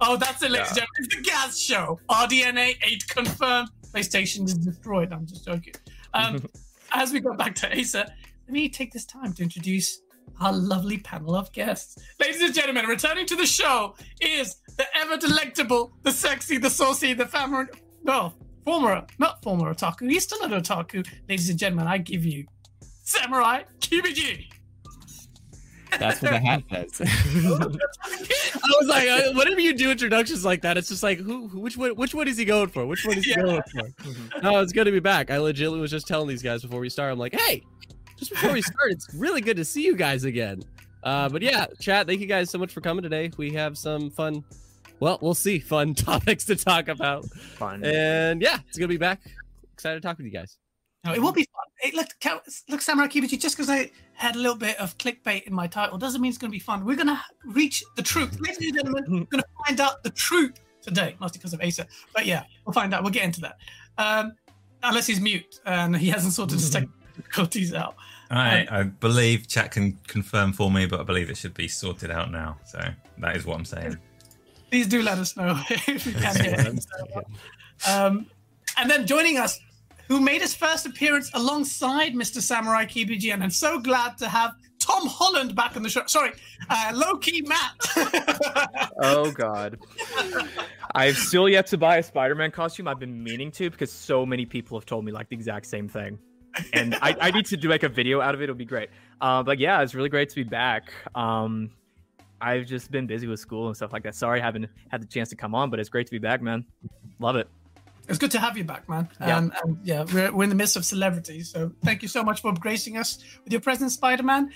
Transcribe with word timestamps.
Oh, 0.00 0.16
that's 0.16 0.42
it, 0.42 0.50
ladies 0.50 0.68
and 0.68 0.78
gentlemen. 0.78 0.94
It's 0.98 1.16
the 1.16 1.22
Gaz 1.22 1.60
Show. 1.60 1.98
RDNA 2.08 2.76
8 2.82 3.08
confirmed. 3.08 3.68
PlayStation 3.92 4.44
is 4.44 4.54
destroyed. 4.54 5.12
I'm 5.12 5.26
just 5.26 5.44
joking. 5.44 5.74
Um, 6.14 6.44
as 6.92 7.12
we 7.12 7.20
go 7.20 7.34
back 7.34 7.54
to 7.56 7.78
Asa, 7.78 8.12
let 8.46 8.52
me 8.52 8.68
take 8.68 8.92
this 8.92 9.04
time 9.04 9.32
to 9.34 9.42
introduce 9.42 10.00
our 10.40 10.52
lovely 10.52 10.98
panel 10.98 11.34
of 11.34 11.52
guests. 11.52 11.98
Ladies 12.20 12.42
and 12.42 12.54
gentlemen, 12.54 12.86
returning 12.86 13.26
to 13.26 13.36
the 13.36 13.46
show 13.46 13.96
is 14.20 14.56
the 14.76 14.84
ever 14.96 15.16
delectable, 15.16 15.92
the 16.02 16.12
sexy, 16.12 16.58
the 16.58 16.70
saucy, 16.70 17.12
the 17.12 17.26
family. 17.26 17.66
No, 18.04 18.32
former, 18.64 19.04
not 19.18 19.42
former 19.42 19.74
otaku. 19.74 20.08
He's 20.08 20.24
still 20.24 20.42
an 20.42 20.52
otaku. 20.52 21.06
Ladies 21.28 21.50
and 21.50 21.58
gentlemen, 21.58 21.88
I 21.88 21.98
give 21.98 22.24
you 22.24 22.46
Samurai 23.02 23.62
KBG. 23.80 24.50
That's 25.98 26.20
what 26.22 26.30
the 26.32 26.38
hat 26.38 26.62
says. 26.70 27.00
I 27.02 28.70
was 28.80 28.88
like, 28.88 29.08
uh, 29.08 29.32
whenever 29.34 29.60
you 29.60 29.74
do 29.74 29.90
introductions 29.90 30.44
like 30.44 30.62
that, 30.62 30.76
it's 30.76 30.88
just 30.88 31.02
like, 31.02 31.18
who, 31.18 31.48
who 31.48 31.60
which 31.60 31.76
one, 31.76 31.90
which 31.96 32.14
one 32.14 32.28
is 32.28 32.36
he 32.36 32.44
going 32.44 32.68
for? 32.68 32.86
Which 32.86 33.04
one 33.06 33.18
is 33.18 33.24
he 33.24 33.30
Yeah. 33.30 33.42
going 33.42 33.62
for? 33.62 34.40
no, 34.42 34.60
it's 34.60 34.72
good 34.72 34.84
to 34.84 34.92
be 34.92 35.00
back. 35.00 35.30
I 35.30 35.38
legitimately 35.38 35.80
was 35.80 35.90
just 35.90 36.06
telling 36.06 36.28
these 36.28 36.42
guys 36.42 36.62
before 36.62 36.80
we 36.80 36.88
start. 36.88 37.12
I'm 37.12 37.18
like, 37.18 37.34
hey, 37.38 37.62
just 38.16 38.30
before 38.32 38.52
we 38.52 38.62
start, 38.62 38.90
it's 38.90 39.12
really 39.14 39.40
good 39.40 39.56
to 39.56 39.64
see 39.64 39.84
you 39.84 39.96
guys 39.96 40.24
again. 40.24 40.62
Uh, 41.02 41.28
but 41.28 41.42
yeah, 41.42 41.66
chat. 41.80 42.06
Thank 42.06 42.20
you 42.20 42.26
guys 42.26 42.50
so 42.50 42.58
much 42.58 42.72
for 42.72 42.80
coming 42.80 43.02
today. 43.02 43.30
We 43.36 43.52
have 43.54 43.78
some 43.78 44.10
fun. 44.10 44.44
Well, 45.00 45.18
we'll 45.22 45.34
see. 45.34 45.58
Fun 45.60 45.94
topics 45.94 46.44
to 46.46 46.56
talk 46.56 46.88
about. 46.88 47.24
Fun. 47.30 47.84
And 47.84 48.42
yeah, 48.42 48.58
it's 48.68 48.76
gonna 48.76 48.88
be 48.88 48.96
back. 48.96 49.20
Excited 49.74 50.02
to 50.02 50.06
talk 50.06 50.18
with 50.18 50.26
you 50.26 50.32
guys. 50.32 50.58
No, 51.04 51.14
it 51.14 51.22
will 51.22 51.32
be 51.32 51.44
fun. 51.44 51.64
Hey, 51.80 51.92
look, 51.94 52.08
look, 52.68 52.80
Samurai 52.80 53.06
Kibichi, 53.06 53.40
just 53.40 53.56
because 53.56 53.70
I 53.70 53.90
had 54.14 54.34
a 54.34 54.38
little 54.38 54.56
bit 54.56 54.78
of 54.80 54.98
clickbait 54.98 55.44
in 55.44 55.54
my 55.54 55.68
title 55.68 55.96
doesn't 55.96 56.20
mean 56.20 56.30
it's 56.30 56.38
going 56.38 56.50
to 56.50 56.56
be 56.56 56.58
fun. 56.58 56.84
We're 56.84 56.96
going 56.96 57.06
to 57.06 57.20
reach 57.44 57.84
the 57.94 58.02
truth. 58.02 58.38
Ladies 58.40 58.58
and 58.58 58.74
gentlemen, 58.74 59.04
we're 59.08 59.24
going 59.24 59.42
to 59.42 59.64
find 59.64 59.80
out 59.80 60.02
the 60.02 60.10
truth 60.10 60.58
today, 60.82 61.16
mostly 61.20 61.38
because 61.38 61.52
of 61.52 61.62
Asa. 61.62 61.86
But 62.12 62.26
yeah, 62.26 62.44
we'll 62.66 62.72
find 62.72 62.92
out. 62.92 63.04
We'll 63.04 63.12
get 63.12 63.24
into 63.24 63.40
that. 63.42 63.58
Um, 63.96 64.32
unless 64.82 65.06
he's 65.06 65.20
mute 65.20 65.60
and 65.66 65.96
he 65.96 66.08
hasn't 66.08 66.32
sorted 66.32 66.58
his 66.58 66.70
technical 66.70 66.98
difficulties 67.16 67.74
out. 67.74 67.96
I, 68.30 68.66
I 68.70 68.82
believe 68.84 69.48
chat 69.48 69.70
can 69.70 69.98
confirm 70.06 70.52
for 70.52 70.70
me, 70.70 70.86
but 70.86 71.00
I 71.00 71.02
believe 71.02 71.30
it 71.30 71.36
should 71.36 71.54
be 71.54 71.68
sorted 71.68 72.10
out 72.10 72.30
now. 72.30 72.58
So 72.66 72.80
that 73.18 73.36
is 73.36 73.46
what 73.46 73.56
I'm 73.56 73.64
saying. 73.64 73.96
Please 74.70 74.86
do 74.86 75.02
let 75.02 75.18
us 75.18 75.36
know 75.36 75.58
if 75.70 76.06
you 76.06 76.12
can 76.12 76.34
get 76.42 76.66
it. 76.66 76.84
Um, 77.88 78.26
and 78.76 78.90
then 78.90 79.06
joining 79.06 79.38
us, 79.38 79.58
who 80.08 80.20
made 80.20 80.40
his 80.40 80.54
first 80.54 80.86
appearance 80.86 81.30
alongside 81.34 82.14
Mr. 82.14 82.40
Samurai 82.40 82.84
Kibiji, 82.86 83.32
and 83.32 83.42
I'm 83.42 83.50
so 83.50 83.78
glad 83.78 84.18
to 84.18 84.28
have 84.28 84.54
Tom 84.78 85.06
Holland 85.06 85.54
back 85.54 85.76
on 85.76 85.82
the 85.82 85.88
show. 85.88 86.02
Sorry, 86.06 86.32
uh, 86.70 86.92
low 86.94 87.16
key 87.18 87.42
Matt. 87.42 88.90
oh 89.02 89.30
god. 89.30 89.78
I've 90.94 91.16
still 91.16 91.48
yet 91.48 91.66
to 91.68 91.78
buy 91.78 91.98
a 91.98 92.02
Spider-Man 92.02 92.50
costume. 92.50 92.88
I've 92.88 92.98
been 92.98 93.22
meaning 93.22 93.50
to 93.52 93.70
because 93.70 93.92
so 93.92 94.24
many 94.24 94.46
people 94.46 94.78
have 94.78 94.86
told 94.86 95.04
me 95.04 95.12
like 95.12 95.28
the 95.28 95.36
exact 95.36 95.66
same 95.66 95.88
thing. 95.88 96.18
And 96.72 96.94
I, 96.96 97.14
I 97.20 97.30
need 97.30 97.46
to 97.46 97.56
do 97.56 97.68
like 97.68 97.82
a 97.82 97.88
video 97.88 98.20
out 98.20 98.34
of 98.34 98.40
it. 98.40 98.44
It'll 98.44 98.54
be 98.54 98.64
great. 98.64 98.88
Uh, 99.20 99.42
but 99.42 99.58
yeah, 99.58 99.82
it's 99.82 99.94
really 99.94 100.08
great 100.08 100.30
to 100.30 100.34
be 100.34 100.44
back. 100.44 100.92
Um, 101.14 101.70
I've 102.40 102.66
just 102.66 102.90
been 102.90 103.06
busy 103.06 103.26
with 103.26 103.40
school 103.40 103.66
and 103.66 103.76
stuff 103.76 103.92
like 103.92 104.02
that. 104.04 104.14
Sorry 104.14 104.40
I 104.40 104.44
haven't 104.44 104.68
had 104.88 105.02
the 105.02 105.06
chance 105.06 105.28
to 105.30 105.36
come 105.36 105.54
on, 105.54 105.70
but 105.70 105.78
it's 105.78 105.88
great 105.88 106.06
to 106.06 106.12
be 106.12 106.18
back, 106.18 106.40
man. 106.40 106.64
Love 107.18 107.36
it. 107.36 107.48
It's 108.08 108.18
good 108.18 108.30
to 108.32 108.40
have 108.40 108.56
you 108.56 108.64
back, 108.64 108.88
man. 108.88 109.08
Yeah. 109.20 109.36
Um, 109.36 109.52
and 109.62 109.78
yeah, 109.84 110.04
we're, 110.12 110.32
we're 110.32 110.44
in 110.44 110.48
the 110.48 110.56
midst 110.56 110.76
of 110.76 110.84
celebrities, 110.84 111.50
so 111.50 111.70
thank 111.84 112.02
you 112.02 112.08
so 112.08 112.22
much 112.22 112.40
for 112.40 112.52
gracing 112.54 112.96
us 112.96 113.18
with 113.44 113.52
your 113.52 113.60
presence, 113.60 113.94
Spider-Man. 113.94 114.50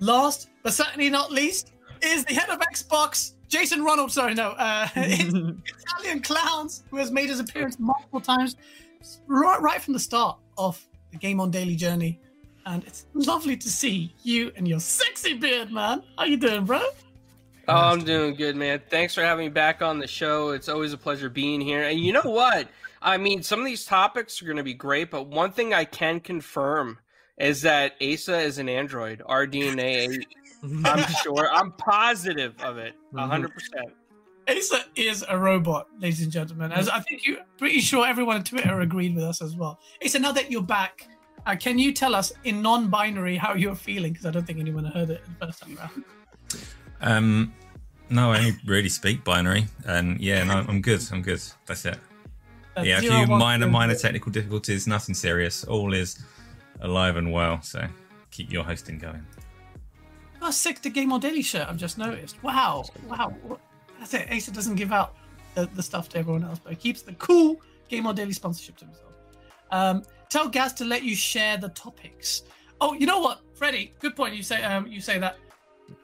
Last 0.00 0.48
but 0.62 0.72
certainly 0.72 1.10
not 1.10 1.30
least 1.30 1.72
is 2.02 2.24
the 2.24 2.34
head 2.34 2.48
of 2.48 2.58
Xbox, 2.60 3.32
Jason 3.48 3.84
Ronald. 3.84 4.10
Sorry, 4.10 4.34
no, 4.34 4.50
uh, 4.50 4.88
it's 4.96 5.22
Italian 5.82 6.22
Clowns, 6.22 6.84
who 6.90 6.96
has 6.96 7.10
made 7.10 7.28
his 7.28 7.40
appearance 7.40 7.78
multiple 7.78 8.20
times, 8.20 8.56
right, 9.26 9.60
right 9.60 9.80
from 9.80 9.92
the 9.92 10.00
start 10.00 10.38
of 10.56 10.84
the 11.12 11.18
Game 11.18 11.40
on 11.40 11.50
Daily 11.50 11.76
journey. 11.76 12.20
And 12.66 12.82
it's 12.84 13.04
lovely 13.12 13.58
to 13.58 13.68
see 13.68 14.14
you 14.22 14.50
and 14.56 14.66
your 14.66 14.80
sexy 14.80 15.34
beard, 15.34 15.70
man. 15.70 16.02
How 16.16 16.24
you 16.24 16.38
doing, 16.38 16.64
bro? 16.64 16.80
Oh, 17.68 17.74
I'm 17.74 18.04
doing 18.04 18.34
good, 18.34 18.56
man. 18.56 18.80
Thanks 18.88 19.14
for 19.14 19.22
having 19.22 19.46
me 19.46 19.50
back 19.50 19.82
on 19.82 19.98
the 19.98 20.06
show. 20.06 20.50
It's 20.50 20.68
always 20.68 20.92
a 20.92 20.98
pleasure 20.98 21.28
being 21.28 21.60
here. 21.60 21.82
And 21.82 22.00
you 22.00 22.12
know 22.12 22.22
what? 22.22 22.68
I 23.04 23.18
mean, 23.18 23.42
some 23.42 23.60
of 23.60 23.66
these 23.66 23.84
topics 23.84 24.40
are 24.40 24.46
going 24.46 24.56
to 24.56 24.62
be 24.62 24.72
great, 24.72 25.10
but 25.10 25.26
one 25.26 25.52
thing 25.52 25.74
I 25.74 25.84
can 25.84 26.20
confirm 26.20 26.98
is 27.38 27.60
that 27.62 27.92
Asa 28.02 28.38
is 28.38 28.58
an 28.58 28.68
android. 28.68 29.22
RDNA, 29.28 30.24
I'm 30.86 31.12
sure. 31.22 31.50
I'm 31.52 31.72
positive 31.72 32.54
of 32.62 32.78
it. 32.78 32.94
100%. 33.12 33.50
Asa 34.48 34.84
is 34.96 35.22
a 35.28 35.38
robot, 35.38 35.88
ladies 35.98 36.22
and 36.22 36.32
gentlemen. 36.32 36.72
As 36.72 36.88
I 36.88 37.00
think 37.00 37.26
you're 37.26 37.38
pretty 37.58 37.80
sure 37.80 38.06
everyone 38.06 38.36
on 38.36 38.44
Twitter 38.44 38.80
agreed 38.80 39.14
with 39.14 39.24
us 39.24 39.42
as 39.42 39.54
well. 39.54 39.78
Asa, 40.02 40.18
now 40.18 40.32
that 40.32 40.50
you're 40.50 40.62
back, 40.62 41.06
uh, 41.44 41.56
can 41.56 41.78
you 41.78 41.92
tell 41.92 42.14
us 42.14 42.32
in 42.44 42.62
non-binary 42.62 43.36
how 43.36 43.52
you're 43.52 43.74
feeling? 43.74 44.14
Because 44.14 44.24
I 44.24 44.30
don't 44.30 44.46
think 44.46 44.60
anyone 44.60 44.86
heard 44.86 45.10
it 45.10 45.22
the 45.26 45.46
first 45.46 45.60
time 45.60 45.76
around. 45.78 46.04
Um, 47.02 47.54
no, 48.08 48.32
I 48.32 48.38
only 48.38 48.56
really 48.64 48.88
speak 48.88 49.24
binary, 49.24 49.66
and 49.86 50.18
yeah, 50.20 50.42
no, 50.44 50.64
I'm 50.66 50.80
good. 50.80 51.02
I'm 51.12 51.20
good. 51.20 51.42
That's 51.66 51.84
it. 51.84 51.98
That's 52.74 52.86
yeah, 52.86 52.98
a 52.98 53.00
few 53.00 53.26
minor, 53.26 53.68
minor 53.68 53.94
technical 53.94 54.32
difficulties, 54.32 54.86
nothing 54.86 55.14
serious. 55.14 55.64
All 55.64 55.94
is 55.94 56.22
alive 56.80 57.16
and 57.16 57.32
well. 57.32 57.62
So 57.62 57.86
keep 58.30 58.52
your 58.52 58.64
hosting 58.64 58.98
going. 58.98 59.24
Got 60.40 60.54
sick 60.54 60.82
the 60.82 60.90
Game 60.90 61.12
on 61.12 61.20
Daily 61.20 61.42
shirt. 61.42 61.68
I've 61.68 61.76
just 61.76 61.98
noticed. 61.98 62.42
Wow, 62.42 62.84
wow. 63.08 63.34
That's 63.98 64.14
it. 64.14 64.28
Asa 64.30 64.50
doesn't 64.50 64.74
give 64.74 64.92
out 64.92 65.14
the, 65.54 65.66
the 65.74 65.82
stuff 65.82 66.08
to 66.10 66.18
everyone 66.18 66.44
else, 66.44 66.58
but 66.58 66.70
he 66.70 66.76
keeps 66.76 67.02
the 67.02 67.14
cool 67.14 67.60
Game 67.88 68.06
on 68.06 68.14
Daily 68.14 68.32
sponsorship 68.32 68.76
to 68.78 68.84
himself. 68.86 69.12
Um, 69.70 70.02
tell 70.28 70.48
Gaz 70.48 70.72
to 70.74 70.84
let 70.84 71.02
you 71.02 71.14
share 71.14 71.56
the 71.56 71.68
topics. 71.70 72.42
Oh, 72.80 72.92
you 72.94 73.06
know 73.06 73.20
what, 73.20 73.40
Freddie? 73.54 73.94
Good 74.00 74.16
point. 74.16 74.34
You 74.34 74.42
say 74.42 74.62
um, 74.62 74.86
you 74.86 75.00
say 75.00 75.18
that. 75.18 75.36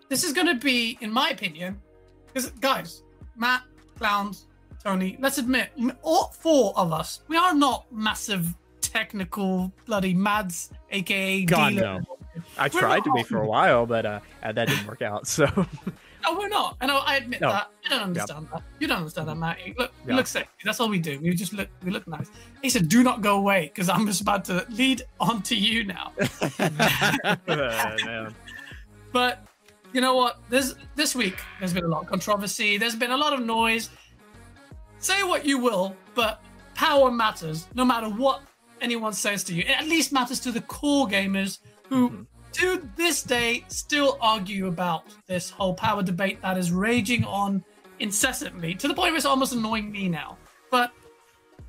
This 0.08 0.24
is 0.24 0.32
going 0.32 0.46
to 0.46 0.54
be, 0.54 0.98
in 1.00 1.12
my 1.12 1.30
opinion, 1.30 1.80
because 2.26 2.50
guys, 2.52 3.02
Matt, 3.36 3.62
Clowns, 3.96 4.46
Tony. 4.82 5.16
Let's 5.20 5.38
admit, 5.38 5.70
all 6.02 6.28
four 6.38 6.72
of 6.76 6.92
us, 6.92 7.20
we 7.28 7.36
are 7.36 7.54
not 7.54 7.90
massive 7.92 8.54
technical 8.80 9.70
bloody 9.86 10.14
mads, 10.14 10.70
aka 10.90 11.44
God 11.44 11.70
dealer. 11.70 12.00
no. 12.00 12.16
I 12.58 12.68
We're 12.72 12.80
tried 12.80 13.04
to 13.04 13.12
be 13.12 13.22
for 13.24 13.42
a 13.42 13.46
while, 13.46 13.84
but 13.86 14.06
uh, 14.06 14.20
uh, 14.42 14.52
that 14.52 14.68
didn't 14.68 14.86
work 14.86 15.02
out. 15.02 15.26
So 15.26 15.44
No, 16.22 16.38
we're 16.38 16.48
not. 16.48 16.76
And 16.82 16.90
I 16.90 16.96
I 16.98 17.16
admit 17.16 17.40
No. 17.40 17.48
that. 17.50 17.70
You 17.82 17.90
don't 17.90 18.02
understand 18.02 18.48
that. 18.52 18.62
You 18.78 18.86
don't 18.88 18.98
understand 18.98 19.28
that, 19.28 19.36
Matt. 19.36 19.66
You 19.66 19.74
Look, 19.78 19.92
Yeah. 20.06 20.16
look 20.16 20.26
sexy. 20.26 20.50
That's 20.64 20.78
all 20.80 20.88
we 20.88 20.98
do. 20.98 21.18
We 21.20 21.34
just 21.34 21.52
look. 21.52 21.68
We 21.82 21.90
look 21.90 22.06
nice. 22.06 22.30
He 22.62 22.68
said, 22.70 22.88
"Do 22.88 23.02
not 23.02 23.20
go 23.22 23.36
away," 23.38 23.70
because 23.72 23.88
I'm 23.88 24.06
just 24.06 24.20
about 24.20 24.44
to 24.46 24.66
lead 24.70 25.02
on 25.18 25.42
to 25.42 25.56
you 25.56 25.84
now. 25.84 26.12
man. 27.48 28.34
But 29.12 29.44
you 29.92 30.00
know 30.00 30.14
what? 30.14 30.40
This 30.48 30.74
this 30.94 31.14
week 31.14 31.38
there's 31.58 31.72
been 31.72 31.84
a 31.84 31.88
lot 31.88 32.02
of 32.02 32.08
controversy. 32.08 32.76
There's 32.78 32.96
been 32.96 33.10
a 33.12 33.16
lot 33.16 33.32
of 33.32 33.40
noise. 33.44 33.90
Say 35.00 35.22
what 35.22 35.46
you 35.46 35.58
will, 35.58 35.96
but 36.14 36.42
power 36.74 37.10
matters. 37.10 37.66
No 37.74 37.86
matter 37.86 38.08
what 38.08 38.42
anyone 38.82 39.14
says 39.14 39.42
to 39.44 39.54
you, 39.54 39.62
it 39.62 39.80
at 39.80 39.86
least 39.86 40.12
matters 40.12 40.38
to 40.40 40.52
the 40.52 40.60
core 40.60 41.08
gamers 41.08 41.58
who, 41.88 42.10
mm-hmm. 42.10 42.22
to 42.52 42.88
this 42.96 43.22
day, 43.22 43.64
still 43.68 44.18
argue 44.20 44.66
about 44.66 45.04
this 45.26 45.48
whole 45.48 45.72
power 45.72 46.02
debate 46.02 46.42
that 46.42 46.58
is 46.58 46.70
raging 46.70 47.24
on 47.24 47.64
incessantly 47.98 48.74
to 48.74 48.88
the 48.88 48.94
point 48.94 49.12
where 49.12 49.16
it's 49.16 49.24
almost 49.24 49.54
annoying 49.54 49.90
me 49.90 50.06
now. 50.08 50.36
But 50.70 50.92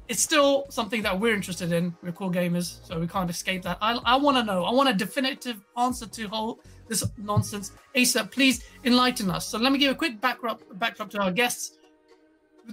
it's 0.09 0.21
still 0.21 0.65
something 0.69 1.01
that 1.01 1.17
we're 1.17 1.33
interested 1.33 1.71
in. 1.71 1.95
We're 2.03 2.11
core 2.11 2.31
gamers, 2.31 2.85
so 2.85 2.99
we 2.99 3.07
can't 3.07 3.29
escape 3.29 3.61
that. 3.63 3.77
I, 3.81 3.97
I 4.03 4.17
want 4.17 4.35
to 4.35 4.43
know. 4.43 4.65
I 4.65 4.71
want 4.71 4.89
a 4.89 4.93
definitive 4.93 5.63
answer 5.77 6.05
to 6.05 6.27
whole 6.27 6.59
this 6.89 7.07
nonsense. 7.17 7.71
Asa, 7.97 8.25
please 8.25 8.65
enlighten 8.83 9.31
us. 9.31 9.47
So 9.47 9.57
let 9.57 9.71
me 9.71 9.79
give 9.79 9.89
a 9.89 9.95
quick 9.95 10.19
backdrop 10.19 10.61
backdrop 10.73 11.09
to 11.11 11.19
our 11.19 11.31
guests. 11.31 11.77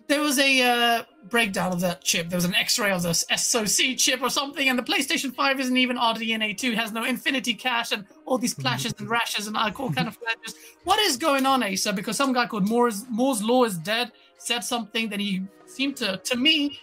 There 0.06 0.20
was 0.20 0.38
a 0.38 0.62
uh, 0.62 1.02
breakdown 1.28 1.73
of 1.73 1.81
that 1.81 2.02
chip. 2.02 2.28
There 2.28 2.37
was 2.37 2.44
an 2.44 2.55
X-ray 2.55 2.90
of 2.90 3.02
this 3.02 3.25
SoC 3.34 3.96
chip 3.96 4.23
or 4.23 4.31
something, 4.31 4.69
and 4.69 4.78
the 4.78 4.82
PlayStation 4.82 5.34
5 5.34 5.61
isn't 5.61 5.76
even 5.76 5.96
RDNA 5.96 6.56
2. 6.56 6.73
Has 6.73 6.93
no 6.93 7.05
Infinity 7.05 7.55
Cache 7.55 7.93
and 7.93 8.05
all 8.26 8.38
these 8.38 8.55
clashes 8.55 8.94
and 8.99 9.08
rashes 9.08 9.46
and 9.46 9.56
all 9.56 9.70
kind 9.73 10.08
of 10.08 10.17
flashes. 10.17 10.55
What 10.84 10.99
is 11.00 11.17
going 11.17 11.46
on, 11.46 11.62
Asa? 11.62 11.93
Because 11.93 12.17
some 12.17 12.32
guy 12.32 12.46
called 12.46 12.69
Moore's 12.69 13.05
Moore's 13.08 13.43
Law 13.43 13.64
is 13.64 13.76
dead 13.78 14.12
said 14.38 14.61
something 14.64 15.08
that 15.08 15.20
he 15.20 15.43
seemed 15.67 15.96
to, 15.96 16.17
to 16.17 16.37
me, 16.37 16.78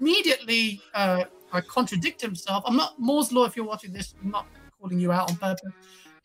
immediately 0.00 0.80
uh, 0.94 1.24
contradict 1.68 2.20
himself. 2.20 2.64
I'm 2.66 2.76
not 2.76 2.98
Moore's 2.98 3.30
Law. 3.32 3.44
If 3.44 3.56
you're 3.56 3.66
watching 3.66 3.92
this, 3.92 4.14
I'm 4.22 4.30
not 4.30 4.46
calling 4.80 4.98
you 4.98 5.12
out 5.12 5.30
on 5.30 5.36
purpose. 5.36 5.72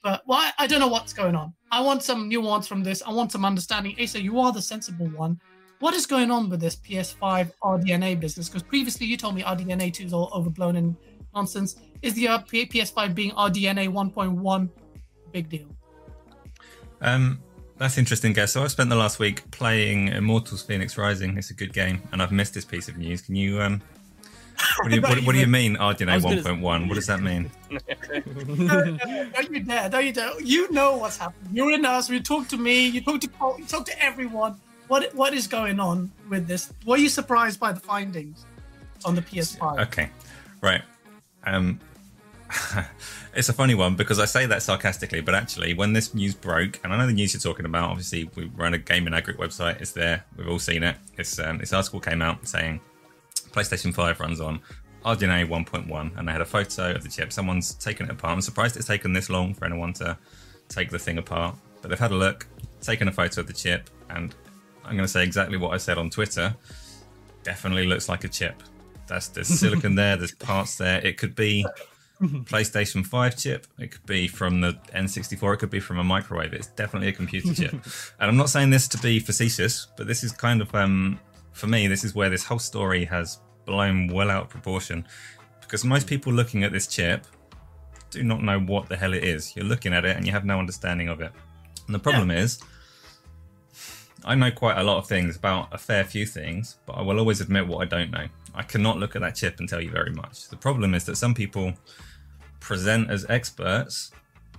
But 0.02 0.24
well, 0.25 0.40
I, 0.40 0.52
I 0.60 0.68
don't 0.68 0.80
know 0.80 0.88
what's 0.88 1.14
going 1.14 1.36
on. 1.36 1.54
I 1.72 1.81
want 1.81 2.04
some 2.04 2.30
nuance 2.30 2.68
from 2.68 2.84
this. 2.84 3.04
I 3.06 3.12
want 3.12 3.31
some 3.31 3.46
understanding. 3.46 3.96
Asa, 4.02 4.22
you 4.22 4.40
are 4.40 4.52
the 4.52 4.62
sensible 4.62 5.08
one. 5.08 5.40
What 5.80 5.94
is 5.94 6.06
going 6.06 6.30
on 6.30 6.50
with 6.50 6.60
this 6.60 6.76
PS5 6.76 7.52
RDNA 7.64 8.20
business? 8.20 8.50
Because 8.50 8.64
previously 8.64 9.06
you 9.06 9.16
told 9.16 9.36
me 9.36 9.44
RDNA 9.44 9.94
2 9.94 10.06
is 10.06 10.14
all 10.14 10.30
overblown 10.34 10.76
and 10.76 10.96
nonsense. 11.34 11.78
Is 12.02 12.14
the 12.16 12.28
uh, 12.28 12.40
PS5 12.40 13.16
being 13.16 13.31
RDNA 13.31 13.90
1.1 13.90 14.70
big 15.31 15.50
deal? 15.50 15.68
Um, 17.02 17.40
That's 17.78 17.98
interesting, 17.98 18.34
guys. 18.34 18.52
So 18.52 18.62
I've 18.62 18.72
spent 18.72 18.90
the 18.90 18.98
last 18.98 19.20
week 19.20 19.50
playing 19.52 20.10
Immortals: 20.10 20.66
Fenyx 20.66 20.98
Rising. 20.98 21.38
It's 21.38 21.50
a 21.50 21.54
good 21.54 21.72
game, 21.72 22.02
and 22.12 22.22
I've 22.22 22.34
missed 22.34 22.54
this 22.54 22.66
piece 22.66 22.90
of 22.90 22.98
news. 22.98 23.22
Can 23.22 23.36
you 23.36 23.62
um? 23.62 23.81
What 24.81 24.90
do 24.90 24.96
you, 24.98 25.02
what, 25.02 25.24
what 25.24 25.31
do 25.31 25.40
you 25.40 25.48
mean, 25.60 25.78
RDNA 25.78 26.10
I 26.10 26.20
gonna- 26.20 26.42
1.1? 26.42 26.90
What 26.90 26.96
does 26.96 27.08
that 27.08 27.22
mean? 27.22 27.50
don't 29.34 29.54
you 29.54 29.60
dare! 29.64 29.90
Don't 29.90 30.06
you 30.06 30.12
dare! 30.12 30.42
You 30.42 30.70
know 30.74 30.98
what's 30.98 31.16
happening. 31.16 31.56
You're 31.56 31.72
in 31.72 31.86
us. 31.86 32.10
You 32.10 32.20
talk 32.20 32.50
to 32.50 32.58
me. 32.58 32.88
You 32.90 33.00
talk 33.00 33.22
to 33.22 33.30
Paul. 33.30 33.56
You 33.58 33.66
talk 33.66 33.86
to 33.86 34.04
everyone. 34.04 34.60
What 34.90 35.14
what 35.14 35.36
is 35.36 35.46
going 35.46 35.80
on 35.80 36.12
with 36.30 36.48
this? 36.48 36.74
Were 36.84 36.98
you 36.98 37.10
surprised 37.10 37.60
by 37.60 37.72
the 37.72 37.80
findings 37.80 38.46
on 39.06 39.14
the 39.14 39.22
PS5? 39.22 39.80
Okay, 39.88 40.10
right. 40.62 40.82
Um, 41.46 41.80
it's 43.36 43.50
a 43.50 43.54
funny 43.54 43.76
one 43.76 43.96
because 43.96 44.20
I 44.20 44.26
say 44.26 44.48
that 44.48 44.64
sarcastically, 44.64 45.22
but 45.22 45.36
actually, 45.36 45.76
when 45.76 45.94
this 45.94 46.16
news 46.16 46.34
broke, 46.34 46.80
and 46.84 46.92
I 46.92 46.98
know 46.98 47.06
the 47.06 47.14
news 47.14 47.36
you're 47.36 47.40
talking 47.40 47.68
about, 47.68 47.92
obviously, 47.92 48.32
we 48.36 48.46
run 48.56 48.74
a 48.74 48.80
gaming 48.80 49.14
agric 49.14 49.38
website. 49.38 49.80
It's 49.80 49.92
there. 49.92 50.26
We've 50.36 50.50
all 50.50 50.58
seen 50.58 50.82
it. 50.82 50.98
This 51.16 51.38
um, 51.38 51.60
this 51.60 51.72
article 51.72 52.00
came 52.00 52.24
out 52.24 52.48
saying 52.48 52.82
PlayStation 53.52 53.94
5 53.94 54.20
runs 54.20 54.42
on 54.42 54.60
RDNA 55.06 55.48
1.1, 55.48 56.18
and 56.18 56.28
they 56.28 56.32
had 56.32 56.42
a 56.42 56.46
photo 56.46 56.96
of 56.96 57.04
the 57.04 57.10
chip. 57.10 57.32
Someone's 57.32 57.76
taken 57.76 58.08
it 58.08 58.14
apart. 58.14 58.34
I'm 58.34 58.42
surprised 58.42 58.76
it's 58.76 58.88
taken 58.88 59.14
this 59.14 59.30
long 59.30 59.54
for 59.54 59.66
anyone 59.66 59.94
to 59.94 60.18
take 60.68 60.90
the 60.90 61.00
thing 61.00 61.20
apart, 61.20 61.56
but 61.84 61.90
they've 61.90 62.00
had 62.00 62.10
a 62.10 62.16
look, 62.16 62.48
taken 62.82 63.08
a 63.08 63.12
photo 63.12 63.42
of 63.42 63.48
the 63.48 63.54
chip, 63.54 63.88
and 64.10 64.34
I'm 64.90 64.96
going 64.96 65.06
to 65.06 65.12
say 65.12 65.24
exactly 65.24 65.58
what 65.58 65.74
I 65.74 65.78
said 65.78 65.98
on 65.98 66.10
Twitter. 66.10 66.56
Definitely 67.44 67.86
looks 67.86 68.10
like 68.10 68.24
a 68.24 68.28
chip. 68.28 68.64
That's 69.08 69.28
there's 69.28 69.48
silicon 69.48 69.96
there. 69.96 70.18
There's 70.18 70.34
parts 70.34 70.78
there. 70.78 71.00
It 71.06 71.18
could 71.18 71.36
be 71.36 71.66
PlayStation 72.22 73.06
5 73.06 73.38
chip. 73.38 73.68
It 73.78 73.92
could 73.92 74.06
be 74.06 74.28
from 74.28 74.62
the 74.62 74.74
N64. 74.94 75.54
It 75.54 75.58
could 75.58 75.70
be 75.70 75.80
from 75.80 76.00
a 76.00 76.04
microwave. 76.04 76.54
It's 76.54 76.68
definitely 76.68 77.10
a 77.10 77.14
computer 77.14 77.54
chip. 77.54 77.72
and 78.20 78.30
I'm 78.30 78.38
not 78.38 78.50
saying 78.50 78.72
this 78.72 78.88
to 78.90 78.98
be 78.98 79.20
facetious, 79.20 79.88
but 79.96 80.08
this 80.08 80.24
is 80.24 80.32
kind 80.32 80.62
of 80.62 80.74
um 80.76 81.20
for 81.54 81.68
me. 81.68 81.88
This 81.88 82.04
is 82.04 82.16
where 82.16 82.30
this 82.30 82.44
whole 82.44 82.60
story 82.60 83.06
has 83.06 83.40
blown 83.66 84.08
well 84.08 84.30
out 84.30 84.44
of 84.44 84.50
proportion 84.50 85.06
because 85.62 85.86
most 85.86 86.08
people 86.08 86.34
looking 86.34 86.64
at 86.64 86.72
this 86.72 86.88
chip 86.88 87.26
do 88.10 88.24
not 88.24 88.42
know 88.42 88.60
what 88.60 88.90
the 88.90 88.98
hell 88.98 89.14
it 89.14 89.24
is. 89.24 89.56
You're 89.56 89.66
looking 89.66 89.94
at 89.94 90.04
it 90.04 90.18
and 90.18 90.26
you 90.26 90.32
have 90.32 90.46
no 90.46 90.58
understanding 90.58 91.10
of 91.10 91.22
it. 91.22 91.32
And 91.86 91.96
the 91.96 92.00
problem 92.00 92.32
is. 92.32 92.60
I 94.25 94.36
know 94.36 94.51
quite 94.51 94.77
a 94.77 94.83
lot 94.83 94.98
of 94.98 95.07
things 95.07 95.36
about 95.38 95.74
a 95.74 95.77
fair 95.77 96.04
few 96.04 96.25
things, 96.25 96.77
but 96.86 96.94
I 96.94 97.01
will 97.01 97.19
always 97.19 97.42
admit 97.42 97.68
what 97.68 97.81
I 97.81 97.86
don't 97.86 98.12
know. 98.12 98.27
I 98.54 98.63
cannot 98.63 98.98
look 98.98 99.16
at 99.16 99.21
that 99.21 99.36
chip 99.36 99.60
and 99.60 99.69
tell 99.69 99.81
you 99.81 99.92
very 99.92 100.12
much. 100.12 100.50
The 100.50 100.57
problem 100.57 100.94
is 100.94 101.06
that 101.06 101.16
some 101.16 101.33
people 101.33 101.74
present 102.60 103.10
as 103.10 103.25
experts 103.30 104.12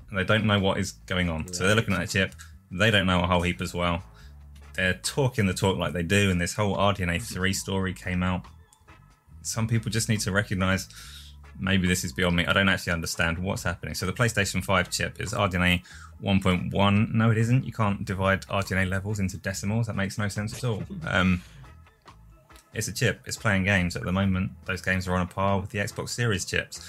and 0.08 0.18
they 0.18 0.24
don't 0.24 0.44
know 0.44 0.58
what 0.58 0.78
is 0.78 0.92
going 1.06 1.28
on. 1.28 1.52
So 1.52 1.66
they're 1.66 1.76
looking 1.76 1.94
at 1.94 2.00
that 2.00 2.10
chip, 2.10 2.34
they 2.70 2.90
don't 2.90 3.06
know 3.06 3.22
a 3.22 3.26
whole 3.26 3.42
heap 3.42 3.60
as 3.60 3.74
well. 3.74 4.02
They're 4.74 4.94
talking 4.94 5.46
the 5.46 5.54
talk 5.54 5.76
like 5.76 5.92
they 5.92 6.02
do, 6.02 6.30
and 6.30 6.40
this 6.40 6.54
whole 6.54 6.76
RDNA 6.76 7.22
3 7.22 7.52
story 7.52 7.92
came 7.92 8.22
out. 8.22 8.46
Some 9.42 9.66
people 9.66 9.90
just 9.90 10.08
need 10.08 10.20
to 10.20 10.32
recognize 10.32 10.88
maybe 11.60 11.86
this 11.86 12.04
is 12.04 12.12
beyond 12.12 12.36
me. 12.36 12.46
I 12.46 12.52
don't 12.52 12.68
actually 12.68 12.92
understand 12.92 13.38
what's 13.38 13.62
happening. 13.62 13.94
So 13.94 14.06
the 14.06 14.12
PlayStation 14.12 14.64
5 14.64 14.90
chip 14.90 15.20
is 15.20 15.32
RDNA 15.32 15.82
1.1. 16.22 17.12
No, 17.14 17.30
it 17.30 17.38
isn't. 17.38 17.64
You 17.64 17.72
can't 17.72 18.04
divide 18.04 18.42
RDNA 18.46 18.88
levels 18.88 19.20
into 19.20 19.36
decimals. 19.36 19.86
That 19.86 19.96
makes 19.96 20.18
no 20.18 20.28
sense 20.28 20.56
at 20.56 20.64
all. 20.64 20.82
Um, 21.06 21.42
it's 22.72 22.88
a 22.88 22.92
chip. 22.92 23.20
It's 23.26 23.36
playing 23.36 23.64
games 23.64 23.96
at 23.96 24.02
the 24.02 24.12
moment. 24.12 24.52
Those 24.64 24.80
games 24.80 25.08
are 25.08 25.14
on 25.14 25.22
a 25.22 25.26
par 25.26 25.60
with 25.60 25.70
the 25.70 25.78
Xbox 25.78 26.10
Series 26.10 26.44
chips. 26.44 26.80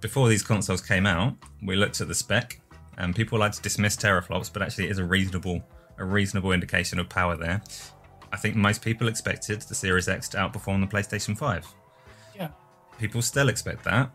Before 0.00 0.28
these 0.28 0.42
consoles 0.42 0.82
came 0.82 1.06
out, 1.06 1.34
we 1.62 1.76
looked 1.76 2.00
at 2.00 2.08
the 2.08 2.14
spec, 2.14 2.60
and 2.98 3.16
people 3.16 3.38
like 3.38 3.52
to 3.52 3.62
dismiss 3.62 3.96
teraflops, 3.96 4.52
but 4.52 4.62
actually, 4.62 4.84
it 4.84 4.90
is 4.90 4.98
a 4.98 5.04
reasonable, 5.04 5.62
a 5.98 6.04
reasonable 6.04 6.52
indication 6.52 6.98
of 6.98 7.08
power 7.08 7.36
there. 7.36 7.62
I 8.32 8.36
think 8.36 8.54
most 8.56 8.82
people 8.82 9.08
expected 9.08 9.62
the 9.62 9.74
Series 9.74 10.08
X 10.08 10.28
to 10.30 10.36
outperform 10.38 10.80
the 10.80 10.94
PlayStation 10.94 11.38
5 11.38 11.64
Yeah. 11.64 11.83
People 12.98 13.22
still 13.22 13.48
expect 13.48 13.84
that. 13.84 14.10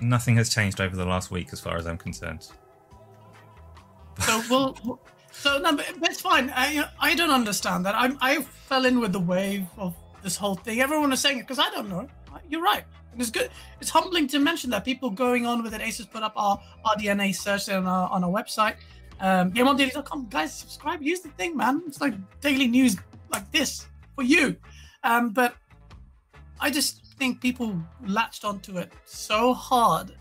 Nothing 0.00 0.36
has 0.36 0.48
changed 0.48 0.80
over 0.80 0.94
the 0.94 1.06
last 1.06 1.30
week, 1.30 1.48
as 1.52 1.60
far 1.60 1.76
as 1.76 1.86
I'm 1.86 1.98
concerned. 1.98 2.48
So 4.20 4.42
we'll. 4.50 5.00
So 5.30 5.58
no, 5.58 5.76
but 5.76 5.86
it's 6.02 6.20
fine. 6.20 6.50
I 6.54 6.88
I 6.98 7.14
don't 7.14 7.30
understand 7.30 7.84
that. 7.86 7.94
I 7.94 8.10
I 8.20 8.42
fell 8.42 8.86
in 8.86 9.00
with 9.00 9.12
the 9.12 9.20
wave 9.20 9.66
of 9.76 9.94
this 10.22 10.36
whole 10.36 10.54
thing. 10.54 10.80
Everyone 10.80 11.12
is 11.12 11.20
saying 11.20 11.38
it 11.38 11.42
because 11.42 11.58
I 11.58 11.70
don't 11.70 11.88
know. 11.88 12.08
You're 12.48 12.62
right. 12.62 12.84
And 13.12 13.20
It's 13.20 13.30
good. 13.30 13.50
It's 13.80 13.90
humbling 13.90 14.28
to 14.28 14.38
mention 14.38 14.70
that 14.70 14.84
people 14.84 15.10
going 15.10 15.46
on 15.46 15.62
with 15.62 15.74
it. 15.74 15.80
Aces 15.80 16.06
put 16.06 16.22
up 16.22 16.32
our 16.36 16.60
our 16.84 16.96
DNA 16.96 17.34
search 17.34 17.68
on 17.68 17.86
our 17.86 18.08
on 18.10 18.24
our 18.24 18.30
website. 18.30 18.76
Um, 19.20 19.52
GameOnDaily.com. 19.52 20.28
Guys, 20.28 20.52
subscribe. 20.54 21.02
Use 21.02 21.20
the 21.20 21.30
thing, 21.30 21.56
man. 21.56 21.82
It's 21.86 22.00
like 22.00 22.14
daily 22.40 22.66
news 22.66 22.96
like 23.30 23.50
this 23.50 23.86
for 24.14 24.22
you. 24.22 24.56
Um, 25.02 25.30
but 25.30 25.54
I 26.60 26.70
just 26.70 27.05
think 27.18 27.40
people 27.40 27.80
latched 28.06 28.44
onto 28.44 28.78
it 28.78 28.92
so 29.04 29.54
hard. 29.54 30.14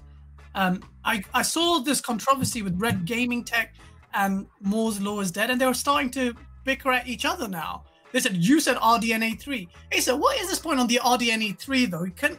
Um, 0.54 0.82
I, 1.04 1.24
I 1.34 1.42
saw 1.42 1.80
this 1.80 2.00
controversy 2.00 2.62
with 2.62 2.80
Red 2.80 3.06
Gaming 3.06 3.44
Tech 3.44 3.76
and 4.14 4.48
Moore's 4.62 5.02
Law 5.02 5.20
is 5.20 5.32
dead, 5.32 5.50
and 5.50 5.60
they 5.60 5.66
were 5.66 5.74
starting 5.74 6.10
to 6.12 6.34
bicker 6.64 6.92
at 6.92 7.08
each 7.08 7.26
other 7.26 7.48
now. 7.48 7.84
They 8.12 8.22
said, 8.22 8.38
You 8.38 8.60
said 8.60 8.78
RDNA 8.78 9.40
3. 9.40 9.68
Hey, 9.92 10.00
so 10.00 10.16
what 10.16 10.40
is 10.40 10.50
this 10.50 10.60
point 10.60 10.80
on 10.80 10.88
the 10.88 11.00
RDNA 11.04 11.60
3 11.60 11.86
though? 11.88 12.08
Can 12.16 12.38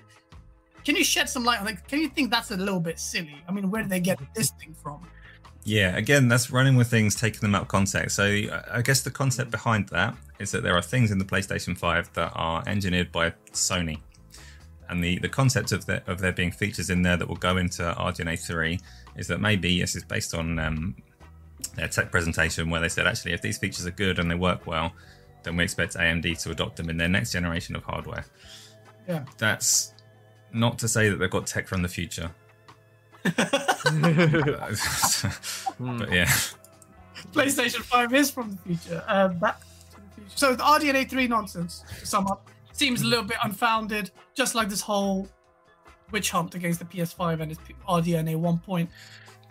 can 0.84 0.94
you 0.94 1.04
shed 1.04 1.28
some 1.28 1.44
light 1.44 1.60
on 1.60 1.66
it? 1.66 1.76
Can 1.88 1.98
you 1.98 2.08
think 2.08 2.30
that's 2.30 2.52
a 2.52 2.56
little 2.56 2.78
bit 2.78 3.00
silly? 3.00 3.42
I 3.48 3.52
mean, 3.52 3.70
where 3.70 3.82
did 3.82 3.90
they 3.90 3.98
get 3.98 4.20
this 4.34 4.52
thing 4.52 4.72
from? 4.72 5.04
Yeah, 5.64 5.96
again, 5.96 6.28
that's 6.28 6.52
running 6.52 6.76
with 6.76 6.86
things, 6.86 7.16
taking 7.16 7.40
them 7.40 7.56
out 7.56 7.62
of 7.62 7.68
context. 7.68 8.14
So 8.14 8.22
I 8.70 8.82
guess 8.84 9.02
the 9.02 9.10
concept 9.10 9.50
behind 9.50 9.88
that 9.88 10.16
is 10.38 10.52
that 10.52 10.62
there 10.62 10.76
are 10.76 10.82
things 10.82 11.10
in 11.10 11.18
the 11.18 11.24
PlayStation 11.24 11.76
5 11.76 12.12
that 12.12 12.30
are 12.36 12.62
engineered 12.68 13.10
by 13.10 13.32
Sony. 13.52 13.98
And 14.88 15.02
the, 15.02 15.18
the 15.18 15.28
concept 15.28 15.72
of, 15.72 15.86
the, 15.86 16.02
of 16.10 16.20
there 16.20 16.32
being 16.32 16.52
features 16.52 16.90
in 16.90 17.02
there 17.02 17.16
that 17.16 17.28
will 17.28 17.36
go 17.36 17.56
into 17.56 17.82
RDNA 17.82 18.38
3 18.38 18.78
is 19.16 19.26
that 19.28 19.40
maybe 19.40 19.80
this 19.80 19.96
is 19.96 20.04
based 20.04 20.34
on 20.34 20.58
um, 20.58 20.94
their 21.74 21.88
tech 21.88 22.10
presentation 22.10 22.70
where 22.70 22.80
they 22.80 22.88
said, 22.88 23.06
actually, 23.06 23.32
if 23.32 23.42
these 23.42 23.58
features 23.58 23.86
are 23.86 23.90
good 23.90 24.18
and 24.18 24.30
they 24.30 24.34
work 24.34 24.66
well, 24.66 24.92
then 25.42 25.56
we 25.56 25.64
expect 25.64 25.94
AMD 25.94 26.42
to 26.42 26.50
adopt 26.50 26.76
them 26.76 26.90
in 26.90 26.96
their 26.96 27.08
next 27.08 27.32
generation 27.32 27.74
of 27.76 27.84
hardware. 27.84 28.24
Yeah. 29.08 29.24
That's 29.38 29.92
not 30.52 30.78
to 30.78 30.88
say 30.88 31.08
that 31.08 31.16
they've 31.16 31.30
got 31.30 31.46
tech 31.46 31.66
from 31.68 31.82
the 31.82 31.88
future. 31.88 32.30
but 33.24 33.36
yeah. 36.12 36.30
PlayStation 37.32 37.82
5 37.82 38.14
is 38.14 38.30
from 38.30 38.50
the 38.50 38.56
future. 38.74 39.04
Uh, 39.06 39.28
back 39.28 39.60
to 39.60 39.96
the 39.96 40.20
future. 40.22 40.36
So 40.36 40.54
the 40.54 40.62
RDNA 40.62 41.08
3 41.08 41.28
nonsense, 41.28 41.84
to 42.00 42.06
sum 42.06 42.26
up, 42.26 42.48
seems 42.76 43.02
a 43.02 43.06
little 43.06 43.24
bit 43.24 43.38
unfounded, 43.42 44.10
just 44.34 44.54
like 44.54 44.68
this 44.68 44.80
whole 44.80 45.28
witch 46.10 46.30
hunt 46.30 46.54
against 46.54 46.78
the 46.78 46.84
PS5 46.84 47.40
and 47.40 47.52
its 47.52 47.60
RDNA 47.88 48.36
1 48.36 48.58
point. 48.58 48.90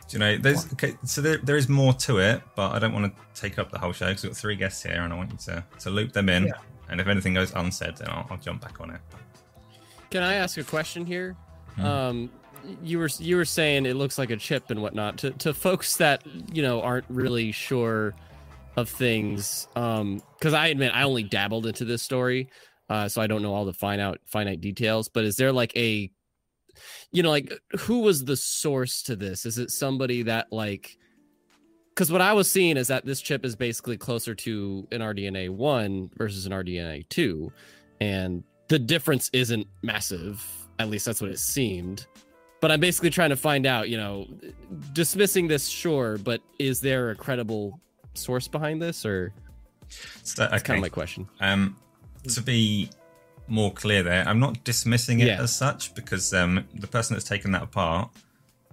Do 0.08 0.18
you 0.18 0.20
know, 0.20 0.38
there's 0.38 0.72
okay, 0.74 0.96
so 1.04 1.22
there, 1.22 1.38
there 1.38 1.58
is 1.58 1.68
more 1.68 1.94
to 1.94 2.20
it, 2.20 2.42
but 2.56 2.72
I 2.72 2.80
don't 2.80 2.94
want 2.94 3.16
to 3.16 3.42
take 3.42 3.58
up 3.58 3.72
the 3.72 3.80
whole 3.80 3.92
show 3.92 4.08
because 4.08 4.24
we've 4.24 4.32
got 4.32 4.38
three 4.38 4.56
guests 4.56 4.84
here 4.84 5.02
and 5.02 5.12
I 5.12 5.18
want 5.18 5.32
you 5.32 5.38
to, 5.46 5.66
to 5.80 5.90
loop 5.90 6.14
them 6.14 6.30
in. 6.30 6.46
Yeah. 6.46 6.54
And 6.90 7.02
if 7.02 7.08
anything 7.08 7.34
goes 7.34 7.52
unsaid, 7.54 7.98
then 7.98 8.10
I'll, 8.10 8.28
I'll 8.30 8.38
jump 8.38 8.62
back 8.62 8.80
on 8.80 8.92
it. 8.92 9.02
Can 10.12 10.22
I 10.22 10.36
ask 10.36 10.58
a 10.58 10.64
question 10.64 11.06
here? 11.06 11.36
Um, 11.80 12.30
you 12.82 13.00
were 13.00 13.10
you 13.20 13.36
were 13.36 13.46
saying 13.46 13.86
it 13.86 13.96
looks 13.96 14.18
like 14.18 14.30
a 14.30 14.38
chip 14.38 14.70
and 14.70 14.82
whatnot 14.82 15.18
to 15.18 15.32
to 15.32 15.54
folks 15.54 15.98
that 15.98 16.24
you 16.54 16.62
know 16.62 16.82
aren't 16.82 17.06
really 17.10 17.52
sure 17.52 18.16
of 18.78 18.90
things. 18.90 19.68
Um, 19.76 20.22
because 20.38 20.54
I 20.54 20.68
admit 20.68 20.92
I 20.94 21.04
only 21.04 21.24
dabbled 21.24 21.66
into 21.66 21.86
this 21.86 22.02
story, 22.02 22.50
uh, 22.90 23.08
so 23.08 23.22
I 23.22 23.28
don't 23.28 23.42
know 23.42 23.54
all 23.54 23.66
the 23.66 23.74
fine 23.74 24.00
out 24.00 24.20
finite 24.26 24.62
details. 24.62 25.08
But 25.08 25.26
is 25.26 25.36
there 25.38 25.52
like 25.52 25.76
a, 25.76 26.12
you 27.12 27.24
know, 27.24 27.30
like 27.30 27.54
who 27.78 28.00
was 28.00 28.26
the 28.26 28.38
source 28.38 29.02
to 29.04 29.16
this? 29.16 29.46
Is 29.46 29.58
it 29.58 29.72
somebody 29.72 30.24
that 30.24 30.52
like? 30.52 30.98
Because 31.90 32.12
what 32.12 32.22
I 32.22 32.34
was 32.34 32.52
seeing 32.52 32.76
is 32.76 32.88
that 32.90 33.06
this 33.06 33.22
chip 33.22 33.46
is 33.46 33.56
basically 33.56 33.96
closer 33.96 34.36
to 34.36 34.86
an 34.92 35.00
RDNA 35.00 35.50
one 35.50 36.10
versus 36.18 36.46
an 36.46 36.52
RDNA 36.52 37.08
two, 37.10 37.52
and 38.02 38.44
the 38.68 38.80
difference 38.80 39.30
isn't 39.32 39.68
massive. 39.82 40.46
At 40.80 40.90
least 40.90 41.06
that's 41.06 41.22
what 41.22 41.32
it 41.32 41.40
seemed. 41.40 42.06
But 42.60 42.72
I'm 42.72 42.80
basically 42.80 43.12
trying 43.12 43.30
to 43.30 43.38
find 43.38 43.66
out, 43.66 43.90
you 43.90 43.98
know, 43.98 44.28
dismissing 44.92 45.48
this, 45.48 45.68
sure, 45.68 46.18
but 46.18 46.42
is 46.58 46.82
there 46.82 47.12
a 47.12 47.16
credible 47.16 47.80
source 48.14 48.48
behind 48.48 48.82
this, 48.82 49.06
or 49.06 49.34
So 50.24 50.42
that, 50.42 50.52
that's 50.52 50.64
kind 50.64 50.78
of 50.78 50.82
my 50.82 50.90
question. 50.90 51.28
Um, 51.40 51.78
to 52.30 52.42
be 52.42 52.90
more 53.48 53.72
clear 53.74 54.04
there, 54.04 54.28
I'm 54.28 54.40
not 54.40 54.64
dismissing 54.64 55.20
it 55.20 55.28
Yeah. 55.28 55.42
as 55.42 55.56
such 55.56 55.94
because 55.96 56.34
um, 56.34 56.66
the 56.74 56.88
person 56.88 57.14
that's 57.16 57.28
taken 57.28 57.52
that 57.52 57.64
apart, 57.64 58.10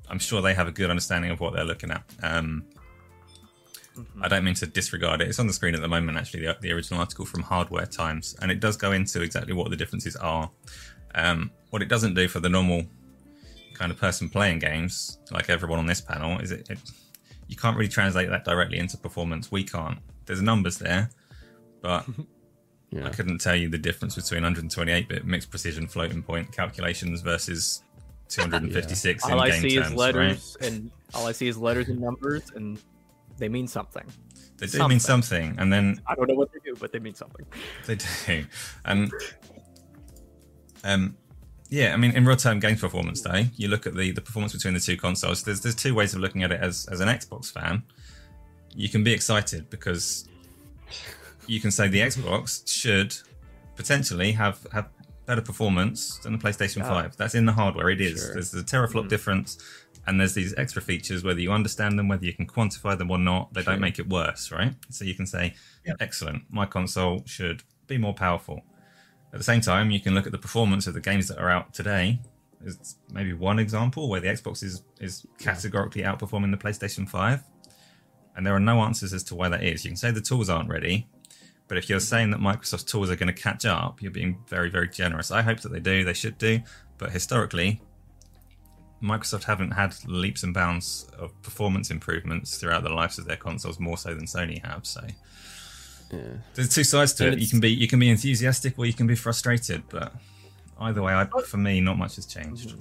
I'm 0.09 0.19
sure 0.19 0.43
they 0.43 0.55
have 0.55 0.69
a 0.69 0.73
good 0.73 0.91
understanding 0.91 1.31
of 1.31 1.41
what 1.41 1.55
they're 1.55 1.65
looking 1.65 1.91
at. 1.91 2.03
Um, 2.23 2.65
I 4.23 4.29
don't 4.29 4.45
mean 4.45 4.55
to 4.55 4.67
disregard 4.67 5.21
it. 5.21 5.29
It's 5.29 5.39
on 5.39 5.47
the 5.47 5.53
screen 5.53 5.75
at 5.75 5.83
the 5.83 5.89
moment, 5.89 6.17
actually, 6.17 6.47
the, 6.47 6.57
the 6.61 6.73
original 6.73 7.01
article 7.01 7.27
from 7.27 7.43
Hardware 7.43 7.85
Times, 7.87 8.35
and 8.41 8.51
it 8.51 8.59
does 8.61 8.77
go 8.77 8.93
into 8.93 9.21
exactly 9.21 9.53
what 9.53 9.69
the 9.71 9.77
differences 9.77 10.17
are. 10.17 10.51
Um, 11.15 11.51
what 11.71 11.83
it 11.83 11.89
doesn't 11.89 12.15
do 12.15 12.27
for 12.29 12.41
the 12.41 12.49
normal 12.49 12.85
kind 13.75 13.93
of 13.93 13.99
person 13.99 14.31
playing 14.31 14.61
games, 14.61 15.19
like 15.31 15.51
everyone 15.51 15.79
on 15.79 15.87
this 15.87 16.01
panel, 16.01 16.39
is 16.39 16.53
it, 16.53 16.71
it 16.71 16.79
you 17.49 17.57
can't 17.57 17.77
really 17.77 17.89
translate 17.91 18.31
that 18.31 18.45
directly 18.47 18.79
into 18.79 18.97
performance. 18.97 19.53
We 19.53 19.63
can't. 19.65 19.99
There's 20.25 20.41
numbers 20.41 20.79
there, 20.79 21.11
but 21.83 22.07
Yeah. 22.93 23.07
I 23.07 23.11
couldn't 23.11 23.39
tell 23.39 23.57
you 23.57 23.71
the 23.71 23.79
difference 23.79 24.15
between 24.17 24.43
128-bit 24.43 25.25
mixed 25.25 25.51
precision 25.51 25.89
floating 25.89 26.23
point 26.23 26.53
calculations 26.53 27.23
versus 27.23 27.83
256 28.29 29.25
all 29.25 29.33
in 29.33 29.39
I 29.39 29.51
game 29.51 29.63
see 29.63 29.77
terms, 29.77 29.87
is 29.87 29.93
right? 29.93 29.99
letters, 29.99 30.57
and 30.61 30.91
all 31.15 31.27
I 31.27 31.33
see 31.33 31.49
is 31.49 31.57
letters 31.57 31.89
and 31.89 32.01
numbers, 32.01 32.51
and 32.55 32.79
they 33.39 33.49
mean 33.49 33.67
something. 33.67 34.05
They 34.59 34.67
do 34.67 34.87
mean 34.87 35.01
something, 35.01 35.57
and 35.59 35.73
then 35.73 36.01
I 36.07 36.15
don't 36.15 36.29
know 36.29 36.35
what 36.35 36.53
they 36.53 36.61
do, 36.65 36.77
but 36.79 36.93
they 36.93 36.99
mean 36.99 37.15
something. 37.15 37.45
They 37.87 37.97
do. 37.97 38.45
And 38.85 39.11
um 40.85 41.17
yeah, 41.69 41.95
I 41.95 41.97
mean 41.97 42.13
in 42.13 42.27
real 42.27 42.37
time 42.37 42.61
games 42.61 42.81
performance 42.81 43.23
though, 43.23 43.45
you 43.57 43.69
look 43.69 43.87
at 43.87 43.97
the, 43.97 44.13
the 44.13 44.21
performance 44.21 44.53
between 44.53 44.75
the 44.75 44.81
two 44.81 44.97
consoles, 44.97 45.43
there's 45.43 45.63
there's 45.63 45.75
two 45.75 45.95
ways 45.95 46.15
of 46.15 46.21
looking 46.21 46.43
at 46.43 46.53
it 46.53 46.61
as, 46.61 46.87
as 46.93 47.01
an 47.01 47.09
Xbox 47.09 47.51
fan. 47.51 47.83
You 48.75 48.89
can 48.89 49.03
be 49.03 49.13
excited 49.13 49.69
because 49.71 50.29
you 51.47 51.61
can 51.61 51.71
say 51.71 51.89
the 51.89 52.01
Xbox 52.01 52.69
should 52.71 53.15
potentially 53.77 54.33
have 54.33 54.67
have 54.73 54.89
better 55.27 55.41
performance 55.41 56.19
than 56.19 56.33
the 56.33 56.39
PlayStation 56.39 56.79
Yeah. 56.79 56.89
5. 56.89 57.17
That's 57.17 57.35
in 57.35 57.47
the 57.47 57.53
hardware, 57.53 57.89
it 57.91 58.01
is. 58.01 58.21
Sure. 58.21 58.35
There's 58.35 58.51
the 58.51 58.63
teraflop 58.63 59.05
Mhm. 59.05 59.09
difference 59.09 59.57
and 60.07 60.19
there's 60.21 60.35
these 60.35 60.53
extra 60.57 60.83
features 60.83 61.23
whether 61.23 61.41
you 61.41 61.53
understand 61.53 61.97
them 61.99 62.09
whether 62.09 62.25
you 62.27 62.33
can 62.35 62.45
quantify 62.47 62.99
them 62.99 63.09
or 63.11 63.19
not 63.19 63.55
they 63.55 63.63
Sure. 63.63 63.75
don't 63.75 63.81
make 63.81 64.01
it 64.01 64.09
worse 64.09 64.51
right 64.51 64.75
so 64.91 65.05
you 65.05 65.15
can 65.15 65.27
say 65.27 65.55
Yeah. 65.87 65.93
excellent 66.01 66.43
my 66.51 66.67
console 66.67 67.23
should 67.25 67.63
be 67.87 67.99
more 67.99 68.13
powerful 68.13 68.65
at 69.33 69.39
the 69.39 69.45
same 69.45 69.61
time 69.61 69.93
you 69.93 70.01
can 70.01 70.13
look 70.13 70.27
at 70.27 70.33
the 70.33 70.39
performance 70.39 70.89
of 70.89 70.95
the 70.95 71.01
games 71.01 71.29
that 71.29 71.39
are 71.39 71.49
out 71.51 71.73
today 71.73 72.21
as 72.67 72.97
maybe 73.13 73.33
one 73.33 73.61
example 73.61 74.09
where 74.09 74.21
the 74.21 74.27
xbox 74.29 74.65
is 74.65 74.83
is 74.99 75.25
categorically 75.39 76.03
outperforming 76.03 76.51
the 76.51 76.57
playstation 76.57 77.09
5 77.09 77.45
and 78.35 78.45
there 78.45 78.55
are 78.57 78.61
no 78.73 78.81
answers 78.83 79.13
as 79.13 79.23
to 79.23 79.37
why 79.37 79.49
that 79.49 79.63
is 79.63 79.85
you 79.85 79.91
can 79.93 79.97
say 79.97 80.11
the 80.11 80.21
tools 80.21 80.49
aren't 80.51 80.69
ready 80.69 81.07
but 81.73 81.79
if 81.79 81.89
you're 81.89 82.01
saying 82.01 82.31
that 82.31 82.39
microsoft's 82.39 82.85
tools 82.85 83.09
are 83.09 83.17
going 83.17 83.35
to 83.35 83.43
catch 83.43 83.65
up 83.65 84.03
you're 84.03 84.11
being 84.11 84.37
very 84.47 84.69
very 84.69 84.87
generous 84.87 85.31
i 85.31 85.41
hope 85.41 85.59
that 85.61 85.73
they 85.73 85.81
do 85.81 86.05
they 86.05 86.13
should 86.13 86.37
do 86.37 86.61
but 86.99 87.11
historically 87.11 87.81
Microsoft 89.03 89.45
haven't 89.45 89.71
had 89.71 89.97
leaps 90.07 90.43
and 90.43 90.53
bounds 90.55 91.09
of 91.19 91.31
performance 91.43 91.91
improvements 91.91 92.59
throughout 92.59 92.85
the 92.85 92.89
lives 92.89 93.19
of 93.19 93.25
their 93.25 93.37
consoles 93.37 93.81
more 93.81 93.97
so 93.99 94.15
than 94.15 94.27
Sony 94.27 94.65
have. 94.65 94.87
So 94.87 95.05
Yeah. 96.13 96.21
there's 96.55 96.69
two 96.69 96.85
sides 96.85 97.13
to 97.15 97.25
And 97.27 97.35
it. 97.35 97.41
You 97.41 97.49
can 97.49 97.59
be 97.59 97.71
you 97.71 97.89
can 97.89 97.99
be 97.99 98.11
enthusiastic 98.11 98.79
or 98.79 98.87
you 98.87 98.93
can 98.93 99.09
be 99.09 99.17
frustrated, 99.17 99.83
but 99.89 100.15
either 100.79 101.03
way, 101.03 101.15
I, 101.15 101.27
for 101.47 101.57
me, 101.57 101.81
not 101.81 101.99
much 101.99 102.15
has 102.17 102.27
changed. 102.27 102.69
Mm-hmm. 102.69 102.81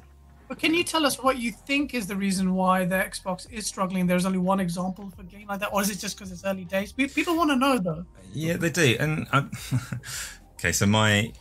But 0.51 0.59
can 0.59 0.73
you 0.73 0.83
tell 0.83 1.05
us 1.05 1.17
what 1.23 1.37
you 1.37 1.49
think 1.49 1.93
is 1.93 2.07
the 2.07 2.15
reason 2.17 2.55
why 2.55 2.83
the 2.83 2.95
Xbox 2.95 3.49
is 3.53 3.65
struggling? 3.65 4.05
There's 4.05 4.25
only 4.25 4.37
one 4.37 4.59
example 4.59 5.09
for 5.15 5.21
a 5.21 5.23
game 5.23 5.47
like 5.47 5.61
that, 5.61 5.69
or 5.71 5.81
is 5.81 5.89
it 5.89 5.97
just 5.97 6.17
because 6.17 6.29
it's 6.29 6.43
early 6.43 6.65
days? 6.65 6.91
People 6.91 7.37
want 7.37 7.51
to 7.51 7.55
know 7.55 7.77
though. 7.77 8.05
Yeah, 8.33 8.57
they 8.57 8.69
do. 8.69 8.97
And 8.99 9.27
I, 9.31 9.45
okay, 10.55 10.73
so 10.73 10.87
my 10.87 11.31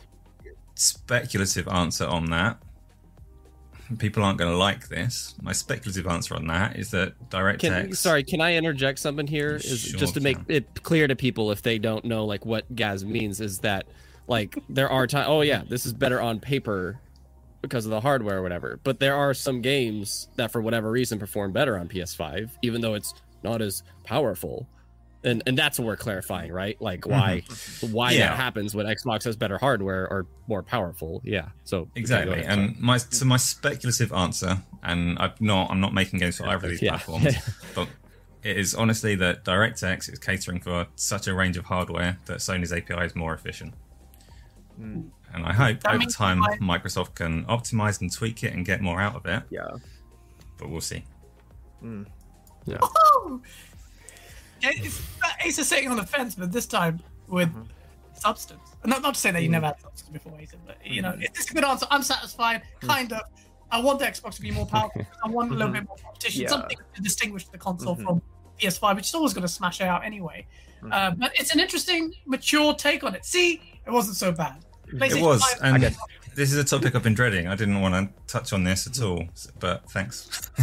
speculative 0.75 1.67
answer 1.67 2.07
on 2.07 2.27
that. 2.27 2.63
People 3.97 4.23
aren't 4.23 4.37
going 4.37 4.49
to 4.49 4.57
like 4.57 4.87
this. 4.87 5.35
My 5.41 5.51
speculative 5.51 6.07
answer 6.07 6.33
on 6.33 6.47
that 6.47 6.77
is 6.77 6.91
that 6.91 7.11
DirectX. 7.29 7.59
Can, 7.59 7.93
sorry, 7.93 8.23
can 8.23 8.39
I 8.39 8.55
interject 8.55 8.99
something 8.99 9.27
here? 9.27 9.57
Is 9.57 9.81
Sure 9.81 9.99
just 9.99 10.13
to 10.13 10.21
make 10.21 10.37
can. 10.37 10.45
it 10.47 10.83
clear 10.83 11.09
to 11.09 11.17
people 11.17 11.51
if 11.51 11.63
they 11.63 11.79
don't 11.79 12.05
know 12.05 12.23
like 12.23 12.45
what 12.45 12.73
Gaz 12.77 13.03
means 13.03 13.41
is 13.41 13.59
that 13.59 13.87
like 14.27 14.57
there 14.69 14.89
are 14.89 15.05
times. 15.05 15.25
Oh 15.27 15.41
yeah, 15.41 15.63
this 15.67 15.85
is 15.85 15.91
better 15.91 16.21
on 16.21 16.39
paper 16.39 17.01
because 17.61 17.85
of 17.85 17.91
the 17.91 18.01
hardware 18.01 18.39
or 18.39 18.41
whatever. 18.41 18.79
But 18.83 18.99
there 18.99 19.15
are 19.15 19.33
some 19.33 19.61
games 19.61 20.27
that 20.35 20.51
for 20.51 20.61
whatever 20.61 20.89
reason 20.91 21.19
perform 21.19 21.51
better 21.51 21.77
on 21.77 21.87
PS5, 21.87 22.49
even 22.61 22.81
though 22.81 22.93
it's 22.95 23.13
not 23.43 23.61
as 23.61 23.83
powerful. 24.03 24.67
And 25.23 25.43
and 25.45 25.55
that's 25.55 25.77
what 25.77 25.85
we're 25.85 25.97
clarifying, 25.97 26.51
right? 26.51 26.81
Like 26.81 27.05
why 27.05 27.43
why 27.91 28.11
Mm-hmm. 28.13 28.19
Yeah. 28.19 28.27
that 28.29 28.37
happens 28.37 28.73
when 28.73 28.87
Xbox 28.87 29.23
has 29.25 29.35
better 29.35 29.59
hardware 29.59 30.07
or 30.09 30.25
more 30.47 30.63
powerful. 30.63 31.21
Yeah. 31.23 31.49
So 31.63 31.87
Exactly, 31.95 32.39
ahead, 32.41 32.57
and 32.57 32.79
my 32.79 32.97
so 32.97 33.25
my 33.25 33.37
speculative 33.37 34.11
answer, 34.11 34.57
and 34.81 35.19
I'm 35.19 35.33
not 35.39 35.69
I'm 35.69 35.79
not 35.79 35.93
making 35.93 36.17
games 36.19 36.37
for 36.37 36.47
either 36.47 36.65
of 36.65 36.71
these 36.71 36.81
Yeah. 36.81 36.97
platforms, 36.97 37.35
but 37.75 37.87
it 38.41 38.57
is 38.57 38.73
honestly 38.73 39.13
that 39.13 39.45
DirectX 39.45 40.11
is 40.11 40.17
catering 40.17 40.59
for 40.59 40.87
such 40.95 41.27
a 41.27 41.35
range 41.35 41.55
of 41.55 41.65
hardware 41.65 42.17
that 42.25 42.39
Sony's 42.39 42.73
API 42.73 43.05
is 43.05 43.15
more 43.15 43.35
efficient. 43.35 43.75
Mm. 44.81 45.09
And 45.33 45.45
I 45.45 45.53
hope 45.53 45.81
That 45.83 45.93
over 45.95 46.05
time 46.05 46.43
I- 46.43 46.57
Microsoft 46.57 47.15
can 47.15 47.45
optimize 47.45 48.01
and 48.01 48.11
tweak 48.11 48.43
it 48.43 48.53
and 48.53 48.65
get 48.65 48.81
more 48.81 49.01
out 49.01 49.15
of 49.15 49.25
it, 49.25 49.43
Yeah. 49.49 49.69
but 50.57 50.69
we'll 50.69 50.81
see. 50.81 51.03
Mm. 51.83 52.05
Woohoo! 52.67 53.41
Yeah, 54.61 54.71
it's, 54.75 55.01
Ace 55.43 55.57
is 55.57 55.67
sitting 55.67 55.89
on 55.89 55.97
the 55.97 56.05
fence, 56.05 56.35
but 56.35 56.51
this 56.51 56.67
time 56.67 57.01
with 57.27 57.49
Mhm. 57.53 57.67
substance. 58.13 58.61
Not, 58.85 59.01
not 59.01 59.13
to 59.15 59.19
say 59.19 59.31
that 59.31 59.41
you 59.41 59.49
never 59.49 59.67
had 59.67 59.79
substance 59.81 60.09
before, 60.09 60.39
Ace, 60.39 60.51
but 60.67 60.85
you 60.85 61.01
know, 61.01 61.15
it's 61.19 61.49
a 61.49 61.53
good 61.53 61.63
answer. 61.63 61.87
I'm 61.89 62.03
satisfied, 62.03 62.61
kind 62.81 63.11
of. 63.13 63.21
I 63.71 63.79
want 63.79 63.99
the 63.99 64.05
Xbox 64.05 64.35
to 64.35 64.41
be 64.41 64.51
more 64.51 64.65
powerful. 64.65 65.05
I 65.23 65.29
want 65.29 65.51
a 65.51 65.55
little 65.55 65.71
bit 65.71 65.87
more 65.87 65.95
competition, 65.97 66.41
Yeah. 66.43 66.49
something 66.49 66.77
to 66.95 67.01
distinguish 67.01 67.47
the 67.47 67.57
console 67.57 67.95
Mhm. 67.95 68.03
from 68.03 68.21
PS5, 68.59 68.97
which 68.97 69.07
is 69.07 69.15
always 69.15 69.33
going 69.33 69.43
to 69.43 69.47
smash 69.47 69.79
it 69.81 69.85
out 69.85 70.03
anyway. 70.03 70.45
Mhm. 70.83 70.93
Uh, 70.93 71.11
but 71.17 71.31
it's 71.39 71.53
an 71.53 71.59
interesting, 71.59 72.13
mature 72.25 72.73
take 72.75 73.03
on 73.03 73.15
it. 73.15 73.25
See, 73.25 73.61
it 73.87 73.89
wasn't 73.89 74.17
so 74.17 74.31
bad. 74.31 74.63
It 74.93 75.21
was, 75.21 75.43
5 75.43 75.61
and 75.63 75.97
this 76.35 76.51
is 76.51 76.57
a 76.57 76.63
topic 76.63 76.95
I've 76.95 77.03
been 77.03 77.13
dreading. 77.13 77.47
I 77.47 77.55
didn't 77.55 77.81
want 77.81 77.93
to 77.93 78.23
touch 78.31 78.53
on 78.53 78.63
this 78.63 78.87
at 78.87 79.01
all, 79.01 79.25
but 79.59 79.89
thanks. 79.91 80.49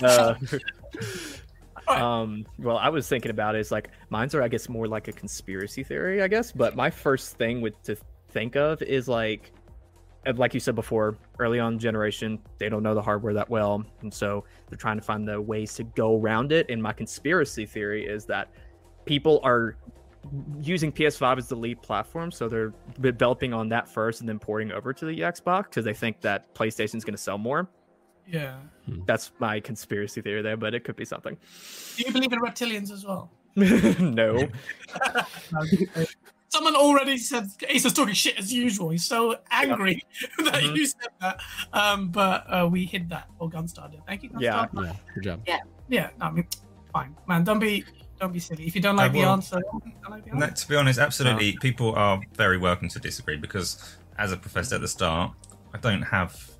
Uh, 0.00 0.34
um, 1.88 2.46
well, 2.58 2.76
I 2.76 2.88
was 2.88 3.08
thinking 3.08 3.30
about 3.30 3.56
it 3.56 3.60
is 3.60 3.72
like 3.72 3.90
mine's 4.10 4.34
are 4.34 4.42
I 4.42 4.48
guess 4.48 4.68
more 4.68 4.86
like 4.86 5.08
a 5.08 5.12
conspiracy 5.12 5.82
theory, 5.82 6.22
I 6.22 6.28
guess. 6.28 6.52
But 6.52 6.76
my 6.76 6.90
first 6.90 7.36
thing 7.36 7.60
with 7.60 7.82
to 7.84 7.96
think 8.30 8.56
of 8.56 8.80
is 8.82 9.08
like, 9.08 9.52
like 10.36 10.54
you 10.54 10.60
said 10.60 10.74
before, 10.74 11.18
early 11.38 11.58
on 11.58 11.78
generation, 11.78 12.38
they 12.58 12.68
don't 12.68 12.82
know 12.82 12.94
the 12.94 13.02
hardware 13.02 13.34
that 13.34 13.48
well, 13.48 13.84
and 14.02 14.12
so 14.12 14.44
they're 14.68 14.78
trying 14.78 14.98
to 14.98 15.04
find 15.04 15.26
the 15.26 15.40
ways 15.40 15.74
to 15.74 15.84
go 15.84 16.20
around 16.20 16.52
it. 16.52 16.66
And 16.68 16.82
my 16.82 16.92
conspiracy 16.92 17.66
theory 17.66 18.06
is 18.06 18.24
that 18.26 18.50
people 19.04 19.40
are 19.42 19.76
using 20.60 20.90
PS5 20.92 21.38
as 21.38 21.48
the 21.48 21.56
lead 21.56 21.80
platform, 21.82 22.30
so 22.30 22.48
they're 22.48 22.72
developing 23.00 23.52
on 23.54 23.68
that 23.70 23.88
first 23.88 24.20
and 24.20 24.28
then 24.28 24.38
porting 24.38 24.72
over 24.72 24.92
to 24.92 25.04
the 25.04 25.20
Xbox 25.20 25.64
because 25.64 25.84
they 25.84 25.94
think 25.94 26.20
that 26.22 26.54
PlayStation's 26.54 27.04
going 27.04 27.14
to 27.14 27.22
sell 27.22 27.38
more. 27.38 27.68
Yeah. 28.26 28.58
That's 29.06 29.32
my 29.38 29.58
conspiracy 29.60 30.20
theory 30.20 30.42
there, 30.42 30.56
but 30.56 30.74
it 30.74 30.84
could 30.84 30.96
be 30.96 31.04
something. 31.06 31.36
Do 31.96 32.02
you 32.06 32.12
believe 32.12 32.32
in 32.32 32.40
reptilians 32.40 32.90
as 32.90 33.04
well? 33.06 33.30
no. 33.56 34.46
Someone 36.50 36.74
already 36.76 37.18
said 37.18 37.46
Ace 37.68 37.84
is 37.84 37.92
talking 37.92 38.14
shit 38.14 38.38
as 38.38 38.52
usual. 38.52 38.88
He's 38.90 39.04
so 39.04 39.36
angry 39.50 40.02
that 40.38 40.54
Mhm. 40.62 40.76
you 40.76 40.86
said 40.86 41.08
that. 41.20 41.40
Um, 41.74 42.08
but 42.08 42.44
uh, 42.50 42.66
we 42.70 42.86
hid 42.86 43.10
that. 43.10 43.28
Or 43.38 43.50
Gunstar 43.50 43.90
did. 43.90 44.00
Thank 44.06 44.22
you, 44.22 44.30
Gunstar. 44.30 44.40
Yeah. 44.40 44.66
Yeah, 44.82 44.92
good 45.14 45.22
job. 45.24 45.42
Yeah. 45.88 46.10
No, 46.18 46.26
I 46.26 46.30
mean, 46.30 46.46
fine, 46.92 47.14
man. 47.26 47.44
Don't 47.44 47.58
be, 47.58 47.84
don't 48.18 48.32
be 48.32 48.40
silly. 48.40 48.66
If 48.66 48.74
you 48.74 48.80
don't 48.80 48.96
like 48.96 49.10
uh, 49.10 49.14
the 49.14 49.20
answer, 49.20 49.60
don't 49.60 50.10
like 50.10 50.24
the 50.24 50.36
No, 50.36 50.48
to 50.48 50.68
be 50.68 50.76
honest, 50.76 50.98
absolutely, 50.98 51.54
ah. 51.56 51.60
people 51.60 51.94
are 51.94 52.20
very 52.34 52.58
welcome 52.58 52.88
to 52.88 52.98
disagree 52.98 53.36
because, 53.36 53.96
as 54.18 54.32
I 54.32 54.36
professed 54.36 54.72
at 54.72 54.80
the 54.80 54.88
start, 54.88 55.32
I 55.72 55.78
don't 55.78 56.02
have 56.02 56.50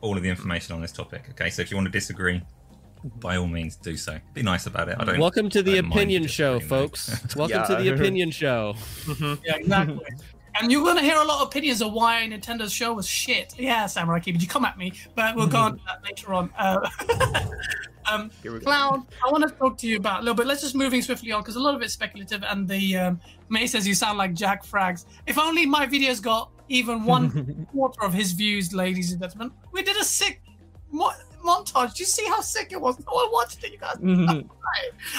all 0.00 0.16
of 0.16 0.22
the 0.22 0.28
information 0.28 0.74
on 0.74 0.82
this 0.82 0.92
topic. 0.92 1.26
Okay, 1.30 1.50
so 1.50 1.62
if 1.62 1.70
you 1.70 1.76
want 1.76 1.86
to 1.86 1.92
disagree, 1.92 2.40
mm-hmm. 2.40 3.20
by 3.20 3.36
all 3.36 3.46
means, 3.46 3.76
do 3.76 3.96
so. 3.96 4.18
Be 4.34 4.42
nice 4.42 4.66
about 4.66 4.88
it. 4.88 4.96
I 4.98 5.04
don't. 5.04 5.18
Welcome 5.18 5.48
to 5.50 5.62
the 5.62 5.72
I 5.72 5.74
don't 5.76 5.88
mind 5.88 6.00
opinion 6.00 6.26
show, 6.26 6.60
folks. 6.60 7.34
Welcome 7.36 7.66
to 7.76 7.82
the 7.82 7.94
opinion 7.94 8.30
show. 8.30 8.74
Yeah, 9.44 9.56
exactly. 9.56 9.98
and 10.60 10.70
you're 10.70 10.84
gonna 10.84 11.02
hear 11.02 11.16
a 11.16 11.24
lot 11.24 11.42
of 11.42 11.48
opinions 11.48 11.80
of 11.82 11.92
why 11.92 12.26
Nintendo's 12.28 12.72
show 12.72 12.92
was 12.92 13.06
shit. 13.06 13.54
Yeah, 13.58 13.86
Samurai 13.86 14.20
Keeper, 14.20 14.38
you 14.38 14.46
come 14.46 14.64
at 14.64 14.76
me, 14.78 14.92
but 15.14 15.34
we'll 15.36 15.46
go 15.46 15.58
on 15.58 15.78
to 15.78 15.84
that 15.86 16.02
later 16.04 16.32
on. 16.34 16.50
Uh, 16.58 16.88
um. 18.10 18.30
Cloud, 18.62 19.06
I 19.26 19.30
want 19.30 19.48
to 19.48 19.50
talk 19.54 19.78
to 19.78 19.86
you 19.86 19.96
about 19.96 20.20
a 20.20 20.22
little 20.22 20.34
bit. 20.34 20.46
Let's 20.46 20.60
just 20.62 20.74
moving 20.74 21.02
swiftly 21.02 21.32
on 21.32 21.42
because 21.42 21.56
a 21.56 21.60
lot 21.60 21.74
of 21.74 21.82
it's 21.82 21.92
speculative. 21.92 22.42
And 22.44 22.68
the 22.68 22.96
um, 22.96 23.20
May 23.48 23.66
says 23.66 23.86
you 23.86 23.94
sound 23.94 24.18
like 24.18 24.34
Jack 24.34 24.64
Frags. 24.64 25.06
If 25.26 25.38
only 25.38 25.66
my 25.66 25.86
videos 25.86 26.20
got 26.22 26.50
even 26.68 27.04
one 27.04 27.66
quarter 27.72 28.02
of 28.02 28.12
his 28.14 28.32
views, 28.32 28.72
ladies 28.72 29.12
and 29.12 29.20
gentlemen. 29.20 29.52
We 29.72 29.82
did 29.82 29.96
a 29.96 30.04
sick 30.04 30.42
mo- 30.90 31.12
montage. 31.44 31.94
Do 31.94 32.02
you 32.02 32.06
see 32.06 32.26
how 32.26 32.40
sick 32.40 32.72
it 32.72 32.80
was? 32.80 32.98
No 33.00 33.12
one 33.12 33.32
watched 33.32 33.62
it, 33.64 33.72
you 33.72 33.78
guys. 33.78 33.96
Mhm. 33.96 34.48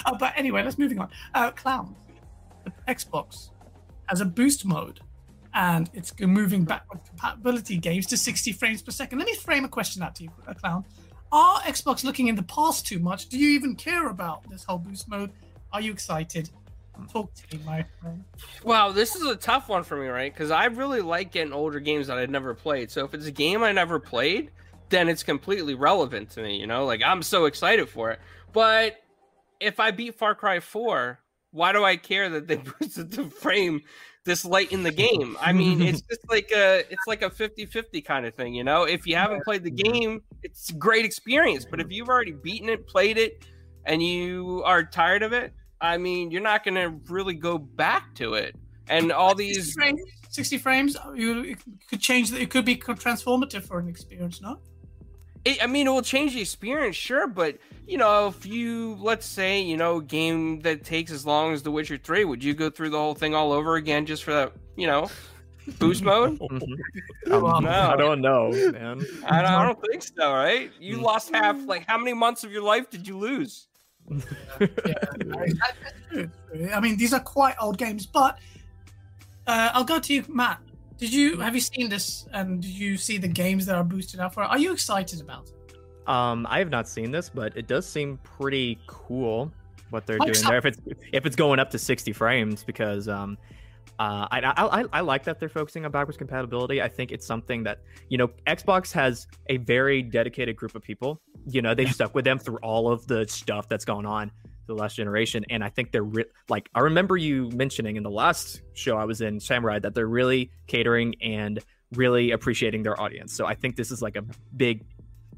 Uh, 0.06 0.18
but 0.18 0.34
anyway, 0.36 0.64
let's 0.64 0.80
moving 0.80 0.98
on. 0.98 1.08
Uh, 1.36 1.52
Clown, 1.52 1.96
Xbox 2.88 3.52
has 4.08 4.20
a 4.20 4.26
boost 4.26 4.66
mode, 4.66 5.00
and 5.54 5.90
it's 5.94 6.14
moving 6.20 6.64
backward 6.64 7.02
compatibility 7.08 7.78
games 7.78 8.06
to 8.08 8.18
60 8.18 8.52
frames 8.54 8.82
per 8.82 8.92
second. 8.92 9.20
Let 9.20 9.28
me 9.28 9.36
frame 9.36 9.66
a 9.66 9.70
question 9.70 10.02
out 10.02 10.16
to 10.16 10.24
you, 10.24 10.32
Clown. 10.60 10.86
Are 11.32 11.62
Xbox 11.62 12.04
looking 12.04 12.28
in 12.28 12.36
the 12.36 12.44
past 12.44 12.86
too 12.86 13.00
much? 13.00 13.30
Do 13.30 13.40
you 13.40 13.50
even 13.52 13.76
care 13.76 14.08
about 14.08 14.50
this 14.50 14.64
whole 14.64 14.78
boost 14.78 15.08
mode? 15.08 15.32
Are 15.72 15.82
you 15.82 15.92
excited? 15.92 16.50
Talk 17.12 17.34
to 17.34 17.58
me, 17.58 17.64
my 17.66 17.86
friend. 18.00 18.24
Wow, 18.64 18.92
this 18.92 19.16
is 19.16 19.24
a 19.24 19.36
tough 19.36 19.68
one 19.68 19.84
for 19.84 19.98
me, 19.98 20.08
right? 20.08 20.32
Because 20.32 20.52
I 20.52 20.66
really 20.66 21.02
like 21.02 21.32
getting 21.32 21.52
older 21.52 21.80
games 21.80 22.08
that 22.08 22.18
I'd 22.18 22.30
never 22.30 22.54
played. 22.54 22.92
So 22.92 23.04
if 23.04 23.16
it's 23.16 23.26
a 23.26 23.32
game 23.32 23.64
I 23.64 23.72
never 23.72 24.00
played, 24.00 24.52
then 24.90 25.10
it's 25.10 25.24
completely 25.24 25.74
relevant 25.74 26.30
to 26.32 26.44
me. 26.44 26.60
You 26.60 26.68
know, 26.68 26.86
like 26.86 27.02
I'm 27.04 27.24
so 27.24 27.46
excited 27.46 27.90
for 27.90 28.12
it. 28.12 28.20
But 28.52 28.98
if 29.60 29.80
I 29.80 29.90
beat 29.90 30.20
Far 30.20 30.36
Cry 30.36 30.60
4, 30.60 31.20
why 31.50 31.72
do 31.72 31.84
I 31.84 31.96
care 31.96 32.30
that 32.30 32.48
they 32.48 32.58
boosted 32.80 33.12
the 33.12 33.26
frame 33.30 33.82
this 34.26 34.46
late 34.46 34.72
in 34.72 34.84
the 34.84 34.92
game? 34.92 35.38
I 35.40 35.54
mean, 35.54 35.82
it's 35.82 36.02
just 36.10 36.30
like 36.30 36.52
a 36.52 36.80
it's 36.90 37.08
like 37.08 37.22
a 37.22 37.30
50-50 37.30 38.04
kind 38.04 38.26
of 38.26 38.34
thing, 38.36 38.54
you 38.54 38.64
know? 38.64 38.84
If 38.84 39.06
you 39.06 39.16
haven't 39.16 39.44
played 39.44 39.64
the 39.64 39.72
game, 39.72 40.22
it's 40.42 40.70
a 40.70 40.74
great 40.74 41.06
experience, 41.06 41.66
but 41.70 41.80
if 41.80 41.92
you've 41.92 42.10
already 42.10 42.32
beaten 42.32 42.70
it, 42.70 42.88
played 42.88 43.18
it, 43.18 43.46
and 43.86 44.02
you 44.02 44.62
are 44.66 44.84
tired 44.84 45.24
of 45.24 45.34
it, 45.34 45.54
I 45.82 45.98
mean, 45.98 46.32
you're 46.32 46.42
not 46.42 46.64
going 46.64 46.76
to 46.76 47.00
really 47.12 47.36
go 47.36 47.58
back 47.58 48.16
to 48.16 48.36
it. 48.36 48.56
And 48.88 49.12
all 49.12 49.36
60 49.36 49.44
these 49.44 49.74
frames, 49.74 50.02
60 50.30 50.58
frames 50.58 50.98
you 51.16 51.56
could 51.90 52.02
change 52.02 52.32
the, 52.32 52.42
it 52.42 52.50
could 52.50 52.66
be 52.66 52.76
transformative 52.76 53.64
for 53.64 53.80
an 53.80 53.88
experience 53.88 54.42
no 54.42 54.60
it, 55.46 55.62
I 55.64 55.68
mean, 55.68 55.88
it 55.88 55.90
will 55.90 56.02
change 56.02 56.34
the 56.34 56.42
experience, 56.42 56.96
sure, 56.96 57.28
but 57.28 57.58
you 57.88 57.98
know, 57.98 58.28
if 58.28 58.46
you 58.46 58.98
let's 59.02 59.26
say 59.26 59.62
you 59.62 59.76
know, 59.78 60.00
game 60.00 60.62
that 60.62 60.84
takes 60.86 61.12
as 61.12 61.26
long 61.26 61.54
as 61.54 61.64
The 61.64 61.72
Witcher 61.72 61.98
Three, 61.98 62.24
would 62.26 62.44
you 62.44 62.54
go 62.54 62.70
through 62.70 62.90
the 62.92 62.98
whole 62.98 63.16
thing 63.16 63.36
all 63.36 63.52
over 63.52 63.76
again 63.76 64.06
just 64.06 64.24
for 64.24 64.32
that, 64.34 64.54
you 64.78 64.88
know, 64.88 65.10
boost 65.80 66.04
mode? 66.12 66.40
Um, 67.32 67.64
no. 67.64 67.70
I 67.70 67.96
don't 67.96 68.20
know, 68.22 68.52
man. 68.72 69.06
I 69.26 69.42
don't, 69.42 69.52
I 69.52 69.66
don't 69.66 69.80
think 69.90 70.04
so, 70.04 70.34
right? 70.34 70.70
You 70.80 70.98
Mm. 70.98 71.04
lost 71.04 71.30
half. 71.34 71.58
Like, 71.66 71.86
how 71.88 71.98
many 71.98 72.14
months 72.14 72.44
of 72.44 72.52
your 72.52 72.62
life 72.62 72.90
did 72.90 73.08
you 73.08 73.18
lose? 73.18 73.68
yeah 74.86 74.94
I- 75.32 76.30
i 76.74 76.80
mean 76.82 76.98
these 76.98 77.14
are 77.14 77.22
quite 77.22 77.56
old 77.62 77.78
games 77.78 78.06
but 78.06 78.38
uh, 79.48 79.70
i'll 79.74 79.86
go 79.86 79.98
to 80.00 80.14
you 80.14 80.26
matt 80.28 80.60
did 80.98 81.14
you 81.14 81.40
have 81.40 81.56
you 81.56 81.62
seen 81.62 81.90
this 81.90 82.28
and 82.34 82.62
do 82.62 82.68
you 82.68 82.98
see 82.98 83.18
the 83.18 83.28
games 83.28 83.66
that 83.66 83.76
are 83.76 83.84
boosted 83.84 84.20
out 84.20 84.34
for 84.34 84.44
it 84.44 84.48
are 84.48 84.58
you 84.58 84.72
excited 84.72 85.22
about 85.22 85.50
it 85.50 85.64
Um, 86.08 86.46
I 86.50 86.60
have 86.60 86.70
not 86.70 86.88
seen 86.88 87.12
this, 87.12 87.30
but 87.30 87.56
it 87.56 87.68
does 87.68 87.88
seem 87.88 88.18
pretty 88.24 88.80
cool 88.88 89.52
what 89.90 90.06
they're 90.06 90.18
Like 90.18 90.34
doing 90.34 90.46
there. 90.46 90.58
If 90.58 90.66
it's 90.66 90.78
if 91.14 91.26
it's 91.26 91.36
going 91.36 91.60
up 91.60 91.70
to 91.72 91.80
60 91.80 92.12
frames, 92.14 92.64
because 92.64 93.08
um, 93.08 93.38
uh, 94.00 94.28
I, 94.32 94.42
I 94.42 94.82
I 94.82 94.86
I 94.94 95.02
like 95.02 95.24
that 95.24 95.40
they're 95.40 95.50
focusing 95.50 95.86
on 95.86 95.92
backwards 95.92 96.18
compatibility. 96.18 96.82
I 96.82 96.90
think 96.90 97.12
it's 97.12 97.26
something 97.26 97.64
that 97.64 97.80
you 98.10 98.18
know 98.18 98.30
Xbox 98.48 98.92
has 98.92 99.28
a 99.48 99.58
very 99.58 100.02
dedicated 100.02 100.56
group 100.56 100.76
of 100.76 100.82
people. 100.82 101.22
You 101.48 101.62
know, 101.62 101.74
they've 101.74 101.94
stuck 101.94 102.16
with 102.16 102.26
them 102.26 102.40
through 102.40 102.58
all 102.58 102.92
of 102.92 103.08
the 103.08 103.28
stuff 103.28 103.70
that's 103.70 103.86
gone 103.86 104.06
on 104.06 104.32
the 104.68 104.74
last 104.76 104.96
generation, 104.96 105.46
and 105.50 105.64
I 105.64 105.70
think 105.70 105.92
they're 105.92 106.04
re- 106.04 106.26
like 106.50 106.70
I 106.76 106.80
remember 106.82 107.18
you 107.18 107.50
mentioning 107.52 107.96
in 107.96 108.04
the 108.04 108.10
last 108.12 108.62
show 108.74 108.98
I 108.98 109.06
was 109.06 109.22
in 109.22 109.40
Samurai 109.40 109.80
that 109.80 109.94
they're 109.94 110.08
really 110.08 110.52
catering 110.68 111.16
and 111.22 111.60
really 111.94 112.32
appreciating 112.32 112.84
their 112.84 113.00
audience. 113.00 113.34
So 113.34 113.46
I 113.46 113.54
think 113.56 113.76
this 113.76 113.92
is 113.92 114.02
like 114.02 114.16
a 114.16 114.24
big 114.58 114.84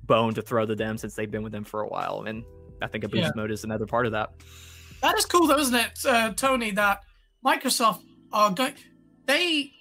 bone 0.05 0.34
to 0.36 0.41
throw 0.41 0.65
to 0.65 0.75
them 0.75 0.98
since 0.98 1.15
they've 1.15 1.29
been 1.32 1.44
with 1.44 1.51
them 1.51 1.63
for 1.63 1.82
a 1.82 1.88
while. 1.88 2.24
And 2.27 2.44
I 2.82 2.88
think 2.88 3.03
a 3.03 3.10
boost 3.10 3.24
Yeah. 3.24 3.32
mode 3.36 3.51
is 3.51 3.63
another 3.63 3.86
part 3.86 4.05
of 4.05 4.12
that. 4.13 4.29
that 5.01 5.17
is 5.17 5.25
cool 5.25 5.48
though 5.48 5.60
isn't 5.60 5.75
it 5.75 6.05
uh, 6.05 6.32
tony 6.34 6.72
that 6.72 7.01
microsoft 7.46 8.01
are 8.32 8.50
going 8.51 8.74
they 9.25 9.72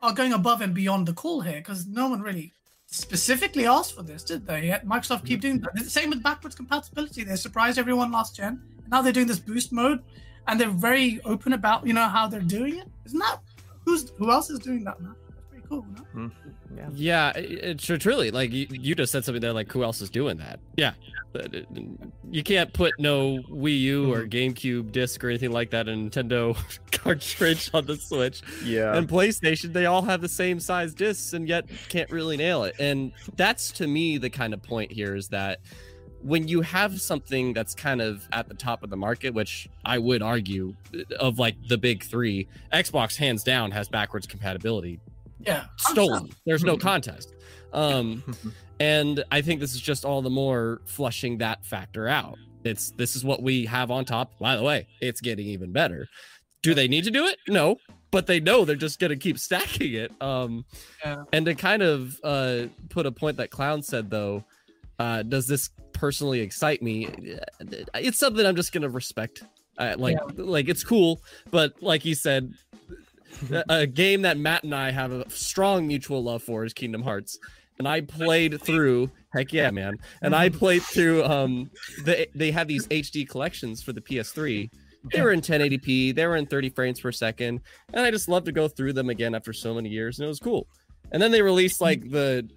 are 0.00 0.12
going 0.14 0.32
above 0.32 0.60
and 0.62 0.72
beyond 0.74 1.06
the 1.06 1.12
call 1.12 1.40
here 1.42 1.58
because 1.58 1.86
no 1.86 2.08
one 2.08 2.22
really 2.22 2.52
specifically 2.86 3.66
asked 3.66 3.94
for 3.94 4.02
this 4.02 4.22
did 4.22 4.46
they 4.46 4.66
Yet 4.66 4.86
microsoft 4.86 5.24
keep 5.26 5.40
doing 5.40 5.58
that 5.60 5.70
the 5.74 5.90
same 5.90 6.10
with 6.10 6.22
backwards 6.22 6.54
compatibility 6.56 7.24
they 7.24 7.36
surprised 7.36 7.78
everyone 7.78 8.10
last 8.10 8.36
gen 8.36 8.62
now 8.90 9.02
they're 9.02 9.12
doing 9.12 9.26
this 9.26 9.38
boost 9.38 9.72
mode 9.72 10.02
and 10.46 10.60
they're 10.60 10.68
very 10.68 11.20
open 11.24 11.52
about 11.52 11.86
you 11.86 11.92
know 11.92 12.08
how 12.08 12.26
they're 12.26 12.40
doing 12.40 12.78
it 12.78 12.88
isn't 13.06 13.18
that 13.18 13.40
who's 13.84 14.10
who 14.18 14.30
else 14.30 14.50
is 14.50 14.58
doing 14.58 14.84
that 14.84 15.00
now 15.00 15.14
that's 15.28 15.46
pretty 15.48 15.66
cool 15.68 15.86
no? 16.14 16.30
Yeah. 16.76 16.88
Yeah, 16.94 17.30
it, 17.36 17.88
it, 17.90 18.00
truly. 18.00 18.30
Like 18.30 18.52
you, 18.52 18.66
you 18.70 18.94
just 18.94 19.12
said 19.12 19.24
something 19.24 19.40
there. 19.40 19.52
Like 19.52 19.70
who 19.72 19.82
else 19.82 20.00
is 20.00 20.10
doing 20.10 20.36
that? 20.38 20.60
Yeah, 20.76 20.92
uh, 21.34 21.48
you 22.30 22.42
can't 22.42 22.72
put 22.72 22.94
no 22.98 23.38
Wii 23.50 23.80
U 23.80 24.12
or 24.12 24.24
GameCube 24.26 24.92
disc 24.92 25.22
or 25.22 25.28
anything 25.28 25.52
like 25.52 25.70
that 25.70 25.88
in 25.88 26.10
Nintendo 26.10 26.56
cartridge 26.92 27.70
on 27.74 27.86
the 27.86 27.96
Switch. 27.96 28.42
Yeah. 28.64 28.96
and 28.96 29.08
PlayStation, 29.08 29.72
they 29.72 29.86
all 29.86 30.02
have 30.02 30.20
the 30.20 30.28
same 30.28 30.60
size 30.60 30.94
discs 30.94 31.32
and 31.32 31.48
yet 31.48 31.68
can't 31.88 32.10
really 32.10 32.36
nail 32.36 32.64
it. 32.64 32.76
And 32.78 33.12
that's 33.36 33.70
to 33.72 33.86
me 33.86 34.18
the 34.18 34.30
kind 34.30 34.54
of 34.54 34.62
point 34.62 34.92
here 34.92 35.14
is 35.14 35.28
that 35.28 35.60
when 36.22 36.48
you 36.48 36.60
have 36.60 37.00
something 37.00 37.52
that's 37.52 37.74
kind 37.74 38.00
of 38.00 38.26
at 38.32 38.48
the 38.48 38.54
top 38.54 38.82
of 38.82 38.90
the 38.90 38.96
market, 38.96 39.32
which 39.34 39.68
I 39.84 39.98
would 39.98 40.22
argue 40.22 40.74
of 41.18 41.38
like 41.38 41.56
the 41.68 41.78
big 41.78 42.02
three, 42.04 42.46
Xbox 42.72 43.16
hands 43.16 43.42
down 43.42 43.70
has 43.70 43.88
backwards 43.88 44.26
compatibility 44.26 45.00
yeah 45.46 45.64
stolen. 45.78 46.28
There's 46.44 46.64
no 46.64 46.76
contest. 46.90 47.32
Um, 47.72 48.22
and 48.80 49.24
I 49.30 49.40
think 49.40 49.60
this 49.60 49.74
is 49.74 49.80
just 49.80 50.04
all 50.04 50.20
the 50.20 50.28
more 50.30 50.82
flushing 50.84 51.38
that 51.38 51.64
factor 51.64 52.08
out. 52.08 52.36
It's 52.64 52.90
this 52.92 53.16
is 53.16 53.24
what 53.24 53.42
we 53.42 53.64
have 53.64 53.90
on 53.90 54.04
top. 54.04 54.38
By 54.38 54.56
the 54.56 54.62
way, 54.62 54.86
it's 55.00 55.22
getting 55.22 55.46
even 55.46 55.72
better. 55.72 56.06
Do 56.62 56.74
they 56.74 56.88
need 56.88 57.04
to 57.04 57.10
do 57.10 57.24
it? 57.24 57.38
No, 57.48 57.76
but 58.10 58.26
they 58.26 58.38
know 58.38 58.66
they're 58.66 58.76
just 58.76 59.00
gonna 59.00 59.16
keep 59.16 59.38
stacking 59.38 59.94
it. 59.94 60.12
Um, 60.20 60.66
Yeah. 61.02 61.24
and 61.32 61.46
to 61.46 61.54
kind 61.54 61.80
of 61.80 62.20
uh, 62.22 62.66
put 62.90 63.06
a 63.06 63.12
point 63.12 63.38
that 63.38 63.50
Clown 63.50 63.82
said 63.82 64.10
though, 64.10 64.44
uh, 64.98 65.22
does 65.22 65.46
this 65.46 65.70
personally 66.00 66.40
excite 66.40 66.82
me? 66.82 67.08
It's 67.94 68.18
something 68.18 68.44
I'm 68.46 68.56
just 68.56 68.72
gonna 68.72 68.88
respect. 68.88 69.42
Uh, 69.76 69.94
like, 69.98 70.18
like 70.36 70.68
it's 70.68 70.82
cool, 70.82 71.20
but 71.50 71.74
like 71.82 72.04
you 72.04 72.14
said, 72.14 72.52
a- 73.68 73.86
game 73.86 74.22
that 74.22 74.38
Matt 74.38 74.64
and 74.64 74.74
I 74.74 74.90
have 74.90 75.12
a 75.12 75.28
strong 75.30 75.86
mutual 75.86 76.22
love 76.22 76.42
for 76.42 76.64
is 76.64 76.72
Kingdom 76.72 77.02
Hearts. 77.02 77.38
And 77.78 77.86
I 77.86 78.00
played 78.00 78.60
through, 78.66 79.10
heck 79.32 79.52
yeah, 79.52 79.70
man. 79.70 79.94
And 80.22 80.34
I 80.34 80.48
played 80.48 80.82
through 80.82 81.24
um 81.24 81.70
the 82.04 82.26
they 82.34 82.50
have 82.50 82.66
these 82.66 82.86
HD 82.88 83.28
collections 83.28 83.82
for 83.82 83.92
the 83.92 84.00
PS3. 84.00 84.70
They 85.12 85.22
were 85.22 85.32
in 85.32 85.40
1080p, 85.40 86.14
they 86.14 86.26
were 86.26 86.36
in 86.36 86.46
30 86.46 86.70
frames 86.70 87.00
per 87.00 87.12
second, 87.12 87.60
and 87.94 88.04
I 88.04 88.10
just 88.10 88.28
love 88.28 88.44
to 88.44 88.52
go 88.52 88.68
through 88.68 88.92
them 88.92 89.08
again 89.08 89.34
after 89.34 89.52
so 89.54 89.72
many 89.74 89.88
years, 89.88 90.18
and 90.18 90.26
it 90.26 90.28
was 90.28 90.40
cool. 90.40 90.66
And 91.12 91.22
then 91.22 91.30
they 91.30 91.40
released 91.42 91.80
like 91.80 92.10
the 92.10 92.48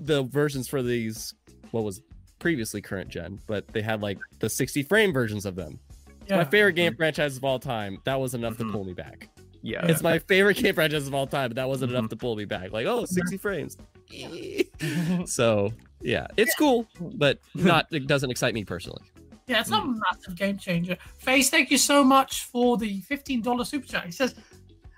the 0.00 0.24
versions 0.24 0.68
for 0.68 0.82
these 0.82 1.34
what 1.70 1.84
was 1.84 2.00
previously 2.38 2.80
current 2.80 3.08
gen, 3.08 3.40
but 3.46 3.66
they 3.68 3.82
had 3.82 4.00
like 4.02 4.18
the 4.38 4.48
60 4.48 4.82
frame 4.84 5.12
versions 5.12 5.46
of 5.46 5.56
them. 5.56 5.78
It's 6.22 6.30
my 6.30 6.44
favorite 6.44 6.72
game 6.72 6.92
mm-hmm. 6.92 6.98
franchise 6.98 7.36
of 7.36 7.44
all 7.44 7.58
time. 7.58 7.98
That 8.04 8.18
was 8.18 8.34
enough 8.34 8.54
Mhm. 8.54 8.58
to 8.58 8.64
mm-hmm. 8.64 8.72
pull 8.72 8.84
me 8.84 8.92
back. 8.94 9.28
yeah. 9.62 9.86
It's 9.86 10.02
my 10.02 10.18
favorite 10.18 10.56
game 10.58 10.74
franchise 10.74 11.06
of 11.06 11.14
all 11.14 11.26
time, 11.26 11.50
but 11.50 11.56
that 11.56 11.68
wasn't 11.68 11.92
enough 11.92 12.04
mm-hmm. 12.04 12.10
to 12.10 12.16
pull 12.16 12.36
me 12.36 12.44
back. 12.44 12.72
Like, 12.72 12.86
oh, 12.86 13.04
60 13.04 13.36
frames. 13.38 13.76
so 15.26 15.72
yeah, 16.00 16.26
it's 16.36 16.54
cool, 16.54 16.86
but 17.00 17.38
not 17.54 17.86
it 17.90 18.06
doesn't 18.06 18.30
excite 18.30 18.54
me 18.54 18.64
personally. 18.64 19.02
Yeah, 19.46 19.60
it's 19.60 19.70
not 19.70 19.84
mm. 19.84 19.94
a 19.94 20.00
massive 20.12 20.34
game 20.34 20.58
changer. 20.58 20.96
Face, 21.18 21.50
thank 21.50 21.70
you 21.70 21.78
so 21.78 22.02
much 22.02 22.44
for 22.44 22.76
the 22.76 23.00
$15 23.02 23.66
super 23.66 23.86
chat. 23.86 24.04
He 24.04 24.10
says, 24.10 24.34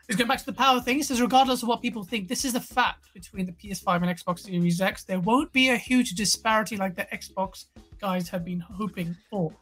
he's 0.08 0.16
going 0.16 0.26
back 0.28 0.38
to 0.38 0.46
the 0.46 0.52
power 0.52 0.80
thing. 0.80 0.96
He 0.96 1.02
says, 1.02 1.20
regardless 1.20 1.62
of 1.62 1.68
what 1.68 1.82
people 1.82 2.02
think, 2.02 2.28
this 2.28 2.44
is 2.44 2.54
a 2.54 2.60
fact 2.60 3.12
between 3.14 3.46
the 3.46 3.52
PS5 3.52 3.96
and 3.96 4.06
Xbox 4.06 4.40
Series 4.40 4.80
X. 4.80 5.04
There 5.04 5.20
won't 5.20 5.52
be 5.52 5.68
a 5.68 5.76
huge 5.76 6.12
disparity 6.12 6.76
like 6.76 6.96
the 6.96 7.06
Xbox 7.12 7.66
guys 8.00 8.28
have 8.30 8.44
been 8.44 8.60
hoping 8.60 9.14
for. 9.30 9.52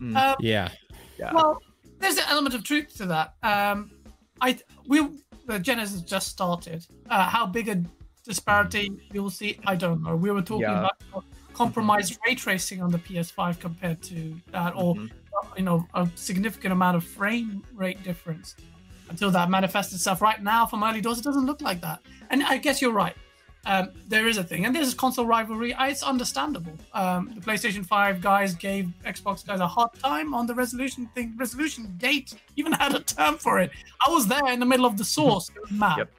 Mm. 0.00 0.16
Um, 0.16 0.36
Yeah. 0.40 0.68
yeah. 1.18 1.32
well, 1.34 1.58
there's 1.98 2.16
an 2.18 2.24
element 2.28 2.54
of 2.54 2.62
truth 2.64 2.96
to 2.98 3.06
that. 3.06 3.34
Um, 3.42 3.90
I 4.40 4.58
we 4.86 5.06
the 5.46 5.58
Genesis 5.58 5.94
has 5.94 6.02
just 6.02 6.28
started. 6.28 6.86
Uh, 7.08 7.28
how 7.28 7.46
big 7.46 7.68
a 7.68 7.82
disparity 8.24 8.90
you'll 9.12 9.30
see, 9.30 9.58
I 9.66 9.76
don't 9.76 10.02
know. 10.02 10.16
We 10.16 10.30
were 10.30 10.42
talking 10.42 10.62
Yeah. 10.62 10.88
about 11.12 11.24
compromised 11.54 12.18
ray 12.26 12.34
tracing 12.34 12.82
on 12.82 12.90
the 12.90 12.98
PS5 12.98 13.58
compared 13.60 14.02
to 14.02 14.38
that, 14.52 14.74
or 14.76 14.94
Mhm. 14.94 15.10
you 15.56 15.62
know, 15.62 15.86
a 15.94 16.08
significant 16.16 16.72
amount 16.72 16.96
of 16.96 17.04
frame 17.04 17.62
rate 17.72 18.02
difference 18.02 18.56
until 19.08 19.30
that 19.30 19.50
manifests 19.50 19.92
itself. 19.94 20.20
Right 20.22 20.42
now, 20.42 20.66
from 20.66 20.82
early 20.82 21.00
doors, 21.00 21.18
it 21.18 21.24
doesn't 21.24 21.46
look 21.46 21.60
like 21.60 21.80
that. 21.80 22.00
And 22.30 22.42
I 22.42 22.58
guess 22.58 22.80
you're 22.82 22.92
right. 22.92 23.14
Um, 23.64 23.90
there 24.06 24.28
is 24.28 24.38
a 24.38 24.44
thing, 24.44 24.64
and 24.64 24.74
there's 24.74 24.94
console 24.94 25.26
rivalry. 25.26 25.74
Uh, 25.74 25.86
It's 25.86 26.04
understandable. 26.04 26.72
Um, 26.94 27.32
the 27.34 27.40
PlayStation 27.40 27.84
5 27.84 28.20
guys 28.20 28.54
gave 28.54 28.92
Xbox 29.04 29.44
guys 29.44 29.58
a 29.58 29.66
hard 29.66 29.92
time 29.94 30.34
on 30.34 30.46
the 30.46 30.54
resolution 30.54 31.08
thing. 31.16 31.34
Resolution 31.36 31.92
gate 31.98 32.34
even 32.54 32.70
had 32.72 32.94
a 32.94 33.00
term 33.00 33.38
for 33.38 33.58
it. 33.58 33.72
I 34.06 34.10
was 34.10 34.28
there 34.28 34.46
in 34.52 34.60
the 34.60 34.66
middle 34.66 34.86
of 34.86 34.96
the 34.96 35.04
source. 35.04 35.50
It 35.50 35.60
was 35.62 35.70
mad. 35.72 35.98
Yep. 35.98 36.10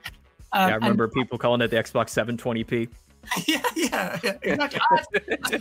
Um, 0.51 0.59
yeah, 0.59 0.65
I 0.65 0.71
and- 0.71 0.83
remember 0.83 1.07
people 1.07 1.37
calling 1.37 1.61
it 1.61 1.69
the 1.69 1.77
Xbox 1.77 2.09
720p. 2.09 2.89
yeah, 3.47 3.61
yeah, 3.75 4.19
yeah, 4.23 4.33
exactly. 4.43 4.79
I, 4.91 5.03
I 5.45 5.59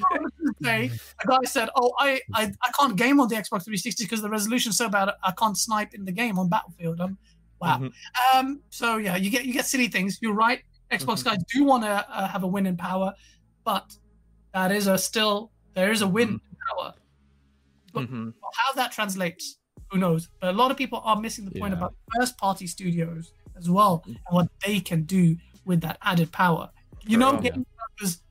say. 0.63 0.91
A 1.23 1.27
guy 1.27 1.39
said, 1.45 1.69
"Oh, 1.77 1.93
I, 1.99 2.21
I, 2.35 2.53
I 2.63 2.71
can't 2.79 2.97
game 2.97 3.21
on 3.21 3.29
the 3.29 3.35
Xbox 3.37 3.65
360 3.65 4.05
because 4.05 4.23
the 4.23 4.31
resolution's 4.31 4.77
so 4.77 4.89
bad. 4.89 5.11
I 5.23 5.33
can't 5.33 5.57
snipe 5.57 5.95
in 5.95 6.05
the 6.05 6.13
game 6.13 6.39
on 6.39 6.49
Battlefield." 6.49 7.01
Um, 7.01 7.19
wow. 7.61 7.79
Mhm. 7.79 7.93
Um, 8.35 8.61
so 8.71 8.97
yeah, 8.99 9.17
you 9.17 9.31
get 9.31 9.45
you 9.45 9.53
get 9.53 9.67
silly 9.67 9.89
things. 9.89 10.19
You're 10.21 10.35
right. 10.35 10.63
Xbox 10.91 11.23
Mhm. 11.23 11.25
guys 11.25 11.39
do 11.53 11.65
want 11.65 11.83
to 11.85 11.89
uh, 12.09 12.29
have 12.29 12.43
a 12.43 12.47
win 12.47 12.67
in 12.67 12.77
power, 12.77 13.13
but 13.65 13.97
that 14.55 14.71
is 14.73 14.87
a 14.87 14.97
still 14.99 15.51
there 15.75 15.91
is 15.93 16.03
a 16.03 16.07
win 16.09 16.29
in 16.29 16.41
power. 16.69 16.95
But- 17.93 18.11
Mhm. 18.11 18.35
How 18.55 18.73
that 18.75 18.93
translates, 18.93 19.59
who 19.91 19.99
knows? 19.99 20.29
But 20.41 20.51
a 20.55 20.57
lot 20.57 20.71
of 20.71 20.77
people 20.77 21.01
are 21.05 21.17
missing 21.21 21.45
the 21.47 21.59
point 21.59 21.73
Yeah. 21.73 21.79
about 21.79 21.95
first 22.15 22.37
party 22.39 22.67
studios 22.67 23.33
as 23.57 23.69
well 23.71 24.03
and 24.07 24.19
what 24.31 24.49
they 24.65 24.81
can 24.81 25.03
do 25.05 25.37
with 25.65 25.81
that 25.81 25.97
added 26.03 26.31
power. 26.31 26.71
You 27.07 27.19
know, 27.19 27.33
game 27.33 27.67
developers 27.99 28.23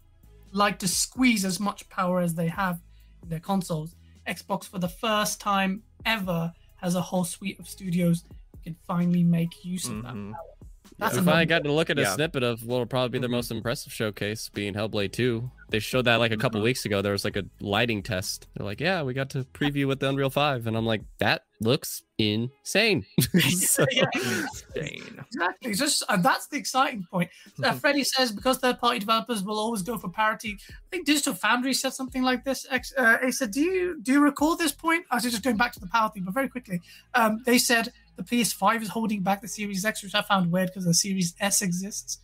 like 0.52 0.80
to 0.80 0.88
squeeze 0.88 1.46
as 1.46 1.60
much 1.60 1.88
power 1.90 2.20
as 2.22 2.36
they 2.36 2.48
have 2.48 2.82
in 3.24 3.30
their 3.30 3.40
consoles. 3.40 3.96
Xbox 4.28 4.66
for 4.66 4.80
the 4.80 4.88
first 4.88 5.40
time 5.40 5.84
ever 6.06 6.54
has 6.78 6.96
a 6.96 7.02
whole 7.02 7.24
suite 7.24 7.60
of 7.60 7.68
studios 7.68 8.24
that 8.24 8.64
can 8.64 8.76
finally 8.88 9.24
make 9.24 9.64
use 9.64 9.88
of 9.88 10.04
that. 10.04 10.14
Mhm. 10.14 10.34
power. 10.34 10.55
That's 10.98 11.14
we 11.14 11.20
another- 11.20 11.32
finally 11.32 11.46
got 11.48 11.64
to 11.66 11.72
look 11.72 11.90
at 11.90 11.98
a 12.00 12.04
Yeah. 12.04 12.16
snippet 12.16 12.42
of 12.44 12.64
what 12.66 12.78
will 12.78 12.86
probably 12.86 13.10
be 13.10 13.20
their 13.20 13.28
Mhm. 13.30 13.34
most 13.34 13.52
impressive 13.52 13.92
showcase, 13.92 14.50
being 14.54 14.74
Hellblade 14.74 15.12
2. 15.12 15.52
They 15.70 15.80
showed 15.80 16.06
that 16.06 16.18
like 16.18 16.32
a 16.32 16.38
couple 16.38 16.62
weeks 16.62 16.86
ago. 16.86 17.02
There 17.02 17.12
was 17.12 17.26
like 17.26 17.36
a 17.36 17.44
lighting 17.60 18.02
test. 18.04 18.48
They're 18.56 18.66
like, 18.66 18.80
"Yeah, 18.80 19.02
we 19.02 19.14
got 19.14 19.30
to 19.32 19.44
preview 19.46 19.88
with 19.88 20.00
the 20.00 20.08
Unreal 20.10 20.30
5," 20.30 20.68
and 20.68 20.78
I'm 20.78 20.86
like, 20.86 21.02
"That 21.18 21.44
looks 21.60 22.04
insane." 22.18 23.06
So- 23.50 23.86
Yeah, 23.92 24.04
Insane. 24.14 25.20
exactly. 25.26 25.72
It's 25.72 25.80
Just 25.80 26.04
uh, 26.08 26.18
that's 26.18 26.48
the 26.48 26.58
exciting 26.58 27.06
point. 27.12 27.30
Uh, 27.62 27.74
Freddie 27.74 28.04
says 28.04 28.32
because 28.32 28.60
third-party 28.60 29.00
developers 29.00 29.44
will 29.44 29.58
always 29.60 29.82
go 29.82 29.98
for 29.98 30.08
parity. 30.10 30.58
I 30.70 30.74
think 30.92 31.06
Digital 31.08 31.34
Foundry 31.34 31.74
said 31.74 31.94
something 31.94 32.22
like 32.24 32.46
this. 32.46 32.66
Ex- 32.70 32.94
Uh, 32.96 33.18
he 33.26 33.32
said, 33.32 33.52
"Do 33.52 33.62
you 33.62 34.00
do 34.02 34.14
you 34.14 34.22
recall 34.22 34.56
this 34.56 34.72
point?" 34.72 35.06
I 35.12 35.16
was 35.16 35.24
just 35.24 35.44
going 35.44 35.58
back 35.58 35.74
to 35.74 35.80
the 35.80 35.88
power 35.88 36.10
thing, 36.14 36.24
but 36.24 36.34
very 36.34 36.48
quickly, 36.48 36.82
um, 37.16 37.42
they 37.46 37.58
said 37.58 37.92
the 38.16 38.24
PS5 38.24 38.82
is 38.82 38.90
holding 38.90 39.22
back 39.22 39.42
the 39.42 39.48
Series 39.48 39.86
X, 39.86 40.04
which 40.04 40.16
I 40.16 40.22
found 40.22 40.52
weird 40.52 40.68
because 40.70 40.86
the 40.86 40.94
Series 40.94 41.36
S 41.40 41.62
exists. 41.62 42.18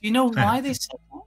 Do 0.00 0.06
you 0.06 0.12
know 0.12 0.26
why 0.26 0.60
they 0.60 0.74
said 0.74 0.98
that? 1.12 1.22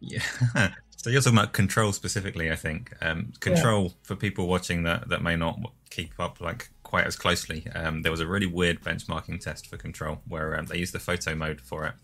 Yeah. 0.00 0.68
So 1.06 1.10
you're 1.10 1.20
talking 1.20 1.38
about 1.38 1.52
control 1.52 1.92
specifically, 1.92 2.50
I 2.50 2.56
think. 2.56 2.92
Um, 3.00 3.32
control 3.38 3.92
for 4.02 4.16
people 4.16 4.48
watching 4.48 4.82
that 4.82 5.08
that 5.08 5.22
may 5.22 5.36
not 5.36 5.56
keep 5.88 6.18
up 6.18 6.40
like 6.40 6.68
quite 6.82 7.06
as 7.06 7.14
closely. 7.14 7.64
Um, 7.76 8.02
there 8.02 8.10
was 8.10 8.18
a 8.18 8.26
really 8.26 8.46
weird 8.46 8.80
benchmarking 8.80 9.40
test 9.40 9.68
for 9.68 9.76
control 9.76 10.20
where 10.26 10.58
um, 10.58 10.66
they 10.66 10.78
used 10.78 10.92
the 10.92 10.98
photo 10.98 11.36
mode 11.36 11.60
for 11.60 11.86
it. 11.86 11.94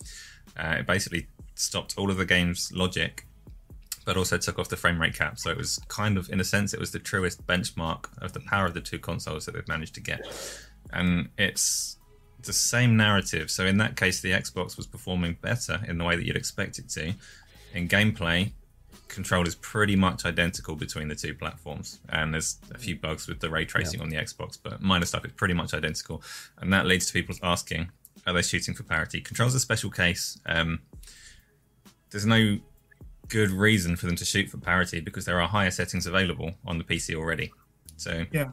Uh, 0.57 0.77
it 0.79 0.87
basically 0.87 1.27
stopped 1.57 1.95
all 1.99 2.11
of 2.11 2.17
the 2.17 2.25
game's 2.25 2.71
logic, 2.73 3.27
but 4.05 4.17
also 4.17 4.39
took 4.39 4.61
off 4.61 4.69
the 4.69 4.77
frame 4.77 5.01
rate 5.01 5.15
cap. 5.15 5.37
So 5.37 5.51
it 5.51 5.57
was 5.57 5.81
kind 5.89 6.17
of, 6.17 6.31
in 6.31 6.39
a 6.39 6.45
sense, 6.45 6.73
it 6.73 6.79
was 6.79 6.93
the 6.93 7.01
truest 7.01 7.45
benchmark 7.45 8.07
of 8.23 8.33
the 8.35 8.41
power 8.41 8.67
of 8.67 8.75
the 8.75 8.81
two 8.81 9.01
consoles 9.01 9.47
that 9.47 9.55
they've 9.55 9.67
managed 9.67 9.95
to 9.95 10.01
get. 10.01 10.21
And 10.93 11.29
it's 11.39 11.97
the 12.43 12.53
same 12.53 12.97
narrative. 12.97 13.51
So 13.51 13.67
in 13.67 13.79
that 13.79 13.97
case, 13.97 14.21
the 14.21 14.33
Xbox 14.33 14.77
was 14.77 14.87
performing 14.87 15.37
better 15.41 15.81
in 15.87 15.99
the 15.99 16.05
way 16.05 16.17
that 16.17 16.25
you'd 16.25 16.37
expect 16.37 16.79
it 16.79 16.89
to. 16.91 17.15
In 17.75 17.89
gameplay, 17.89 18.53
control 19.09 19.47
is 19.47 19.55
pretty 19.55 19.95
much 19.97 20.25
identical 20.25 20.75
between 20.75 21.09
the 21.09 21.15
two 21.15 21.35
platforms, 21.35 22.01
and 22.09 22.33
there's 22.35 22.59
a 22.75 22.79
few 22.79 22.97
bugs 22.97 23.29
with 23.29 23.41
the 23.41 23.49
ray 23.51 23.65
tracing 23.65 24.01
on 24.01 24.09
the 24.09 24.17
Xbox, 24.17 24.59
but 24.61 24.81
minor 24.83 25.05
stuff 25.07 25.25
is 25.25 25.33
pretty 25.33 25.55
much 25.55 25.75
identical, 25.75 26.23
and 26.59 26.73
that 26.73 26.87
leads 26.87 27.07
to 27.07 27.13
people 27.13 27.35
asking, 27.43 27.91
are 28.27 28.33
they 28.33 28.43
shooting 28.43 28.75
for 28.75 28.83
parity? 28.83 29.21
Control's 29.21 29.55
a 29.55 29.61
special 29.61 29.91
case. 29.91 30.39
Um, 30.47 30.81
there's 32.11 32.27
no 32.27 32.59
good 33.29 33.51
reason 33.51 33.97
for 33.97 34.07
them 34.07 34.17
to 34.17 34.25
shoot 34.25 34.49
for 34.49 34.59
parity 34.59 35.01
because 35.01 35.25
there 35.25 35.41
are 35.41 35.49
higher 35.49 35.71
settings 35.71 36.07
available 36.07 36.53
on 36.67 36.79
the 36.79 36.85
PC 36.85 37.15
already. 37.15 37.53
So 37.97 38.27
Yeah. 38.33 38.51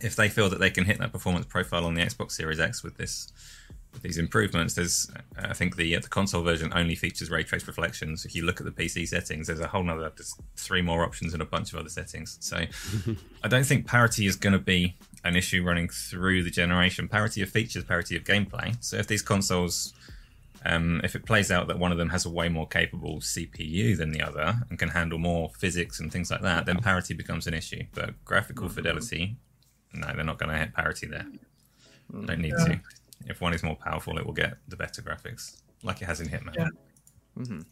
If 0.00 0.16
they 0.16 0.28
feel 0.28 0.48
that 0.50 0.60
they 0.60 0.70
can 0.70 0.84
hit 0.84 0.98
that 0.98 1.12
performance 1.12 1.46
profile 1.46 1.84
on 1.84 1.94
the 1.94 2.02
Xbox 2.02 2.32
Series 2.32 2.60
X 2.60 2.82
with 2.82 2.96
this 2.96 3.32
with 3.92 4.02
these 4.02 4.16
improvements, 4.16 4.74
there's 4.74 5.10
I 5.36 5.52
think 5.52 5.76
the 5.76 5.96
the 5.96 6.08
console 6.08 6.42
version 6.42 6.72
only 6.74 6.94
features 6.94 7.30
ray 7.30 7.42
trace 7.42 7.66
reflections. 7.66 8.24
If 8.24 8.34
you 8.34 8.44
look 8.44 8.60
at 8.60 8.64
the 8.64 8.72
PC 8.72 9.06
settings, 9.06 9.48
there's 9.48 9.60
a 9.60 9.66
whole 9.66 9.88
other 9.88 10.10
there's 10.16 10.34
three 10.56 10.82
more 10.82 11.04
options 11.04 11.32
and 11.34 11.42
a 11.42 11.46
bunch 11.46 11.72
of 11.72 11.78
other 11.78 11.90
settings. 11.90 12.38
So 12.40 12.64
I 13.44 13.48
don't 13.48 13.66
think 13.66 13.86
parity 13.86 14.26
is 14.26 14.36
going 14.36 14.54
to 14.54 14.58
be 14.58 14.96
an 15.24 15.36
issue 15.36 15.62
running 15.62 15.88
through 15.88 16.42
the 16.42 16.50
generation. 16.50 17.06
Parity 17.06 17.42
of 17.42 17.50
features, 17.50 17.84
parity 17.84 18.16
of 18.16 18.24
gameplay. 18.24 18.76
So 18.80 18.96
if 18.96 19.06
these 19.06 19.22
consoles 19.22 19.92
um, 20.64 21.00
if 21.02 21.14
it 21.14 21.26
plays 21.26 21.50
out 21.50 21.66
that 21.68 21.78
one 21.78 21.92
of 21.92 21.98
them 21.98 22.10
has 22.10 22.24
a 22.24 22.30
way 22.30 22.48
more 22.48 22.66
capable 22.66 23.16
CPU 23.16 23.96
than 23.96 24.12
the 24.12 24.22
other 24.22 24.54
and 24.70 24.78
can 24.78 24.90
handle 24.90 25.18
more 25.18 25.50
physics 25.58 25.98
and 25.98 26.12
things 26.12 26.30
like 26.30 26.42
that, 26.42 26.66
then 26.66 26.78
parity 26.78 27.14
becomes 27.14 27.46
an 27.46 27.54
issue. 27.54 27.84
But 27.92 28.24
graphical 28.24 28.68
fidelity, 28.68 29.36
no, 29.94 30.12
they're 30.14 30.24
not 30.24 30.38
going 30.38 30.50
to 30.50 30.58
hit 30.58 30.74
parity 30.74 31.06
there. 31.06 31.26
Don't 32.12 32.40
need 32.40 32.54
Yeah. 32.58 32.64
to. 32.74 32.80
If 33.26 33.40
one 33.40 33.54
is 33.54 33.62
more 33.62 33.76
powerful, 33.76 34.18
it 34.18 34.26
will 34.26 34.32
get 34.32 34.54
the 34.68 34.76
better 34.76 35.00
graphics, 35.02 35.60
like 35.82 36.02
it 36.02 36.06
has 36.06 36.20
in 36.20 36.28
Hitman. 36.28 36.54
Yeah. 36.56 36.68
Mhm. 37.38 37.64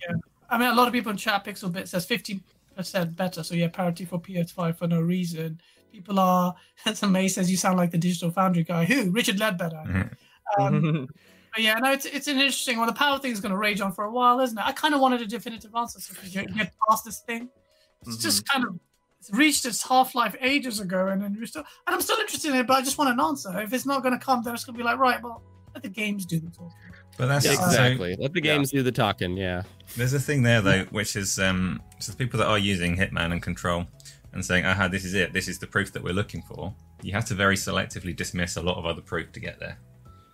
I 0.48 0.58
mean, 0.58 0.68
a 0.68 0.74
lot 0.74 0.86
of 0.88 0.92
people 0.94 1.10
in 1.10 1.16
chat, 1.16 1.44
Pixelbit 1.44 1.88
says 1.88 2.06
50% 2.06 3.16
better. 3.16 3.42
So, 3.42 3.54
yeah, 3.54 3.68
parity 3.68 4.04
for 4.04 4.18
PS5 4.20 4.76
for 4.78 4.86
no 4.86 5.00
reason. 5.00 5.60
People 5.92 6.18
are, 6.20 6.54
as 6.86 7.02
May 7.02 7.28
says, 7.28 7.50
you 7.50 7.56
sound 7.56 7.76
like 7.78 7.90
the 7.90 7.98
Digital 7.98 8.30
Foundry 8.30 8.62
guy. 8.64 8.84
Who? 8.84 9.10
Richard 9.10 9.36
Leadbetter. 9.38 9.84
Mhm. 9.86 10.16
Um, 10.58 11.08
but 11.52 11.62
yeah, 11.62 11.74
no, 11.74 11.92
it's, 11.92 12.06
it's 12.06 12.28
an 12.28 12.36
interesting 12.36 12.78
one. 12.78 12.86
The 12.86 12.92
power 12.92 13.18
thing 13.18 13.32
is 13.32 13.40
going 13.40 13.50
to 13.52 13.58
rage 13.58 13.80
on 13.80 13.92
for 13.92 14.04
a 14.04 14.10
while, 14.10 14.40
isn't 14.40 14.56
it? 14.56 14.64
I 14.64 14.72
kind 14.72 14.94
of 14.94 15.00
wanted 15.00 15.20
a 15.20 15.26
definitive 15.26 15.74
answer 15.74 16.00
so 16.00 16.14
we 16.22 16.30
could 16.30 16.54
get 16.56 16.72
past 16.88 17.04
this 17.04 17.20
thing. 17.20 17.48
It's 18.06 18.16
just 18.16 18.48
kind 18.48 18.64
of 18.64 18.74
it's 18.74 18.82
reached 19.32 19.64
its 19.66 19.82
half 19.86 20.14
life 20.14 20.34
ages 20.40 20.80
ago, 20.80 21.08
and 21.08 21.20
then 21.22 21.36
we're 21.38 21.46
still, 21.46 21.64
and 21.86 21.94
I'm 21.94 22.00
still 22.00 22.18
interested 22.18 22.50
in 22.52 22.56
it, 22.56 22.66
but 22.66 22.78
I 22.78 22.82
just 22.82 22.98
want 22.98 23.10
an 23.10 23.20
answer. 23.20 23.60
If 23.60 23.72
it's 23.72 23.86
not 23.86 24.02
going 24.02 24.18
to 24.18 24.24
come, 24.24 24.42
then 24.42 24.54
it's 24.54 24.64
going 24.64 24.74
to 24.74 24.78
be 24.78 24.84
like, 24.84 24.98
right, 24.98 25.22
well, 25.22 25.42
let 25.74 25.82
the 25.82 25.88
games 25.88 26.24
do 26.26 26.40
the 26.40 26.50
talking. 26.50 26.72
But 27.18 27.26
that's 27.26 27.44
so- 27.44 27.52
exactly. 27.52 28.16
Let 28.18 28.32
the 28.32 28.42
Yeah. 28.42 28.54
games 28.54 28.70
do 28.70 28.82
the 28.82 28.92
talking. 28.92 29.36
Yeah. 29.36 29.62
There's 29.96 30.14
a 30.14 30.20
thing 30.20 30.42
there 30.42 30.60
though, 30.62 30.84
which 30.90 31.16
is 31.16 31.38
um, 31.38 31.82
so 31.98 32.12
the 32.12 32.18
people 32.18 32.38
that 32.38 32.46
are 32.46 32.58
using 32.58 32.96
Hitman 32.96 33.32
and 33.32 33.42
Control 33.42 33.86
and 34.32 34.44
saying, 34.44 34.64
"Aha, 34.64 34.88
this 34.88 35.04
is 35.04 35.14
it. 35.14 35.32
This 35.32 35.48
is 35.48 35.58
the 35.58 35.66
proof 35.66 35.92
that 35.92 36.02
we're 36.02 36.14
looking 36.14 36.42
for." 36.42 36.74
You 37.02 37.12
have 37.12 37.24
to 37.26 37.34
very 37.34 37.56
selectively 37.56 38.14
dismiss 38.16 38.56
a 38.56 38.62
lot 38.62 38.76
of 38.78 38.86
other 38.86 39.02
proof 39.02 39.32
to 39.32 39.40
get 39.40 39.58
there. 39.60 39.78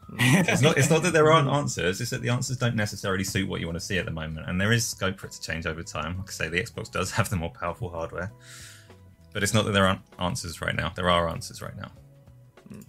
It's 0.18 0.62
not. 0.62 0.79
It's 0.79 0.90
not 0.90 1.03
that 1.03 1.12
there 1.12 1.33
aren't 1.33 1.49
answers. 1.49 2.01
It's 2.01 2.11
that 2.11 2.22
the 2.22 2.29
answers 2.29 2.57
don't 2.59 2.77
necessarily 2.77 3.25
suit 3.25 3.49
what 3.49 3.61
you 3.61 3.66
want 3.66 3.79
to 3.79 3.85
see 3.85 3.99
at 3.99 4.05
the 4.05 4.11
moment, 4.12 4.49
and 4.49 4.61
there 4.61 4.70
is 4.72 4.87
scope 4.87 5.18
for 5.18 5.27
it 5.27 5.33
to 5.33 5.40
change 5.40 5.66
over 5.66 5.83
time. 5.83 6.18
Like 6.18 6.29
I 6.29 6.33
say, 6.33 6.49
the 6.49 6.62
Xbox 6.62 6.90
does 6.92 7.11
have 7.11 7.29
the 7.31 7.37
more 7.37 7.51
powerful 7.51 7.90
hardware, 7.90 8.31
but 9.37 9.42
it's 9.42 9.53
not 9.53 9.66
that 9.66 9.72
there 9.72 9.87
aren't 9.87 10.01
answers 10.18 10.62
right 10.62 10.75
now. 10.75 10.90
There 10.96 11.11
are 11.11 11.29
answers 11.29 11.61
right 11.61 11.77
now. 11.77 11.90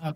Uh, 0.01 0.13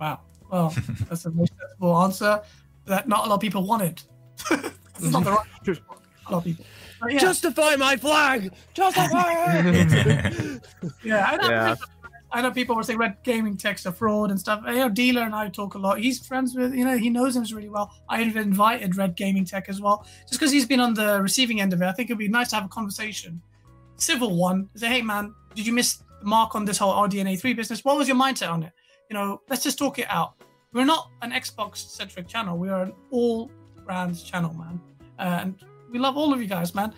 wow. 0.00 0.20
Well, 0.50 0.74
that's 1.10 1.26
a 1.26 1.30
very 1.30 1.46
sensible 1.60 1.94
answer 1.98 2.40
that 2.86 3.06
not 3.06 3.26
a 3.26 3.28
lot 3.28 3.34
of 3.34 3.40
people 3.42 3.66
wanted. 3.66 4.02
it's 4.50 5.10
not 5.10 5.24
the 5.24 5.32
right 5.32 5.46
answer 5.58 5.82
a 6.26 6.32
lot 6.32 6.38
of 6.38 6.44
people. 6.44 6.64
But 7.02 7.12
yeah, 7.12 7.18
Justify 7.18 7.76
my 7.76 7.98
flag. 7.98 8.50
Justify 8.72 9.60
it. 9.62 10.66
yeah, 11.04 11.26
I 11.28 11.36
know, 11.36 11.50
Yeah. 11.50 11.74
I 12.32 12.40
know 12.40 12.50
people 12.50 12.74
were 12.74 12.82
saying 12.82 12.98
Red 12.98 13.18
Gaming 13.22 13.58
Tech's 13.58 13.84
a 13.84 13.92
fraud 13.92 14.30
and 14.30 14.40
stuff. 14.40 14.62
You 14.66 14.76
know, 14.76 14.88
Dealer 14.88 15.20
and 15.20 15.34
I 15.34 15.50
talk 15.50 15.74
a 15.74 15.78
lot. 15.78 16.00
He's 16.00 16.26
friends 16.26 16.54
with, 16.54 16.74
you 16.74 16.86
know, 16.86 16.96
he 16.96 17.10
knows 17.10 17.36
him 17.36 17.44
really 17.54 17.68
well. 17.68 17.92
I 18.08 18.22
have 18.22 18.36
invited 18.36 18.96
Red 18.96 19.16
Gaming 19.16 19.44
Tech 19.44 19.68
as 19.68 19.82
well, 19.82 20.06
just 20.22 20.40
because 20.40 20.50
he's 20.50 20.64
been 20.64 20.80
on 20.80 20.94
the 20.94 21.20
receiving 21.20 21.60
end 21.60 21.74
of 21.74 21.82
it. 21.82 21.84
I 21.84 21.92
think 21.92 22.08
it'd 22.08 22.18
be 22.18 22.28
nice 22.28 22.48
to 22.50 22.56
have 22.56 22.64
a 22.64 22.68
conversation, 22.68 23.42
civil 23.96 24.36
one. 24.36 24.68
Say, 24.74 24.88
hey 24.88 25.02
man, 25.02 25.34
did 25.54 25.66
you 25.66 25.72
miss 25.72 26.02
the 26.20 26.26
mark 26.26 26.54
on 26.54 26.64
this 26.64 26.78
whole 26.78 26.94
RDNA 26.94 27.40
three 27.40 27.54
business? 27.54 27.84
What 27.84 27.96
was 27.96 28.08
your 28.08 28.16
mindset 28.16 28.50
on 28.50 28.62
it? 28.62 28.72
You 29.10 29.14
know, 29.14 29.40
let's 29.48 29.62
just 29.62 29.78
talk 29.78 29.98
it 29.98 30.06
out. 30.08 30.34
We're 30.72 30.84
not 30.84 31.10
an 31.22 31.30
Xbox 31.30 31.76
centric 31.76 32.28
channel. 32.28 32.58
We 32.58 32.68
are 32.68 32.82
an 32.82 32.92
all 33.10 33.50
brands 33.84 34.22
channel, 34.22 34.52
man, 34.52 34.80
uh, 35.18 35.38
and 35.42 35.54
we 35.90 35.98
love 35.98 36.16
all 36.16 36.32
of 36.32 36.40
you 36.40 36.46
guys, 36.46 36.74
man. 36.74 36.92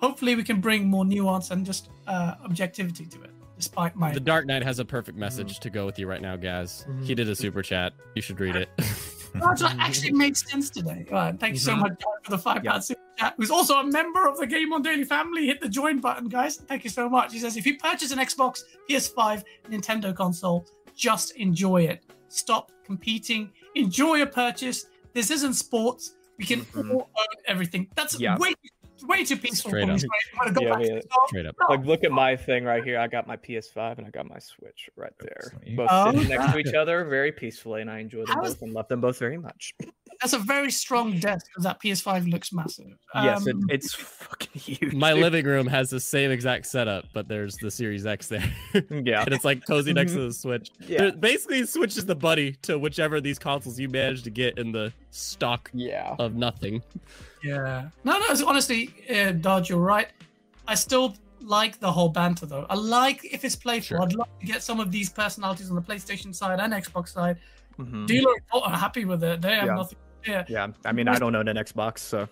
Hopefully, 0.00 0.34
we 0.34 0.42
can 0.42 0.60
bring 0.60 0.86
more 0.86 1.04
nuance 1.04 1.50
and 1.50 1.64
just 1.64 1.88
uh, 2.06 2.34
objectivity 2.44 3.06
to 3.06 3.22
it, 3.22 3.30
despite 3.56 3.96
my 3.96 4.12
The 4.12 4.20
Dark 4.20 4.46
Knight 4.46 4.62
has 4.62 4.78
a 4.78 4.84
perfect 4.84 5.16
message 5.16 5.60
to 5.60 5.70
go 5.70 5.86
with 5.86 5.98
you 5.98 6.06
right 6.06 6.20
now, 6.20 6.36
Gaz. 6.36 6.86
He 7.02 7.14
did 7.14 7.28
a 7.28 7.36
super 7.36 7.62
chat. 7.62 7.92
You 8.14 8.22
should 8.22 8.40
read 8.40 8.56
it. 8.56 8.68
That 9.40 9.76
actually 9.78 10.12
made 10.12 10.36
sense 10.36 10.70
today. 10.70 11.06
Thank 11.08 11.54
you 11.54 11.58
so 11.58 11.74
Mhm. 11.74 11.80
much 11.80 12.02
for 12.24 12.30
the 12.30 12.38
five 12.38 12.62
pound 12.64 12.84
super 12.84 13.00
chat. 13.18 13.34
Who's 13.36 13.50
also 13.50 13.76
a 13.76 13.84
member 13.86 14.28
of 14.28 14.38
the 14.38 14.46
Game 14.46 14.72
on 14.72 14.82
Daily 14.82 15.04
family. 15.04 15.46
Hit 15.46 15.60
the 15.60 15.68
join 15.68 16.00
button, 16.00 16.28
guys. 16.28 16.56
Thank 16.56 16.84
you 16.84 16.90
so 16.90 17.08
much. 17.08 17.32
He 17.32 17.38
says, 17.38 17.56
if 17.56 17.66
you 17.66 17.76
purchase 17.78 18.10
an 18.12 18.18
Xbox, 18.18 18.62
PS5, 18.88 19.44
Nintendo 19.70 20.14
console, 20.14 20.66
just 20.94 21.32
enjoy 21.36 21.82
it. 21.82 22.04
Stop 22.28 22.72
competing. 22.84 23.50
Enjoy 23.74 24.22
a 24.22 24.26
purchase. 24.26 24.86
This 25.12 25.30
isn't 25.30 25.54
sports. 25.54 26.14
We 26.38 26.44
can 26.44 26.60
Mhm. 26.66 26.90
all 26.94 27.10
own 27.16 27.26
everything. 27.46 27.88
That's 27.94 28.20
Yeah. 28.20 28.36
way 28.36 28.54
way 29.04 29.24
too 29.24 29.36
peaceful 29.36 29.70
Straight 29.70 29.88
up. 29.88 29.98
Sorry, 30.00 30.10
I'm 30.40 30.52
gonna 30.52 30.52
go 30.52 30.60
Yeah, 30.62 30.78
yeah. 30.78 30.88
to 30.88 30.94
the 31.02 31.08
top. 31.08 31.28
Straight 31.28 31.46
up. 31.46 31.56
No. 31.60 31.74
Like, 31.76 31.84
look 31.86 32.04
at 32.04 32.12
my 32.12 32.36
thing 32.36 32.64
right 32.64 32.82
here. 32.84 32.98
I 32.98 33.06
got 33.06 33.26
my 33.26 33.36
PS5 33.36 33.98
and 33.98 34.06
I 34.06 34.10
got 34.10 34.28
my 34.28 34.38
Switch 34.38 34.88
right 34.96 35.12
there. 35.20 35.52
Both 35.76 35.88
Oh. 35.90 36.12
sitting 36.12 36.28
next 36.28 36.52
to 36.52 36.58
each 36.58 36.74
other 36.74 37.04
very 37.04 37.32
peacefully, 37.32 37.80
and 37.82 37.90
I 37.90 37.98
enjoy 37.98 38.18
them 38.24 38.28
How 38.28 38.42
is- 38.42 38.54
both 38.54 38.62
and 38.62 38.72
love 38.72 38.88
them 38.88 39.00
both 39.00 39.18
very 39.18 39.38
much. 39.38 39.74
That's 40.22 40.32
a 40.32 40.38
very 40.38 40.70
strong 40.70 41.18
desk 41.18 41.46
because 41.48 41.64
that 41.64 41.78
PS5 41.80 42.26
looks 42.26 42.50
massive. 42.50 42.86
yes, 43.14 43.46
it, 43.46 43.54
Um, 43.54 43.66
it's 43.68 43.92
fucking 43.94 44.60
huge. 44.60 44.94
My 44.94 45.12
living 45.12 45.44
room 45.44 45.66
has 45.66 45.90
the 45.90 46.00
same 46.00 46.30
exact 46.30 46.64
setup, 46.66 47.04
but 47.12 47.28
there's 47.28 47.54
the 47.56 47.70
Series 47.70 48.06
X 48.06 48.28
there. 48.28 48.42
Yeah. 48.90 49.22
and 49.26 49.34
it's 49.34 49.44
like 49.44 49.66
cozy 49.66 49.92
next 49.92 50.12
to 50.12 50.20
the 50.20 50.32
Switch. 50.32 50.70
Yeah. 50.86 50.98
There- 50.98 51.12
Basically, 51.12 51.60
the 51.60 51.66
Switch 51.66 51.98
is 51.98 52.06
the 52.06 52.14
buddy 52.14 52.52
to 52.62 52.78
whichever 52.78 53.16
of 53.16 53.24
these 53.24 53.38
consoles 53.38 53.78
you 53.78 53.88
manage 53.90 54.22
to 54.22 54.30
get 54.30 54.56
in 54.58 54.72
the 54.72 54.90
stock 55.10 55.70
Yeah. 55.74 56.14
of 56.18 56.34
nothing. 56.34 56.82
Yeah. 57.42 57.88
No, 58.04 58.18
no. 58.18 58.46
Honestly, 58.46 58.90
uh, 59.14 59.32
Dodge, 59.32 59.68
you're 59.70 59.78
right. 59.78 60.08
I 60.66 60.74
still 60.74 61.14
like 61.40 61.78
the 61.78 61.90
whole 61.92 62.08
banter, 62.08 62.46
though. 62.46 62.66
I 62.68 62.74
like 62.74 63.24
if 63.24 63.44
it's 63.44 63.54
playful. 63.56 63.96
Sure. 63.98 64.02
I'd 64.02 64.14
love 64.14 64.28
to 64.40 64.46
get 64.46 64.62
some 64.62 64.80
of 64.80 64.90
these 64.90 65.10
personalities 65.10 65.70
on 65.70 65.76
the 65.76 65.82
PlayStation 65.82 66.34
side 66.34 66.58
and 66.60 66.72
Xbox 66.72 67.08
side. 67.10 67.38
Mhm. 67.78 68.06
Dealer 68.06 68.32
and 68.32 68.46
Paul 68.48 68.62
are 68.62 68.76
happy 68.76 69.04
with 69.04 69.22
it. 69.22 69.42
They 69.42 69.54
have 69.54 69.66
Yeah. 69.66 69.74
nothing. 69.74 69.98
Yeah. 70.26 70.44
Yeah, 70.48 70.66
I 70.84 70.90
mean, 70.92 71.06
I 71.06 71.18
don't 71.18 71.36
own 71.36 71.46
an 71.46 71.56
Xbox, 71.56 71.98
so 71.98 72.28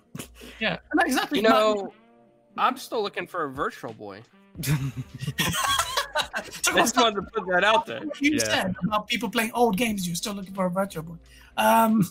Yeah. 0.58 0.78
No, 0.94 1.04
exactly. 1.04 1.38
You 1.38 1.48
know, 1.48 1.92
I'm 2.56 2.76
still 2.76 3.02
looking 3.02 3.26
for 3.28 3.44
a 3.44 3.50
Virtual 3.52 3.92
Boy. 3.92 4.22
Talk 4.62 4.80
I 6.16 6.40
about 6.70 6.76
just 6.76 6.96
wanted 6.96 7.16
to 7.16 7.22
put 7.22 7.46
that 7.48 7.62
out 7.64 7.86
there. 7.86 8.00
what 8.00 8.20
you 8.20 8.32
Yeah. 8.32 8.44
said 8.44 8.76
about 8.84 9.06
people 9.06 9.28
playing 9.28 9.52
old 9.52 9.76
games. 9.76 10.06
You're 10.06 10.16
still 10.16 10.32
looking 10.34 10.54
for 10.54 10.66
a 10.66 10.70
virtual 10.70 11.02
boy. 11.04 11.16
Um, 11.56 12.02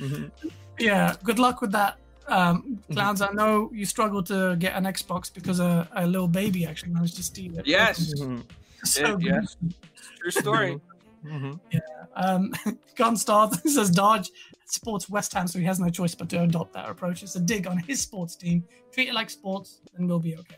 Mhm. 0.00 0.30
yeah. 0.78 1.14
Good 1.22 1.38
luck 1.38 1.60
with 1.60 1.70
that, 1.72 1.98
um, 2.28 2.78
clowns. 2.92 3.20
I 3.22 3.32
know 3.32 3.70
you 3.72 3.84
struggled 3.84 4.26
to 4.26 4.56
get 4.58 4.74
an 4.74 4.84
Xbox 4.84 5.32
because 5.32 5.60
a, 5.60 5.88
a 5.94 6.06
little 6.06 6.28
baby 6.28 6.66
actually 6.66 6.92
managed 6.92 7.16
to 7.16 7.22
steal 7.22 7.58
it. 7.58 7.66
Yes. 7.66 8.12
Mhm. 8.18 8.44
So 8.84 9.16
Yeah. 9.20 9.40
good. 9.60 9.74
True 10.20 10.30
story. 10.30 10.80
Mhm. 11.24 11.60
Um, 12.16 12.52
Gunstar 12.96 13.54
says 13.68 13.90
Dodge 13.92 14.28
supports 14.66 15.08
West 15.08 15.32
Ham, 15.34 15.46
so 15.46 15.60
he 15.60 15.64
has 15.66 15.78
no 15.78 15.88
choice 15.88 16.16
but 16.16 16.28
to 16.30 16.42
adopt 16.42 16.72
that 16.72 16.88
approach. 16.90 17.22
It's 17.22 17.36
a 17.36 17.40
dig 17.40 17.68
on 17.68 17.78
his 17.78 18.00
sports 18.00 18.34
team. 18.34 18.64
Treat 18.90 19.08
it 19.08 19.14
like 19.14 19.30
sports, 19.30 19.80
and 19.94 20.08
we'll 20.08 20.18
be 20.18 20.36
okay. 20.36 20.56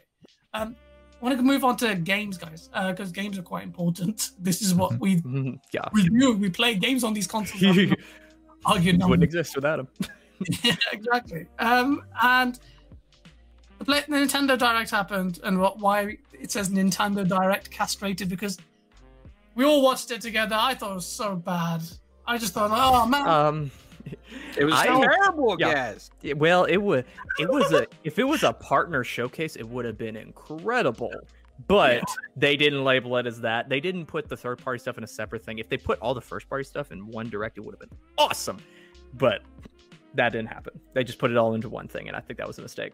Um, 0.55 0.75
I 1.21 1.25
want 1.25 1.37
to 1.37 1.43
move 1.43 1.65
on 1.65 1.77
to 1.79 1.95
games, 1.97 2.39
guys, 2.39 2.71
because 2.89 3.13
games 3.13 3.39
are 3.39 3.43
quite 3.43 3.63
important. 3.65 4.31
This 4.39 4.63
is 4.63 4.75
what 4.75 4.99
we. 4.99 5.23
Yeah. 5.75 5.83
we 5.93 6.09
do. 6.09 6.33
We 6.33 6.49
play 6.49 6.77
games 6.77 7.05
on 7.05 7.13
these 7.13 7.27
consoles. 7.27 7.63
I'm 8.65 8.99
not 8.99 9.11
Wouldn't 9.11 9.23
exist 9.25 9.55
without 9.57 9.81
him. 9.81 9.89
Yeah, 10.63 10.77
exactly. 10.93 11.47
Um, 11.59 12.03
and 12.23 12.59
the, 13.79 13.85
play, 13.85 14.01
the 14.09 14.17
Nintendo 14.17 14.59
Direct 14.59 14.91
happened, 14.91 15.41
and 15.45 15.59
what 15.59 15.79
why 15.79 16.17
it 16.33 16.51
says 16.51 16.71
Nintendo 16.71 17.27
Direct 17.27 17.71
castrated 17.71 18.29
because 18.29 18.59
we 19.55 19.65
all 19.65 19.83
watched 19.83 20.11
it 20.11 20.21
together. 20.21 20.57
I 20.59 20.75
thought 20.75 20.93
it 20.93 20.97
was 20.97 21.07
so 21.07 21.37
bad. 21.37 21.83
I 22.27 22.39
just 22.39 22.55
thought, 22.55 22.71
oh 22.73 23.07
man, 23.07 23.29
Um, 23.29 23.71
It 24.57 24.65
was 24.65 24.75
I- 24.75 24.87
terrible, 24.87 25.57
Yeah. 25.59 25.73
guys. 25.75 26.11
it- 26.23 26.37
well, 26.39 26.65
it 26.65 26.77
was. 26.79 27.05
It 27.39 27.49
was 27.49 27.73
a. 27.73 27.87
if 28.05 28.19
it 28.19 28.25
was 28.25 28.43
a 28.43 28.53
partner 28.53 29.03
showcase, 29.05 29.57
it 29.57 29.69
would 29.69 29.85
have 29.85 29.99
been 29.99 30.17
incredible. 30.17 31.13
But 31.69 32.03
they 32.37 32.57
didn't 32.57 32.83
label 32.83 33.17
it 33.17 33.27
as 33.29 33.41
that. 33.43 33.69
They 33.69 33.79
didn't 33.79 34.07
put 34.07 34.29
the 34.29 34.37
third 34.37 34.59
party 34.59 34.81
stuff 34.81 34.99
in 34.99 35.05
a 35.05 35.07
separate 35.07 35.45
thing. 35.45 35.59
If 35.61 35.69
they 35.69 35.77
put 35.77 36.01
all 36.01 36.13
the 36.13 36.21
first 36.21 36.49
party 36.49 36.65
stuff 36.65 36.91
in 36.91 37.07
one 37.07 37.31
direct, 37.31 37.59
it 37.59 37.61
would 37.65 37.75
have 37.75 37.79
been 37.89 37.97
awesome. 38.19 38.59
But 39.15 39.43
that 40.15 40.31
didn't 40.31 40.49
happen. 40.49 40.81
They 40.93 41.05
just 41.05 41.19
put 41.19 41.31
it 41.31 41.37
all 41.37 41.55
into 41.55 41.69
one 41.69 41.89
thing, 41.89 42.09
and 42.09 42.17
I 42.17 42.21
think 42.21 42.39
that 42.39 42.47
was 42.47 42.59
a 42.59 42.63
mistake. 42.63 42.93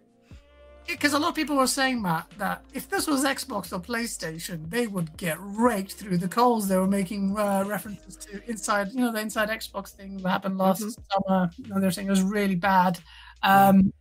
because 0.86 1.12
a 1.12 1.18
lot 1.18 1.28
of 1.28 1.34
people 1.34 1.56
were 1.56 1.66
saying, 1.66 2.02
Matt, 2.02 2.26
that 2.38 2.64
if 2.72 2.88
this 2.88 3.06
was 3.06 3.24
Xbox 3.24 3.72
or 3.72 3.80
PlayStation, 3.80 4.68
they 4.70 4.86
would 4.86 5.16
get 5.16 5.36
raked 5.40 5.92
through 5.92 6.18
the 6.18 6.28
coals. 6.28 6.68
They 6.68 6.76
were 6.76 6.86
making 6.86 7.38
uh, 7.38 7.64
references 7.66 8.16
to 8.16 8.42
inside, 8.48 8.88
you 8.92 9.00
know, 9.00 9.12
the 9.12 9.20
inside 9.20 9.48
Xbox 9.48 9.90
thing 9.90 10.16
that 10.18 10.28
happened 10.28 10.58
last 10.58 10.80
summer. 10.80 11.50
You 11.56 11.68
know, 11.68 11.80
they 11.80 11.86
were 11.86 11.92
saying 11.92 12.08
it 12.08 12.10
was 12.10 12.22
really 12.22 12.56
bad. 12.56 12.98
Um, 13.42 13.92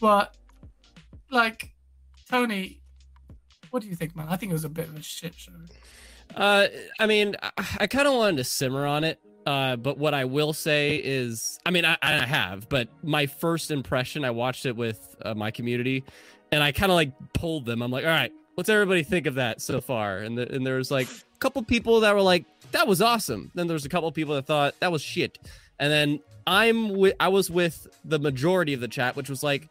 but 0.00 0.36
like, 1.30 1.72
Tony, 2.30 2.80
what 3.70 3.82
do 3.82 3.88
you 3.88 3.96
think, 3.96 4.14
man? 4.14 4.28
I 4.28 4.36
think 4.36 4.50
it 4.50 4.54
was 4.54 4.64
a 4.64 4.68
bit 4.68 4.88
of 4.88 4.96
a 4.96 5.02
shit 5.02 5.34
show. 5.34 5.52
Uh, 6.36 6.68
I 6.98 7.06
mean, 7.06 7.36
I, 7.42 7.50
I 7.80 7.86
kind 7.86 8.06
of 8.06 8.14
wanted 8.14 8.36
to 8.38 8.44
simmer 8.44 8.86
on 8.86 9.04
it. 9.04 9.18
Uh, 9.44 9.76
but 9.76 9.98
what 9.98 10.14
I 10.14 10.24
will 10.24 10.52
say 10.52 10.96
is, 11.02 11.58
I 11.66 11.70
mean, 11.70 11.84
I, 11.84 11.96
I 12.00 12.24
have, 12.26 12.68
but 12.68 12.88
my 13.02 13.26
first 13.26 13.70
impression, 13.70 14.24
I 14.24 14.30
watched 14.30 14.66
it 14.66 14.76
with 14.76 15.16
uh, 15.24 15.34
my 15.34 15.50
community, 15.50 16.04
and 16.52 16.62
I 16.62 16.70
kind 16.70 16.92
of 16.92 16.96
like 16.96 17.12
pulled 17.32 17.66
them. 17.66 17.82
I'm 17.82 17.90
like, 17.90 18.04
all 18.04 18.10
right, 18.10 18.32
what's 18.54 18.68
everybody 18.68 19.02
think 19.02 19.26
of 19.26 19.34
that 19.34 19.60
so 19.60 19.80
far? 19.80 20.18
And 20.18 20.38
the, 20.38 20.52
and 20.54 20.64
there 20.66 20.76
was 20.76 20.90
like 20.90 21.08
a 21.08 21.38
couple 21.40 21.62
people 21.62 22.00
that 22.00 22.14
were 22.14 22.22
like, 22.22 22.44
that 22.70 22.86
was 22.86 23.02
awesome. 23.02 23.50
Then 23.54 23.66
there 23.66 23.74
was 23.74 23.84
a 23.84 23.88
couple 23.88 24.10
people 24.12 24.34
that 24.36 24.46
thought 24.46 24.74
that 24.80 24.92
was 24.92 25.02
shit. 25.02 25.38
And 25.78 25.90
then 25.90 26.20
I'm 26.46 26.90
with, 26.90 27.14
I 27.18 27.28
was 27.28 27.50
with 27.50 27.88
the 28.04 28.18
majority 28.18 28.74
of 28.74 28.80
the 28.80 28.88
chat, 28.88 29.16
which 29.16 29.28
was 29.28 29.42
like, 29.42 29.68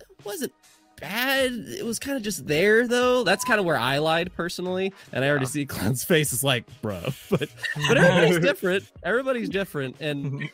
it 0.00 0.24
wasn't 0.24 0.52
bad. 1.00 1.52
It 1.52 1.84
was 1.84 1.98
kind 1.98 2.16
of 2.16 2.22
just 2.22 2.46
there 2.46 2.86
though. 2.86 3.24
That's 3.24 3.44
kind 3.44 3.58
of 3.60 3.66
where 3.66 3.76
I 3.76 3.98
lied 3.98 4.32
personally. 4.34 4.92
And 5.12 5.24
I 5.24 5.28
already 5.30 5.46
see 5.46 5.66
Clown's 5.66 6.04
face 6.04 6.32
is 6.32 6.42
like, 6.44 6.64
bro. 6.82 7.00
But 7.30 7.48
but 7.88 7.96
everybody's 7.96 8.38
different. 8.40 8.84
Everybody's 9.02 9.48
different. 9.48 9.96
And 10.00 10.48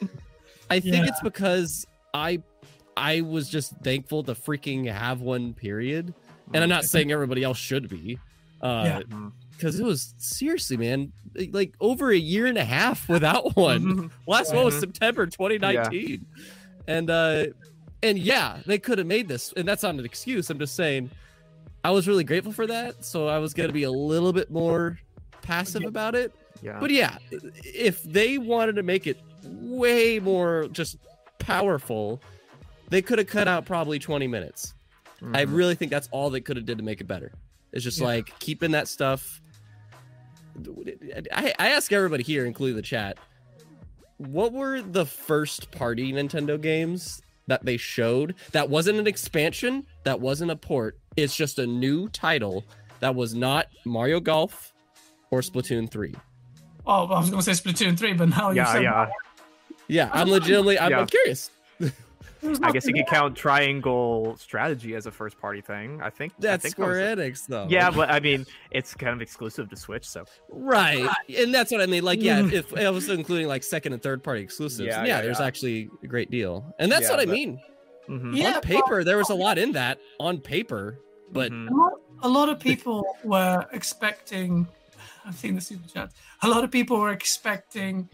I 0.70 0.80
think 0.80 0.96
Yeah. 0.96 1.06
it's 1.08 1.20
because 1.20 1.86
I 2.12 2.42
I 2.96 3.22
was 3.22 3.48
just 3.48 3.74
thankful 3.82 4.22
to 4.24 4.34
freaking 4.34 4.90
have 4.92 5.20
one 5.20 5.54
period. 5.54 6.14
And 6.52 6.62
I'm 6.62 6.68
not 6.68 6.84
saying 6.84 7.10
everybody 7.10 7.42
else 7.42 7.58
should 7.58 7.88
be. 7.88 8.18
Uh 8.60 9.00
Mhm. 9.00 9.32
because 9.52 9.78
it 9.78 9.84
was 9.84 10.14
seriously, 10.18 10.76
man, 10.76 11.12
like 11.52 11.74
over 11.80 12.10
a 12.10 12.16
year 12.16 12.46
and 12.46 12.58
a 12.58 12.64
half 12.64 13.08
without 13.08 13.56
one. 13.56 13.82
Mhm. 13.84 14.10
Last 14.26 14.54
one 14.54 14.64
was. 14.64 14.78
September 14.78 15.26
2019. 15.26 16.26
And 16.86 17.08
uh 17.10 17.46
and 18.04 18.18
yeah, 18.18 18.58
they 18.66 18.78
could 18.78 18.98
have 18.98 19.06
made 19.06 19.28
this, 19.28 19.52
and 19.56 19.66
that's 19.66 19.82
not 19.82 19.94
an 19.94 20.04
excuse. 20.04 20.50
I'm 20.50 20.58
just 20.58 20.74
saying 20.76 21.10
I 21.82 21.90
was 21.90 22.06
really 22.06 22.24
grateful 22.24 22.52
for 22.52 22.66
that. 22.66 23.04
So 23.04 23.28
I 23.28 23.38
was 23.38 23.54
gonna 23.54 23.72
be 23.72 23.82
a 23.84 23.90
little 23.90 24.32
bit 24.32 24.50
more 24.50 24.98
passive 25.42 25.84
about 25.84 26.14
it. 26.14 26.32
Yeah. 26.62 26.78
But 26.80 26.90
yeah, 26.90 27.18
if 27.30 28.02
they 28.04 28.38
wanted 28.38 28.76
to 28.76 28.82
make 28.82 29.06
it 29.06 29.18
way 29.44 30.18
more 30.20 30.68
just 30.72 30.96
powerful, 31.38 32.20
they 32.88 33.02
could 33.02 33.18
have 33.18 33.26
cut 33.28 33.48
out 33.48 33.66
probably 33.66 33.98
20 33.98 34.26
minutes. 34.26 34.74
I 35.32 35.44
Mhm. 35.44 35.54
really 35.56 35.74
think 35.74 35.90
that's 35.90 36.08
all 36.10 36.30
they 36.30 36.40
could 36.40 36.56
have 36.56 36.64
did 36.66 36.78
to 36.78 36.84
make 36.84 37.00
it 37.00 37.06
better. 37.06 37.32
It's 37.72 37.84
just 37.84 37.98
Yeah. 38.00 38.06
like 38.06 38.38
keeping 38.38 38.70
that 38.72 38.88
stuff. 38.88 39.40
I, 41.32 41.52
I 41.58 41.68
ask 41.70 41.92
everybody 41.92 42.22
here, 42.22 42.46
including 42.46 42.76
the 42.76 42.82
chat, 42.82 43.18
what 44.18 44.52
were 44.52 44.80
the 44.80 45.04
first 45.04 45.70
party 45.72 46.12
Nintendo 46.12 46.60
games 46.60 47.20
that 47.46 47.64
they 47.64 47.76
showed 47.76 48.34
that 48.52 48.70
wasn't 48.70 48.98
an 48.98 49.06
expansion, 49.06 49.86
that 50.04 50.20
wasn't 50.20 50.50
a 50.50 50.56
port? 50.56 50.98
It's 51.16 51.36
just 51.36 51.58
a 51.58 51.66
new 51.66 52.08
title 52.08 52.64
that 53.00 53.14
was 53.14 53.34
not 53.34 53.68
Mario 53.84 54.20
Golf 54.20 54.72
or 55.30 55.40
Splatoon 55.40 55.90
3. 55.90 56.14
Oh, 56.86 57.06
I 57.06 57.20
was 57.20 57.30
going 57.30 57.42
to 57.42 57.54
say 57.54 57.70
Splatoon 57.70 57.98
3, 57.98 58.14
but 58.14 58.28
now 58.30 58.50
you 58.50 58.56
yeah, 58.56 58.72
said 58.72 58.82
yeah. 58.82 59.08
Yeah, 59.88 60.10
I'm 60.12 60.28
legitimately, 60.30 60.78
I'm, 60.78 60.90
Yeah. 60.90 61.00
I'm 61.00 61.06
curious. 61.06 61.50
There's 62.44 62.60
I 62.60 62.70
guess 62.72 62.86
you 62.86 62.92
could 62.94 63.06
count 63.06 63.36
Triangle 63.36 64.36
Strategy 64.38 64.94
as 64.94 65.06
a 65.06 65.10
first 65.10 65.38
party 65.40 65.60
thing. 65.60 66.00
I 66.02 66.10
think 66.10 66.32
I 66.32 66.36
That's 66.40 66.62
think 66.62 66.72
Square 66.72 67.00
it. 67.00 67.18
Enix, 67.18 67.46
though. 67.46 67.66
Yeah, 67.70 67.90
but 67.90 68.10
I 68.10 68.20
mean, 68.20 68.44
it's 68.70 68.94
kind 68.94 69.12
of 69.14 69.22
exclusive 69.22 69.68
to 69.70 69.76
Switch, 69.76 70.06
so 70.08 70.24
Right. 70.50 71.08
And 71.36 71.54
that's 71.54 71.72
what 71.72 71.80
I 71.80 71.86
mean. 71.86 72.04
Like, 72.04 72.22
yeah, 72.22 72.40
if, 72.44 72.72
if 72.72 72.76
I 72.78 72.90
was 72.90 73.08
including 73.08 73.48
like 73.48 73.62
second 73.62 73.94
and 73.94 74.02
third 74.02 74.22
party 74.22 74.42
exclusives, 74.42 74.86
Yeah, 74.86 75.00
yeah, 75.02 75.06
yeah, 75.16 75.20
there's 75.22 75.40
yeah. 75.40 75.46
actually 75.46 75.90
a 76.02 76.06
great 76.06 76.30
deal. 76.30 76.64
And 76.78 76.92
that's 76.92 77.04
Yeah, 77.04 77.10
what 77.10 77.20
I 77.20 77.24
but- 77.26 77.32
mean. 77.32 77.60
mhm. 78.08 78.36
Yeah, 78.36 78.56
on 78.56 78.60
paper, 78.60 79.04
there 79.04 79.16
was 79.16 79.30
a 79.30 79.34
lot 79.34 79.56
in 79.58 79.72
that 79.72 79.98
on 80.20 80.38
paper, 80.38 80.98
but 81.32 81.50
Mhm. 81.50 81.70
A 81.70 81.74
lot, 81.74 81.92
a 82.22 82.28
lot 82.28 82.48
of 82.50 82.60
people 82.60 83.04
were 83.24 83.64
expecting. 83.72 84.66
I've 85.26 85.36
seen 85.36 85.54
the 85.54 85.60
super 85.62 85.88
chat. 85.88 86.10
A 86.42 86.48
lot 86.48 86.64
of 86.64 86.70
people 86.70 86.98
were 87.00 87.10
expecting, 87.12 88.10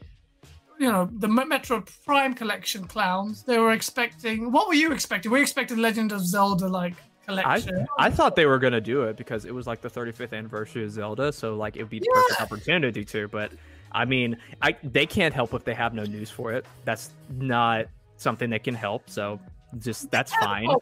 you 0.80 0.90
know, 0.90 1.08
the 1.18 1.28
Metroid 1.28 1.88
Prime 2.06 2.32
collection 2.34 2.86
clowns. 2.86 3.44
They 3.44 3.58
were 3.58 3.72
expecting. 3.72 4.50
What 4.50 4.66
were 4.66 4.74
you 4.74 4.92
expecting? 4.92 5.30
We 5.30 5.42
expected 5.42 5.78
Legend 5.78 6.10
of 6.10 6.26
Zelda 6.26 6.66
like 6.66 6.94
I 7.28 7.60
collection? 7.60 7.86
I 7.98 8.10
thought 8.10 8.34
they 8.34 8.46
were 8.46 8.58
gonna 8.58 8.80
do 8.80 9.02
it 9.02 9.16
because 9.18 9.44
it 9.44 9.54
was 9.54 9.66
like 9.66 9.82
the 9.82 9.90
35th 9.90 10.32
anniversary 10.32 10.84
of 10.84 10.90
Zelda, 10.90 11.32
so 11.32 11.54
like 11.54 11.76
it 11.76 11.82
would 11.82 11.90
be 11.90 11.98
the 12.00 12.08
perfect 12.12 12.40
opportunity 12.40 13.04
to. 13.04 13.28
But 13.28 13.52
I 13.92 14.06
mean, 14.06 14.38
I 14.62 14.74
they 14.82 15.04
can't 15.04 15.34
help 15.34 15.52
if 15.52 15.64
they 15.64 15.74
have 15.74 15.92
no 15.92 16.04
news 16.04 16.30
for 16.30 16.52
it. 16.52 16.64
That's 16.86 17.10
not 17.36 17.84
something 18.16 18.48
that 18.50 18.64
can 18.64 18.74
help. 18.74 19.10
So 19.10 19.38
just 19.78 20.10
that's 20.10 20.34
fine. 20.36 20.66
Oh, 20.68 20.80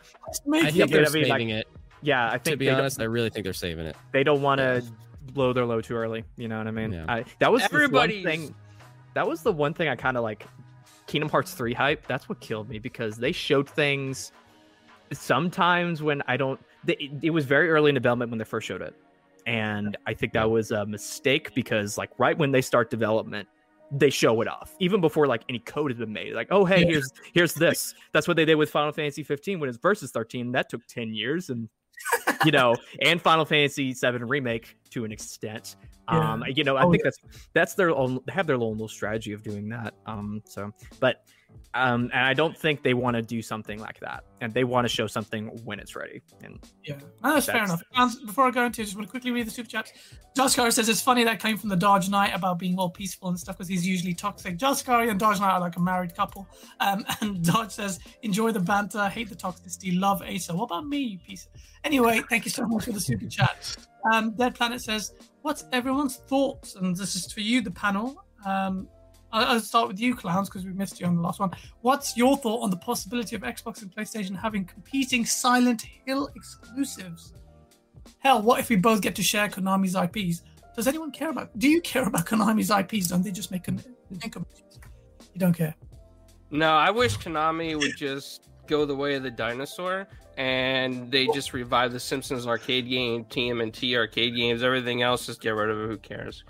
I 0.54 0.70
think 0.70 0.92
they're 0.92 1.06
I 1.06 1.10
mean, 1.10 1.22
like, 1.28 1.32
saving 1.32 1.50
it. 1.50 1.66
Yeah, 2.02 2.28
I 2.28 2.38
think. 2.38 2.54
To 2.54 2.56
be 2.56 2.70
honest, 2.70 3.00
I 3.00 3.04
really 3.04 3.30
think 3.30 3.42
they're 3.42 3.52
saving 3.52 3.86
it. 3.86 3.96
they 4.12 4.22
don't 4.22 4.42
want 4.42 4.60
to 4.60 4.84
blow 5.32 5.52
their 5.52 5.66
load 5.66 5.82
too 5.84 5.96
early. 5.96 6.22
You 6.36 6.46
know 6.46 6.58
what 6.58 6.68
I 6.68 6.70
mean? 6.70 6.92
Yeah. 6.92 7.04
I, 7.08 7.24
that 7.40 7.50
was 7.50 7.62
the 7.62 7.68
one 7.68 7.82
Everybody's- 7.82 8.24
thing. 8.24 8.54
That 9.14 9.26
was 9.26 9.42
the 9.42 9.52
one 9.52 9.74
thing 9.74 9.88
I 9.88 9.96
kind 9.96 10.16
of 10.16 10.22
like. 10.22 10.46
Kingdom 11.06 11.30
Hearts 11.30 11.54
3 11.54 11.72
hype. 11.72 12.06
That's 12.06 12.28
what 12.28 12.38
killed 12.40 12.68
me 12.68 12.78
because 12.78 13.16
they 13.16 13.32
showed 13.32 13.68
things 13.68 14.30
sometimes 15.12 16.02
when 16.02 16.22
I 16.26 16.36
don't. 16.36 16.60
They, 16.84 17.10
it, 17.22 17.30
was 17.30 17.44
very 17.44 17.70
early 17.70 17.88
in 17.88 17.94
development 17.94 18.30
when 18.30 18.38
they 18.38 18.44
first 18.44 18.66
showed 18.66 18.82
it, 18.82 18.94
and 19.46 19.96
I 20.06 20.14
think 20.14 20.32
that 20.34 20.48
was 20.50 20.70
a 20.70 20.86
mistake 20.86 21.54
because 21.54 21.98
like 21.98 22.10
right 22.18 22.36
when 22.36 22.52
they 22.52 22.62
start 22.62 22.90
development. 22.90 23.48
They 23.90 24.10
show 24.10 24.42
it 24.42 24.48
off 24.48 24.74
even 24.80 25.00
before 25.00 25.26
like 25.26 25.44
any 25.48 25.60
code 25.60 25.90
has 25.90 25.98
been 25.98 26.12
made. 26.12 26.34
Like, 26.34 26.48
oh 26.50 26.66
hey, 26.66 26.84
here's 26.84 27.10
here's 27.32 27.54
this. 27.54 27.94
That's 28.12 28.28
what 28.28 28.36
they 28.36 28.44
did 28.44 28.56
with 28.56 28.68
Final 28.68 28.92
Fantasy 28.92 29.22
15 29.22 29.58
when 29.58 29.70
it's 29.70 29.78
versus 29.78 30.10
13. 30.10 30.52
That 30.52 30.68
took 30.68 30.86
10 30.88 31.14
years, 31.14 31.48
and 31.48 31.70
you 32.44 32.52
know, 32.52 32.74
and 33.02 33.20
Final 33.20 33.44
Fantasy 33.44 33.92
VII 33.92 34.18
remake 34.24 34.76
to 34.90 35.04
an 35.04 35.12
extent. 35.12 35.76
Yeah. 36.10 36.32
Um, 36.32 36.44
you 36.48 36.64
know, 36.64 36.76
I 36.76 36.84
Oh, 36.84 36.90
think 36.90 37.02
that's 37.02 37.18
that's 37.52 37.74
their 37.74 37.90
own 37.90 38.20
have 38.28 38.46
their 38.46 38.56
own 38.56 38.72
little 38.72 38.88
strategy 38.88 39.32
of 39.32 39.42
doing 39.42 39.68
that. 39.68 39.94
Um, 40.06 40.42
so, 40.46 40.72
but 41.00 41.24
um, 41.74 42.10
and 42.12 42.24
I 42.24 42.34
don't 42.34 42.56
think 42.56 42.82
they 42.82 42.94
want 42.94 43.16
to 43.16 43.22
do 43.22 43.42
something 43.42 43.78
like 43.78 44.00
that, 44.00 44.24
and 44.40 44.52
they 44.52 44.64
want 44.64 44.84
to 44.84 44.88
show 44.88 45.06
something 45.06 45.48
when 45.64 45.78
it's 45.78 45.94
ready. 45.94 46.22
And 46.42 46.58
Yeah, 46.84 46.96
no, 47.22 47.34
that's, 47.34 47.46
fair 47.46 47.64
enough. 47.64 47.82
And 47.94 48.26
before 48.26 48.46
I 48.46 48.50
go 48.50 48.64
into, 48.64 48.82
it, 48.82 48.84
just 48.84 48.96
want 48.96 49.06
to 49.06 49.10
quickly 49.10 49.30
read 49.30 49.46
the 49.46 49.50
super 49.50 49.68
chats. 49.68 49.92
Jaskari 50.36 50.72
says 50.72 50.88
it's 50.88 51.00
funny 51.00 51.24
that 51.24 51.40
came 51.40 51.56
from 51.56 51.68
the 51.68 51.76
Dodge 51.76 52.08
Knight 52.08 52.34
about 52.34 52.58
being 52.58 52.78
all 52.78 52.90
peaceful 52.90 53.28
and 53.28 53.38
stuff 53.38 53.56
because 53.56 53.68
he's 53.68 53.86
usually 53.86 54.14
toxic. 54.14 54.56
Jaskari 54.56 55.10
and 55.10 55.18
Dodge 55.18 55.40
Knight 55.40 55.52
are 55.52 55.60
like 55.60 55.76
a 55.76 55.80
married 55.80 56.14
couple. 56.14 56.48
Um, 56.80 57.04
and 57.20 57.44
Dodge 57.44 57.72
says 57.72 58.00
enjoy 58.22 58.52
the 58.52 58.60
banter, 58.60 59.08
hate 59.08 59.28
the 59.28 59.36
toxicity, 59.36 59.98
love 59.98 60.22
Asa. 60.22 60.54
What 60.54 60.64
about 60.64 60.86
me, 60.86 60.98
you 60.98 61.18
piece? 61.18 61.48
Anyway, 61.84 62.22
thank 62.28 62.44
you 62.44 62.50
so 62.50 62.66
much 62.66 62.84
for 62.84 62.92
the 62.92 63.00
super 63.00 63.26
chat. 63.26 63.76
Um, 64.12 64.32
Dead 64.32 64.54
Planet 64.54 64.80
says, 64.80 65.12
what's 65.42 65.64
everyone's 65.72 66.16
thoughts? 66.16 66.76
And 66.76 66.96
this 66.96 67.16
is 67.16 67.32
for 67.32 67.40
you, 67.40 67.60
the 67.60 67.70
panel. 67.70 68.24
Um, 68.44 68.88
I'll 69.32 69.60
start 69.60 69.88
with 69.88 70.00
you, 70.00 70.14
clowns, 70.14 70.48
because 70.48 70.64
we 70.64 70.72
missed 70.72 71.00
you 71.00 71.06
on 71.06 71.16
the 71.16 71.22
last 71.22 71.38
one. 71.38 71.50
What's 71.82 72.16
your 72.16 72.36
thought 72.36 72.62
on 72.62 72.70
the 72.70 72.76
possibility 72.76 73.36
of 73.36 73.42
Xbox 73.42 73.82
and 73.82 73.94
PlayStation 73.94 74.34
having 74.34 74.64
competing 74.64 75.26
Silent 75.26 75.82
Hill 75.82 76.30
exclusives? 76.34 77.34
Hell, 78.20 78.40
what 78.42 78.58
if 78.60 78.68
we 78.68 78.76
both 78.76 79.02
get 79.02 79.14
to 79.16 79.22
share 79.22 79.48
Konami's 79.48 79.94
IPs? 79.94 80.42
Does 80.74 80.86
anyone 80.86 81.10
care 81.10 81.30
about? 81.30 81.56
Do 81.58 81.68
you 81.68 81.80
care 81.80 82.06
about 82.06 82.24
Konami's 82.24 82.70
IPs? 82.70 83.08
Don't 83.08 83.22
they 83.22 83.30
just 83.30 83.50
make 83.50 83.68
an 83.68 83.82
income? 84.22 84.46
You 85.34 85.40
don't 85.40 85.52
care. 85.52 85.74
No, 86.50 86.70
I 86.70 86.90
wish 86.90 87.18
Konami 87.18 87.78
would 87.78 87.96
just 87.96 88.48
go 88.66 88.84
the 88.84 88.94
way 88.94 89.14
of 89.14 89.22
the 89.22 89.30
dinosaur 89.30 90.08
and 90.36 91.10
they 91.10 91.26
just 91.28 91.52
revive 91.52 91.92
the 91.92 92.00
Simpsons 92.00 92.46
arcade 92.46 92.88
game, 92.88 93.24
TMNT 93.24 93.96
arcade 93.96 94.36
games, 94.36 94.62
everything 94.62 95.02
else, 95.02 95.26
just 95.26 95.40
get 95.42 95.50
rid 95.50 95.68
of 95.68 95.82
it. 95.82 95.88
Who 95.88 95.96
cares? 95.98 96.44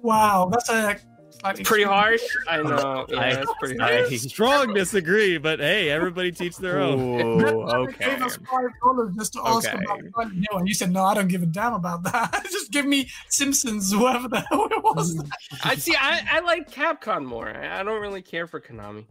Wow, 0.00 0.48
that's 0.50 0.70
a 0.70 0.96
slightly 1.40 1.64
Pretty 1.64 1.84
harsh. 1.84 2.22
I 2.48 2.56
know. 2.62 3.06
Yeah, 3.08 3.20
I- 3.20 3.34
that's 3.34 3.52
pretty 3.60 3.78
I- 3.80 4.02
harsh. 4.02 4.18
Strong 4.20 4.74
disagree, 4.74 5.38
but 5.38 5.60
hey, 5.60 5.90
everybody 5.90 6.32
teach 6.32 6.56
their 6.56 6.80
own. 6.80 6.98
Ooh, 7.20 7.62
okay. 7.62 8.10
gave 8.10 8.22
us 8.22 8.36
five 8.50 8.68
dollars 8.82 9.14
just 9.16 9.32
to 9.34 9.40
ask 9.44 9.68
Okay. 9.68 9.82
about 9.84 10.00
Silent 10.14 10.46
Hill, 10.50 10.58
and 10.58 10.68
you 10.68 10.74
said 10.74 10.90
no, 10.90 11.04
I 11.04 11.14
don't 11.14 11.28
give 11.28 11.42
a 11.42 11.46
damn 11.46 11.74
about 11.74 12.02
that. 12.04 12.44
just 12.50 12.70
give 12.70 12.86
me 12.86 13.08
Simpsons, 13.28 13.92
whoever 13.92 14.28
the 14.28 14.40
hell 14.40 14.66
it 14.70 14.82
was. 14.82 15.22
I 15.64 15.74
see. 15.76 15.94
I, 15.98 16.22
I 16.30 16.40
like 16.40 16.70
Capcom 16.70 17.24
more. 17.24 17.48
I, 17.48 17.80
I 17.80 17.82
don't 17.82 18.00
really 18.00 18.22
care 18.22 18.46
for 18.46 18.60
Konami. 18.60 19.04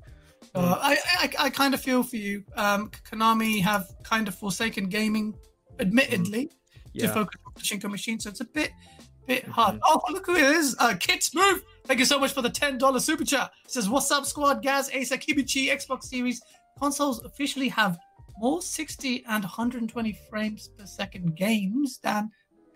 Uh, 0.56 0.78
I, 0.82 0.98
I 1.20 1.46
I 1.46 1.50
kind 1.50 1.74
of 1.74 1.82
feel 1.82 2.04
for 2.04 2.16
you. 2.16 2.44
Um, 2.56 2.90
Konami 3.10 3.62
have 3.62 3.88
kind 4.04 4.28
of 4.28 4.36
forsaken 4.36 4.90
gaming, 4.90 5.36
admittedly, 5.80 6.48
to 6.48 6.54
Yeah. 6.94 7.14
focus 7.14 7.40
on 7.46 7.54
Pachinko 7.54 7.92
machines, 7.92 8.24
so 8.24 8.30
it's 8.30 8.42
a 8.42 8.46
bit 8.46 8.72
bit 9.28 9.46
hard. 9.46 9.80
Oh, 9.84 10.02
look 10.10 10.26
who 10.26 10.36
it 10.36 10.44
is! 10.44 10.76
Uh, 10.80 10.96
Kits 11.00 11.36
Move. 11.36 11.64
Thank 11.88 12.00
you 12.00 12.06
so 12.06 12.20
much 12.20 12.34
for 12.34 12.42
the 12.42 12.50
ten 12.50 12.78
dollar 12.78 13.00
super 13.00 13.24
chat. 13.24 13.52
It 13.64 13.72
says, 13.72 13.90
"What's 13.90 14.12
up, 14.12 14.26
squad? 14.26 14.62
Gaz, 14.62 14.92
Asa, 14.94 15.18
Kibichi, 15.18 15.70
Xbox 15.70 16.04
Series 16.04 16.42
consoles 16.78 17.24
officially 17.24 17.70
have 17.70 17.98
more 18.38 18.62
60 18.62 19.26
and 19.28 19.44
120 19.44 20.20
frames 20.30 20.70
per 20.78 20.86
second 20.86 21.36
games 21.36 22.00
than 22.04 22.30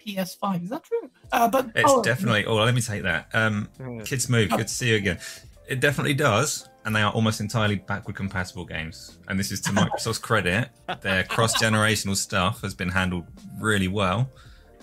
PS5. 0.04 0.63
Is 0.63 0.69
that 0.71 0.84
true? 0.84 1.10
Uh, 1.32 1.47
but 1.47 1.67
It's 1.76 1.89
oh, 1.89 2.02
definitely. 2.02 2.45
Oh, 2.45 2.56
let 2.56 2.74
me 2.74 2.82
take 2.82 3.04
that. 3.04 3.28
Um, 3.34 3.69
Kids 4.04 4.28
Move. 4.30 4.50
Good 4.50 4.67
to 4.67 4.74
see 4.74 4.89
you 4.89 4.95
again. 4.95 5.19
It 5.67 5.80
definitely 5.80 6.15
does, 6.15 6.67
and 6.86 6.95
they 6.95 7.02
are 7.02 7.12
almost 7.12 7.39
entirely 7.39 7.76
backward 7.76 8.15
compatible 8.15 8.65
games. 8.65 9.19
And 9.28 9.39
this 9.39 9.52
is 9.52 9.62
to 9.62 9.71
Microsoft's 9.71 10.17
credit. 10.30 10.69
Their 11.02 11.24
cross-generational 11.26 12.15
stuff 12.15 12.62
has 12.62 12.74
been 12.74 12.89
handled 12.89 13.26
really 13.60 13.88
well, 13.88 14.30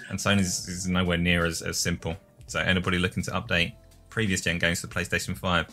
and 0.09 0.19
Sony's 0.19 0.69
is 0.69 0.87
nowhere 0.87 1.19
near 1.19 1.45
as, 1.45 1.61
as 1.61 1.79
simple. 1.79 2.17
So 2.47 2.61
anybody 2.61 2.99
looking 2.99 3.23
to 3.25 3.33
update 3.33 3.73
previous 4.11 4.41
gen 4.41 4.59
games 4.59 4.81
to 4.81 4.87
the 4.87 4.95
PlayStation 4.95 5.37
5 5.37 5.67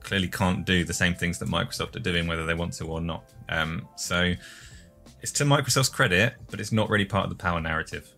clearly 0.00 0.28
can't 0.28 0.66
do 0.66 0.84
the 0.84 0.92
same 0.92 1.14
things 1.14 1.38
that 1.38 1.48
Microsoft 1.48 1.96
are 1.96 2.00
doing, 2.00 2.26
whether 2.26 2.44
they 2.44 2.54
want 2.54 2.72
to 2.74 2.84
or 2.86 3.00
not. 3.00 3.24
Um, 3.48 3.88
so 3.96 4.34
it's 5.22 5.32
to 5.32 5.44
Microsoft's 5.44 5.88
credit, 5.88 6.34
but 6.50 6.60
it's 6.60 6.72
not 6.72 6.90
really 6.90 7.06
part 7.06 7.24
of 7.24 7.30
the 7.30 7.36
power 7.36 7.60
narrative. 7.60 8.10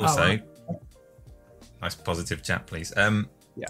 Also, 0.00 0.20
right. 0.20 0.42
nice 1.82 1.94
positive 1.94 2.42
chat, 2.42 2.66
please. 2.66 2.92
Um, 2.96 3.28
Yeah. 3.56 3.66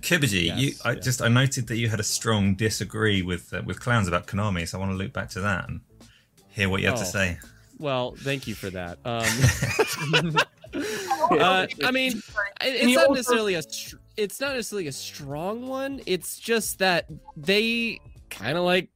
Kibaji, 0.00 0.44
Yes, 0.46 0.58
you, 0.58 0.72
I 0.84 0.92
yes. 0.92 1.04
just 1.04 1.22
I 1.22 1.28
noted 1.28 1.66
that 1.68 1.76
you 1.76 1.88
had 1.88 1.98
a 2.00 2.04
strong 2.04 2.54
disagree 2.54 3.22
with 3.22 3.52
uh, 3.54 3.62
with 3.64 3.80
clowns 3.80 4.06
about 4.06 4.26
Konami, 4.26 4.68
so 4.68 4.78
I 4.78 4.80
want 4.80 4.92
to 4.92 4.96
loop 4.98 5.12
back 5.12 5.30
to 5.30 5.40
that 5.40 5.68
and 5.68 5.80
hear 6.50 6.68
what 6.68 6.80
you 6.82 6.88
have 6.88 6.96
to 6.98 7.02
Oh. 7.02 7.04
say. 7.04 7.38
Well, 7.78 8.14
thank 8.18 8.46
you 8.46 8.54
for 8.54 8.70
that. 8.70 8.98
Um, 9.04 10.36
uh, 11.40 11.66
I 11.84 11.90
mean, 11.90 12.22
it's 12.60 12.94
not 12.96 13.10
necessarily 13.10 13.54
a 13.54 13.62
str- 13.62 13.96
it's 14.20 14.40
not 14.40 14.54
necessarily 14.54 14.86
a 14.86 14.92
strong 14.92 15.66
one. 15.66 16.00
It's 16.06 16.38
just 16.38 16.78
that 16.78 17.08
they 17.36 17.98
kind 18.28 18.56
of 18.58 18.64
like 18.64 18.90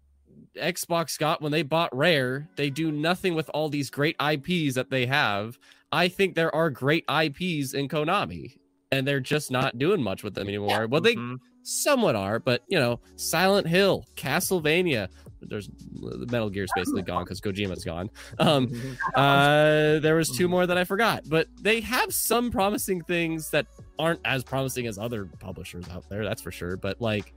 Xbox 0.57 1.19
got 1.19 1.43
when 1.43 1.51
they 1.53 1.63
bought 1.63 1.95
Rare. 1.97 2.49
They 2.57 2.71
do 2.71 2.93
nothing 2.93 3.35
with 3.35 3.51
all 3.55 3.69
these 3.69 3.91
great 3.91 4.17
IPs 4.21 4.75
that 4.75 4.91
they 4.91 5.07
have. 5.07 5.59
I 5.91 6.09
think 6.09 6.35
there 6.35 6.55
are 6.55 6.71
great 6.71 7.05
IPs 7.09 7.75
in 7.75 7.89
Konami, 7.89 8.57
and 8.93 9.07
they're 9.07 9.21
just 9.21 9.51
not 9.51 9.79
doing 9.79 10.03
much 10.03 10.23
with 10.23 10.35
them 10.35 10.49
anymore. 10.49 10.87
Well, 10.87 11.01
they 11.01 11.17
Mhm. 11.17 11.37
somewhat 11.63 12.15
are, 12.17 12.39
but 12.39 12.63
you 12.69 12.79
know, 12.79 13.01
Silent 13.17 13.67
Hill, 13.67 14.05
Castlevania. 14.17 15.09
There's 15.47 15.69
the 15.69 16.27
Metal 16.31 16.49
Gear's 16.51 16.71
basically 16.75 17.03
gone 17.13 17.25
because 17.25 17.41
Kojima's 17.41 17.85
gone. 17.85 18.11
Um, 18.39 18.69
uh, 19.15 19.99
there 20.01 20.15
was 20.17 20.29
two 20.31 20.49
more 20.49 20.67
that 20.67 20.79
I 20.79 20.85
forgot, 20.85 21.25
but 21.29 21.49
they 21.61 21.81
have 21.81 22.13
some 22.13 22.51
promising 22.51 23.03
things 23.03 23.51
that 23.51 23.67
aren't 23.99 24.21
as 24.25 24.43
promising 24.45 24.87
as 24.87 24.99
other 24.99 25.27
publishers 25.41 25.89
out 25.91 26.09
there. 26.09 26.25
That's 26.25 26.43
for 26.43 26.51
sure. 26.51 26.77
But 26.77 27.01
like, 27.01 27.33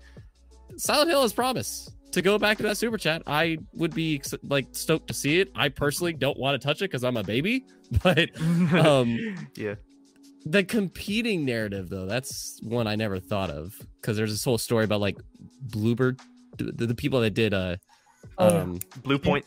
Silent 0.78 1.10
Hill 1.10 1.22
has 1.22 1.34
promise. 1.34 1.90
To 2.12 2.22
go 2.22 2.40
back 2.40 2.58
to 2.58 2.64
that 2.64 2.78
super 2.78 2.98
chat, 2.98 3.22
I 3.28 3.58
would 3.74 3.94
be 3.94 4.22
like 4.44 4.68
stoked 4.72 5.08
to 5.10 5.14
see 5.14 5.40
it. 5.42 5.52
I 5.56 5.68
personally 5.70 6.14
don't 6.14 6.38
want 6.40 6.60
to 6.60 6.66
touch 6.66 6.78
it 6.82 6.86
because 6.86 7.04
I'm 7.04 7.18
a 7.18 7.24
baby, 7.24 7.66
but 8.04 8.30
um, 8.74 9.36
yeah. 9.56 9.76
the 10.46 10.64
competing 10.64 11.44
narrative 11.44 11.90
though 11.90 12.06
that's 12.06 12.60
one 12.64 12.88
i 12.88 12.96
never 12.96 13.20
thought 13.20 13.50
of 13.50 13.76
because 14.00 14.16
there's 14.16 14.32
this 14.32 14.44
whole 14.46 14.58
story 14.58 14.86
about 14.86 15.02
like 15.02 15.18
bluebird 15.64 16.20
the, 16.58 16.86
the 16.88 16.96
people 16.96 17.20
that 17.20 17.32
did 17.32 17.54
uh 17.54 17.76
Oh, 18.38 18.62
um 18.62 18.80
Blue 19.04 19.20
Point. 19.20 19.46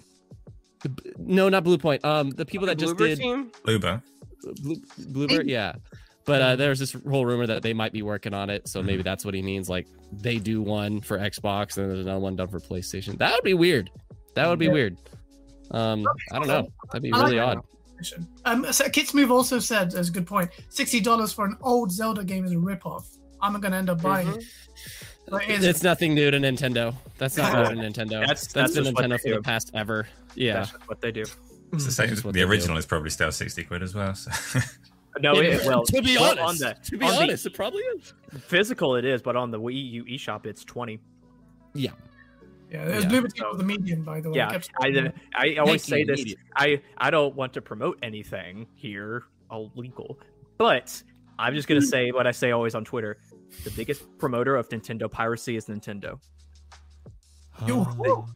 no 1.19 1.49
not 1.49 1.65
blue 1.65 1.79
point 1.79 2.05
um 2.05 2.31
the 2.31 2.45
people 2.45 2.67
that 2.67 2.77
just 2.79 2.95
Bloober 2.97 2.99
did 3.09 3.19
team. 3.19 3.53
Luba, 3.65 4.03
Blue, 4.63 4.77
bluebird 5.09 5.49
yeah 5.49 5.73
but 6.31 6.43
uh 6.43 6.57
there's 6.57 6.79
this 6.79 6.93
whole 7.09 7.27
rumor 7.27 7.47
that 7.47 7.63
they 7.63 7.73
might 7.73 7.93
be 7.93 8.03
working 8.03 8.33
on 8.35 8.49
it 8.51 8.67
so 8.69 8.83
maybe 8.83 9.03
that's 9.03 9.25
what 9.25 9.35
he 9.35 9.43
means 9.43 9.69
like 9.69 9.87
they 10.13 10.39
do 10.39 10.63
one 10.63 11.01
for 11.01 11.19
xbox 11.19 11.77
and 11.79 11.91
there's 11.91 12.01
another 12.01 12.21
one 12.21 12.37
done 12.37 12.49
for 12.49 12.61
playstation 12.61 13.17
that 13.19 13.33
would 13.33 13.45
be 13.45 13.55
weird 13.55 13.91
that 14.35 14.49
would 14.49 14.59
be 14.59 14.67
Yeah. 14.67 14.73
weird 14.73 14.97
um 15.73 16.07
i 16.33 16.39
don't 16.39 16.49
know 16.49 16.69
that'd 16.93 17.03
be 17.03 17.13
I 17.13 17.17
like 17.19 17.27
really 17.27 17.39
odd 17.41 17.59
Um, 18.47 18.73
so 18.73 18.89
Kits 18.89 19.13
Move 19.13 19.31
also 19.31 19.59
said, 19.59 19.93
as 19.95 20.09
a 20.09 20.13
good 20.13 20.27
point, 20.27 20.49
sixty 20.71 21.01
dollars 21.01 21.35
for 21.35 21.45
an 21.45 21.57
old 21.61 21.93
Zelda 21.93 22.25
game 22.25 22.47
is 22.47 22.53
a 22.53 22.55
ripoff. 22.57 23.05
I'm 23.43 23.61
gonna 23.61 23.77
end 23.77 23.91
up 23.91 24.01
buying 24.01 24.27
it. 24.29 24.43
It 25.31 25.51
is- 25.51 25.65
it's 25.67 25.83
nothing 25.83 26.15
new 26.15 26.31
to 26.31 26.39
nintendo 26.39 26.95
that's 27.19 27.37
not 27.37 27.53
new 27.75 27.83
to 27.83 27.83
nintendo 27.91 28.21
That's- 28.21 28.47
that's 28.47 28.73
that's 28.73 28.75
been 28.75 28.95
nintendo 28.95 29.21
they 29.23 29.31
for 29.31 29.37
the 29.37 29.43
past 29.43 29.71
ever 29.75 30.09
yeah 30.35 30.55
That's 30.55 30.73
what 30.89 31.03
they 31.03 31.13
do. 31.13 31.25
it's 31.75 31.85
the 31.85 31.93
same. 31.93 32.15
The 32.15 32.23
they 32.33 32.41
do. 32.41 32.49
original 32.49 32.79
is 32.79 32.87
probably 32.87 33.11
still 33.11 33.31
sixty 33.33 33.65
quid 33.65 33.83
as 33.83 33.95
well. 33.95 34.15
So. 34.15 34.31
No, 35.21 35.35
Yeah, 35.35 35.55
it, 35.57 35.65
well, 35.67 35.85
to 35.85 36.03
be 36.03 36.17
well, 36.17 36.39
honest, 36.39 36.63
on 36.65 36.69
the 36.69 36.77
to 36.85 36.97
be 36.99 37.05
on 37.05 37.13
the 37.13 37.21
honest, 37.23 37.47
it 37.47 37.55
probably 37.55 37.83
is. 37.83 38.13
physical 38.43 38.95
it 38.97 39.05
is, 39.05 39.21
but 39.23 39.35
on 39.37 39.51
the 39.51 39.59
Wii 39.61 39.91
U 39.93 40.05
eShop 40.05 40.47
it's 40.47 40.65
twenty. 40.65 41.01
yeah, 41.75 41.91
there's 42.71 43.03
yeah. 43.05 43.09
Blue 43.09 43.27
So- 43.37 43.55
the 43.55 43.65
medium, 43.65 44.05
by 44.05 44.21
the 44.21 44.31
way. 44.31 44.37
Yeah, 44.37 44.51
Kept- 44.51 44.71
I 44.81 45.13
I 45.35 45.57
always 45.57 45.83
say 45.83 46.05
this. 46.05 46.21
idiot. 46.21 46.39
I 46.55 46.81
I 46.99 47.11
don't 47.11 47.35
want 47.35 47.53
to 47.55 47.61
promote 47.63 47.99
anything 48.03 48.67
here 48.75 49.25
illegal, 49.51 50.19
but 50.59 51.03
I'm 51.39 51.55
just 51.55 51.67
gonna 51.67 51.83
say 51.97 52.13
what 52.13 52.27
I 52.29 52.31
say 52.31 52.53
always 52.53 52.75
on 52.77 52.85
Twitter. 52.85 53.19
The 53.65 53.71
biggest 53.73 54.03
promoter 54.19 54.55
of 54.55 54.69
Nintendo 54.69 55.11
piracy 55.11 55.57
is 55.57 55.67
Nintendo. 55.67 56.21
You- 57.67 57.85
Oh, 58.07 58.27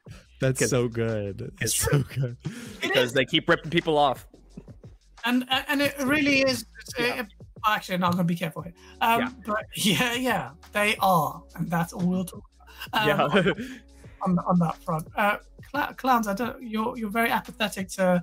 that's 0.40 0.68
so 0.68 0.88
good. 0.88 1.52
It's 1.60 1.74
so 1.76 2.02
good. 2.02 2.36
because 2.82 3.12
they 3.12 3.24
keep 3.24 3.48
ripping 3.48 3.70
people 3.70 3.96
off. 3.96 4.26
And 5.24 5.46
and 5.68 5.80
it 5.82 5.94
really 6.04 6.40
is. 6.42 6.64
It's, 6.80 6.92
Yeah. 6.98 7.20
it- 7.20 7.26
actually, 7.66 7.96
no, 7.98 8.06
I'm 8.06 8.12
gonna 8.12 8.24
be 8.24 8.36
careful 8.36 8.62
here. 8.62 8.74
Um, 9.00 9.20
Yeah. 9.20 9.30
But 9.46 9.64
yeah, 9.74 10.12
yeah, 10.14 10.50
they 10.72 10.96
are, 11.00 11.42
and 11.56 11.70
that's 11.70 11.92
all 11.92 12.04
we'll 12.06 12.24
talk 12.24 12.42
about. 12.92 13.08
Um, 13.08 13.08
yeah, 13.08 13.52
on, 14.26 14.38
on 14.40 14.58
that 14.58 14.76
front. 14.84 15.06
Uh, 15.16 15.38
cl- 15.72 15.94
clowns, 15.94 16.26
I 16.28 16.34
don't. 16.34 16.62
You're 16.62 16.96
you're 16.98 17.10
very 17.10 17.30
apathetic 17.30 17.88
to 17.90 18.22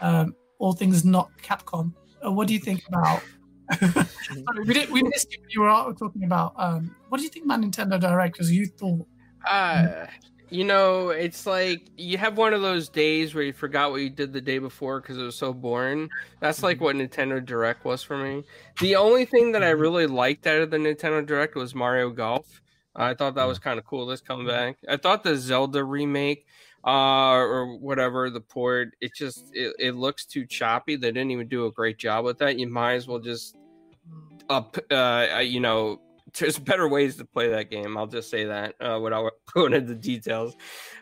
um, 0.00 0.34
all 0.58 0.72
things 0.72 1.04
not 1.04 1.30
Capcom. 1.42 1.92
Uh, 2.24 2.32
what 2.32 2.48
do 2.48 2.54
you 2.54 2.60
think 2.60 2.82
about? 2.88 3.22
Sorry, 3.80 4.64
we 4.66 4.74
did 4.74 4.90
we 4.90 5.02
missed 5.02 5.32
you. 5.32 5.38
when 5.42 5.50
You 5.50 5.60
were 5.62 5.94
talking 5.94 6.24
about. 6.24 6.54
Um, 6.56 6.94
what 7.08 7.18
do 7.18 7.24
you 7.24 7.30
think 7.30 7.44
about 7.44 7.60
Nintendo 7.60 8.00
Direct? 8.00 8.34
Because 8.34 8.50
you 8.52 8.66
thought. 8.66 9.06
Uh, 9.48 10.06
you 10.52 10.64
know, 10.64 11.08
it's 11.08 11.46
like 11.46 11.88
you 11.96 12.18
have 12.18 12.36
one 12.36 12.52
of 12.52 12.60
those 12.60 12.88
days 12.88 13.34
where 13.34 13.42
you 13.42 13.52
forgot 13.52 13.90
what 13.90 14.02
you 14.02 14.10
did 14.10 14.32
the 14.32 14.40
day 14.40 14.58
before 14.58 15.00
because 15.00 15.16
it 15.16 15.22
was 15.22 15.36
so 15.36 15.52
boring. 15.52 16.10
That's 16.40 16.62
like 16.62 16.76
mm-hmm. 16.76 16.84
what 16.84 16.96
Nintendo 16.96 17.44
Direct 17.44 17.84
was 17.84 18.02
for 18.02 18.18
me. 18.18 18.44
The 18.80 18.96
only 18.96 19.24
thing 19.24 19.52
that 19.52 19.62
I 19.62 19.72
mm-hmm. 19.72 19.80
really 19.80 20.06
liked 20.06 20.46
out 20.46 20.60
of 20.60 20.70
the 20.70 20.76
Nintendo 20.76 21.24
Direct 21.24 21.54
was 21.54 21.74
Mario 21.74 22.10
Golf. 22.10 22.60
I 22.94 23.14
thought 23.14 23.36
that 23.36 23.46
was 23.46 23.58
mm. 23.58 23.62
kind 23.62 23.78
of 23.78 23.86
cool. 23.86 24.04
This 24.04 24.20
mm-hmm. 24.20 24.32
comeback. 24.34 24.76
I 24.86 24.98
thought 24.98 25.22
the 25.22 25.36
Zelda 25.36 25.82
remake, 25.82 26.44
uh, 26.84 26.90
or 26.90 27.78
whatever 27.78 28.28
the 28.28 28.40
port, 28.40 28.90
it 29.00 29.14
just 29.14 29.46
it, 29.54 29.74
it 29.78 29.94
looks 29.94 30.26
too 30.26 30.44
choppy. 30.44 30.96
They 30.96 31.12
didn't 31.12 31.30
even 31.30 31.48
do 31.48 31.66
a 31.66 31.72
great 31.72 31.96
job 31.96 32.24
with 32.24 32.38
that. 32.38 32.58
You 32.58 32.68
might 32.68 32.94
as 32.94 33.08
well 33.08 33.20
just 33.20 33.56
mm. 33.56 34.42
up, 34.50 34.76
uh, 34.90 35.36
uh, 35.36 35.38
you 35.38 35.60
know, 35.60 36.00
there's 36.38 36.58
better 36.58 36.88
ways 36.88 37.16
to 37.16 37.24
play 37.24 37.48
that 37.50 37.70
game. 37.70 37.96
I'll 37.96 38.06
just 38.06 38.30
say 38.30 38.44
that 38.44 38.74
uh, 38.80 38.98
without 39.00 39.32
going 39.54 39.72
into 39.74 39.94
details. 39.94 40.56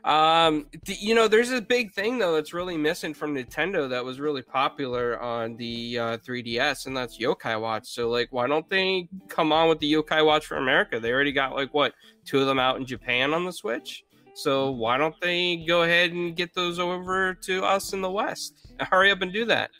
Um, 0.05 0.67
the, 0.87 0.95
you 0.95 1.15
know, 1.15 1.29
there's 1.29 1.51
a 1.51 1.61
big 1.61 1.93
thing 1.93 2.19
though 2.19 2.35
that's 2.35 2.53
really 2.53 2.77
missing 2.77 3.15
from 3.15 3.35
Nintendo 3.35 3.89
that 3.91 4.05
was 4.05 4.19
really 4.19 4.43
popular 4.43 5.21
on 5.21 5.57
the 5.57 5.99
uh, 5.99 6.17
3DS, 6.19 6.87
and 6.87 6.97
that's 6.97 7.19
Yokai 7.19 7.61
Watch. 7.61 7.87
So, 7.89 8.09
like, 8.09 8.29
why 8.33 8.47
don't 8.47 8.69
they 8.69 9.09
come 9.29 9.53
on 9.53 9.69
with 9.69 9.79
the 9.79 9.93
Yokai 9.93 10.25
Watch 10.25 10.47
for 10.47 10.57
America? 10.57 10.99
They 10.99 11.13
already 11.13 11.33
got 11.33 11.55
like 11.55 11.73
what 11.75 11.95
two 12.25 12.41
of 12.41 12.47
them 12.47 12.59
out 12.59 12.77
in 12.79 12.87
Japan 12.87 13.33
on 13.35 13.45
the 13.45 13.53
Switch. 13.53 14.05
So 14.35 14.71
why 14.71 14.97
don't 14.97 15.15
they 15.21 15.65
go 15.69 15.83
ahead 15.83 16.13
and 16.13 16.35
get 16.37 16.55
those 16.55 16.79
over 16.79 17.35
to 17.35 17.65
us 17.65 17.93
in 17.93 18.01
the 18.01 18.11
West? 18.11 18.73
Hurry 18.81 19.11
up 19.11 19.23
and 19.23 19.33
do 19.33 19.45
that. 19.47 19.71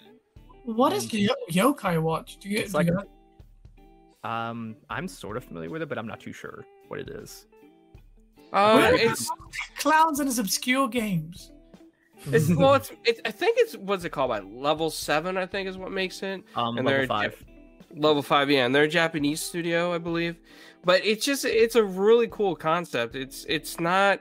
What 0.65 0.93
is 0.93 1.09
the 1.09 1.21
Yo- 1.51 1.73
Yokai 1.73 2.03
Watch? 2.03 2.37
Do 2.39 2.49
you, 2.51 2.59
It's 2.59 2.73
do 2.73 2.77
like 2.79 2.87
you 2.89 2.99
a- 2.99 3.07
Um, 4.25 4.77
I'm 4.91 5.09
sort 5.09 5.37
of 5.37 5.45
familiar 5.45 5.71
with 5.71 5.83
it, 5.83 5.89
but 5.89 5.99
I'm 5.99 6.07
not 6.07 6.21
too 6.21 6.33
sure 6.33 6.65
what 6.89 7.01
it 7.01 7.09
is. 7.09 7.47
Uh, 8.53 8.91
it's 8.95 9.31
clowns 9.79 10.21
and 10.21 10.29
his 10.29 10.39
obscure 10.39 10.89
games? 10.89 11.53
it's 12.27 12.49
well, 12.55 12.75
it's, 12.75 12.93
it's 13.05 13.21
I 13.25 13.31
think 13.31 13.57
it's 13.59 13.77
what's 13.77 14.05
it 14.05 14.11
called 14.11 14.29
by 14.31 14.41
level 14.41 14.91
seven. 14.91 15.37
I 15.37 15.47
think 15.47 15.69
is 15.69 15.79
what 15.79 15.91
makes 15.93 16.23
it. 16.23 16.43
Um, 16.57 16.77
And 16.77 16.87
level 16.87 17.01
they're- 17.01 17.07
five. 17.07 17.45
level 17.97 18.23
five 18.23 18.49
yeah 18.51 18.65
and 18.67 18.73
they're 18.73 18.85
a 18.85 18.89
japanese 18.89 19.41
studio 19.41 19.93
i 19.93 19.99
believe 19.99 20.37
but 20.85 21.05
it's 21.05 21.25
just 21.27 21.45
it's 21.45 21.75
a 21.75 21.83
really 21.83 22.29
cool 22.29 22.55
concept 22.55 23.17
it's 23.17 23.45
it's 23.49 23.81
not 23.81 24.21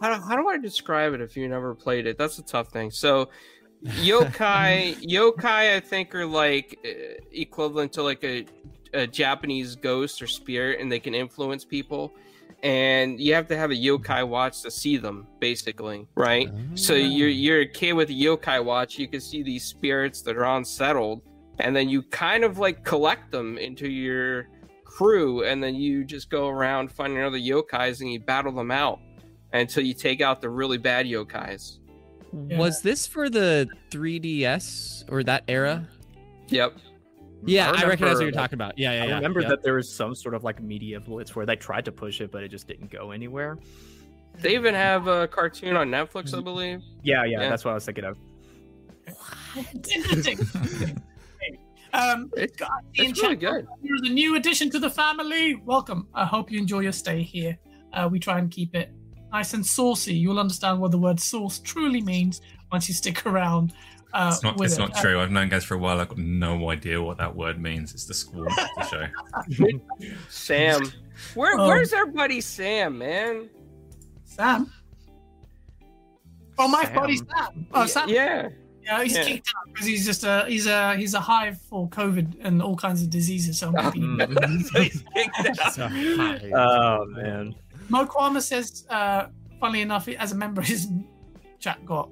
how 0.00 0.08
do, 0.14 0.22
how 0.22 0.34
do 0.34 0.48
i 0.48 0.56
describe 0.56 1.12
it 1.12 1.20
if 1.20 1.36
you 1.36 1.46
never 1.48 1.74
played 1.74 2.06
it 2.06 2.16
that's 2.16 2.38
a 2.38 2.42
tough 2.42 2.68
thing 2.68 2.90
so 2.90 3.28
yokai 3.84 4.94
yokai 5.06 5.76
i 5.76 5.80
think 5.80 6.14
are 6.14 6.24
like 6.24 6.78
uh, 6.82 7.20
equivalent 7.30 7.92
to 7.92 8.02
like 8.02 8.24
a, 8.24 8.46
a 8.94 9.06
japanese 9.06 9.76
ghost 9.76 10.20
or 10.22 10.26
spirit 10.26 10.80
and 10.80 10.90
they 10.90 11.00
can 11.00 11.14
influence 11.14 11.64
people. 11.64 12.14
And 12.62 13.20
you 13.20 13.34
have 13.34 13.46
to 13.48 13.56
have 13.56 13.70
a 13.70 13.74
yokai 13.74 14.26
watch 14.26 14.62
to 14.62 14.70
see 14.70 14.96
them 14.96 15.26
basically 15.38 16.08
right? 16.16 16.50
So 16.74 16.94
ah. 16.94 16.96
you're 16.96 17.28
you're 17.28 17.60
a 17.60 17.66
kid 17.66 17.92
with 17.92 18.10
a 18.10 18.14
yokai 18.14 18.64
watch. 18.64 18.98
You 18.98 19.08
can 19.08 19.20
see 19.20 19.42
these 19.42 19.64
spirits 19.64 20.22
that 20.22 20.36
are 20.36 20.56
unsettled 20.56 21.22
and 21.60 21.74
then 21.74 21.88
you 21.88 22.02
kind 22.02 22.44
of 22.44 22.58
like 22.58 22.84
collect 22.84 23.30
them 23.30 23.58
into 23.58 23.88
your 23.88 24.48
crew 24.84 25.44
and 25.44 25.62
then 25.62 25.74
you 25.74 26.04
just 26.04 26.30
go 26.30 26.48
around 26.48 26.90
finding 26.90 27.22
other 27.22 27.38
yokais 27.38 28.00
and 28.00 28.12
you 28.12 28.20
battle 28.20 28.52
them 28.52 28.70
out 28.70 29.00
until 29.52 29.84
you 29.84 29.94
take 29.94 30.20
out 30.20 30.40
the 30.40 30.48
really 30.48 30.78
bad 30.78 31.06
yokais. 31.06 31.78
Was 32.32 32.82
this 32.82 33.06
for 33.06 33.30
the 33.30 33.68
3DS 33.90 35.10
or 35.10 35.22
that 35.22 35.44
era? 35.48 35.88
yep 36.48 36.76
Yeah, 37.44 37.70
I, 37.70 37.84
recognize 37.84 38.14
what 38.14 38.22
you're 38.22 38.32
like, 38.32 38.34
talking 38.34 38.56
about. 38.56 38.78
Yeah, 38.78 38.92
yeah, 38.92 39.02
I 39.02 39.06
yeah. 39.06 39.14
remember 39.16 39.40
yeah. 39.40 39.48
that 39.50 39.62
there 39.62 39.74
was 39.74 39.94
some 39.94 40.14
sort 40.14 40.34
of 40.34 40.44
like 40.44 40.60
media 40.62 40.98
blitz 41.00 41.36
where 41.36 41.46
they 41.46 41.56
tried 41.56 41.84
to 41.84 41.92
push 41.92 42.20
it, 42.20 42.32
but 42.32 42.42
it 42.42 42.48
just 42.48 42.66
didn't 42.66 42.90
go 42.90 43.10
anywhere. 43.12 43.58
they 44.40 44.54
even 44.54 44.74
have 44.74 45.06
a 45.08 45.26
cartoon 45.28 45.74
on 45.76 45.88
netflix 45.88 46.36
i 46.36 46.40
believe 46.40 46.80
Yeah, 47.02 47.24
yeah, 47.24 47.40
Yeah. 47.40 47.48
that's 47.48 47.64
what 47.64 47.72
I 47.72 47.74
was 47.74 47.84
thinking 47.84 48.04
of. 48.04 48.16
What? 49.54 49.66
Interesting. 49.94 50.38
um, 51.92 52.30
It's- 52.36 52.56
God, 52.56 52.68
Ian 52.98 53.10
it's 53.10 53.22
really 53.22 53.36
good 53.36 53.66
You're 53.82 54.00
the 54.02 54.10
new 54.10 54.36
addition 54.36 54.70
to 54.70 54.78
the 54.78 54.90
family. 54.90 55.54
Welcome. 55.64 56.08
I 56.14 56.24
hope 56.24 56.50
you 56.50 56.58
enjoy 56.58 56.80
your 56.80 56.92
stay 56.92 57.22
here. 57.22 57.56
Uh, 57.92 58.08
we 58.10 58.18
try 58.18 58.38
and 58.38 58.50
keep 58.50 58.74
it 58.74 58.92
nice 59.32 59.54
and 59.54 59.64
saucy. 59.64 60.14
You'll 60.14 60.38
understand 60.38 60.80
what 60.80 60.90
the 60.90 60.98
word 60.98 61.20
sauce 61.20 61.58
truly 61.60 62.00
means 62.02 62.40
once 62.70 62.88
you 62.88 62.94
stick 62.94 63.24
around. 63.26 63.72
Uh, 64.12 64.30
It's 64.32 64.42
not. 64.42 64.60
It's 64.60 64.74
it. 64.74 64.78
not 64.78 64.94
true. 64.96 65.20
I've 65.20 65.30
known 65.30 65.48
guys 65.50 65.64
for 65.64 65.74
a 65.74 65.78
while. 65.78 66.00
I've 66.00 66.08
got 66.08 66.18
no 66.18 66.70
idea 66.70 67.00
what 67.02 67.18
that 67.18 67.34
word 67.36 67.60
means. 67.60 67.92
It's 67.92 68.06
the 68.06 68.14
squall 68.14 68.46
of 68.46 68.54
the 68.54 68.84
show. 68.86 69.80
sam 70.28 70.80
where 71.34 71.58
Oh. 71.58 71.66
where's 71.68 71.92
our 71.92 72.06
buddy 72.06 72.40
sam 72.40 72.98
man 72.98 73.48
Sam. 74.24 74.72
Oh, 76.58 76.68
my 76.68 76.84
Sam. 76.84 76.94
buddy 76.94 77.16
Sam. 77.16 77.66
Oh, 77.72 77.86
Sam. 77.86 78.08
yeah 78.08 78.48
Yeah, 78.84 79.02
he's 79.02 79.16
Yeah. 79.16 79.24
kicked 79.24 79.48
out 79.56 79.72
because 79.72 79.86
he's 79.86 80.06
just 80.06 80.24
a 80.24 80.44
he's 80.48 80.66
a 80.66 80.96
he's 80.96 81.14
a 81.14 81.20
hive 81.20 81.60
for 81.62 81.88
COVID 81.88 82.36
and 82.42 82.62
all 82.62 82.76
kinds 82.76 83.02
of 83.02 83.10
diseases. 83.10 83.58
So 83.58 83.68
I'm 83.68 83.74
happy. 83.74 84.00
So 84.64 84.80
he's 84.82 85.04
kicked 85.14 85.78
out. 85.78 85.90
Oh 86.54 87.04
man. 87.06 87.54
Mo 87.90 88.04
Kwama 88.06 88.40
says, 88.42 88.84
uh, 88.90 89.26
funnily 89.60 89.80
enough, 89.80 90.08
as 90.08 90.32
a 90.32 90.34
member, 90.34 90.60
his 90.62 90.88
chat 91.58 91.84
got 91.86 92.10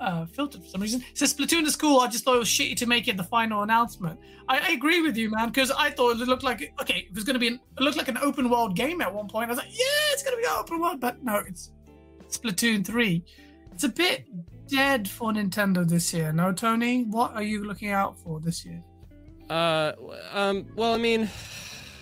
uh, 0.00 0.26
filtered 0.26 0.62
for 0.62 0.68
some 0.68 0.80
reason. 0.80 1.04
Says 1.14 1.34
Splatoon 1.34 1.64
is 1.64 1.76
cool. 1.76 2.00
I 2.00 2.08
just 2.08 2.24
thought 2.24 2.36
it 2.36 2.40
was 2.40 2.48
shitty 2.48 2.76
to 2.76 2.86
make 2.86 3.08
it 3.08 3.16
the 3.16 3.24
final 3.24 3.62
announcement. 3.62 4.18
I, 4.48 4.58
I 4.58 4.68
agree 4.70 5.02
with 5.02 5.16
you, 5.16 5.30
man, 5.30 5.48
because 5.48 5.70
I 5.70 5.90
thought 5.90 6.20
it 6.20 6.28
looked 6.28 6.42
like 6.42 6.72
okay, 6.80 7.06
it 7.08 7.14
was 7.14 7.24
going 7.24 7.34
to 7.34 7.40
be 7.40 7.48
an, 7.48 7.60
it 7.76 7.82
looked 7.82 7.96
like 7.96 8.08
an 8.08 8.18
open 8.18 8.48
world 8.50 8.76
game 8.76 9.00
at 9.00 9.12
one 9.12 9.28
point. 9.28 9.50
I 9.50 9.52
was 9.52 9.58
like, 9.58 9.70
yeah, 9.70 10.12
it's 10.12 10.22
going 10.22 10.36
to 10.36 10.40
be 10.40 10.46
an 10.46 10.56
open 10.58 10.80
world, 10.80 11.00
but 11.00 11.22
no, 11.22 11.42
it's 11.46 11.72
Splatoon 12.28 12.84
three. 12.84 13.24
It's 13.72 13.84
a 13.84 13.88
bit 13.88 14.26
dead 14.68 15.08
for 15.08 15.32
Nintendo 15.32 15.88
this 15.88 16.12
year. 16.12 16.32
No, 16.32 16.52
Tony, 16.52 17.04
what 17.04 17.32
are 17.34 17.42
you 17.42 17.64
looking 17.64 17.90
out 17.90 18.18
for 18.18 18.40
this 18.40 18.64
year? 18.64 18.82
Uh, 19.48 19.92
um, 20.32 20.66
well, 20.76 20.94
I 20.94 20.98
mean, 20.98 21.28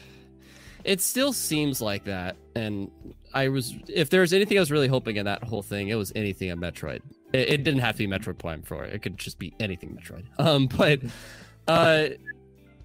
it 0.84 1.00
still 1.00 1.32
seems 1.32 1.80
like 1.80 2.04
that, 2.04 2.36
and 2.54 2.90
I 3.32 3.48
was, 3.48 3.74
if 3.88 4.10
there 4.10 4.20
was 4.20 4.32
anything 4.32 4.58
I 4.58 4.60
was 4.60 4.72
really 4.72 4.88
hoping 4.88 5.16
in 5.16 5.26
that 5.26 5.42
whole 5.42 5.62
thing, 5.62 5.88
it 5.88 5.94
was 5.94 6.12
anything 6.14 6.50
on 6.50 6.58
Metroid. 6.58 7.00
It, 7.36 7.48
it 7.50 7.64
didn't 7.64 7.80
have 7.80 7.96
to 7.96 8.06
be 8.06 8.06
Metroid 8.06 8.38
Prime 8.38 8.62
4. 8.62 8.84
It 8.86 9.02
could 9.02 9.18
just 9.18 9.38
be 9.38 9.54
anything 9.60 9.96
Metroid. 10.00 10.24
Um, 10.38 10.66
but, 10.66 11.00
uh, 11.68 12.08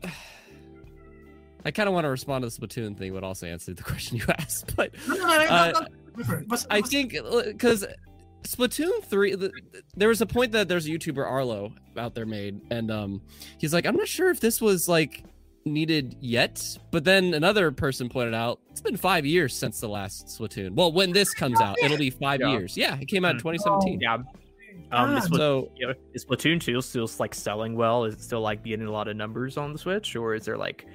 I 1.63 1.69
kind 1.71 1.87
of 1.87 1.93
want 1.93 2.05
to 2.05 2.09
respond 2.09 2.43
to 2.43 2.49
the 2.49 2.67
Splatoon 2.67 2.97
thing, 2.97 3.13
but 3.13 3.23
also 3.23 3.45
answer 3.47 3.73
the 3.73 3.83
question 3.91 4.17
you 4.17 4.25
asked. 4.29 4.75
But 4.75 4.91
Uh, 5.09 5.71
no, 5.73 5.85
go 6.15 6.23
for 6.23 6.35
it. 6.39 6.47
What's- 6.47 6.65
I 6.69 6.81
think 6.81 7.15
because 7.45 7.85
Splatoon 8.43 9.03
three, 9.03 9.35
the, 9.35 9.51
there 9.95 10.09
was 10.09 10.21
a 10.21 10.25
point 10.25 10.51
that 10.53 10.67
there's 10.67 10.87
a 10.87 10.89
YouTuber 10.89 11.23
Arlo 11.23 11.73
out 11.97 12.15
there 12.15 12.25
made, 12.25 12.59
and 12.71 12.89
um, 12.89 13.21
he's 13.59 13.73
like, 13.73 13.85
I'm 13.85 13.95
not 13.95 14.07
sure 14.07 14.29
if 14.31 14.39
this 14.39 14.59
was 14.59 14.89
like 14.89 15.23
needed 15.63 16.15
yet. 16.19 16.79
But 16.89 17.03
then 17.03 17.35
another 17.35 17.71
person 17.71 18.09
pointed 18.09 18.33
out 18.33 18.59
it's 18.71 18.81
been 18.81 18.97
five 18.97 19.27
years 19.27 19.55
since 19.55 19.79
the 19.79 19.87
last 19.87 20.25
Splatoon. 20.25 20.71
Well, 20.73 20.91
when 20.91 21.11
this 21.11 21.35
comes 21.35 21.61
out, 21.61 21.77
it'll 21.83 21.97
be 21.99 22.09
five 22.09 22.39
Yeah. 22.41 22.53
years. 22.53 22.75
Yeah, 22.75 22.97
it 22.99 23.05
came 23.07 23.23
out 23.23 23.35
in 23.35 23.37
Hmm. 23.37 23.49
2017. 23.49 24.01
Yeah. 24.01 24.17
Um, 24.93 25.11
is, 25.15 25.21
God. 25.21 25.23
Splat- 25.27 25.39
So 25.39 25.71
you 25.77 25.87
know, 25.87 25.93
is 26.13 26.25
Splatoon 26.25 26.59
2 26.61 26.81
still 26.81 27.09
like 27.19 27.33
selling 27.35 27.75
well? 27.75 28.05
Is 28.05 28.15
it 28.15 28.21
still 28.21 28.41
like 28.41 28.63
getting 28.63 28.85
a 28.87 28.91
lot 28.91 29.07
of 29.07 29.15
numbers 29.15 29.57
on 29.57 29.73
the 29.73 29.79
Switch, 29.79 30.15
or 30.15 30.35
is 30.35 30.45
there 30.45 30.57
like 30.57 30.85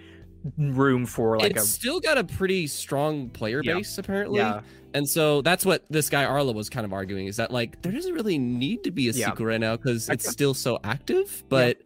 room 0.59 1.05
for 1.07 1.39
like 1.39 1.53
it's 1.53 1.65
a 1.65 1.67
still 1.67 1.99
got 1.99 2.17
a 2.19 2.23
pretty 2.25 2.67
strong 2.69 3.29
player 3.31 3.63
Yeah. 3.65 3.75
base 3.75 3.99
apparently. 3.99 4.39
yeah? 4.39 4.61
And 4.95 5.09
so 5.09 5.43
that's 5.43 5.67
what 5.67 5.85
this 5.91 6.09
guy 6.09 6.25
Arlo 6.25 6.53
was 6.53 6.71
kind 6.71 6.87
of 6.87 6.93
arguing 6.93 7.27
is 7.27 7.37
that 7.37 7.51
like 7.51 7.83
there 7.83 7.91
doesn't 7.93 8.15
really 8.15 8.39
need 8.39 8.85
to 8.85 8.91
be 8.93 9.09
a 9.09 9.13
Yeah. 9.13 9.27
sequel 9.31 9.47
right 9.47 9.61
now 9.61 9.77
because 9.77 10.09
it's 10.09 10.31
still 10.31 10.55
so 10.55 10.79
active. 10.85 11.43
But 11.49 11.79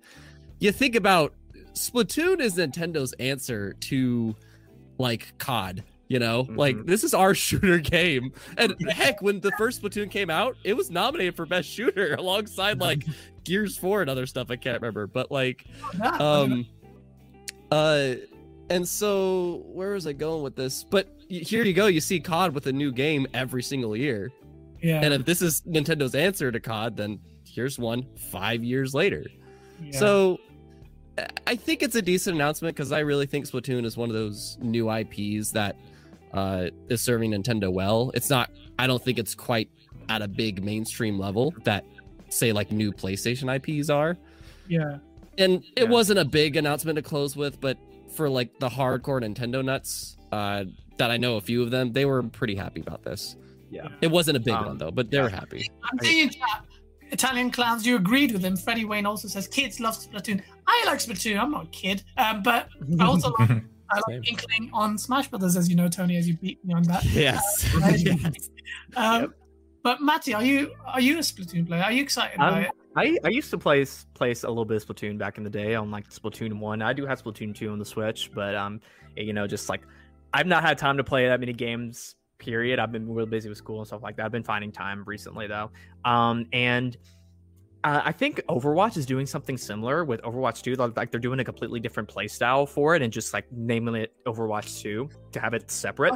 you 0.59 0.73
think 0.73 0.95
about 0.95 1.35
Splatoon 1.73 2.41
is 2.41 2.57
Nintendo's 2.57 3.15
answer 3.15 3.73
to 3.81 4.37
like 4.99 5.33
COD. 5.39 5.83
You 6.11 6.19
know, 6.19 6.49
like 6.57 6.75
Mhm. 6.77 6.87
this 6.87 7.05
is 7.05 7.15
our 7.15 7.35
shooter 7.47 7.79
game. 7.79 8.33
And 8.59 8.75
heck, 8.91 9.23
when 9.23 9.39
the 9.39 9.53
first 9.57 9.81
Splatoon 9.81 10.11
came 10.11 10.29
out, 10.29 10.57
it 10.65 10.77
was 10.77 10.91
nominated 10.91 11.37
for 11.37 11.47
best 11.47 11.69
shooter 11.69 12.15
alongside 12.19 12.81
like 12.81 13.05
Gears 13.45 13.77
4 13.77 14.01
and 14.03 14.11
other 14.11 14.27
stuff 14.27 14.51
I 14.51 14.57
can't 14.57 14.81
remember. 14.83 15.07
But 15.07 15.31
like 15.31 15.65
um 16.03 16.67
uh 17.71 18.15
and 18.71 18.87
so 18.87 19.63
where 19.73 19.93
was 19.93 20.07
i 20.09 20.13
going 20.13 20.43
with 20.43 20.57
this? 20.57 20.83
But 20.85 21.09
here 21.29 21.65
you 21.65 21.73
go. 21.73 21.87
You 21.87 22.01
see 22.01 22.19
cod 22.19 22.55
with 22.55 22.67
a 22.67 22.73
new 22.73 22.91
game 22.93 23.27
every 23.33 23.63
single 23.63 23.97
year. 23.97 24.33
Yeah, 24.83 25.03
and 25.03 25.15
if 25.15 25.25
this 25.25 25.43
is 25.43 25.61
nintendo's 25.63 26.15
answer 26.17 26.51
to 26.51 26.59
cod 26.59 26.97
then 26.97 27.21
here's 27.47 27.79
one 27.79 28.05
five 28.33 28.65
years 28.65 28.95
later. 28.95 29.25
Yeah. 29.81 29.99
so 29.99 30.39
I- 31.19 31.29
i 31.47 31.55
think 31.57 31.83
it's 31.83 31.95
a 31.95 32.03
decent 32.03 32.35
announcement 32.37 32.75
because 32.77 32.93
i 32.93 32.99
really 33.01 33.27
think 33.27 33.47
splatoon 33.47 33.85
is 33.85 33.97
one 33.97 34.09
of 34.11 34.15
those 34.15 34.59
new 34.61 34.89
ips 34.91 35.51
that 35.53 35.77
uh 36.33 36.69
is 36.89 37.01
serving 37.01 37.31
nintendo 37.33 37.73
well 37.73 38.11
it's 38.15 38.31
not 38.31 38.51
i 38.79 38.87
don't 38.87 39.03
think 39.05 39.19
it's 39.19 39.35
quite 39.35 39.69
at 40.09 40.23
a 40.23 40.29
big 40.29 40.63
mainstream 40.65 41.19
level 41.19 41.53
that 41.65 41.85
say 42.29 42.53
like 42.53 42.71
new 42.71 42.93
playstation 42.93 43.49
ips 43.57 43.91
are 43.91 44.17
yeah, 44.69 44.99
and 45.39 45.65
it 45.77 45.85
Yeah. 45.85 45.85
wasn't 45.85 46.21
a 46.21 46.25
big 46.25 46.55
announcement 46.55 46.95
to 46.97 47.03
close 47.03 47.35
with, 47.35 47.61
but 47.61 47.77
for 48.15 48.29
like 48.29 48.57
the 48.61 48.69
hardcore 48.69 49.21
Nintendo 49.21 49.65
nuts, 49.65 50.17
uh, 50.31 50.65
that 50.99 51.11
I 51.11 51.17
know 51.17 51.37
a 51.39 51.41
few 51.41 51.61
of 51.65 51.73
them, 51.73 51.93
they 51.93 52.05
were 52.05 52.23
pretty 52.23 52.55
happy 52.55 52.81
about 52.81 53.03
this. 53.03 53.35
Yeah. 53.69 53.89
It 54.01 54.13
wasn't 54.13 54.37
a 54.37 54.41
big 54.41 54.55
Um, 54.55 54.67
one 54.67 54.79
though, 54.79 54.93
but 54.93 55.11
they 55.11 55.19
were 55.21 55.29
yeah. 55.29 55.35
happy. 55.41 55.69
I'm 55.83 55.99
seeing 56.01 56.29
chat, 56.31 56.65
Italian 57.11 57.51
clowns. 57.51 57.85
You 57.85 57.97
agreed 57.97 58.31
with 58.31 58.45
him. 58.45 58.57
Freddie 58.57 58.85
Wayne 58.85 59.07
also 59.07 59.27
says 59.27 59.49
kids 59.49 59.81
love 59.81 59.97
Splatoon. 59.99 60.41
I 60.69 60.85
like 60.87 61.01
Splatoon. 61.01 61.37
I'm 61.41 61.51
not 61.51 61.65
a 61.65 61.71
kid, 61.71 62.05
um, 62.17 62.43
but 62.45 62.69
I 63.01 63.05
also 63.07 63.33
like, 63.41 63.63
I 63.93 64.01
like 64.09 64.29
Inkling 64.29 64.71
on 64.73 64.97
Smash 64.99 65.29
Brothers, 65.29 65.57
as 65.57 65.69
you 65.69 65.77
know, 65.77 65.89
Tony, 65.89 66.17
as 66.17 66.29
you 66.29 66.37
beat 66.37 66.65
me 66.65 66.75
on 66.75 66.83
that. 66.85 67.05
Yes. 67.05 67.67
Um, 68.97 69.35
But 69.83 70.01
Matty, 70.01 70.35
are 70.35 70.45
you 70.45 70.73
are 70.87 71.01
you 71.01 71.17
a 71.17 71.21
Splatoon 71.21 71.67
player? 71.67 71.83
Are 71.83 71.93
you 71.93 72.03
excited 72.03 72.37
about 72.37 72.53
I'm, 72.53 72.63
it? 72.65 72.71
I, 72.97 73.19
I 73.25 73.29
used 73.29 73.51
to 73.51 73.59
play 73.59 73.83
s- 73.83 74.07
play 74.15 74.33
s- 74.33 74.43
a 74.45 74.49
little 74.49 74.65
bit 74.65 74.77
of 74.83 74.87
Splatoon 74.87 75.17
back 75.17 75.39
in 75.39 75.45
the 75.45 75.51
day 75.51 75.75
on 75.75 75.91
like 75.91 76.09
Splatoon 76.11 76.59
one. 76.59 76.83
I 76.83 76.93
do 76.93 77.07
have 77.07 77.23
Splatoon 77.23 77.55
two 77.55 77.71
on 77.71 77.79
the 77.79 77.85
Switch, 77.85 78.31
but 78.35 78.55
um, 78.55 78.81
you 79.17 79.33
know, 79.33 79.47
just 79.47 79.69
like 79.69 79.83
I've 80.35 80.47
not 80.47 80.63
had 80.63 80.77
time 80.77 80.97
to 80.99 81.05
play 81.05 81.27
that 81.29 81.41
many 81.41 81.53
games. 81.53 82.17
Period. 82.39 82.79
I've 82.79 82.93
been 82.93 83.13
real 83.13 83.27
busy 83.27 83.49
with 83.49 83.59
school 83.59 83.79
and 83.79 83.87
stuff 83.87 84.03
like 84.03 84.17
that. 84.17 84.27
I've 84.27 84.33
been 84.33 84.45
finding 84.45 84.73
time 84.73 85.03
recently 85.07 85.47
though, 85.47 85.71
um, 86.05 86.47
and 86.53 86.97
uh, 87.83 88.03
I 88.05 88.13
think 88.13 88.41
Overwatch 88.49 88.97
is 88.97 89.07
doing 89.07 89.27
something 89.27 89.57
similar 89.57 90.05
with 90.05 90.21
Overwatch 90.23 90.63
2. 90.63 90.75
Like 90.75 90.97
like 90.97 91.11
they're 91.11 91.21
doing 91.21 91.41
a 91.41 91.45
completely 91.45 91.81
different 91.81 92.09
play 92.09 92.29
style 92.29 92.67
for 92.67 92.95
it 92.95 93.03
and 93.03 93.13
just 93.13 93.33
like 93.33 93.47
naming 93.51 93.95
it 93.95 94.13
Overwatch 94.27 94.83
2 94.83 95.09
to 95.33 95.41
have 95.41 95.55
it 95.55 95.71
separate. 95.71 96.15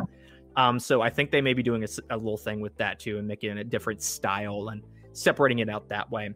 Um, 0.57 0.79
so 0.79 1.01
I 1.01 1.11
think 1.11 1.31
they 1.31 1.41
may 1.41 1.55
be 1.55 1.63
doing 1.63 1.85
a 2.11 2.17
little 2.17 2.37
thing 2.37 2.61
with 2.61 2.77
that 2.77 3.01
too 3.01 3.19
and 3.19 3.27
making 3.27 3.51
it 3.51 3.59
a 3.59 3.65
different 3.65 4.03
style 4.03 4.69
and 4.69 4.83
separating 5.13 5.61
it 5.61 5.69
out 5.69 5.89
that 5.89 6.11
way. 6.11 6.31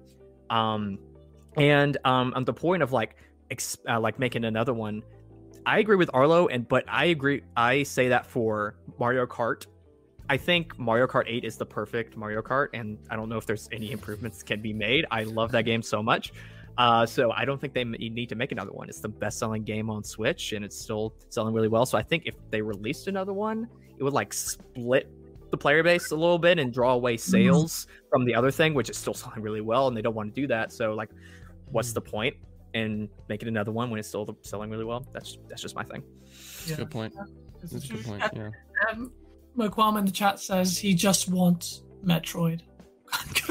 Um, 0.50 0.98
and 1.56 1.96
um, 2.04 2.32
on 2.34 2.44
the 2.44 2.52
point 2.52 2.82
of 2.82 2.92
like 2.92 3.16
ex- 3.50 3.78
uh, 3.88 4.00
like 4.00 4.18
making 4.18 4.44
another 4.44 4.74
one, 4.74 5.02
I 5.66 5.80
agree 5.80 5.96
with 5.96 6.10
Arlo, 6.14 6.48
and 6.48 6.66
but 6.66 6.84
I 6.88 7.06
agree. 7.06 7.42
I 7.56 7.82
say 7.82 8.08
that 8.08 8.26
for 8.26 8.76
Mario 8.98 9.26
Kart. 9.26 9.66
I 10.30 10.36
think 10.36 10.78
Mario 10.78 11.06
Kart 11.06 11.24
8 11.26 11.44
is 11.44 11.56
the 11.56 11.64
perfect 11.64 12.16
Mario 12.16 12.42
Kart, 12.42 12.68
and 12.74 12.98
I 13.10 13.16
don't 13.16 13.28
know 13.28 13.38
if 13.38 13.46
there's 13.46 13.68
any 13.72 13.92
improvements 13.92 14.42
can 14.42 14.60
be 14.60 14.72
made. 14.72 15.06
I 15.10 15.22
love 15.24 15.52
that 15.52 15.64
game 15.64 15.82
so 15.82 16.02
much. 16.02 16.32
Uh, 16.76 17.04
so 17.04 17.32
I 17.32 17.44
don't 17.44 17.60
think 17.60 17.72
they 17.74 17.80
m- 17.80 17.92
need 17.92 18.28
to 18.28 18.36
make 18.36 18.52
another 18.52 18.70
one. 18.70 18.88
It's 18.88 19.00
the 19.00 19.08
best-selling 19.08 19.64
game 19.64 19.90
on 19.90 20.04
Switch, 20.04 20.52
and 20.52 20.64
it's 20.64 20.78
still 20.78 21.14
selling 21.28 21.54
really 21.54 21.68
well. 21.68 21.86
So 21.86 21.98
I 21.98 22.02
think 22.02 22.24
if 22.26 22.34
they 22.50 22.62
released 22.62 23.08
another 23.08 23.32
one, 23.32 23.68
it 23.98 24.04
would 24.04 24.12
like 24.12 24.32
split 24.32 25.10
the 25.50 25.56
player 25.56 25.82
base 25.82 26.10
a 26.12 26.16
little 26.16 26.38
bit 26.38 26.58
and 26.58 26.72
draw 26.72 26.92
away 26.92 27.16
sales 27.16 27.86
from 28.10 28.24
the 28.24 28.34
other 28.34 28.50
thing, 28.50 28.74
which 28.74 28.90
is 28.90 28.96
still 28.96 29.14
selling 29.14 29.40
really 29.42 29.60
well, 29.60 29.88
and 29.88 29.96
they 29.96 30.02
don't 30.02 30.14
want 30.14 30.32
to 30.34 30.40
do 30.40 30.46
that. 30.48 30.72
So 30.72 30.94
like, 30.94 31.10
what's 31.70 31.92
the 31.92 32.00
point 32.00 32.36
in 32.74 33.08
making 33.28 33.48
another 33.48 33.72
one 33.72 33.90
when 33.90 33.98
it's 33.98 34.08
still 34.08 34.36
selling 34.42 34.70
really 34.70 34.84
well? 34.84 35.06
That's 35.12 35.38
that's 35.48 35.62
just 35.62 35.74
my 35.74 35.84
thing. 35.84 36.02
That's 36.66 36.70
a 36.72 36.76
good 36.76 36.90
point. 36.90 37.14
This 37.60 37.70
That's 37.70 37.84
a 37.86 37.94
good 37.94 38.04
point. 38.04 38.22
Yeah. 38.34 38.50
Um, 38.90 39.10
Mokwam 39.58 39.98
in 39.98 40.04
the 40.04 40.12
chat 40.12 40.38
says 40.40 40.78
he 40.78 40.94
just 40.94 41.28
wants 41.28 41.82
Metroid. 42.04 42.60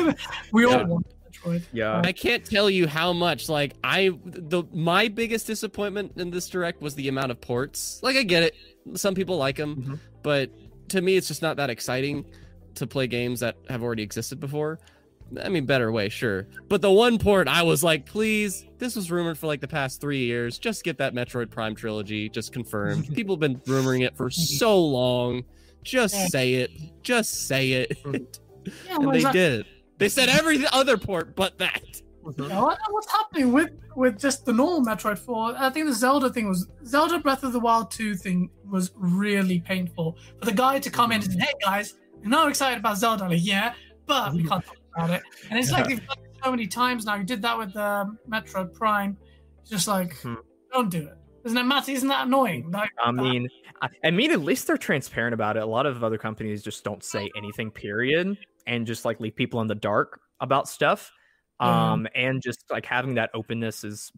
we 0.51 0.65
all 0.65 0.71
Yeah. 0.71 0.83
want 0.83 1.05
Metroid. 1.31 1.63
Yeah. 1.73 2.01
I 2.03 2.11
can't 2.13 2.43
tell 2.45 2.69
you 2.69 2.87
how 2.87 3.13
much 3.13 3.49
like 3.49 3.73
I 3.83 4.11
the 4.25 4.63
my 4.73 5.07
biggest 5.07 5.47
disappointment 5.47 6.13
in 6.15 6.31
this 6.31 6.49
direct 6.49 6.81
was 6.81 6.95
the 6.95 7.07
amount 7.09 7.31
of 7.31 7.41
ports. 7.41 7.99
Like 8.01 8.15
I 8.15 8.23
get 8.23 8.43
it, 8.43 8.55
some 8.95 9.13
people 9.15 9.37
like 9.37 9.57
them, 9.57 9.75
Mhm. 9.75 9.99
but 10.23 10.51
to 10.89 11.01
me 11.01 11.15
it's 11.17 11.27
just 11.27 11.41
not 11.41 11.57
that 11.57 11.69
exciting 11.69 12.25
to 12.75 12.87
play 12.87 13.07
games 13.07 13.39
that 13.41 13.57
have 13.69 13.83
already 13.83 14.03
existed 14.03 14.39
before. 14.39 14.79
I 15.43 15.49
mean, 15.49 15.65
better 15.65 15.91
way, 15.91 16.07
sure. 16.07 16.47
But 16.69 16.81
the 16.81 16.91
one 16.91 17.17
port 17.17 17.49
I 17.49 17.63
was 17.63 17.83
like, 17.83 18.05
please, 18.05 18.65
this 18.77 18.95
was 18.95 19.11
rumored 19.11 19.37
for 19.37 19.47
like 19.47 19.59
the 19.59 19.67
past 19.67 19.99
three 19.99 20.23
years. 20.23 20.57
Just 20.57 20.85
get 20.85 20.99
that 20.99 21.13
Metroid 21.13 21.49
Prime 21.49 21.75
trilogy 21.75 22.29
just 22.29 22.53
confirmed. 22.53 23.09
People 23.13 23.35
have 23.35 23.41
been 23.41 23.57
rumoring 23.61 24.05
it 24.05 24.15
for 24.15 24.29
so 24.29 24.79
long. 24.81 25.43
Just 25.87 26.29
say 26.31 26.53
it. 26.55 26.71
Just 27.03 27.47
say 27.47 27.71
it. 27.71 27.97
Yeah, 28.85 28.95
and 28.99 29.13
they 29.13 29.23
that? 29.23 29.31
did. 29.31 29.65
They 29.97 30.09
said 30.09 30.27
every 30.27 30.65
other 30.73 30.97
port 30.97 31.37
but 31.37 31.57
that. 31.59 31.81
Yeah, 32.37 32.59
what- 32.61 32.77
what's 32.89 33.09
happening 33.09 33.53
with 33.53 33.69
with 33.95 34.19
just 34.19 34.43
the 34.45 34.51
normal 34.51 34.81
Metroid 34.85 35.17
4? 35.17 35.55
I 35.57 35.69
think 35.69 35.85
the 35.85 35.93
Zelda 35.93 36.29
thing 36.29 36.49
was 36.49 36.67
Zelda 36.85 37.17
Breath 37.19 37.43
of 37.43 37.53
the 37.53 37.61
Wild 37.61 37.89
2 37.91 38.15
thing 38.15 38.49
was 38.69 38.91
really 38.95 39.61
painful. 39.61 40.17
For 40.39 40.45
the 40.45 40.51
guy 40.51 40.79
to 40.79 40.89
come 40.89 41.13
in 41.13 41.21
and 41.23 41.31
say, 41.31 41.39
"Hey 41.39 41.53
guys, 41.63 41.93
you 42.21 42.27
know 42.29 42.43
I'm 42.43 42.49
excited 42.49 42.77
about 42.79 42.97
Zelda." 42.97 43.23
I'm 43.23 43.29
like, 43.31 43.45
yeah, 43.45 43.73
but 44.05 44.33
we 44.33 44.43
can't 44.43 44.65
talk 44.65 44.75
about 44.93 45.11
it. 45.11 45.23
And 45.49 45.57
it's 45.57 45.71
like 45.71 45.87
they've 45.87 46.05
done 46.05 46.17
it 46.25 46.37
so 46.43 46.51
many 46.51 46.67
times 46.67 47.05
now. 47.05 47.15
You 47.15 47.23
did 47.23 47.41
that 47.43 47.57
with 47.57 47.73
um, 47.77 48.17
Metroid 48.29 48.73
Prime. 48.73 49.15
It's 49.61 49.69
just 49.69 49.87
like, 49.87 50.13
Mhm. 50.23 50.35
don't 50.73 50.89
do 50.89 51.03
it. 51.07 51.17
Isn't 51.47 51.57
it, 51.57 51.63
Matty? 51.63 51.93
Isn't 51.93 52.09
that 52.09 52.27
annoying? 52.27 52.69
Like, 52.71 52.91
I 53.01 53.11
that- 53.11 53.13
mean, 53.21 53.47
I, 53.81 53.87
I 54.03 54.11
mean, 54.11 54.31
at 54.31 54.41
least 54.41 54.67
they're 54.67 54.77
transparent 54.77 55.33
about 55.33 55.57
it. 55.57 55.63
A 55.63 55.65
lot 55.65 55.85
of 55.85 56.03
other 56.03 56.17
companies 56.17 56.61
just 56.61 56.83
don't 56.83 57.03
say 57.03 57.31
anything, 57.35 57.71
period, 57.71 58.37
and 58.65 58.85
just 58.85 59.05
like 59.05 59.19
leave 59.19 59.35
people 59.35 59.61
in 59.61 59.67
the 59.67 59.75
dark 59.75 60.19
about 60.39 60.67
stuff. 60.67 61.11
Um, 61.59 62.07
and 62.13 62.41
just 62.41 62.65
like 62.69 62.85
having 62.85 63.15
that 63.15 63.31
openness 63.33 63.83
is 63.83 64.11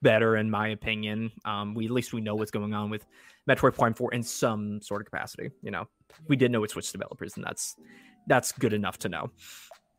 better, 0.00 0.36
in 0.36 0.50
my 0.50 0.68
opinion. 0.68 1.30
Um, 1.44 1.74
we 1.74 1.84
at 1.84 1.90
least 1.90 2.14
we 2.14 2.20
know 2.22 2.34
what's 2.34 2.50
going 2.50 2.72
on 2.72 2.88
with 2.88 3.04
Metroid 3.50 3.74
Prime 3.74 3.92
Four 3.92 4.14
in 4.14 4.22
some 4.22 4.80
sort 4.80 5.02
of 5.02 5.06
capacity. 5.06 5.50
You 5.62 5.70
know, 5.70 5.88
we 6.28 6.36
did 6.36 6.50
know 6.50 6.64
it's 6.64 6.72
Switch 6.72 6.90
developers, 6.90 7.36
and 7.36 7.44
that's 7.44 7.76
that's 8.26 8.52
good 8.52 8.72
enough 8.72 8.98
to 9.00 9.08
know. 9.08 9.30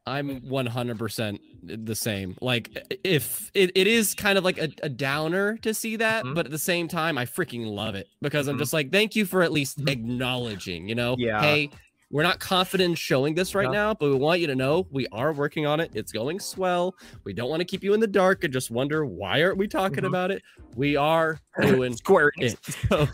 I'm 0.10 0.41
100% 0.41 1.39
the 1.64 1.95
same. 1.95 2.36
Like, 2.41 2.70
if 3.03 3.51
it, 3.53 3.72
it 3.76 3.88
is 3.88 4.16
kind 4.16 4.38
of 4.38 4.43
like 4.43 4.57
a, 4.57 4.70
a 4.84 4.89
downer 4.89 5.57
to 5.57 5.74
see 5.74 5.95
that, 5.97 6.26
Mhm. 6.26 6.36
but 6.36 6.45
at 6.45 6.51
the 6.51 6.57
same 6.57 6.88
time, 6.88 7.18
I 7.18 7.26
freaking 7.26 7.66
love 7.68 7.95
it 7.95 8.07
because 8.22 8.47
I'm 8.47 8.55
Mhm. 8.55 8.60
just 8.60 8.74
like, 8.74 8.91
thank 8.91 9.16
you 9.16 9.26
for 9.26 9.41
at 9.43 9.51
least 9.51 9.80
Mhm. 9.80 9.89
acknowledging, 9.91 10.89
you 10.89 10.95
know, 10.95 11.16
Yeah. 11.20 11.41
hey, 11.41 11.70
we're 12.12 12.24
not 12.24 12.39
confident 12.39 12.89
in 12.89 12.95
showing 12.95 13.36
this 13.36 13.53
right 13.53 13.66
Yeah. 13.68 13.72
now, 13.72 13.93
but 13.93 14.10
we 14.10 14.16
want 14.16 14.39
you 14.41 14.47
to 14.47 14.55
know 14.55 14.88
we 14.89 15.05
are 15.12 15.32
working 15.32 15.68
on 15.68 15.80
it. 15.80 15.91
It's 15.93 16.12
going 16.12 16.39
swell. 16.39 16.95
We 17.24 17.34
don't 17.34 17.49
want 17.49 17.60
to 17.60 17.66
keep 17.66 17.84
you 17.84 17.93
in 17.93 17.99
the 17.99 18.07
dark 18.07 18.43
and 18.43 18.51
just 18.51 18.72
wonder 18.72 19.05
why 19.05 19.43
aren't 19.43 19.57
we 19.57 19.68
talking 19.68 20.03
Mhm. 20.03 20.07
about 20.07 20.32
it? 20.32 20.41
We 20.76 20.95
are 20.95 21.39
doing 21.84 21.95
Square 21.95 22.32
it. 22.38 22.57
So, 22.89 23.07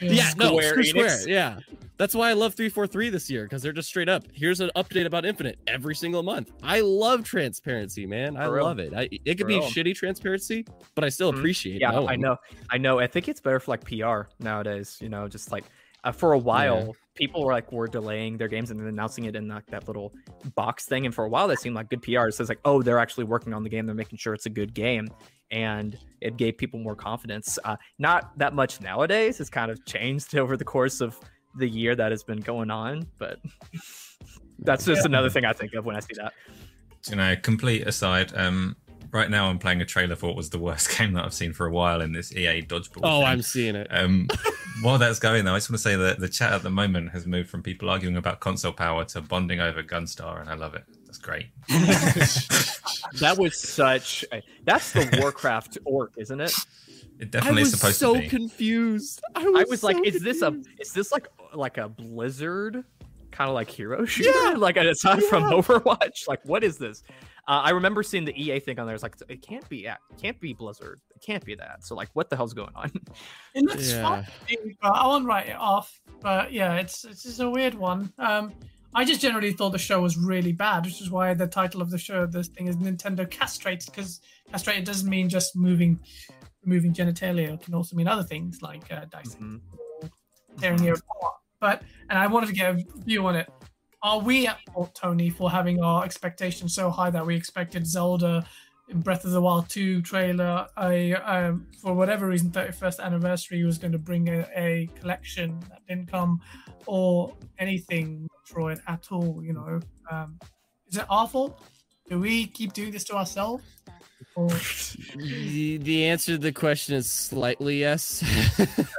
yeah, 0.00 0.30
no, 0.36 0.48
Square 0.48 0.70
screw 0.70 0.84
Square. 0.84 1.28
Yeah, 1.28 1.58
that's 1.96 2.14
why 2.14 2.30
I 2.30 2.32
love 2.34 2.54
343 2.54 3.10
this 3.10 3.28
year 3.30 3.44
because 3.44 3.62
they're 3.62 3.72
just 3.72 3.88
straight 3.88 4.08
up. 4.08 4.24
Here's 4.32 4.60
an 4.60 4.70
update 4.76 5.06
about 5.06 5.24
Infinite 5.26 5.58
every 5.66 5.94
single 5.94 6.22
month. 6.22 6.52
I 6.62 6.80
love 6.80 7.24
transparency, 7.24 8.06
man. 8.06 8.36
I 8.36 8.44
For 8.46 8.54
real. 8.54 8.64
love 8.64 8.78
it. 8.78 8.92
I, 8.94 9.08
it 9.24 9.34
could 9.36 9.40
For 9.40 9.46
be 9.46 9.54
real. 9.58 9.62
shitty 9.64 9.94
transparency, 9.94 10.64
but 10.94 11.04
I 11.04 11.08
still 11.08 11.32
Mhm. 11.32 11.38
appreciate. 11.38 11.80
Yeah, 11.80 11.92
I 12.00 12.16
know, 12.16 12.36
I 12.70 12.78
know. 12.78 12.98
I 13.00 13.06
think 13.06 13.28
it's 13.28 13.40
better 13.40 13.60
for 13.60 13.70
like 13.72 13.84
PR 13.84 14.28
nowadays. 14.42 14.98
You 15.00 15.08
know, 15.08 15.28
just 15.28 15.50
like 15.52 15.64
uh, 16.04 16.12
for 16.12 16.32
a 16.32 16.38
while, 16.38 16.94
people 17.16 17.44
were 17.44 17.52
like 17.52 17.72
were 17.72 17.88
delaying 17.88 18.36
their 18.36 18.46
games 18.46 18.70
and 18.70 18.78
then 18.78 18.86
announcing 18.86 19.24
it 19.24 19.34
in 19.34 19.48
like 19.48 19.66
that 19.66 19.88
little 19.88 20.12
box 20.54 20.86
thing, 20.86 21.06
and 21.06 21.14
for 21.14 21.24
a 21.24 21.28
while 21.28 21.48
that 21.48 21.58
seemed 21.58 21.74
like 21.74 21.90
good 21.90 22.02
PR. 22.02 22.28
It 22.28 22.34
says 22.34 22.48
like, 22.48 22.60
oh, 22.64 22.82
they're 22.82 23.00
actually 23.00 23.24
working 23.24 23.52
on 23.52 23.64
the 23.64 23.68
game. 23.68 23.84
They're 23.86 23.94
making 23.96 24.18
sure 24.18 24.32
it's 24.32 24.46
a 24.46 24.50
good 24.50 24.72
game, 24.74 25.08
and 25.50 25.98
it 26.20 26.36
gave 26.36 26.58
people 26.58 26.80
more 26.80 26.96
confidence. 26.96 27.58
Uh, 27.64 27.76
not 27.98 28.36
that 28.38 28.54
much 28.54 28.80
nowadays. 28.80 29.40
It's 29.40 29.50
kind 29.50 29.70
of 29.70 29.84
changed 29.84 30.34
over 30.36 30.56
the 30.56 30.64
course 30.64 31.00
of 31.00 31.18
the 31.56 31.68
year 31.68 31.96
that 31.96 32.12
has 32.12 32.22
been 32.22 32.40
going 32.40 32.70
on, 32.70 33.06
but 33.18 33.40
that's 34.60 34.84
just 34.84 35.06
another 35.06 35.30
thing 35.30 35.44
I 35.44 35.52
think 35.52 35.74
of 35.74 35.84
when 35.84 35.96
I 35.96 36.00
see 36.00 36.14
that. 36.16 36.32
you 37.08 37.16
know, 37.16 37.34
complete 37.36 37.86
aside, 37.86 38.32
um, 38.36 38.76
right 39.12 39.30
now 39.30 39.48
I'm 39.48 39.58
playing 39.58 39.80
a 39.80 39.84
trailer 39.84 40.16
for 40.16 40.26
what 40.26 40.36
was 40.36 40.50
the 40.50 40.58
worst 40.58 40.90
game 40.98 41.12
that 41.14 41.24
I've 41.24 41.34
seen 41.34 41.52
for 41.52 41.66
a 41.66 41.70
while 41.70 42.00
in 42.00 42.12
this 42.12 42.34
EA 42.34 42.62
dodgeball. 42.62 43.00
Oh, 43.02 43.18
thing. 43.20 43.26
I'm 43.26 43.42
seeing 43.42 43.76
it. 43.76 43.86
Um, 43.90 44.28
while 44.82 44.98
that's 44.98 45.18
going, 45.18 45.44
though, 45.44 45.54
I 45.54 45.56
just 45.56 45.70
want 45.70 45.78
to 45.78 45.82
say 45.82 45.96
that 45.96 46.20
the 46.20 46.28
chat 46.28 46.52
at 46.52 46.62
the 46.62 46.70
moment 46.70 47.10
has 47.10 47.26
moved 47.26 47.50
from 47.50 47.62
people 47.62 47.90
arguing 47.90 48.16
about 48.16 48.40
console 48.40 48.72
power 48.72 49.04
to 49.06 49.20
bonding 49.20 49.60
over 49.60 49.82
Gunstar, 49.82 50.40
and 50.40 50.50
I 50.50 50.54
love 50.54 50.74
it. 50.74 50.84
That's 51.18 51.20
great. 51.20 51.46
That 53.20 53.38
was 53.38 53.58
such. 53.58 54.24
A, 54.32 54.42
that's 54.64 54.92
the 54.92 55.18
Warcraft 55.20 55.78
orc, 55.84 56.12
isn't 56.18 56.40
it? 56.40 56.52
It 57.18 57.30
definitely 57.30 57.62
is 57.62 57.70
was 57.72 57.80
supposed 57.80 57.96
so 57.98 58.14
to 58.14 58.20
be. 58.20 58.28
confused. 58.28 59.22
I 59.34 59.44
was, 59.48 59.60
I 59.60 59.64
was 59.70 59.82
like, 59.82 59.96
so 59.96 60.02
is 60.04 60.22
this 60.22 60.42
a 60.42 60.60
is 60.78 60.92
this 60.92 61.10
like 61.10 61.26
like 61.54 61.78
a 61.78 61.88
Blizzard 61.88 62.84
kind 63.30 63.48
of 63.48 63.54
like 63.54 63.70
hero 63.70 64.04
shooter? 64.06 64.58
Like 64.58 64.76
aside 64.76 65.22
from 65.24 65.44
Overwatch, 65.44 66.28
like 66.28 66.40
what 66.44 66.62
is 66.64 66.76
this? 66.76 67.02
Uh, 67.46 67.62
I 67.64 67.70
remember 67.70 68.02
seeing 68.02 68.24
the 68.26 68.38
EA 68.40 68.60
thing 68.60 68.78
on 68.78 68.86
there. 68.86 68.94
It's 68.94 69.02
like 69.02 69.16
it 69.28 69.40
can't 69.42 69.66
be 69.68 69.86
it 69.86 69.96
can't 70.20 70.38
be 70.38 70.52
Blizzard. 70.52 71.00
It 71.14 71.22
can't 71.22 71.44
be 71.44 71.54
that. 71.54 71.84
So 71.84 71.94
like, 71.94 72.10
what 72.12 72.28
the 72.30 72.36
hell's 72.36 72.52
going 72.54 72.72
on? 72.74 72.90
It 73.54 73.64
looks 73.64 73.90
Yeah. 73.92 74.02
fun, 74.02 74.26
but 74.82 74.88
I 74.88 75.06
won't 75.06 75.24
write 75.24 75.48
it 75.48 75.56
off. 75.56 75.98
But 76.20 76.52
yeah, 76.52 76.74
it's 76.76 77.04
it's 77.04 77.22
just 77.22 77.40
a 77.40 77.48
weird 77.48 77.74
one. 77.74 78.12
Um, 78.18 78.52
I 78.94 79.04
just 79.04 79.20
generally 79.20 79.52
thought 79.52 79.70
the 79.70 79.78
show 79.78 80.00
was 80.00 80.16
really 80.16 80.52
bad, 80.52 80.84
which 80.84 81.00
is 81.00 81.10
why 81.10 81.34
the 81.34 81.46
title 81.46 81.82
of 81.82 81.90
the 81.90 81.98
show, 81.98 82.26
this 82.26 82.48
thing, 82.48 82.68
is 82.68 82.76
Nintendo 82.76 83.28
castrated. 83.30 83.86
Because 83.86 84.20
castrated 84.50 84.84
doesn't 84.84 85.08
mean 85.08 85.28
just 85.28 85.54
moving, 85.54 86.00
removing 86.64 86.94
genitalia. 86.94 87.54
It 87.54 87.62
can 87.62 87.74
also 87.74 87.96
mean 87.96 88.08
other 88.08 88.22
things 88.22 88.62
like 88.62 88.90
uh, 88.90 89.04
dissecting 89.10 89.60
or 90.02 90.10
tearing 90.58 90.82
your 90.82 90.94
apart. 90.94 91.34
But 91.60 91.82
and 92.08 92.18
I 92.18 92.26
wanted 92.26 92.46
to 92.46 92.52
get 92.52 92.74
a 92.74 92.84
view 93.04 93.26
on 93.26 93.36
it. 93.36 93.48
Are 94.02 94.20
we 94.20 94.46
at 94.46 94.58
fault, 94.72 94.94
Tony, 94.94 95.28
for 95.28 95.50
having 95.50 95.82
our 95.82 96.04
expectations 96.04 96.74
so 96.74 96.88
high 96.88 97.10
that 97.10 97.26
we 97.26 97.34
expected 97.34 97.86
Zelda 97.86 98.46
in 98.88 99.00
Breath 99.00 99.24
of 99.24 99.32
the 99.32 99.40
Wild 99.40 99.68
2 99.68 100.02
trailer, 100.02 100.66
a 100.78 101.14
um, 101.14 101.66
for 101.82 101.94
whatever 101.94 102.26
reason, 102.26 102.50
31st 102.50 103.00
anniversary 103.00 103.62
was 103.64 103.76
going 103.76 103.92
to 103.92 103.98
bring 103.98 104.28
a, 104.28 104.46
a 104.56 104.88
collection 105.00 105.60
that 105.68 105.86
didn't 105.86 106.10
come, 106.10 106.40
or 106.88 107.34
anything 107.58 108.26
Metroid 108.48 108.80
at 108.88 109.06
all. 109.12 109.42
You 109.44 109.52
know, 109.52 109.80
um, 110.10 110.38
is 110.88 110.96
it 110.96 111.04
our 111.10 111.28
fault? 111.28 111.60
Do 112.08 112.18
we 112.18 112.46
keep 112.46 112.72
doing 112.72 112.90
this 112.90 113.04
to 113.04 113.16
ourselves? 113.16 113.62
The, 115.16 115.78
the 115.78 116.06
answer 116.06 116.32
to 116.32 116.38
the 116.38 116.52
question 116.52 116.94
is 116.94 117.10
slightly 117.10 117.80
yes. 117.80 118.22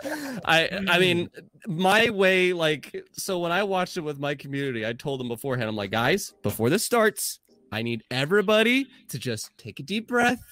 I 0.46 0.70
I 0.88 1.00
mean 1.00 1.30
my 1.66 2.10
way 2.10 2.54
like 2.54 3.04
so 3.14 3.40
when 3.40 3.52
I 3.52 3.64
watched 3.64 3.98
it 3.98 4.02
with 4.02 4.20
my 4.20 4.36
community, 4.36 4.86
I 4.86 4.94
told 4.94 5.20
them 5.20 5.30
beforehand, 5.30 5.70
I'm 5.70 5.76
like, 5.76 5.92
guys, 5.92 6.34
before 6.44 6.70
this 6.70 6.84
starts, 6.84 7.40
I 7.72 7.82
need 7.82 8.04
everybody 8.12 8.88
to 9.10 9.18
just 9.18 9.58
take 9.58 9.80
a 9.80 9.84
deep 9.84 10.08
breath 10.08 10.44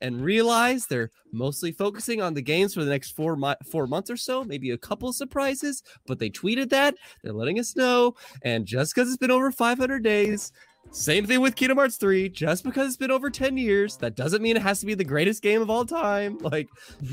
and 0.00 0.20
realize 0.22 0.86
they're 0.86 1.10
mostly 1.32 1.72
focusing 1.72 2.20
on 2.22 2.34
the 2.34 2.42
games 2.42 2.74
for 2.74 2.84
the 2.84 2.90
next 2.90 3.12
four 3.12 3.36
mo- 3.36 3.54
four 3.70 3.86
months 3.86 4.10
or 4.10 4.16
so, 4.16 4.44
maybe 4.44 4.70
a 4.70 4.78
couple 4.78 5.08
of 5.08 5.14
surprises. 5.16 5.82
But 6.06 6.18
they 6.18 6.30
tweeted 6.30 6.70
that 6.70 6.94
they're 7.22 7.32
letting 7.32 7.58
us 7.58 7.76
know, 7.76 8.14
and 8.42 8.66
just 8.66 8.94
because 8.94 9.08
it's 9.08 9.16
been 9.18 9.30
over 9.30 9.50
500 9.50 10.02
days. 10.02 10.52
Same 10.92 11.26
thing 11.26 11.40
with 11.40 11.56
Kingdom 11.56 11.78
Hearts 11.78 11.96
3. 11.96 12.28
Just 12.28 12.62
because 12.62 12.86
it's 12.86 12.96
been 12.96 13.10
over 13.10 13.28
10 13.28 13.56
years, 13.56 13.96
that 13.96 14.14
doesn't 14.14 14.40
mean 14.40 14.54
it 14.56 14.62
has 14.62 14.78
to 14.78 14.86
be 14.86 14.94
the 14.94 15.02
greatest 15.02 15.42
game 15.42 15.60
of 15.60 15.68
all 15.68 15.84
time. 15.84 16.38
Like, 16.42 16.68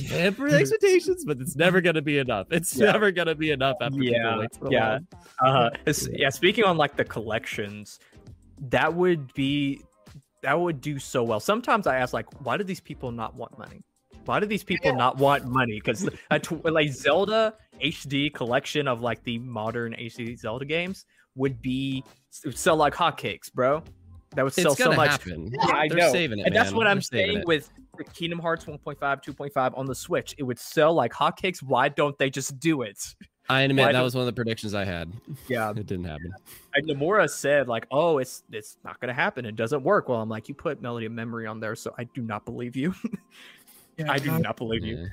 temper 0.07 0.47
expectations, 0.55 1.25
but 1.25 1.41
it's 1.41 1.55
never 1.55 1.81
going 1.81 1.95
to 1.95 2.03
be 2.03 2.19
enough. 2.19 2.45
It's 2.51 2.75
Yeah. 2.77 2.91
never 2.91 3.11
going 3.11 3.25
to 3.27 3.33
be 3.35 3.49
enough 3.49 3.77
after 3.81 3.97
Yeah, 4.03 4.45
yeah. 4.69 4.99
Uh, 5.43 5.71
it's- 5.87 6.07
yeah. 6.13 6.29
Speaking 6.29 6.65
on 6.65 6.77
like 6.77 6.95
the 6.97 7.03
collections, 7.03 7.99
that 8.69 8.93
would 8.93 9.33
be 9.33 9.81
that 10.43 10.59
would 10.59 10.79
do 10.81 10.99
so 10.99 11.23
well. 11.23 11.39
Sometimes 11.39 11.87
I 11.87 11.97
ask 11.97 12.13
like, 12.13 12.27
why 12.43 12.57
do 12.57 12.63
these 12.63 12.79
people 12.79 13.11
not 13.11 13.35
want 13.35 13.57
money? 13.57 13.81
Why 14.25 14.39
do 14.39 14.45
these 14.45 14.63
people 14.63 14.93
not 14.95 15.17
want 15.17 15.45
money? 15.45 15.73
Because 15.83 16.07
a 16.31 16.39
tw- 16.39 16.63
like 16.65 16.91
Zelda 16.91 17.55
HD 17.83 18.33
collection 18.33 18.87
of 18.87 19.01
like 19.01 19.23
the 19.23 19.39
modern 19.39 19.93
HD 19.93 20.37
Zelda 20.37 20.65
games 20.65 21.05
would 21.35 21.61
be 21.61 22.03
would 22.45 22.57
sell 22.57 22.75
like 22.75 22.93
hotcakes, 22.93 23.51
bro. 23.51 23.83
That 24.35 24.43
would 24.43 24.53
sell 24.53 24.71
It's 24.71 24.77
so 24.79 24.85
gonna 24.85 24.97
much. 24.97 25.09
happen. 25.11 25.51
Yeah, 25.51 25.75
I 25.75 25.87
They're 25.87 25.97
know. 25.97 26.11
saving 26.11 26.39
it, 26.39 26.47
and 26.47 26.55
that's 26.55 26.71
man. 26.71 26.77
what 26.77 26.87
I'm 26.87 26.97
They're 26.97 27.01
saving 27.01 27.25
saying 27.27 27.37
it. 27.39 27.47
with 27.47 27.69
Kingdom 28.13 28.39
Hearts 28.39 28.65
1.5, 28.65 28.97
2.5 28.97 29.77
on 29.77 29.85
the 29.85 29.93
Switch. 29.93 30.33
It 30.37 30.43
would 30.43 30.57
sell 30.59 30.93
like 30.93 31.11
hotcakes. 31.13 31.61
Why 31.61 31.89
don't 31.89 32.17
they 32.17 32.29
just 32.29 32.59
do 32.59 32.81
it? 32.81 32.97
I 33.49 33.61
admit 33.63 33.85
Why 33.85 33.91
that 33.91 34.01
was 34.01 34.15
one 34.15 34.21
of 34.21 34.25
the 34.27 34.33
predictions 34.33 34.73
I 34.73 34.85
had. 34.85 35.11
Yeah, 35.49 35.69
It 35.75 35.85
didn't 35.85 36.05
happen. 36.05 36.31
and 36.75 36.87
Nomura 36.87 37.29
said 37.29 37.67
like, 37.67 37.85
"Oh, 37.91 38.17
it's 38.19 38.43
it's 38.51 38.77
not 38.85 38.99
gonna 39.01 39.13
happen. 39.13 39.45
It 39.45 39.55
doesn't 39.57 39.83
work." 39.83 40.07
Well, 40.09 40.21
I'm 40.21 40.29
like, 40.29 40.47
you 40.47 40.55
put 40.55 40.81
Melody 40.81 41.05
of 41.07 41.11
Memory 41.11 41.45
on 41.47 41.59
there, 41.59 41.75
so 41.75 41.93
I 41.97 42.05
do 42.05 42.21
not 42.21 42.45
believe 42.45 42.75
you. 42.75 42.93
Yeah, 43.95 44.11
I 44.11 44.17
do 44.17 44.31
no. 44.31 44.37
not 44.39 44.57
believe 44.57 44.83
you. 44.83 45.07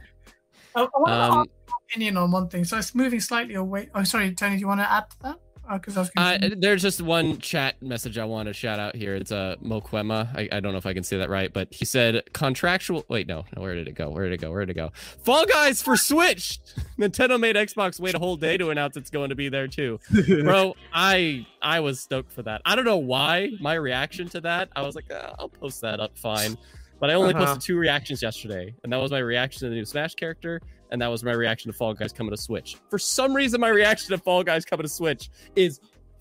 I, 0.75 0.81
I 0.81 0.85
want 0.97 1.09
to 1.09 1.13
Um, 1.13 1.39
ask 1.41 1.49
your 1.69 1.77
opinion 1.91 2.17
on 2.17 2.31
one 2.31 2.49
thing. 2.49 2.65
So 2.65 2.79
it's 2.79 2.95
moving 2.95 3.21
slightly 3.21 3.53
away. 3.57 3.91
Oh, 3.95 4.05
sorry, 4.05 4.33
Tony. 4.35 4.55
Do 4.55 4.61
you 4.61 4.69
want 4.69 4.81
to 4.81 4.91
add 4.91 5.11
to 5.11 5.17
that? 5.21 5.37
Because 5.73 5.97
I 5.97 6.01
was. 6.01 6.11
Uh, 6.17 6.51
there's 6.57 6.83
just 6.83 7.01
one 7.01 7.39
chat 7.39 7.81
message 7.83 8.19
I 8.19 8.25
want 8.25 8.49
to 8.49 8.53
shout 8.53 8.79
out 8.79 8.97
here. 8.97 9.15
It's 9.15 9.31
a 9.31 9.37
uh, 9.37 9.57
Moquema. 9.57 10.29
I, 10.37 10.49
I 10.51 10.61
don't 10.61 10.73
know 10.73 10.79
if 10.79 10.87
I 10.87 10.95
can 10.95 11.03
say 11.05 11.17
that 11.19 11.31
right, 11.31 11.53
but 11.53 11.69
he 11.71 11.85
said 11.85 12.23
contractual. 12.33 13.05
Wait, 13.09 13.27
no, 13.27 13.45
no. 13.55 13.63
Where 13.63 13.75
did 13.75 13.89
it 13.89 13.95
go? 13.95 14.11
Where 14.11 14.25
did 14.25 14.35
it 14.35 14.41
go? 14.41 14.51
Where 14.51 14.61
did 14.65 14.71
it 14.71 14.75
go? 14.75 14.91
Fall 15.23 15.47
Guys 15.47 15.81
for 15.83 15.97
Switch. 15.97 16.59
Nintendo 16.99 17.39
made 17.39 17.57
Xbox 17.57 17.99
wait 18.01 18.15
a 18.15 18.19
whole 18.19 18.37
day 18.37 18.57
to 18.57 18.71
announce 18.71 18.97
it's 18.97 19.11
going 19.11 19.31
to 19.31 19.35
be 19.37 19.49
there 19.49 19.69
too, 19.69 19.99
bro. 20.45 20.75
I 20.93 21.47
I 21.63 21.81
was 21.81 22.01
stoked 22.01 22.33
for 22.33 22.43
that. 22.43 22.63
I 22.65 22.75
don't 22.77 22.85
know 22.85 22.99
why 22.99 23.51
my 23.61 23.75
reaction 23.75 24.29
to 24.31 24.41
that. 24.43 24.69
I 24.75 24.83
was 24.83 24.95
like, 24.97 25.07
"Ah, 25.13 25.35
I'll 25.39 25.49
post 25.49 25.81
that 25.83 26.01
up, 26.01 26.17
fine. 26.19 26.57
But 26.99 27.09
I 27.09 27.15
only 27.15 27.33
Uh-huh. 27.33 27.47
posted 27.47 27.63
two 27.63 27.77
reactions 27.79 28.21
yesterday, 28.21 28.75
and 28.85 28.93
that 28.93 28.99
was 28.99 29.11
my 29.11 29.21
reaction 29.21 29.61
to 29.61 29.69
the 29.71 29.75
new 29.75 29.87
Smash 29.87 30.15
character, 30.15 30.61
and 30.91 31.01
that 31.03 31.09
was 31.09 31.23
my 31.25 31.33
reaction 31.33 31.71
to 31.73 31.77
Fall 31.77 31.95
Guys 31.95 32.13
coming 32.13 32.31
to 32.33 32.37
Switch. 32.37 32.77
For 32.89 32.99
some 32.99 33.35
reason, 33.35 33.61
my 33.61 33.69
reaction 33.69 34.11
to 34.17 34.19
Fall 34.23 34.43
Guys 34.43 34.65
coming 34.65 34.83
to 34.85 34.89
Switch 34.89 35.31
is 35.57 35.81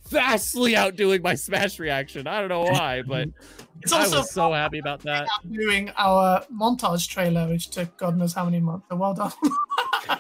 vastly 0.10 0.76
outdoing 0.76 1.22
my 1.22 1.36
Smash 1.36 1.78
reaction. 1.80 2.26
I 2.28 2.40
don't 2.40 2.50
know 2.50 2.64
why, 2.64 3.02
but 3.02 3.30
It's 3.82 3.94
I 3.94 4.00
also 4.02 4.18
was 4.20 4.32
so 4.32 4.52
happy 4.54 4.80
about 4.80 5.02
that. 5.04 5.28
doing 5.50 5.90
our 5.98 6.44
montage 6.54 7.08
trailer, 7.08 7.48
which 7.48 7.70
took 7.70 7.96
God 7.98 8.18
knows 8.18 8.34
how 8.34 8.44
many 8.46 8.60
months. 8.60 8.86
So 8.90 8.96
well 8.96 9.14
done. 9.14 9.32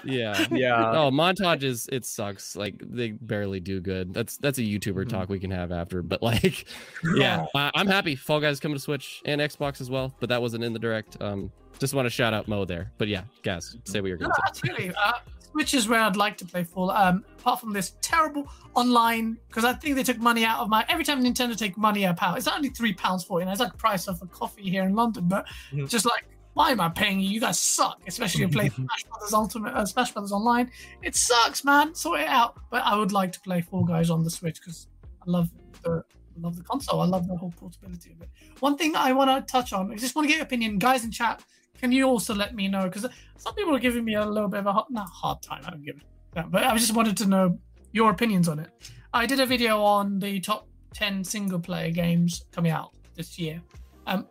Yeah. 0.03 0.45
yeah, 0.51 0.91
Oh, 0.91 1.09
montages, 1.09 1.89
it 1.91 2.05
sucks. 2.05 2.55
Like 2.55 2.75
they 2.79 3.09
barely 3.11 3.59
do 3.59 3.79
good. 3.81 4.13
That's 4.13 4.37
that's 4.37 4.59
a 4.59 4.61
YouTuber 4.61 5.05
Mhm. 5.05 5.09
talk 5.09 5.29
we 5.29 5.39
can 5.39 5.49
have 5.49 5.71
after. 5.71 6.03
But 6.03 6.21
like, 6.21 6.65
yeah, 7.15 7.45
I, 7.55 7.71
I'm 7.73 7.87
happy. 7.87 8.15
Fall 8.15 8.39
Guys 8.39 8.59
coming 8.59 8.75
to 8.77 8.81
Switch 8.81 9.21
and 9.25 9.41
Xbox 9.41 9.81
as 9.81 9.89
well. 9.89 10.13
But 10.19 10.29
that 10.29 10.41
wasn't 10.43 10.63
in 10.63 10.73
the 10.73 10.79
direct. 10.79 11.19
Um, 11.21 11.51
just 11.79 11.93
want 11.93 12.05
to 12.05 12.09
shout 12.09 12.33
out 12.33 12.47
Mo 12.47 12.65
there. 12.65 12.91
But 12.97 13.07
yeah, 13.07 13.23
guys, 13.43 13.77
say 13.85 14.01
what 14.01 14.07
you're 14.07 14.17
No, 14.17 14.27
gonna 14.27 14.35
say. 14.35 14.41
absolutely. 14.47 14.93
Uh, 14.95 15.13
Switch 15.51 15.73
is 15.73 15.87
where 15.87 15.99
I'd 15.99 16.15
like 16.15 16.37
to 16.37 16.45
play 16.45 16.63
Fall. 16.63 16.91
Um, 16.91 17.25
apart 17.39 17.59
from 17.59 17.73
this 17.73 17.93
terrible 18.01 18.47
online, 18.75 19.37
because 19.47 19.65
I 19.65 19.73
think 19.73 19.95
they 19.95 20.03
took 20.03 20.19
money 20.19 20.45
out 20.45 20.59
of 20.59 20.69
my. 20.69 20.85
Every 20.87 21.03
time 21.03 21.23
Nintendo 21.23 21.57
take 21.57 21.75
money 21.77 22.05
out 22.05 22.11
of 22.11 22.17
power, 22.17 22.37
it's 22.37 22.47
only 22.47 22.69
three 22.69 22.93
pounds 22.93 23.23
for 23.23 23.39
it. 23.39 23.43
And 23.43 23.51
it's 23.51 23.59
like 23.59 23.71
the 23.71 23.77
price 23.77 24.07
of 24.07 24.21
a 24.21 24.27
coffee 24.27 24.69
here 24.69 24.83
in 24.83 24.93
London. 24.95 25.27
But 25.27 25.47
Mhm. 25.71 25.89
just 25.89 26.05
like, 26.05 26.25
why 26.53 26.69
am 26.71 26.79
I 26.79 26.89
paying 26.89 27.19
you? 27.19 27.29
You 27.29 27.39
guys 27.39 27.59
suck. 27.59 27.99
Especially 28.05 28.43
if 28.43 28.51
you 28.51 28.53
play 28.59 28.69
Smash 28.75 29.03
Brothers 29.05 29.33
Ultimate, 29.33 29.73
uh, 29.73 29.85
Smash 29.85 30.11
Brothers 30.11 30.31
Online. 30.31 30.69
It 31.01 31.15
sucks, 31.15 31.63
man. 31.63 31.95
Sort 31.95 32.19
it 32.19 32.27
out. 32.27 32.59
But 32.69 32.83
I 32.83 32.95
would 32.95 33.11
like 33.11 33.31
to 33.31 33.39
play 33.39 33.61
Fall 33.61 33.83
Guys 33.85 34.09
on 34.11 34.23
the 34.23 34.29
Switch 34.29 34.59
because 34.59 34.87
I 35.27 35.31
love 35.31 35.49
the. 35.83 36.03
I 36.37 36.41
love 36.41 36.55
the 36.57 36.63
console. 36.63 37.01
I 37.01 37.05
love 37.05 37.27
the 37.27 37.35
whole 37.35 37.51
portability 37.57 38.11
of 38.11 38.21
it. 38.21 38.29
One 38.61 38.77
thing 38.77 38.95
I 38.95 39.11
want 39.13 39.29
to 39.47 39.51
touch 39.51 39.73
on, 39.73 39.91
I 39.91 39.95
just 39.95 40.15
want 40.15 40.25
to 40.25 40.29
get 40.29 40.37
your 40.37 40.45
opinion, 40.45 40.77
guys 40.77 41.03
in 41.03 41.11
chat. 41.11 41.43
Can 41.79 41.91
you 41.91 42.05
also 42.07 42.33
let 42.35 42.53
me 42.55 42.67
know? 42.67 42.83
Because 42.83 43.05
some 43.37 43.55
people 43.55 43.75
are 43.75 43.79
giving 43.79 44.03
me 44.03 44.15
a 44.15 44.25
little 44.25 44.49
bit 44.49 44.59
of 44.61 44.67
a 44.67 44.73
hard, 44.73 44.85
not 44.89 45.09
hard 45.09 45.41
time. 45.41 45.61
I 45.65 45.71
don't 45.71 45.83
give 45.85 45.97
it, 45.97 46.45
but 46.51 46.63
I 46.63 46.77
just 46.77 46.93
wanted 46.93 47.15
to 47.17 47.25
know 47.25 47.57
your 47.91 48.11
opinions 48.11 48.47
on 48.49 48.59
it. 48.59 48.69
I 49.13 49.25
did 49.25 49.39
a 49.39 49.45
video 49.45 49.81
on 49.81 50.19
the 50.19 50.39
top 50.39 50.67
ten 50.93 51.23
single 51.23 51.59
player 51.59 51.91
games 51.91 52.45
coming 52.51 52.71
out 52.71 52.91
this 53.15 53.39
year. 53.39 53.61
Um, 54.07 54.27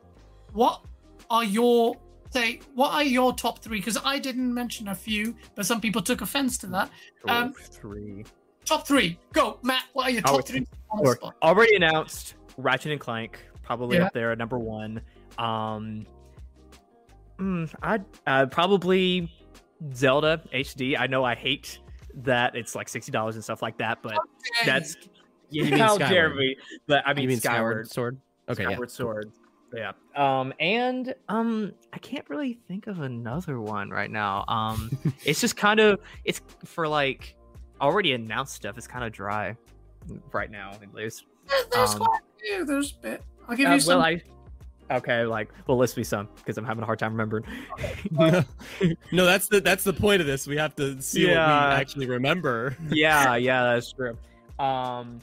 what 0.52 0.84
are 1.30 1.44
your 1.44 1.96
say? 2.30 2.60
What 2.74 2.92
are 2.92 3.02
your 3.02 3.32
top 3.34 3.60
three? 3.60 3.78
Because 3.78 3.98
I 4.04 4.18
didn't 4.18 4.52
mention 4.52 4.88
a 4.88 4.94
few, 4.94 5.34
but 5.54 5.64
some 5.66 5.80
people 5.80 6.02
took 6.02 6.20
offense 6.20 6.58
to 6.58 6.66
that. 6.68 6.90
um, 7.28 7.52
three. 7.54 8.24
Top 8.64 8.86
three, 8.86 9.18
go, 9.32 9.58
Matt. 9.62 9.84
What 9.94 10.08
are 10.08 10.10
your 10.10 10.22
Oh, 10.26 10.32
top 10.32 10.40
it's- 10.40 10.50
three 10.50 10.66
on 10.90 11.02
the 11.02 11.08
Or, 11.08 11.16
spot? 11.16 11.34
already 11.42 11.74
announced. 11.76 12.34
Ratchet 12.58 12.92
and 12.92 13.00
Clank 13.00 13.38
probably 13.62 13.96
Yeah. 13.96 14.06
up 14.06 14.12
there 14.12 14.30
at 14.32 14.36
number 14.38 14.58
one. 14.58 15.00
Um, 15.38 16.04
mm, 17.38 17.72
I'd 17.82 18.04
uh, 18.26 18.46
probably 18.46 19.32
Zelda 19.94 20.42
HD. 20.52 20.98
I 20.98 21.06
know 21.06 21.24
I 21.24 21.34
hate 21.34 21.78
that 22.14 22.56
it's 22.56 22.74
like 22.74 22.88
sixty 22.88 23.12
dollars 23.12 23.34
and 23.36 23.44
stuff 23.44 23.62
like 23.62 23.78
that, 23.78 23.98
but 24.02 24.18
that's 24.64 24.96
You 25.50 25.64
yeah, 25.64 25.70
mean 25.70 25.78
how 25.80 25.98
dare 25.98 26.34
me? 26.34 26.56
But 26.86 27.02
I 27.06 27.14
mean, 27.14 27.22
you 27.24 27.28
mean 27.28 27.38
Skyward, 27.40 27.88
Skyward 27.88 27.90
Sword? 27.90 28.20
Okay, 28.48 28.62
yeah. 28.64 28.68
Skyward 28.70 28.90
Sword. 28.90 29.32
Yeah. 29.74 29.92
Um, 30.16 30.54
and 30.60 31.14
um, 31.28 31.74
I 31.92 31.98
can't 31.98 32.28
really 32.30 32.54
think 32.68 32.86
of 32.86 33.00
another 33.00 33.60
one 33.60 33.90
right 33.90 34.10
now. 34.10 34.44
Um, 34.48 34.90
it's 35.24 35.40
just 35.40 35.56
kind 35.56 35.78
of 35.78 36.00
it's 36.24 36.40
for 36.64 36.88
like 36.88 37.36
already 37.80 38.14
announced 38.14 38.54
stuff. 38.54 38.78
It's 38.78 38.86
kind 38.86 39.04
of 39.04 39.12
dry 39.12 39.56
right 40.32 40.50
now, 40.50 40.70
at 40.70 40.94
least. 40.94 41.24
There's 41.70 41.92
um, 41.94 42.00
quite 42.00 42.20
a 42.20 42.40
few. 42.40 42.64
There's 42.64 42.92
a 42.92 43.02
bit. 43.02 43.22
I'll 43.46 43.56
give 43.56 43.68
Uh, 43.68 43.74
you 43.74 43.80
some. 43.80 43.98
well, 43.98 44.06
I 44.06 44.22
okay, 44.90 45.24
like 45.24 45.50
well, 45.66 45.76
list 45.78 45.96
me 45.96 46.04
some 46.04 46.28
because 46.36 46.58
I'm 46.58 46.64
having 46.64 46.82
a 46.82 46.86
hard 46.86 46.98
time 46.98 47.12
remembering. 47.12 47.44
no, 48.10 49.24
that's 49.24 49.48
the 49.48 49.60
that's 49.60 49.84
the 49.84 49.92
point 49.92 50.20
of 50.20 50.26
this. 50.26 50.46
We 50.46 50.56
have 50.56 50.74
to 50.76 51.00
see 51.02 51.24
what 51.26 51.30
we 51.32 51.36
actually 51.36 52.06
remember. 52.06 52.76
yeah, 52.90 53.36
yeah, 53.36 53.74
that's 53.74 53.92
true. 53.92 54.16
Um, 54.58 55.20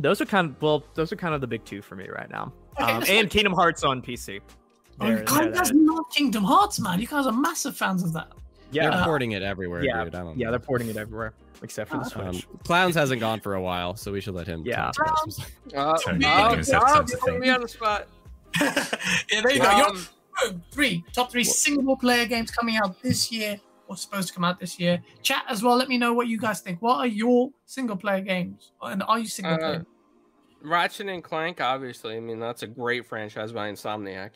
those 0.00 0.20
are 0.20 0.26
kind 0.26 0.50
of 0.50 0.62
well, 0.62 0.84
those 0.94 1.12
are 1.12 1.16
kind 1.16 1.34
of 1.34 1.40
the 1.40 1.46
big 1.46 1.64
two 1.64 1.82
for 1.82 1.96
me 1.96 2.08
right 2.08 2.30
now. 2.30 2.52
Um, 2.78 3.02
and 3.08 3.28
Kingdom 3.30 3.52
Hearts 3.52 3.82
on 3.84 4.00
PC. 4.02 4.40
Oh, 5.00 5.06
There- 5.06 5.10
you 5.10 5.16
there 5.16 5.24
guys 5.24 5.54
that 5.54 5.62
is. 5.66 5.72
love 5.74 6.04
Kingdom 6.14 6.44
Hearts, 6.44 6.78
man. 6.80 7.00
You 7.00 7.06
guys 7.06 7.26
are 7.26 7.32
massive 7.32 7.76
fans 7.76 8.02
of 8.02 8.12
that. 8.12 8.28
Yeah, 8.70 8.82
They're 8.90 8.98
Yeah, 9.00 9.04
porting 9.04 9.32
it 9.32 9.42
everywhere, 9.42 9.82
yeah, 9.82 10.04
dude. 10.04 10.14
I 10.14 10.18
don't 10.20 10.38
yeah, 10.38 10.46
know. 10.46 10.50
they're 10.52 10.60
porting 10.60 10.88
it 10.88 10.96
everywhere 10.96 11.32
except 11.62 11.90
for 11.90 11.96
the 11.96 12.02
Uh, 12.20 12.28
Um, 12.28 12.34
Switch. 12.34 12.46
Clowns 12.64 12.94
hasn't 12.94 13.20
gone 13.20 13.40
for 13.40 13.54
a 13.54 13.62
while, 13.62 13.96
so 13.96 14.12
we 14.12 14.20
should 14.20 14.34
let 14.34 14.46
him. 14.46 14.62
Yeah. 14.64 14.90
tell 14.94 15.06
us 15.26 15.38
about 15.72 16.00
some- 16.02 16.14
Uh, 16.16 16.18
Tony, 16.18 16.48
give 16.48 16.50
himself 16.52 16.84
time 16.84 17.06
to 17.06 17.16
you 18.60 18.66
put 18.66 18.72
think. 18.72 18.80
me 18.80 18.80
on 18.80 18.84
the 18.84 18.92
spot. 18.92 19.00
yeah, 19.30 19.40
there 19.42 19.52
you 19.52 19.60
go. 19.62 19.76
Your 19.76 20.54
three 20.70 21.04
top 21.12 21.30
three 21.32 21.44
single 21.44 21.96
player 21.96 22.24
games 22.26 22.50
coming 22.50 22.76
out 22.76 23.02
this 23.02 23.32
year 23.32 23.58
or 23.88 23.96
supposed 23.96 24.28
to 24.28 24.34
come 24.34 24.44
out 24.44 24.60
this 24.60 24.78
year. 24.78 25.02
Chat 25.22 25.44
as 25.48 25.62
well. 25.62 25.76
Let 25.76 25.88
me 25.88 25.98
know 25.98 26.12
what 26.14 26.28
you 26.28 26.38
guys 26.38 26.60
think. 26.60 26.80
What 26.82 26.96
are 26.98 27.06
your 27.06 27.50
single 27.66 27.96
player 27.96 28.20
games? 28.20 28.72
And 28.82 29.02
are 29.02 29.18
you 29.18 29.26
single 29.26 29.54
Uh, 29.54 29.58
player? 29.58 29.86
Ratchet 30.62 31.08
and 31.08 31.22
Clank, 31.24 31.60
obviously. 31.60 32.16
I 32.16 32.20
mean, 32.20 32.40
that's 32.40 32.62
a 32.62 32.66
great 32.66 33.06
franchise 33.06 33.52
by 33.52 33.70
Insomniac. 33.70 34.30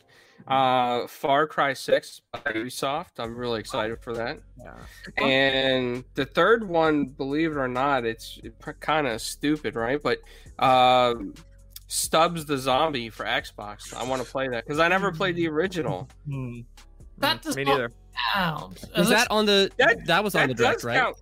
Uh, 0.47 1.05
Far 1.07 1.47
Cry 1.47 1.73
6 1.73 2.21
by 2.31 2.39
Ubisoft. 2.39 3.19
I'm 3.19 3.35
really 3.35 3.59
excited 3.59 4.01
for 4.01 4.13
that. 4.15 4.39
Yeah. 4.57 5.23
And 5.25 6.03
the 6.15 6.25
third 6.25 6.67
one, 6.67 7.05
believe 7.05 7.51
it 7.51 7.57
or 7.57 7.67
not, 7.67 8.05
it's 8.05 8.39
kind 8.79 9.05
of 9.07 9.21
stupid, 9.21 9.75
right? 9.75 10.01
But 10.01 10.19
uh, 10.59 11.15
Stubbs 11.97 12.45
the 12.45 12.57
Zombie 12.57 13.09
for 13.11 13.23
Xbox. 13.23 13.93
I 13.93 14.03
want 14.03 14.19
to 14.25 14.27
play 14.27 14.47
that 14.47 14.65
because 14.65 14.79
I 14.79 14.87
never 14.87 15.11
played 15.11 15.35
the 15.35 15.47
original. 15.47 16.09
Hmm. 16.27 16.61
That 17.19 17.43
does 17.43 17.55
me 17.55 17.63
not 17.65 17.71
neither. 17.73 17.91
count. 18.33 18.83
Is 18.97 19.09
that 19.09 19.27
on 19.29 19.45
the? 19.45 19.69
That- 19.77 20.03
That, 20.07 20.23
was 20.23 20.33
on 20.33 20.47
the 20.47 20.55
direct, 20.55 20.83
right? 20.83 20.97
count. 20.97 21.17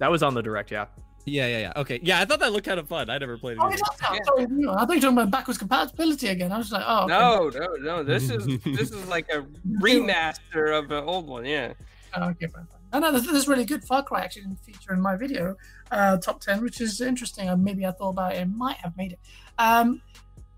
That 0.00 0.10
was 0.10 0.22
on 0.22 0.34
the 0.34 0.42
direct, 0.42 0.70
yeah. 0.70 0.86
Yeah, 1.24 1.46
yeah, 1.46 1.58
yeah. 1.58 1.72
Okay, 1.76 2.00
yeah. 2.02 2.20
I 2.20 2.26
thought 2.26 2.40
that 2.40 2.52
looked 2.52 2.66
kind 2.66 2.78
of 2.78 2.86
fun. 2.86 3.08
I 3.08 3.16
never 3.16 3.38
played 3.38 3.52
it. 3.56 3.60
Oh, 3.62 3.68
it. 3.70 3.80
Yeah. 4.02 4.18
Sorry, 4.26 4.46
no, 4.50 4.74
I 4.74 4.80
thought 4.84 4.90
you 4.90 4.96
were 4.96 5.00
talking 5.00 5.16
about 5.16 5.30
backwards 5.30 5.56
compatibility 5.56 6.28
again. 6.28 6.52
I 6.52 6.58
was 6.58 6.70
like, 6.70 6.84
oh, 6.86 7.04
okay. 7.04 7.08
No, 7.08 7.48
no, 7.48 7.76
no. 7.76 8.02
This 8.02 8.28
is 8.28 8.44
this 8.62 8.90
is 8.90 9.06
like 9.06 9.26
a 9.32 9.40
remaster 9.80 10.78
of 10.78 10.90
an 10.90 11.02
old 11.04 11.26
one. 11.26 11.46
Yeah. 11.46 11.72
Oh, 12.14 12.28
okay, 12.28 12.46
fine, 12.48 12.66
fine. 12.66 13.00
No, 13.00 13.10
no, 13.10 13.12
this, 13.18 13.26
this 13.26 13.36
is 13.36 13.48
really 13.48 13.64
good. 13.64 13.82
Far 13.84 14.02
Cry 14.02 14.20
actually 14.20 14.42
didn't 14.42 14.60
feature 14.60 14.92
in 14.92 15.00
my 15.00 15.16
video, 15.16 15.56
uh, 15.94 16.16
top 16.18 16.40
10, 16.40 16.62
which 16.62 16.80
is 16.80 17.00
interesting. 17.00 17.48
Uh, 17.48 17.56
maybe 17.56 17.86
I 17.86 17.92
thought 17.92 18.10
about 18.10 18.34
it 18.34 18.38
and 18.38 18.56
might 18.56 18.76
have 18.78 18.96
made 18.96 19.12
it. 19.12 19.18
Um, 19.58 20.02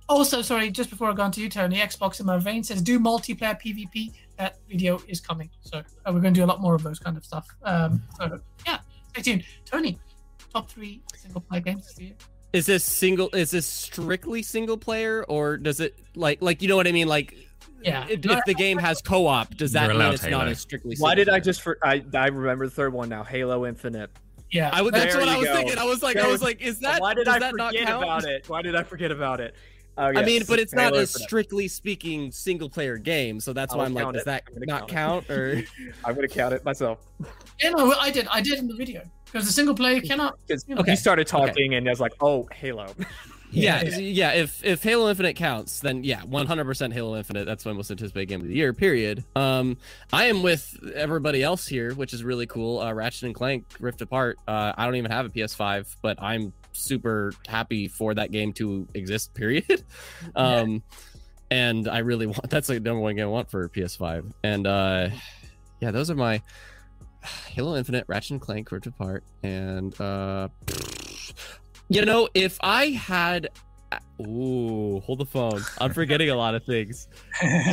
Also, 0.08 0.40
sorry, 0.40 0.70
just 0.70 0.88
before 0.88 1.10
I 1.10 1.14
go 1.14 1.22
on 1.24 1.32
to 1.32 1.40
you, 1.40 1.48
Tony, 1.48 1.76
Xbox 1.78 2.20
in 2.20 2.26
my 2.26 2.38
vein 2.38 2.62
says 2.62 2.80
do 2.80 3.00
multiplayer 3.00 3.60
PvP. 3.60 4.12
That 4.38 4.58
video 4.68 5.00
is 5.08 5.20
coming, 5.20 5.50
so 5.62 5.78
uh, 5.78 5.82
we're 6.12 6.20
going 6.20 6.32
to 6.34 6.40
do 6.40 6.44
a 6.44 6.46
lot 6.52 6.60
more 6.60 6.74
of 6.76 6.82
those 6.84 6.98
kind 7.00 7.16
of 7.16 7.24
stuff. 7.24 7.46
Um, 7.64 8.02
so 8.16 8.38
yeah, 8.66 8.78
stay 9.10 9.22
tuned. 9.22 9.44
Tony, 9.64 9.98
top 10.52 10.70
three 10.70 11.00
single 11.16 11.40
player 11.40 11.60
games 11.60 11.92
for 11.92 12.02
you. 12.04 12.14
Is 12.52 12.66
this 12.66 12.84
single? 12.84 13.30
Is 13.34 13.50
this 13.50 13.66
strictly 13.66 14.42
single 14.42 14.76
player, 14.78 15.24
or 15.24 15.56
does 15.56 15.80
it 15.80 15.98
like 16.14 16.40
like 16.40 16.62
you 16.62 16.68
know 16.68 16.76
what 16.76 16.86
I 16.86 16.92
mean? 16.92 17.08
Like, 17.08 17.34
Yeah. 17.82 18.06
if, 18.08 18.24
if 18.24 18.44
the 18.46 18.54
game 18.54 18.78
has 18.78 19.02
co-op, 19.02 19.56
does 19.56 19.72
that 19.72 19.86
You're 19.86 19.94
mean 19.94 20.02
allowed 20.02 20.14
it's 20.14 20.26
not 20.26 20.46
a 20.46 20.54
strictly? 20.54 20.94
Why 20.98 21.10
single 21.16 21.24
did 21.24 21.28
I 21.34 21.40
just 21.40 21.62
for 21.62 21.78
I 21.82 22.04
I 22.14 22.28
remember 22.28 22.66
the 22.66 22.74
third 22.74 22.92
one 22.92 23.08
now? 23.08 23.24
Halo 23.24 23.66
Infinite. 23.66 24.10
Yeah, 24.50 24.70
I 24.72 24.82
was, 24.82 24.92
that's 24.92 25.12
There 25.14 25.20
what 25.20 25.28
I 25.28 25.36
was 25.38 25.48
go. 25.48 25.54
thinking. 25.56 25.78
I 25.78 25.84
was 25.84 26.02
like, 26.02 26.16
I 26.16 26.28
was 26.28 26.42
like, 26.42 26.60
is 26.62 26.78
that? 26.80 27.00
Why 27.00 27.14
did 27.14 27.24
does 27.24 27.34
I 27.34 27.38
that 27.40 27.54
not 27.56 27.72
forget 27.72 27.86
count? 27.88 28.02
about 28.04 28.24
it? 28.24 28.48
Why 28.48 28.62
did 28.62 28.76
I 28.76 28.82
forget 28.82 29.10
about 29.10 29.40
it? 29.40 29.54
Oh, 29.98 30.04
I 30.04 30.24
mean, 30.24 30.42
but 30.46 30.58
it's 30.58 30.74
not 30.74 30.94
a 30.94 31.06
strictly 31.06 31.68
speaking 31.68 32.30
single 32.30 32.68
player 32.68 32.98
game, 32.98 33.40
so 33.40 33.52
that's 33.54 33.72
I 33.72 33.78
why 33.78 33.84
I'm 33.86 33.94
like, 33.94 34.04
count 34.04 34.14
does 34.16 34.24
that 34.24 34.44
gonna 34.44 34.66
not 34.66 34.88
count 34.88 35.26
count? 35.26 35.30
Or 35.30 35.62
I'm 36.04 36.14
gonna 36.14 36.28
count 36.28 36.52
it 36.54 36.64
myself 36.64 36.98
yeah, 37.62 37.70
no, 37.70 37.92
I 37.92 38.10
did. 38.10 38.28
I 38.30 38.42
did 38.42 38.58
in 38.58 38.68
the 38.68 38.74
video 38.74 39.02
because 39.24 39.46
the 39.46 39.52
single 39.52 39.74
player 39.74 40.00
cannot. 40.02 40.38
because 40.46 40.64
Okay. 40.70 40.90
he 40.90 40.96
started 40.96 41.26
talking 41.26 41.74
and 41.74 41.86
I 41.88 41.90
was 41.90 42.00
like, 42.00 42.12
"Oh, 42.20 42.46
Halo." 42.52 42.86
yeah, 43.50 43.82
Yeah. 43.84 43.98
yeah, 43.98 44.30
If 44.32 44.64
if 44.64 44.82
Halo 44.82 45.08
Infinite 45.08 45.34
counts, 45.34 45.80
then 45.80 46.04
yeah, 46.04 46.22
100% 46.22 46.92
Halo 46.92 47.16
Infinite. 47.16 47.44
That's 47.46 47.64
my 47.64 47.72
most 47.72 47.90
anticipated 47.90 48.26
game 48.26 48.40
of 48.40 48.48
the 48.48 48.54
year. 48.54 48.72
Period. 48.72 49.24
Um, 49.34 49.76
I 50.12 50.26
am 50.26 50.42
with 50.42 50.76
everybody 50.94 51.42
else 51.42 51.66
here, 51.66 51.94
which 51.94 52.12
is 52.12 52.22
really 52.24 52.46
cool. 52.46 52.80
Uh, 52.80 52.92
Ratchet 52.92 53.24
and 53.24 53.34
Clank 53.34 53.64
Rift 53.80 54.00
Apart. 54.02 54.38
Uh, 54.46 54.72
I 54.76 54.84
don't 54.84 54.96
even 54.96 55.10
have 55.10 55.26
a 55.26 55.28
PS5, 55.30 55.96
but 56.02 56.20
I'm 56.22 56.52
super 56.72 57.32
happy 57.46 57.88
for 57.88 58.12
that 58.14 58.30
game 58.32 58.52
to 58.54 58.86
exist. 58.94 59.32
Period. 59.34 59.84
um, 60.34 60.82
and 61.50 61.88
I 61.88 61.98
really 61.98 62.26
want 62.26 62.50
that's 62.50 62.68
like 62.68 62.82
the 62.82 62.88
number 62.90 63.00
one 63.00 63.14
game 63.16 63.24
I 63.26 63.28
want 63.28 63.50
for 63.50 63.68
PS5. 63.68 64.32
And 64.42 64.66
uh, 64.66 65.10
yeah, 65.80 65.90
those 65.92 66.10
are 66.10 66.14
my 66.16 66.42
Halo 67.48 67.76
Infinite, 67.76 68.04
Ratchet 68.08 68.32
and 68.32 68.40
Clank 68.40 68.70
Rift 68.72 68.86
Apart, 68.86 69.22
and 69.42 69.98
uh, 70.00 70.48
you 71.88 72.04
know, 72.04 72.28
if 72.34 72.58
I 72.62 72.86
had. 72.88 73.48
Ooh, 74.20 75.00
hold 75.00 75.18
the 75.18 75.26
phone. 75.26 75.62
I'm 75.78 75.92
forgetting 75.92 76.30
a 76.30 76.34
lot 76.34 76.54
of 76.54 76.64
things. 76.64 77.06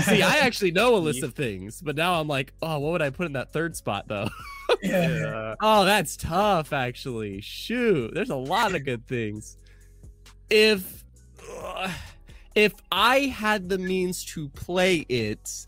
See, 0.03 0.21
I 0.21 0.37
actually 0.41 0.71
know 0.71 0.95
a 0.95 0.97
list 0.97 1.23
of 1.23 1.33
things, 1.33 1.81
but 1.81 1.95
now 1.95 2.19
I'm 2.19 2.27
like, 2.27 2.53
oh, 2.61 2.79
what 2.79 2.91
would 2.91 3.01
I 3.01 3.09
put 3.09 3.25
in 3.25 3.33
that 3.33 3.51
third 3.53 3.75
spot 3.75 4.07
though? 4.07 4.29
yeah. 4.81 5.55
Oh, 5.61 5.85
that's 5.85 6.17
tough, 6.17 6.73
actually. 6.73 7.41
Shoot, 7.41 8.13
there's 8.13 8.29
a 8.29 8.35
lot 8.35 8.75
of 8.75 8.83
good 8.85 9.07
things. 9.07 9.57
If 10.49 11.03
if 12.55 12.73
I 12.91 13.19
had 13.21 13.69
the 13.69 13.77
means 13.77 14.25
to 14.25 14.49
play 14.49 14.97
it, 15.09 15.65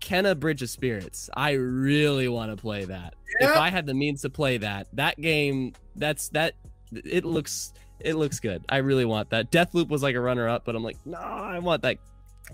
Kena 0.00 0.38
Bridge 0.38 0.62
of 0.62 0.70
Spirits, 0.70 1.30
I 1.36 1.52
really 1.52 2.28
want 2.28 2.50
to 2.50 2.56
play 2.56 2.84
that. 2.84 3.14
If 3.40 3.56
I 3.56 3.70
had 3.70 3.86
the 3.86 3.94
means 3.94 4.22
to 4.22 4.30
play 4.30 4.58
that, 4.58 4.88
that 4.92 5.20
game, 5.20 5.74
that's 5.94 6.28
that. 6.30 6.54
It 6.92 7.24
looks 7.24 7.72
it 8.00 8.14
looks 8.14 8.40
good. 8.40 8.64
I 8.68 8.78
really 8.78 9.04
want 9.04 9.30
that. 9.30 9.50
Deathloop 9.50 9.88
was 9.88 10.02
like 10.02 10.14
a 10.14 10.20
runner 10.20 10.48
up, 10.48 10.64
but 10.64 10.76
I'm 10.76 10.82
like, 10.84 10.98
no, 11.06 11.18
I 11.18 11.58
want 11.58 11.82
that 11.82 11.96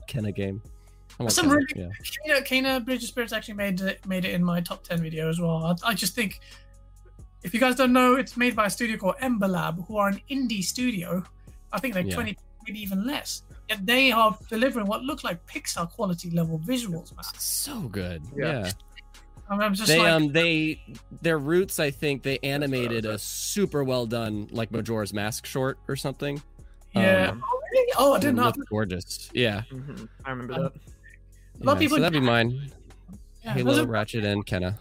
Kena 0.08 0.34
game. 0.34 0.62
I 1.18 1.24
want 1.24 1.32
Some 1.32 1.46
Kena, 1.48 1.54
really- 1.54 1.66
yeah. 1.76 1.88
Kana, 2.26 2.42
Kana 2.42 2.80
Bridge 2.80 3.02
of 3.02 3.08
Spirits 3.08 3.32
actually 3.32 3.54
made 3.54 3.80
it, 3.80 4.06
made 4.06 4.24
it 4.24 4.32
in 4.34 4.42
my 4.44 4.60
top 4.60 4.84
10 4.84 5.02
video 5.02 5.28
as 5.28 5.40
well. 5.40 5.76
I, 5.84 5.90
I 5.90 5.94
just 5.94 6.14
think, 6.14 6.40
if 7.42 7.52
you 7.52 7.60
guys 7.60 7.74
don't 7.74 7.92
know, 7.92 8.14
it's 8.14 8.36
made 8.36 8.54
by 8.54 8.66
a 8.66 8.70
studio 8.70 8.96
called 8.96 9.16
Ember 9.20 9.48
Lab, 9.48 9.84
who 9.86 9.96
are 9.96 10.08
an 10.08 10.20
indie 10.30 10.62
studio. 10.62 11.24
I 11.72 11.80
think 11.80 11.94
like 11.96 12.06
Yeah. 12.06 12.14
20, 12.14 12.38
maybe 12.66 12.80
even 12.80 13.04
less. 13.04 13.42
Yet 13.68 13.84
they 13.84 14.12
are 14.12 14.36
delivering 14.48 14.86
what 14.86 15.02
look 15.02 15.24
like 15.24 15.44
Pixar 15.46 15.90
quality 15.90 16.30
level 16.30 16.60
visuals, 16.60 17.14
man. 17.14 17.24
So 17.36 17.80
good. 17.80 18.22
Yeah. 18.36 18.64
yeah. 18.66 18.70
I 19.53 19.55
mean, 19.57 19.62
I'm 19.64 19.74
just 19.74 19.88
they 19.88 19.98
like, 19.98 20.11
um 20.12 20.32
they 20.32 20.80
their 21.20 21.38
roots 21.38 21.78
i 21.78 21.90
think 21.90 22.22
they 22.22 22.38
animated 22.42 23.05
a 23.05 23.18
super 23.18 23.84
well 23.84 24.07
done 24.07 24.48
like 24.50 24.70
majora's 24.72 25.12
mask 25.12 25.44
short 25.44 25.78
or 25.88 25.94
something 25.96 26.42
yeah. 26.94 27.30
um, 27.30 27.42
oh, 27.44 27.61
really? 27.72 27.92
Oh, 27.98 28.12
I 28.14 28.18
didn't 28.18 28.38
it 28.38 28.57
gorgeous 28.70 29.30
yeah, 29.34 29.62
Mhm, 29.70 30.09
I 30.24 30.30
remember 30.30 30.55
Um, 30.55 30.62
that. 30.62 30.72
A 31.61 31.64
lot 31.64 31.76
of 31.76 31.82
Yeah, 31.82 31.86
people- 31.86 31.96
so 31.98 32.03
that'd 32.03 32.20
be 32.20 32.26
mine 32.26 32.70
Yeah, 33.44 33.53
halo 33.55 33.74
those 33.74 33.86
ratchet 33.86 34.24
and 34.24 34.44
Kena 34.46 34.78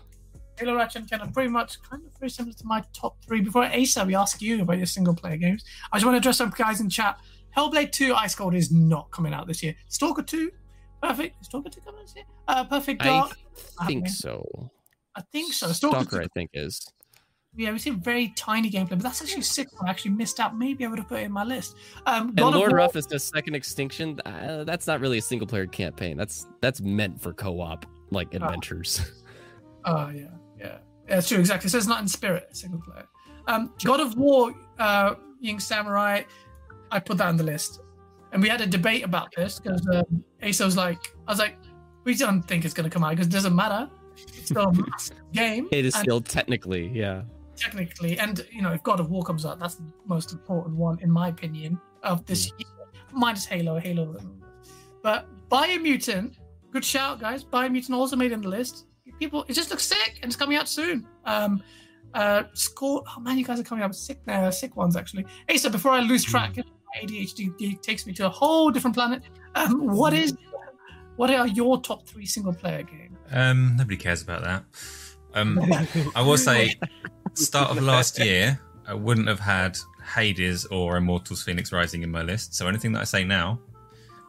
Halo 0.57 0.75
Ratchet 0.75 1.01
and 1.01 1.09
kind 1.09 1.23
of 1.23 1.33
pretty 1.33 1.49
much 1.49 1.81
kind 1.81 2.03
of 2.05 2.11
very 2.19 2.29
similar 2.29 2.53
to 2.53 2.65
my 2.67 2.83
top 2.93 3.17
three. 3.25 3.41
Before 3.41 3.63
Asa, 3.65 4.05
we 4.05 4.13
ask 4.13 4.43
you 4.43 4.61
about 4.61 4.77
your 4.77 4.85
single 4.85 5.15
player 5.15 5.35
games. 5.35 5.63
I 5.91 5.97
just 5.97 6.05
want 6.05 6.13
to 6.13 6.17
address 6.19 6.37
some 6.37 6.51
guys 6.55 6.81
in 6.81 6.87
chat. 6.87 7.17
Hellblade 7.57 7.91
2 7.91 8.13
Ice 8.13 8.35
Cold 8.35 8.53
is 8.53 8.71
not 8.71 9.09
coming 9.09 9.33
out 9.33 9.47
this 9.47 9.63
year. 9.63 9.73
Stalker 9.87 10.21
2, 10.21 10.51
perfect. 11.01 11.41
Is 11.41 11.47
Stalker 11.47 11.69
2 11.69 11.81
coming 11.81 12.01
this? 12.01 12.15
Uh, 12.47 12.63
Perfect 12.65 13.01
i 13.03 13.29
think 13.87 14.07
so 14.07 14.71
I 15.15 15.21
think 15.31 15.53
so. 15.53 15.71
Stalker, 15.71 16.21
i 16.21 16.27
think 16.33 16.51
is 16.53 16.85
yeah, 17.53 17.73
we 17.73 17.79
see 17.79 17.89
very 17.89 18.29
tiny 18.37 18.71
gameplay, 18.71 18.91
but 18.91 19.01
that's 19.01 19.21
actually 19.21 19.41
sick. 19.41 19.67
I 19.85 19.89
actually 19.89 20.11
missed 20.11 20.39
out. 20.39 20.57
Maybe 20.57 20.85
I 20.85 20.87
would 20.87 20.99
have 20.99 21.09
put 21.09 21.19
it 21.19 21.23
in 21.23 21.33
my 21.33 21.43
list. 21.43 21.75
Um, 22.05 22.29
and 22.29 22.37
God 22.37 22.53
of 22.53 22.55
lord 22.55 22.71
War- 22.71 22.87
ruffus 22.87 23.05
does 23.05 23.25
second 23.25 23.55
extinction 23.55 24.21
uh, 24.25 24.63
that's 24.63 24.87
not 24.87 25.01
really 25.01 25.17
a 25.17 25.21
single 25.21 25.45
player 25.47 25.67
campaign 25.67 26.15
that's 26.15 26.47
that's 26.61 26.79
meant 26.79 27.21
for 27.21 27.33
co-op 27.33 27.85
like 28.09 28.33
adventures 28.33 29.01
Oh 29.85 30.09
yeah, 30.09 30.27
yeah, 30.59 30.77
yeah. 31.07 31.17
It's 31.17 31.27
true. 31.27 31.39
Exactly. 31.39 31.69
So 31.69 31.77
it's 31.77 31.87
not 31.87 32.01
in 32.01 32.07
spirit, 32.07 32.55
single 32.55 32.81
player. 32.81 33.07
Um, 33.47 33.73
God 33.83 33.99
of 33.99 34.15
War, 34.17 34.53
uh, 34.79 35.15
Young 35.39 35.59
Samurai. 35.59 36.23
I 36.91 36.99
put 36.99 37.17
that 37.17 37.27
on 37.27 37.37
the 37.37 37.43
list, 37.43 37.80
and 38.31 38.41
we 38.41 38.49
had 38.49 38.61
a 38.61 38.67
debate 38.67 39.03
about 39.03 39.33
this 39.35 39.59
because 39.59 39.85
um, 39.93 40.23
Asa 40.43 40.65
was 40.65 40.77
like, 40.77 41.13
I 41.27 41.31
was 41.31 41.39
like, 41.39 41.57
we 42.03 42.15
don't 42.15 42.41
think 42.43 42.65
it's 42.65 42.73
going 42.73 42.89
to 42.89 42.93
come 42.93 43.03
out 43.03 43.11
because 43.11 43.27
it 43.27 43.31
doesn't 43.31 43.55
matter. 43.55 43.89
It's 44.17 44.45
still 44.45 44.69
a 44.69 44.73
massive 44.89 45.17
game. 45.33 45.67
it 45.71 45.85
is 45.85 45.95
and 45.95 46.03
still 46.03 46.21
technically 46.21 46.87
yeah 46.93 47.23
technically, 47.61 48.17
and 48.17 48.45
you 48.51 48.61
know, 48.61 48.71
if 48.71 48.83
God 48.83 48.99
of 48.99 49.09
War 49.09 49.23
comes 49.23 49.45
out, 49.45 49.59
that's 49.59 49.75
the 49.75 49.85
most 50.05 50.33
important 50.33 50.75
one 50.75 50.99
in 51.01 51.11
my 51.11 51.27
opinion 51.27 51.79
of 52.03 52.25
this 52.25 52.47
year, 52.47 52.67
minus 53.11 53.45
Halo. 53.45 53.77
Halo, 53.77 54.17
but 55.03 55.27
Biomutant, 55.49 56.35
good 56.71 56.83
shout, 56.83 57.19
guys. 57.19 57.43
Biomutant 57.43 57.91
also 57.91 58.15
made 58.15 58.31
it 58.31 58.35
in 58.35 58.41
the 58.41 58.49
list. 58.49 58.85
People, 59.19 59.45
it 59.47 59.53
just 59.53 59.69
looks 59.69 59.83
sick, 59.83 60.19
and 60.21 60.29
it's 60.29 60.35
coming 60.35 60.57
out 60.57 60.67
soon. 60.67 61.05
Um, 61.25 61.61
uh, 62.13 62.43
score. 62.53 63.03
Oh 63.07 63.19
man, 63.19 63.37
you 63.37 63.45
guys 63.45 63.59
are 63.59 63.63
coming 63.63 63.83
up 63.83 63.91
with 63.91 63.97
sick, 63.97 64.19
uh, 64.27 64.51
sick 64.51 64.75
ones 64.75 64.95
actually. 64.95 65.25
Hey, 65.47 65.57
so 65.57 65.69
before 65.69 65.91
I 65.91 66.01
lose 66.01 66.23
track, 66.23 66.57
my 66.57 66.63
ADHD 67.01 67.81
takes 67.81 68.05
me 68.05 68.13
to 68.13 68.25
a 68.25 68.29
whole 68.29 68.71
different 68.71 68.95
planet. 68.95 69.23
Um, 69.55 69.87
what 69.87 70.13
is, 70.13 70.35
what 71.15 71.29
are 71.31 71.47
your 71.47 71.81
top 71.81 72.07
three 72.07 72.25
single 72.25 72.53
player 72.53 72.83
games? 72.83 73.17
Um, 73.31 73.75
nobody 73.77 73.97
cares 73.97 74.21
about 74.21 74.43
that. 74.43 74.63
Um, 75.33 75.59
I 76.15 76.21
will 76.21 76.37
say, 76.37 76.75
start 77.33 77.71
of 77.71 77.81
last 77.81 78.19
year, 78.19 78.59
I 78.87 78.93
wouldn't 78.93 79.27
have 79.27 79.39
had 79.39 79.77
Hades 80.15 80.65
or 80.65 80.97
Immortals 80.97 81.45
Fenyx 81.45 81.71
Rising 81.71 82.03
in 82.03 82.11
my 82.11 82.21
list. 82.21 82.55
So 82.55 82.67
anything 82.67 82.91
that 82.93 83.01
I 83.01 83.05
say 83.05 83.23
now 83.23 83.59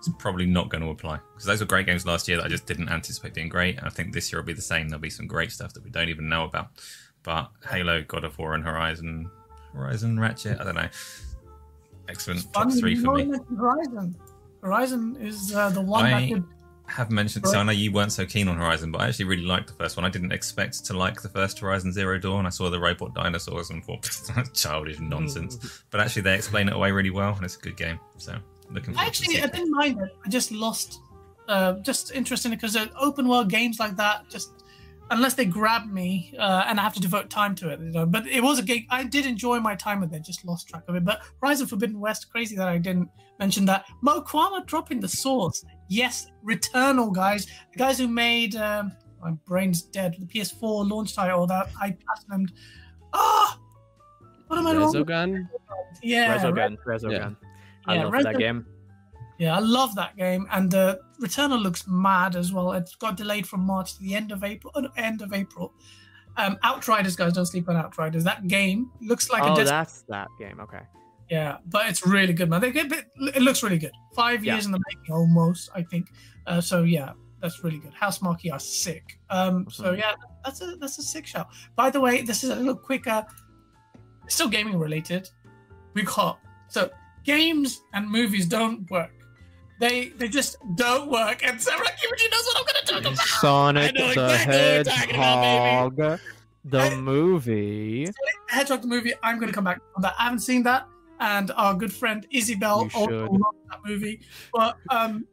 is 0.00 0.12
probably 0.18 0.46
not 0.46 0.68
going 0.68 0.82
to 0.82 0.90
apply 0.90 1.18
because 1.32 1.46
those 1.46 1.60
were 1.60 1.66
great 1.66 1.86
games 1.86 2.06
last 2.06 2.28
year 2.28 2.36
that 2.36 2.46
I 2.46 2.48
just 2.48 2.66
didn't 2.66 2.88
anticipate 2.88 3.34
being 3.34 3.48
great. 3.48 3.78
And 3.78 3.86
I 3.86 3.90
think 3.90 4.12
this 4.12 4.32
year 4.32 4.40
will 4.40 4.46
be 4.46 4.52
the 4.52 4.62
same. 4.62 4.88
There'll 4.88 5.00
be 5.00 5.10
some 5.10 5.26
great 5.26 5.50
stuff 5.50 5.72
that 5.74 5.82
we 5.82 5.90
don't 5.90 6.08
even 6.08 6.28
know 6.28 6.44
about. 6.44 6.68
But 7.22 7.50
Halo, 7.68 8.02
God 8.02 8.24
of 8.24 8.36
War, 8.38 8.54
and 8.54 8.64
Horizon, 8.64 9.30
Horizon, 9.72 10.18
Ratchet, 10.18 10.60
I 10.60 10.64
don't 10.64 10.74
know. 10.74 10.88
Excellent 12.08 12.42
top 12.52 12.64
Fun, 12.64 12.70
three 12.72 12.96
for 12.96 13.14
me. 13.14 13.30
Horizon. 13.56 14.14
Horizon 14.62 15.16
is 15.20 15.54
uh, 15.54 15.70
the 15.70 15.80
one 15.80 16.06
I- 16.06 16.20
that 16.20 16.34
could. 16.34 16.44
have 16.86 17.10
mentioned 17.10 17.46
so 17.46 17.58
I 17.58 17.62
know 17.62 17.72
you 17.72 17.90
weren't 17.92 18.12
so 18.12 18.26
keen 18.26 18.48
on 18.48 18.56
Horizon, 18.58 18.92
but 18.92 19.00
I 19.00 19.08
actually 19.08 19.24
really 19.26 19.44
liked 19.44 19.68
the 19.68 19.74
first 19.74 19.96
one. 19.96 20.04
I 20.04 20.10
didn't 20.10 20.32
expect 20.32 20.84
to 20.86 20.96
like 20.96 21.22
the 21.22 21.28
first 21.28 21.58
Horizon 21.60 21.92
Zero 21.92 22.18
Dawn. 22.18 22.44
I 22.46 22.50
saw 22.50 22.68
the 22.70 22.78
robot 22.80 23.14
dinosaurs 23.14 23.70
and 23.70 23.84
thought 23.84 24.08
childish 24.54 24.98
nonsense. 25.00 25.82
But 25.90 26.00
actually 26.00 26.22
they 26.22 26.34
explain 26.34 26.68
it 26.68 26.74
away 26.74 26.92
really 26.92 27.10
well 27.10 27.34
and 27.34 27.44
it's 27.44 27.56
a 27.56 27.60
good 27.60 27.76
game. 27.76 27.98
So 28.18 28.36
looking 28.70 28.94
forward 28.94 29.06
Actually, 29.08 29.36
to 29.36 29.44
I 29.44 29.46
didn't 29.46 29.70
mind 29.70 30.00
it. 30.02 30.10
I 30.24 30.28
just 30.28 30.52
lost, 30.52 31.00
uh, 31.48 31.74
just 31.80 32.12
interesting 32.12 32.50
because 32.50 32.76
uh, 32.76 32.86
open 33.00 33.26
world 33.28 33.48
games 33.48 33.78
like 33.80 33.96
that, 33.96 34.28
just 34.28 34.61
unless 35.12 35.34
they 35.34 35.44
grab 35.44 35.86
me 35.86 36.34
uh, 36.38 36.64
and 36.66 36.80
I 36.80 36.82
have 36.82 36.94
to 36.94 37.00
devote 37.00 37.28
time 37.28 37.54
to 37.56 37.68
it. 37.68 37.80
You 37.80 37.92
know? 37.92 38.06
But 38.06 38.26
it 38.26 38.42
was 38.42 38.58
a 38.58 38.62
game. 38.62 38.86
I 38.90 39.04
did 39.04 39.26
enjoy 39.26 39.60
my 39.60 39.74
time 39.74 40.00
with 40.00 40.12
it. 40.12 40.24
Just 40.24 40.44
lost 40.44 40.68
track 40.68 40.84
of 40.88 40.94
it. 40.94 41.04
But 41.04 41.20
Horizon 41.40 41.66
Forbidden 41.66 42.00
West, 42.00 42.30
crazy 42.30 42.56
that 42.56 42.68
I 42.68 42.78
didn't 42.78 43.08
mention 43.38 43.64
that. 43.66 43.84
Mo 44.00 44.22
Kwama 44.22 44.66
dropping 44.66 45.00
the 45.00 45.08
source. 45.08 45.64
Yes, 45.88 46.26
Returnal 46.44 47.14
guys, 47.14 47.46
the 47.46 47.78
guys 47.78 47.98
who 47.98 48.08
made 48.08 48.56
um, 48.56 48.92
my 49.22 49.32
brain's 49.46 49.82
dead. 49.82 50.16
The 50.18 50.26
PS4 50.26 50.90
launch 50.90 51.14
title 51.14 51.46
that 51.46 51.68
I 51.80 51.90
platinumed. 51.90 52.48
Ah, 53.12 53.58
oh, 53.58 53.60
what 54.46 54.58
am 54.58 54.66
I 54.66 54.74
wrong? 54.74 54.92
with? 54.92 55.06
resogun 55.06 55.48
Yeah, 56.02 56.38
Resogun, 56.38 56.76
Resogun. 56.86 57.36
I 57.86 57.94
Yeah, 57.96 58.04
love 58.04 58.22
that 58.22 58.38
game. 58.38 58.66
Yeah, 59.38 59.56
I 59.56 59.60
love 59.60 59.94
that 59.96 60.16
game, 60.16 60.46
and 60.52 60.70
the 60.70 61.00
Returnal 61.22 61.62
looks 61.62 61.86
mad 61.86 62.36
as 62.36 62.52
well. 62.52 62.72
It's 62.72 62.94
got 62.96 63.16
delayed 63.16 63.46
from 63.46 63.60
March 63.60 63.94
to 63.94 64.00
the 64.02 64.14
end 64.14 64.32
of 64.32 64.42
April. 64.44 64.72
uh, 64.74 64.88
End 64.96 65.22
of 65.22 65.32
April. 65.32 65.72
Um, 66.36 66.58
Outriders, 66.62 67.14
guys, 67.16 67.32
don't 67.34 67.46
sleep 67.46 67.68
on 67.68 67.76
Outriders. 67.76 68.24
That 68.24 68.48
game 68.48 68.90
looks 69.00 69.30
like 69.30 69.42
a 69.42 69.50
oh, 69.50 69.64
that's 69.64 70.02
that 70.08 70.28
game. 70.38 70.60
Okay. 70.60 70.80
Yeah, 71.30 71.58
but 71.66 71.88
it's 71.88 72.06
really 72.06 72.32
good, 72.32 72.50
man. 72.50 72.60
They 72.60 72.72
get 72.72 72.90
it, 72.92 73.06
it 73.34 73.42
looks 73.42 73.62
really 73.62 73.78
good. 73.78 73.92
Five 74.14 74.44
Yeah. 74.44 74.54
years 74.54 74.66
in 74.66 74.72
the 74.72 74.80
making, 74.88 75.14
almost. 75.14 75.70
I 75.74 75.82
think. 75.82 76.08
Uh, 76.46 76.60
so 76.60 76.82
yeah, 76.82 77.12
that's 77.40 77.62
really 77.62 77.78
good. 77.78 77.92
Housemarque 77.94 78.52
are 78.52 78.58
sick. 78.58 79.18
Um, 79.30 79.66
so 79.70 79.92
yeah, 79.92 80.14
that's 80.44 80.60
a 80.62 80.76
that's 80.76 80.98
a 80.98 81.02
sick 81.02 81.26
shout. 81.26 81.48
By 81.76 81.90
the 81.90 82.00
way, 82.00 82.22
this 82.22 82.42
is 82.44 82.50
a 82.50 82.56
little 82.56 82.74
quicker, 82.76 83.24
still 84.28 84.48
gaming 84.48 84.78
related. 84.78 85.28
We 85.94 86.02
got 86.02 86.38
so 86.68 86.90
games 87.24 87.82
and 87.92 88.10
movies 88.10 88.46
don't 88.46 88.90
work. 88.90 89.12
They 89.82 90.10
they 90.10 90.28
just 90.28 90.58
don't 90.76 91.10
work. 91.10 91.42
And 91.44 91.60
Sarah 91.60 91.82
Kimchi 92.00 92.28
knows 92.30 92.44
what 92.46 92.56
I'm 92.58 92.66
gonna 92.70 92.86
talk 92.86 93.12
about. 93.14 93.26
Sonic 93.26 93.94
the 93.96 94.10
exactly 94.10 95.18
what 95.18 95.38
about, 95.38 95.98
Hedgehog, 95.98 96.20
the 96.66 96.80
I- 96.80 96.94
movie. 96.94 98.08
Hedgehog 98.46 98.82
the 98.82 98.86
movie. 98.86 99.12
I'm 99.24 99.40
going 99.40 99.48
to 99.48 99.52
come 99.52 99.64
back 99.64 99.80
on 99.96 100.02
that. 100.02 100.14
I 100.20 100.22
haven't 100.22 100.38
seen 100.38 100.62
that, 100.62 100.86
and 101.18 101.50
our 101.56 101.74
good 101.74 101.92
friend 101.92 102.24
Isabel 102.30 102.88
also 102.94 103.26
loved 103.26 103.58
that 103.70 103.80
movie. 103.84 104.20
But 104.54 104.76
um, 104.88 105.26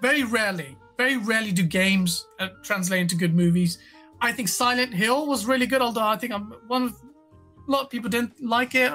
very 0.00 0.22
rarely, 0.22 0.76
very 0.96 1.16
rarely 1.16 1.50
do 1.50 1.64
games 1.64 2.28
uh, 2.38 2.50
translate 2.62 3.00
into 3.00 3.16
good 3.16 3.34
movies. 3.34 3.78
I 4.20 4.30
think 4.30 4.46
Silent 4.46 4.94
Hill 4.94 5.26
was 5.26 5.44
really 5.44 5.66
good, 5.66 5.82
although 5.82 6.06
I 6.06 6.16
think 6.16 6.32
I'm 6.32 6.54
one 6.68 6.84
of 6.84 6.92
a 7.66 7.70
lot 7.70 7.82
of 7.82 7.90
people 7.90 8.08
didn't 8.08 8.40
like 8.40 8.76
it. 8.76 8.92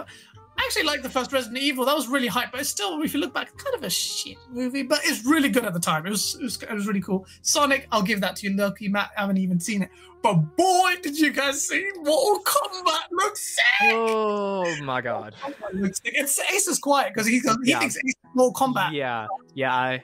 I 0.61 0.65
actually 0.65 0.83
like 0.83 1.01
the 1.01 1.09
first 1.09 1.31
Resident 1.33 1.57
Evil. 1.57 1.85
That 1.85 1.95
was 1.95 2.07
really 2.07 2.27
hype, 2.27 2.51
but 2.51 2.59
it's 2.61 2.69
still, 2.69 3.01
if 3.01 3.13
you 3.15 3.19
look 3.19 3.33
back, 3.33 3.55
kind 3.57 3.75
of 3.75 3.83
a 3.83 3.89
shit 3.89 4.37
movie. 4.51 4.83
But 4.83 4.99
it's 5.03 5.25
really 5.25 5.49
good 5.49 5.65
at 5.65 5.73
the 5.73 5.79
time. 5.79 6.05
It 6.05 6.11
was, 6.11 6.35
it 6.35 6.43
was, 6.43 6.61
it 6.61 6.71
was 6.71 6.85
really 6.85 7.01
cool. 7.01 7.25
Sonic, 7.41 7.87
I'll 7.91 8.03
give 8.03 8.21
that 8.21 8.35
to 8.37 8.47
you. 8.49 8.55
Loki, 8.55 8.87
Matt, 8.87 9.09
I 9.17 9.21
haven't 9.21 9.37
even 9.37 9.59
seen 9.59 9.81
it. 9.81 9.89
But 10.21 10.35
boy, 10.55 10.93
did 11.01 11.17
you 11.17 11.31
guys 11.33 11.67
see 11.67 11.83
Mortal 11.95 12.43
Kombat 12.43 13.05
looks 13.11 13.55
sick! 13.55 13.91
Oh 13.93 14.75
my 14.83 15.01
god. 15.01 15.33
It's 15.73 16.39
Ace 16.53 16.67
is 16.67 16.77
quiet 16.77 17.13
because 17.13 17.25
he 17.27 17.39
goes, 17.39 17.57
he 17.63 17.71
Yeah. 17.71 17.79
thinks 17.79 17.97
Ace 17.97 18.13
Mortal 18.35 18.53
Kombat. 18.67 18.91
Yeah, 18.93 19.25
Yeah, 19.55 19.97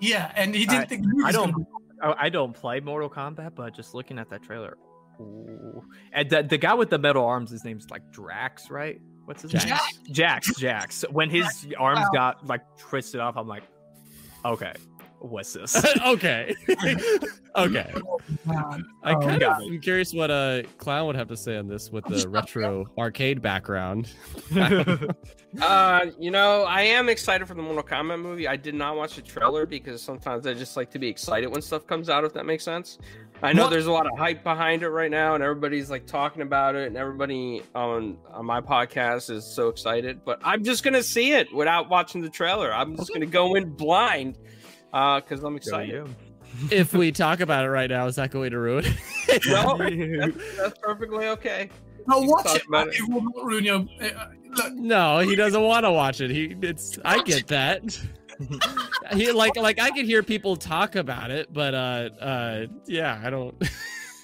yeah. 0.00 0.32
And 0.36 0.54
he 0.54 0.66
didn't 0.66 0.82
I- 0.82 0.84
think 0.84 1.06
I 1.24 1.32
don't- 1.32 1.52
gonna 1.52 1.66
I 2.02 2.26
I 2.26 2.28
don't 2.28 2.52
play 2.52 2.80
Mortal 2.80 3.08
Kombat, 3.08 3.54
but 3.54 3.74
just 3.74 3.94
looking 3.94 4.18
at 4.18 4.28
that 4.30 4.42
trailer, 4.42 4.76
ooh. 5.20 5.82
and 6.12 6.28
the, 6.28 6.42
the 6.42 6.58
guy 6.58 6.74
with 6.74 6.90
the 6.90 6.98
metal 6.98 7.24
arms, 7.24 7.50
his 7.52 7.64
name's 7.64 7.88
like 7.90 8.02
Drax, 8.12 8.68
right? 8.70 9.00
What's 9.24 9.42
his 9.42 9.54
name? 9.54 9.62
Jax. 9.68 9.98
Jax. 10.10 10.54
Jax. 10.56 11.04
When 11.10 11.30
his 11.30 11.66
arms 11.78 12.00
Wow. 12.00 12.10
got 12.12 12.46
like 12.46 12.62
twisted 12.78 13.20
off, 13.20 13.36
I'm 13.36 13.46
like, 13.48 13.62
okay, 14.44 14.72
what's 15.22 15.52
this? 15.52 15.82
okay. 16.06 16.54
okay. 17.56 17.92
Man. 18.44 18.84
I 19.02 19.14
Oh, 19.14 19.20
kind 19.20 19.40
God. 19.40 19.62
of 19.62 19.68
am 19.68 19.80
curious 19.80 20.12
what 20.12 20.30
uh 20.30 20.62
clown 20.78 21.06
would 21.06 21.16
have 21.16 21.28
to 21.28 21.36
say 21.36 21.56
on 21.56 21.68
this 21.68 21.90
with 21.90 22.04
the 22.06 22.28
retro 22.30 22.86
arcade 22.98 23.40
background. 23.42 24.12
Uh, 25.60 26.06
you 26.18 26.30
know, 26.30 26.62
I 26.62 26.82
am 26.82 27.08
excited 27.10 27.46
for 27.46 27.52
the 27.54 27.60
Mortal 27.62 27.82
Kombat 27.82 28.20
movie. 28.22 28.48
I 28.48 28.56
did 28.56 28.74
not 28.74 28.96
watch 28.96 29.16
the 29.16 29.22
trailer 29.22 29.66
because 29.66 30.00
sometimes 30.02 30.46
I 30.46 30.54
just 30.54 30.76
like 30.78 30.90
to 30.92 30.98
be 30.98 31.08
excited 31.08 31.48
when 31.48 31.60
stuff 31.60 31.86
comes 31.86 32.08
out, 32.08 32.24
if 32.24 32.32
that 32.32 32.46
makes 32.46 32.64
sense. 32.64 32.98
I 33.42 33.52
know 33.52 33.64
What- 33.64 33.70
there's 33.70 33.86
a 33.86 33.92
lot 33.92 34.06
of 34.06 34.16
hype 34.16 34.42
behind 34.44 34.82
it 34.82 34.88
right 34.88 35.10
now, 35.10 35.34
and 35.34 35.42
everybody's 35.42 35.90
like 35.90 36.06
talking 36.06 36.40
about 36.42 36.74
it, 36.74 36.86
and 36.86 36.96
everybody 36.96 37.62
on 37.74 38.16
on 38.30 38.46
my 38.46 38.60
podcast 38.62 39.30
is 39.30 39.44
so 39.44 39.68
excited. 39.68 40.24
But 40.24 40.40
I'm 40.42 40.64
just 40.64 40.84
gonna 40.84 41.02
see 41.02 41.32
it 41.32 41.52
without 41.52 41.90
watching 41.90 42.22
the 42.22 42.30
trailer. 42.30 42.72
I'm 42.72 42.96
just 42.96 43.12
gonna 43.12 43.26
go 43.26 43.54
in 43.56 43.68
blind 43.70 44.38
uh, 44.92 45.20
because 45.20 45.42
I'm 45.42 45.56
excited. 45.56 46.06
if 46.70 46.92
we 46.92 47.12
talk 47.12 47.40
about 47.40 47.64
it 47.64 47.68
right 47.68 47.88
now, 47.90 48.06
is 48.06 48.16
that 48.16 48.30
going 48.30 48.50
to 48.50 48.58
ruin 48.58 48.84
it? 48.86 48.96
No, 49.46 49.78
that's, 49.78 50.56
that's 50.56 50.78
perfectly 50.80 51.28
okay. 51.28 51.70
No, 52.06 52.20
You 52.20 52.30
watch 52.30 52.54
it, 52.56 52.68
man. 52.68 52.88
it. 52.88 52.96
It 52.96 53.08
will 53.08 53.22
not 53.22 53.44
ruin 53.44 53.64
your. 53.64 53.76
Uh, 54.00 54.26
look, 54.56 54.72
no, 54.74 55.18
he 55.20 55.34
doesn't 55.36 55.62
want 55.62 55.84
to 55.86 55.92
watch 55.92 56.20
it. 56.20 56.30
He 56.30 56.54
it's 56.60 56.98
I 57.04 57.22
get 57.22 57.46
that. 57.46 57.82
he 59.12 59.30
like 59.32 59.56
like 59.56 59.80
I 59.80 59.90
can 59.90 60.04
hear 60.04 60.22
people 60.22 60.56
talk 60.56 60.96
about 60.96 61.30
it, 61.30 61.52
but 61.52 61.74
uh 61.74 62.10
uh 62.20 62.66
yeah, 62.86 63.20
I 63.24 63.30
don't 63.30 63.54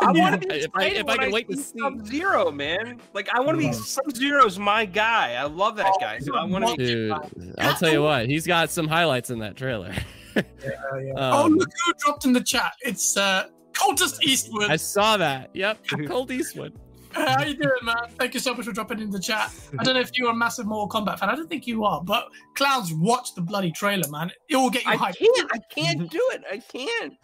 I 0.01 0.13
want 0.13 0.43
to 0.43 0.49
be 0.49 0.55
If 0.57 0.71
I- 0.75 0.85
if 0.87 1.05
I 1.07 1.09
when 1.09 1.19
can 1.19 1.33
wait 1.33 1.49
to 1.49 1.57
see 1.57 1.63
see- 1.63 1.79
Sub 1.79 2.07
Zero, 2.07 2.51
man. 2.51 3.01
Like 3.15 3.29
I 3.33 3.41
want 3.41 3.61
to 3.61 3.67
be 3.67 3.73
Sub 3.73 4.11
Zero's 4.15 4.59
my 4.59 4.85
guy. 4.85 5.35
I 5.35 5.45
love 5.45 5.77
that 5.77 5.93
guy. 6.01 6.19
So 6.19 6.35
I 6.37 6.45
want 6.45 6.67
to 6.67 6.77
be. 6.77 6.85
dude. 6.87 7.13
I'll 7.59 7.75
tell 7.77 7.93
you 7.93 8.03
what, 8.03 8.27
he's 8.27 8.47
got 8.47 8.71
some 8.71 8.89
highlights 8.89 9.31
in 9.31 9.39
that 9.39 9.57
trailer. 9.57 9.95
Oh, 10.37 11.45
Um, 11.45 11.55
look 11.55 11.69
who 11.87 11.93
dropped 11.99 12.25
in 12.25 12.33
the 12.33 12.41
chat. 12.43 12.73
It's 12.83 13.17
uh, 13.17 13.49
Cultist 13.73 14.23
Eastwood. 14.23 14.71
I 14.71 14.77
saw 14.77 15.17
that. 15.17 15.51
Yep, 15.55 15.79
Colt 16.07 16.31
Eastwood. 16.31 16.79
How 17.13 17.43
you 17.43 17.55
doing, 17.55 17.71
man? 17.83 17.97
Thank 18.19 18.35
you 18.35 18.41
so 18.41 18.55
much 18.55 18.67
for 18.67 18.73
dropping 18.73 19.01
in 19.01 19.11
the 19.11 19.19
chat. 19.19 19.51
I 19.79 19.83
don't 19.83 19.95
know 19.95 20.01
if 20.01 20.17
you're 20.17 20.31
a 20.31 20.35
massive 20.35 20.67
Mortal 20.67 20.89
Kombat 21.01 21.19
fan. 21.19 21.31
I 21.31 21.35
don't 21.35 21.49
think 21.49 21.67
you 21.67 21.85
are, 21.85 22.03
but 22.03 22.29
clowns, 22.55 22.93
watch 22.93 23.35
the 23.35 23.41
bloody 23.41 23.73
trailer, 23.73 24.09
man. 24.11 24.31
It 24.49 24.57
will 24.57 24.71
get 24.71 24.85
you 24.85 24.93
I 24.93 24.97
hyped. 24.97 25.17
can't. 25.19 25.51
I 25.53 25.59
can't 25.75 26.11
do 26.11 26.21
it. 26.33 26.43
I 26.51 26.59
can't. 26.59 27.15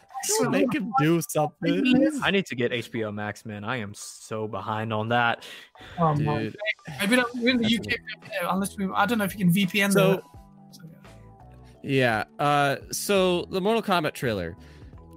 Make 0.50 0.72
him 0.74 0.90
do 0.98 1.20
something. 1.20 2.18
I 2.22 2.30
need 2.30 2.46
to 2.46 2.56
get 2.56 2.72
HBO 2.72 3.12
Max, 3.12 3.44
man. 3.44 3.62
I 3.62 3.76
am 3.76 3.92
so 3.94 4.48
behind 4.48 4.90
on 4.90 5.10
that. 5.10 5.44
Oh, 5.98 6.14
man. 6.14 6.44
Dude, 6.44 6.56
Maybe 7.00 7.16
not, 7.16 7.26
we're 7.34 7.50
in 7.50 7.58
the 7.58 7.76
UK, 7.76 7.92
uh, 8.42 8.48
unless 8.50 8.74
we. 8.78 8.88
I 8.94 9.04
don't 9.04 9.18
know 9.18 9.24
if 9.24 9.38
you 9.38 9.44
can 9.44 9.52
VPN. 9.54 9.92
So- 9.92 9.98
the, 9.98 10.16
so, 10.16 10.30
yeah. 11.84 12.24
Uh 12.38 12.76
so 12.90 13.44
the 13.50 13.60
Mortal 13.60 13.82
Kombat 13.82 14.14
trailer. 14.14 14.56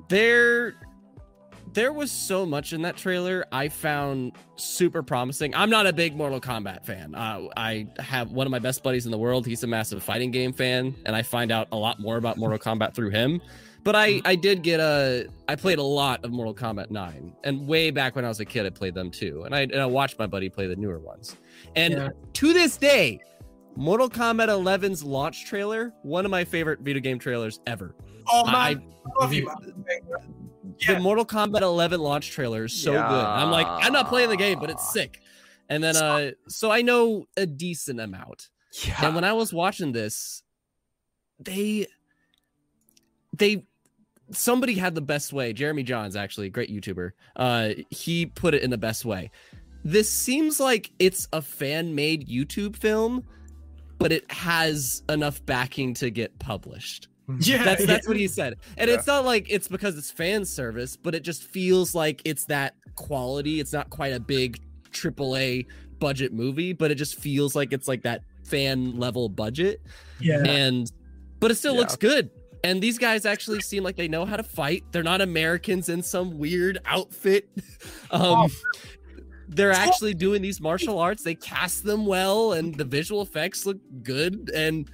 There 0.09 0.75
there 1.73 1.91
was 1.93 2.11
so 2.11 2.45
much 2.45 2.73
in 2.73 2.81
that 2.81 2.97
trailer 2.97 3.45
I 3.51 3.69
found 3.69 4.31
super 4.55 5.03
promising. 5.03 5.53
I'm 5.53 5.69
not 5.69 5.85
a 5.85 5.93
big 5.93 6.15
Mortal 6.15 6.41
Kombat 6.41 6.85
fan. 6.85 7.13
Uh, 7.13 7.49
I 7.55 7.87
have 7.99 8.31
one 8.31 8.47
of 8.47 8.51
my 8.51 8.57
best 8.59 8.81
buddies 8.83 9.05
in 9.05 9.11
the 9.11 9.17
world. 9.17 9.45
He's 9.45 9.63
a 9.63 9.67
massive 9.67 10.01
fighting 10.01 10.31
game 10.31 10.53
fan, 10.53 10.95
and 11.05 11.15
I 11.15 11.21
find 11.21 11.51
out 11.51 11.67
a 11.71 11.75
lot 11.77 11.99
more 11.99 12.17
about 12.17 12.37
Mortal 12.37 12.57
Kombat 12.57 12.95
through 12.95 13.09
him. 13.11 13.41
But 13.83 13.95
I, 13.95 14.21
I 14.25 14.35
did 14.35 14.63
get 14.63 14.79
a, 14.79 15.27
I 15.47 15.55
played 15.55 15.77
a 15.77 15.83
lot 15.83 16.25
of 16.25 16.31
Mortal 16.31 16.55
Kombat 16.55 16.89
9, 16.89 17.33
and 17.43 17.67
way 17.67 17.91
back 17.91 18.15
when 18.15 18.25
I 18.25 18.29
was 18.29 18.39
a 18.39 18.45
kid, 18.45 18.65
I 18.65 18.69
played 18.71 18.95
them 18.95 19.11
too. 19.11 19.43
And 19.43 19.53
I, 19.53 19.61
and 19.61 19.75
I 19.79 19.85
watched 19.85 20.17
my 20.17 20.25
buddy 20.25 20.49
play 20.49 20.65
the 20.67 20.75
newer 20.75 20.99
ones. 20.99 21.35
And 21.75 21.93
Yeah. 21.93 22.09
to 22.33 22.53
this 22.53 22.75
day, 22.77 23.19
Mortal 23.77 24.09
Kombat 24.09 24.47
11's 24.49 25.03
launch 25.03 25.45
trailer, 25.45 25.93
one 26.01 26.25
of 26.25 26.31
my 26.31 26.43
favorite 26.43 26.79
video 26.79 26.99
game 26.99 27.19
trailers 27.19 27.59
ever. 27.67 27.93
Oh 28.27 28.43
man, 28.45 28.55
I- 28.55 29.23
I 29.23 29.31
you, 29.31 29.45
man. 29.45 29.73
the 30.87 30.99
Mortal 30.99 31.25
Kombat 31.25 31.61
11 31.61 31.99
launch 32.01 32.31
trailer 32.31 32.65
is 32.65 32.73
so 32.73 32.91
good. 32.91 32.99
I'm 32.99 33.51
like, 33.51 33.67
I'm 33.67 33.93
not 33.93 34.09
playing 34.09 34.29
the 34.29 34.35
game, 34.35 34.59
but 34.59 34.71
it's 34.71 34.91
sick. 34.91 35.21
And 35.69 35.83
then, 35.83 35.95
uh, 35.95 36.31
so 36.47 36.71
I 36.71 36.81
know 36.81 37.27
a 37.37 37.45
decent 37.45 37.99
amount. 37.99 38.49
Yeah. 38.83 39.05
And 39.05 39.15
when 39.15 39.23
I 39.23 39.33
was 39.33 39.53
watching 39.53 39.91
this, 39.91 40.41
they, 41.39 41.85
they, 43.33 43.63
somebody 44.31 44.73
had 44.73 44.95
the 44.95 45.01
best 45.01 45.33
way. 45.33 45.53
Jeremy 45.53 45.83
Jahns, 45.83 46.15
actually, 46.15 46.47
a 46.47 46.49
great 46.49 46.71
YouTuber. 46.71 47.11
Uh, 47.35 47.69
he 47.91 48.25
put 48.25 48.53
it 48.55 48.63
in 48.63 48.71
the 48.71 48.77
best 48.77 49.05
way. 49.05 49.29
This 49.83 50.09
seems 50.11 50.59
like 50.59 50.91
it's 50.99 51.27
a 51.31 51.41
fan 51.41 51.95
made 51.95 52.27
YouTube 52.27 52.75
film, 52.75 53.23
but 53.97 54.11
it 54.11 54.29
has 54.31 55.03
enough 55.09 55.43
backing 55.45 55.93
to 55.95 56.09
get 56.09 56.37
published. 56.39 57.07
Yeah, 57.39 57.63
That's 57.63 57.85
yeah. 57.85 57.99
what 58.05 58.15
he 58.15 58.27
said. 58.27 58.55
And 58.77 58.89
Yeah. 58.89 58.95
it's 58.95 59.07
not 59.07 59.25
like 59.25 59.47
it's 59.49 59.67
because 59.67 59.97
it's 59.97 60.09
fan 60.11 60.45
service, 60.45 60.95
but 60.95 61.13
it 61.13 61.23
just 61.23 61.43
feels 61.43 61.93
like 61.93 62.21
it's 62.23 62.45
that 62.45 62.75
quality. 62.95 63.59
It's 63.59 63.73
not 63.73 63.89
quite 63.89 64.13
a 64.13 64.19
big 64.19 64.61
AAA 64.93 65.65
budget 65.99 66.31
movie, 66.33 66.71
but 66.73 66.89
it 66.89 66.95
just 66.95 67.15
feels 67.15 67.53
like 67.55 67.73
it's 67.73 67.87
like 67.87 68.03
that 68.03 68.21
fan 68.45 68.97
level 68.97 69.27
budget. 69.29 69.81
yeah. 70.21 70.41
And 70.45 70.89
but 71.41 71.51
it 71.51 71.55
still 71.55 71.73
Yeah. 71.73 71.79
looks 71.81 71.95
good. 71.97 72.29
And 72.63 72.81
these 72.81 72.97
guys 72.97 73.25
actually 73.25 73.59
seem 73.61 73.83
like 73.83 73.97
they 73.97 74.07
know 74.07 74.25
how 74.25 74.35
to 74.37 74.43
fight. 74.43 74.83
They're 74.91 75.03
not 75.03 75.21
Americans 75.21 75.89
in 75.89 76.01
some 76.03 76.37
weird 76.37 76.79
outfit. 76.85 77.49
Um 78.09 78.49
they're 79.57 79.71
actually 79.71 80.13
doing 80.13 80.41
these 80.41 80.61
martial 80.61 80.99
arts. 80.99 81.23
They 81.23 81.35
cast 81.35 81.83
them 81.83 82.05
well 82.05 82.53
and 82.53 82.75
the 82.75 82.85
visual 82.85 83.21
effects 83.21 83.65
look 83.65 83.77
good 84.03 84.51
and 84.55 84.89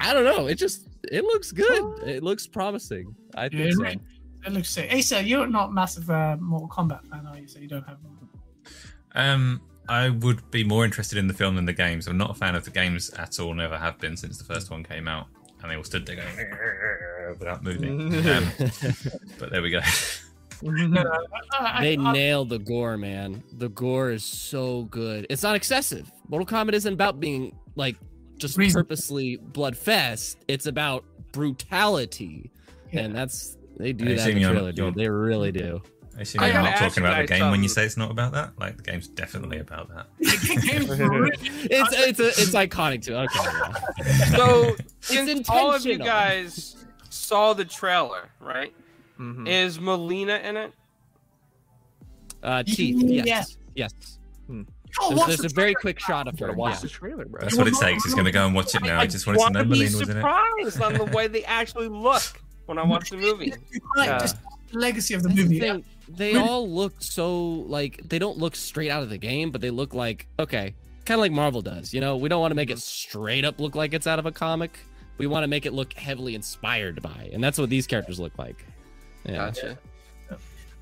I 0.00 0.12
don't 0.12 0.24
know. 0.24 0.46
It 0.46 0.54
just 0.54 0.88
it 1.10 1.24
looks 1.24 1.52
good. 1.52 2.08
It 2.08 2.22
looks 2.22 2.46
promising. 2.46 3.14
I 3.34 3.48
think 3.48 3.62
it, 3.62 3.74
so. 3.74 3.82
re- 3.82 4.00
it 4.46 4.52
looks 4.52 4.70
sick. 4.70 4.92
Asa, 4.92 5.22
you're 5.22 5.46
not 5.46 5.72
massive 5.72 6.08
uh, 6.10 6.36
Mortal 6.40 6.68
Kombat 6.68 7.06
fan, 7.06 7.26
are 7.26 7.38
you? 7.38 7.48
So 7.48 7.58
you 7.58 7.68
don't 7.68 7.86
have. 7.86 7.98
Um, 9.14 9.60
I 9.88 10.10
would 10.10 10.50
be 10.50 10.64
more 10.64 10.84
interested 10.84 11.18
in 11.18 11.26
the 11.26 11.34
film 11.34 11.56
than 11.56 11.64
the 11.64 11.72
games. 11.72 12.06
I'm 12.06 12.18
not 12.18 12.30
a 12.30 12.34
fan 12.34 12.54
of 12.54 12.64
the 12.64 12.70
games 12.70 13.10
at 13.10 13.38
all. 13.40 13.54
Never 13.54 13.78
have 13.78 13.98
been 13.98 14.16
since 14.16 14.38
the 14.38 14.44
first 14.44 14.70
one 14.70 14.84
came 14.84 15.08
out, 15.08 15.26
and 15.62 15.70
they 15.70 15.76
all 15.76 15.84
stood 15.84 16.06
there 16.06 16.16
going 16.16 17.34
without 17.38 17.62
moving. 17.62 18.14
um, 18.28 18.46
but 19.38 19.50
there 19.50 19.62
we 19.62 19.70
go. 19.70 19.80
No, 20.62 20.70
mm-hmm. 20.70 20.92
no, 20.94 21.02
I, 21.52 21.78
I, 21.78 21.82
They 21.82 21.96
I, 21.98 22.12
nailed 22.12 22.48
the 22.48 22.58
gore, 22.58 22.96
man. 22.96 23.42
The 23.52 23.68
gore 23.68 24.10
is 24.10 24.24
so 24.24 24.84
good. 24.84 25.26
It's 25.30 25.42
not 25.42 25.56
excessive. 25.56 26.10
Mortal 26.28 26.46
Kombat 26.46 26.72
isn't 26.74 26.92
about 26.92 27.20
being 27.20 27.56
like 27.74 27.96
just 28.38 28.56
Reason- 28.56 28.80
purposely 28.82 29.38
bloodfest. 29.52 30.36
It's 30.48 30.66
about 30.66 31.04
brutality, 31.32 32.50
Yeah. 32.92 33.00
and 33.00 33.14
that's 33.14 33.56
they 33.78 33.92
do 33.92 34.04
Hey, 34.06 34.14
that 34.14 34.20
in 34.20 34.26
Jamie, 34.26 34.34
the 34.34 34.40
you're- 34.40 34.52
trailer, 34.54 34.70
you're- 34.74 34.90
dude. 34.90 34.94
They 34.94 35.08
really 35.08 35.52
do. 35.52 35.82
Actually, 36.18 36.40
I 36.40 36.44
you're 36.46 36.52
gotta 36.54 36.70
not 36.70 36.78
talking 36.78 37.02
about 37.04 37.16
the 37.20 37.26
guys 37.26 37.38
game 37.40 37.50
when 37.50 37.62
you 37.62 37.68
say 37.68 37.84
it's 37.84 37.98
not 37.98 38.10
about 38.10 38.32
that. 38.32 38.58
Like 38.58 38.78
the 38.78 38.82
game's 38.84 39.06
definitely 39.06 39.58
about 39.58 39.90
that. 39.94 40.06
It's 40.20 41.92
it's 41.92 42.20
a, 42.20 42.28
it's 42.28 42.54
iconic 42.54 43.02
too. 43.04 43.14
Okay. 43.16 43.38
Yeah. 43.98 44.24
So, 44.36 44.76
since 45.00 45.50
all 45.50 45.74
of 45.74 45.84
you 45.84 45.98
guys 45.98 46.76
saw 47.10 47.52
the 47.52 47.66
trailer, 47.66 48.30
right? 48.40 48.72
Mhm. 49.18 49.48
Is 49.48 49.80
Melina 49.80 50.36
in 50.36 50.56
it? 50.56 50.72
Uh, 52.42 52.62
Chief. 52.62 52.96
Yes. 53.02 53.26
Yes. 53.26 53.56
Yes. 53.74 54.18
Oh, 55.00 55.14
There's, 55.14 55.26
there's 55.26 55.38
the 55.40 55.46
a 55.46 55.50
very 55.50 55.74
quick 55.74 55.98
shot 56.00 56.26
of 56.28 56.38
her. 56.38 56.52
Watch 56.52 56.74
Yeah. 56.76 56.80
the 56.80 56.88
trailer, 56.88 57.24
bro. 57.26 57.40
That's 57.42 57.56
what 57.56 57.66
it 57.68 57.74
takes. 57.74 58.04
He's 58.04 58.14
going 58.14 58.24
to 58.24 58.30
go 58.30 58.46
and 58.46 58.54
watch 58.54 58.74
it 58.74 58.82
now. 58.82 58.98
I 59.00 59.06
just 59.06 59.26
wanted 59.26 59.38
to 59.38 59.42
wanna 59.42 59.58
know 59.58 59.64
be 59.64 59.70
Melina 59.70 59.98
was 59.98 60.08
in 60.08 60.16
it. 60.16 60.20
surprised 60.20 60.80
on 60.82 60.94
the 60.94 61.04
way 61.16 61.26
they 61.28 61.44
actually 61.44 61.88
look 61.88 62.22
when 62.66 62.78
I 62.78 62.84
watch 62.84 63.10
the 63.10 63.16
movie. 63.18 63.52
Right, 63.96 64.06
Yeah. 64.06 64.18
just 64.18 64.36
the 64.72 64.78
legacy 64.78 65.14
of 65.14 65.22
the 65.22 65.28
That's 65.28 65.40
the 65.40 65.44
movie. 65.44 65.60
thing, 65.60 65.84
They 66.08 66.36
all 66.36 66.68
look 66.70 66.94
so 67.00 67.36
like 67.44 68.00
they 68.08 68.18
don't 68.18 68.38
look 68.38 68.54
straight 68.56 68.90
out 68.90 69.02
of 69.02 69.10
the 69.10 69.18
game, 69.18 69.50
but 69.50 69.60
they 69.60 69.70
look 69.70 69.92
like 69.92 70.28
okay, 70.38 70.74
kind 71.04 71.18
of 71.18 71.20
like 71.22 71.32
Marvel 71.32 71.62
does. 71.62 71.92
You 71.92 72.00
know, 72.00 72.16
we 72.16 72.28
don't 72.28 72.40
want 72.40 72.52
to 72.52 72.56
make 72.56 72.70
it 72.70 72.78
straight 72.78 73.44
up 73.44 73.60
look 73.60 73.74
like 73.74 73.92
it's 73.92 74.06
out 74.06 74.18
of 74.18 74.24
a 74.26 74.32
comic. 74.32 74.78
We 75.18 75.26
want 75.26 75.42
to 75.44 75.48
make 75.48 75.66
it 75.66 75.72
look 75.72 75.92
heavily 75.94 76.34
inspired 76.36 77.02
by, 77.02 77.28
and 77.32 77.42
that's 77.42 77.58
what 77.58 77.70
these 77.70 77.86
characters 77.86 78.20
look 78.20 78.38
like. 78.38 78.64
Yeah. 79.26 79.36
Gotcha. 79.36 79.78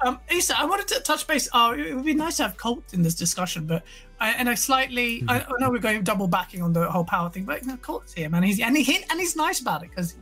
Um, 0.05 0.20
Asa, 0.30 0.59
I 0.59 0.66
wanted 0.66 0.88
to 0.88 1.01
touch 1.01 1.26
base. 1.26 1.49
Oh, 1.55 1.72
it 1.72 1.95
would 1.95 2.05
be 2.05 2.14
nice 2.14 2.36
to 2.36 2.42
have 2.45 2.57
Colt 2.57 2.92
in 2.92 3.03
this 3.03 3.14
discussion, 3.14 3.66
but 3.66 3.84
I, 4.20 4.32
and 4.32 4.51
I 4.51 4.55
slightly, 4.55 5.24
I, 5.28 5.40
I 5.40 5.53
know 5.61 5.70
we're 5.70 5.78
going 5.78 6.03
double 6.03 6.28
backing 6.28 6.62
on 6.62 6.72
the 6.72 6.90
whole 6.90 7.05
power 7.05 7.30
thing, 7.30 7.45
but 7.45 7.62
you 7.62 7.68
know, 7.68 7.76
Colt's 7.78 8.12
here, 8.12 8.28
man. 8.28 8.42
He's 8.42 8.61
and 8.61 8.76
he 8.76 9.05
and 9.09 9.18
he's 9.18 9.34
nice 9.34 9.61
about 9.61 9.82
it 9.82 9.90
because 9.90 10.14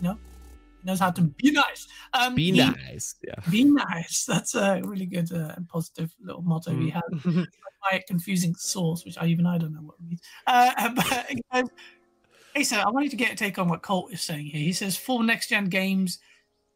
you 0.00 0.08
know 0.08 0.18
he 0.82 0.86
knows 0.86 0.98
how 0.98 1.10
to 1.10 1.22
be 1.22 1.52
nice. 1.52 1.88
Um, 2.12 2.34
Be 2.34 2.52
he- 2.52 2.58
nice. 2.58 3.14
Yeah. 3.26 3.34
Be 3.50 3.64
nice. 3.64 4.24
That's 4.26 4.54
a 4.54 4.82
really 4.84 5.06
good 5.06 5.32
uh, 5.32 5.54
and 5.56 5.66
positive 5.68 6.14
little 6.22 6.42
motto 6.42 6.74
he 6.74 6.90
had. 6.90 7.02
Quite 7.88 8.06
confusing 8.06 8.54
source, 8.56 9.06
which 9.06 9.16
I 9.16 9.24
even 9.26 9.46
I 9.46 9.56
don't 9.56 9.72
know 9.72 9.80
what 9.80 9.94
it 10.00 10.06
means. 10.06 10.20
Uh, 10.46 10.90
but 11.52 11.70
Asa, 12.56 12.86
I 12.86 12.90
wanted 12.90 13.10
to 13.12 13.16
get 13.16 13.32
a 13.32 13.36
take 13.36 13.58
on 13.58 13.68
what 13.68 13.80
Colt 13.80 14.12
is 14.12 14.20
saying 14.20 14.46
here. 14.46 14.60
He 14.60 14.74
says 14.74 14.98
full 14.98 15.22
next 15.22 15.48
gen 15.48 15.66
games, 15.66 16.18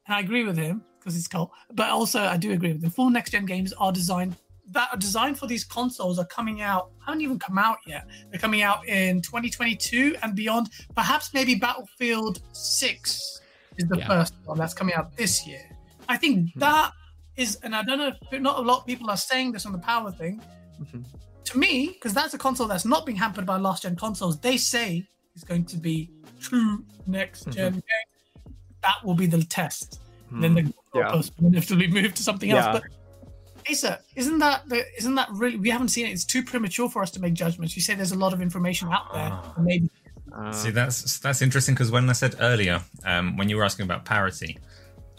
and 0.07 0.17
I 0.17 0.21
agree 0.21 0.45
with 0.45 0.57
him 0.57 0.83
because 1.05 1.17
it's 1.19 1.29
Colt. 1.29 1.51
But 1.75 1.91
also, 1.91 2.23
I 2.23 2.39
do 2.39 2.53
agree 2.53 2.73
with 2.73 2.81
them. 2.81 2.91
Full 2.91 3.11
next 3.11 3.33
gen 3.33 3.45
games 3.45 3.75
are 3.75 3.93
designed 3.93 4.37
that 4.71 4.89
are 4.91 4.97
designed 4.97 5.39
for 5.39 5.47
these 5.47 5.63
consoles 5.63 6.19
are 6.19 6.25
coming 6.25 6.63
out. 6.63 6.91
Haven't 7.05 7.21
even 7.21 7.39
come 7.39 7.59
out 7.59 7.77
yet. 7.87 8.07
They're 8.31 8.41
coming 8.41 8.63
out 8.63 8.89
in 8.89 9.21
2022 9.21 10.17
and 10.23 10.35
beyond. 10.35 10.71
Perhaps 10.97 11.35
maybe 11.35 11.55
Battlefield 11.55 12.41
Six 12.53 13.43
is 13.77 13.87
the 13.89 13.99
Yeah. 13.99 14.09
first 14.09 14.35
one 14.47 14.57
that's 14.57 14.73
coming 14.73 14.95
out 14.95 15.15
this 15.19 15.47
year. 15.47 15.61
I 16.09 16.17
think 16.17 16.55
that 16.57 16.93
is, 17.37 17.57
and 17.57 17.77
I 17.77 17.83
don't 17.83 17.99
know 17.99 18.13
if 18.33 18.41
not 18.41 18.59
a 18.59 18.63
lot 18.63 18.81
of 18.81 18.87
people 18.87 19.11
are 19.11 19.19
saying 19.19 19.53
this 19.53 19.67
on 19.67 19.73
the 19.73 19.79
power 19.79 20.11
thing. 20.11 20.41
Mhm. 20.81 21.05
To 21.45 21.59
me, 21.59 21.89
because 21.89 22.15
that's 22.15 22.33
a 22.33 22.39
console 22.39 22.67
that's 22.67 22.87
not 22.87 23.05
being 23.05 23.19
hampered 23.19 23.45
by 23.45 23.59
last 23.59 23.83
gen 23.83 23.97
consoles, 23.97 24.41
they 24.41 24.57
say 24.57 25.07
it's 25.35 25.45
going 25.45 25.67
to 25.67 25.77
be 25.77 26.11
true 26.41 26.87
next 27.07 27.51
gen 27.51 27.75
game. 27.75 28.53
That 28.81 29.05
will 29.05 29.15
be 29.15 29.27
the 29.27 29.43
test. 29.45 30.01
Then 30.41 30.55
the 30.55 30.63
Mm-hmm. 30.63 30.99
Yeah. 30.99 31.03
goalpost 31.13 31.33
will 31.41 31.53
have 31.55 31.67
to 31.67 31.77
be 31.77 31.89
moved 31.89 32.17
to 32.17 32.23
something 32.23 32.49
Yeah. 32.51 32.67
else. 32.75 32.81
But 32.81 33.71
Asa, 33.71 34.01
isn't 34.15 34.39
that 34.39 34.69
the, 34.69 34.85
isn't 34.99 35.15
that 35.15 35.29
really? 35.33 35.57
We 35.57 35.71
haven't 35.71 35.89
seen 35.89 36.07
it. 36.07 36.11
It's 36.11 36.25
too 36.25 36.43
premature 36.43 36.89
for 36.89 37.03
us 37.03 37.11
to 37.13 37.21
make 37.21 37.35
judgments. 37.35 37.75
You 37.77 37.83
say 37.83 37.95
there's 37.95 38.13
a 38.13 38.19
lot 38.19 38.33
of 38.33 38.41
information 38.43 38.89
out 38.93 39.13
there. 39.13 39.33
And 39.57 39.65
maybe 39.65 39.91
Uh, 40.33 40.53
See, 40.53 40.71
that's 40.71 41.19
that's 41.21 41.43
interesting 41.43 41.75
because 41.75 41.91
when 41.93 42.09
I 42.11 42.13
said 42.13 42.35
earlier, 42.41 42.81
um, 43.05 43.37
when 43.37 43.49
you 43.49 43.57
were 43.57 43.65
asking 43.65 43.85
about 43.85 44.05
parity, 44.05 44.59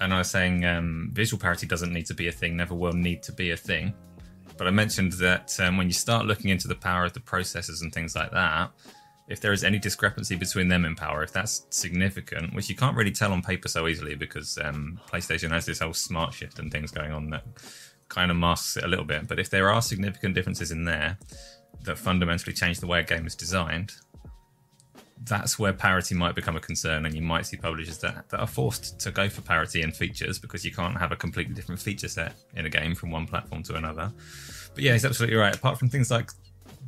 and 0.01 0.13
I 0.13 0.17
was 0.19 0.29
saying 0.29 0.65
um, 0.65 1.09
visual 1.13 1.39
parity 1.39 1.65
doesn't 1.65 1.93
need 1.93 2.05
to 2.07 2.13
be 2.13 2.27
a 2.27 2.31
thing, 2.31 2.57
never 2.57 2.75
will 2.75 2.93
need 2.93 3.23
to 3.23 3.31
be 3.31 3.51
a 3.51 3.57
thing. 3.57 3.93
But 4.57 4.67
I 4.67 4.71
mentioned 4.71 5.13
that 5.13 5.57
um, 5.59 5.77
when 5.77 5.87
you 5.87 5.93
start 5.93 6.25
looking 6.25 6.49
into 6.51 6.67
the 6.67 6.75
power 6.75 7.05
of 7.05 7.13
the 7.13 7.19
processors 7.21 7.81
and 7.81 7.93
things 7.93 8.13
like 8.15 8.31
that, 8.31 8.71
if 9.27 9.41
there 9.41 9.53
is 9.53 9.63
any 9.63 9.79
discrepancy 9.79 10.35
between 10.35 10.67
them 10.67 10.85
in 10.85 10.95
power, 10.95 11.23
if 11.23 11.31
that's 11.31 11.65
significant, 11.69 12.53
which 12.53 12.69
you 12.69 12.75
can't 12.75 12.95
really 12.95 13.11
tell 13.11 13.31
on 13.31 13.41
paper 13.41 13.67
so 13.67 13.87
easily 13.87 14.15
because 14.15 14.57
um, 14.63 14.99
PlayStation 15.11 15.49
has 15.51 15.65
this 15.65 15.79
whole 15.79 15.93
smart 15.93 16.33
shift 16.33 16.59
and 16.59 16.71
things 16.71 16.91
going 16.91 17.11
on 17.11 17.29
that 17.31 17.43
kind 18.07 18.29
of 18.29 18.37
masks 18.37 18.77
it 18.77 18.83
a 18.83 18.87
little 18.87 19.05
bit. 19.05 19.27
But 19.27 19.39
if 19.39 19.49
there 19.49 19.69
are 19.69 19.81
significant 19.81 20.35
differences 20.35 20.71
in 20.71 20.85
there 20.85 21.17
that 21.83 21.97
fundamentally 21.97 22.53
change 22.53 22.79
the 22.79 22.87
way 22.87 22.99
a 22.99 23.03
game 23.03 23.25
is 23.25 23.35
designed, 23.35 23.93
that's 25.23 25.57
where 25.57 25.73
parity 25.73 26.13
might 26.13 26.35
become 26.35 26.55
a 26.55 26.59
concern, 26.59 27.05
and 27.05 27.15
you 27.15 27.21
might 27.21 27.45
see 27.47 27.57
publishers 27.57 27.97
that, 27.99 28.29
that 28.29 28.39
are 28.39 28.47
forced 28.47 28.99
to 28.99 29.11
go 29.11 29.27
for 29.27 29.41
parity 29.41 29.81
in 29.81 29.91
features 29.91 30.37
because 30.37 30.63
you 30.63 30.71
can't 30.71 30.97
have 30.97 31.11
a 31.11 31.15
completely 31.15 31.55
different 31.55 31.81
feature 31.81 32.09
set 32.09 32.35
in 32.55 32.65
a 32.65 32.69
game 32.69 32.93
from 32.93 33.11
one 33.11 33.25
platform 33.25 33.63
to 33.63 33.75
another. 33.75 34.11
But 34.75 34.83
yeah, 34.83 34.93
he's 34.93 35.05
absolutely 35.05 35.37
right. 35.37 35.55
Apart 35.55 35.79
from 35.79 35.89
things 35.89 36.11
like 36.11 36.31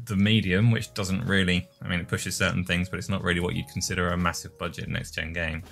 the 0.06 0.16
medium, 0.16 0.72
which 0.72 0.94
doesn't 0.94 1.26
really, 1.26 1.68
I 1.82 1.88
mean, 1.88 2.00
it 2.00 2.08
pushes 2.08 2.36
certain 2.36 2.64
things, 2.64 2.90
but 2.90 2.98
it's 2.98 3.10
not 3.10 3.24
really 3.24 3.40
what 3.40 3.56
you'd 3.56 3.68
consider 3.70 4.10
a 4.10 4.18
massive 4.18 4.58
budget 4.58 4.88
next 4.90 5.12
gen 5.16 5.34
game. 5.34 5.64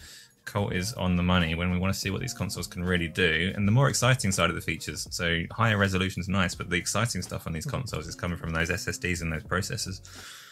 Colt 0.46 0.74
is 0.74 0.94
on 0.94 1.16
the 1.16 1.24
money 1.24 1.56
when 1.56 1.72
we 1.72 1.80
want 1.80 1.92
to 1.94 2.00
see 2.00 2.12
what 2.12 2.22
these 2.22 2.34
consoles 2.34 2.68
can 2.68 2.84
really 2.84 3.08
do, 3.08 3.52
and 3.56 3.68
the 3.68 3.72
more 3.72 3.90
exciting 3.90 4.32
side 4.32 4.50
of 4.50 4.56
the 4.56 4.62
features. 4.62 5.08
So 5.10 5.42
higher 5.52 5.78
resolution 5.78 6.20
is 6.20 6.30
nice, 6.30 6.54
but 6.54 6.70
the 6.70 6.76
exciting 6.76 7.22
stuff 7.24 7.48
on 7.48 7.54
these 7.54 7.66
consoles 7.66 8.08
is 8.08 8.14
coming 8.14 8.38
from 8.38 8.52
those 8.52 8.70
SSDs 8.70 9.22
and 9.22 9.32
those 9.34 9.44
processors 9.44 10.02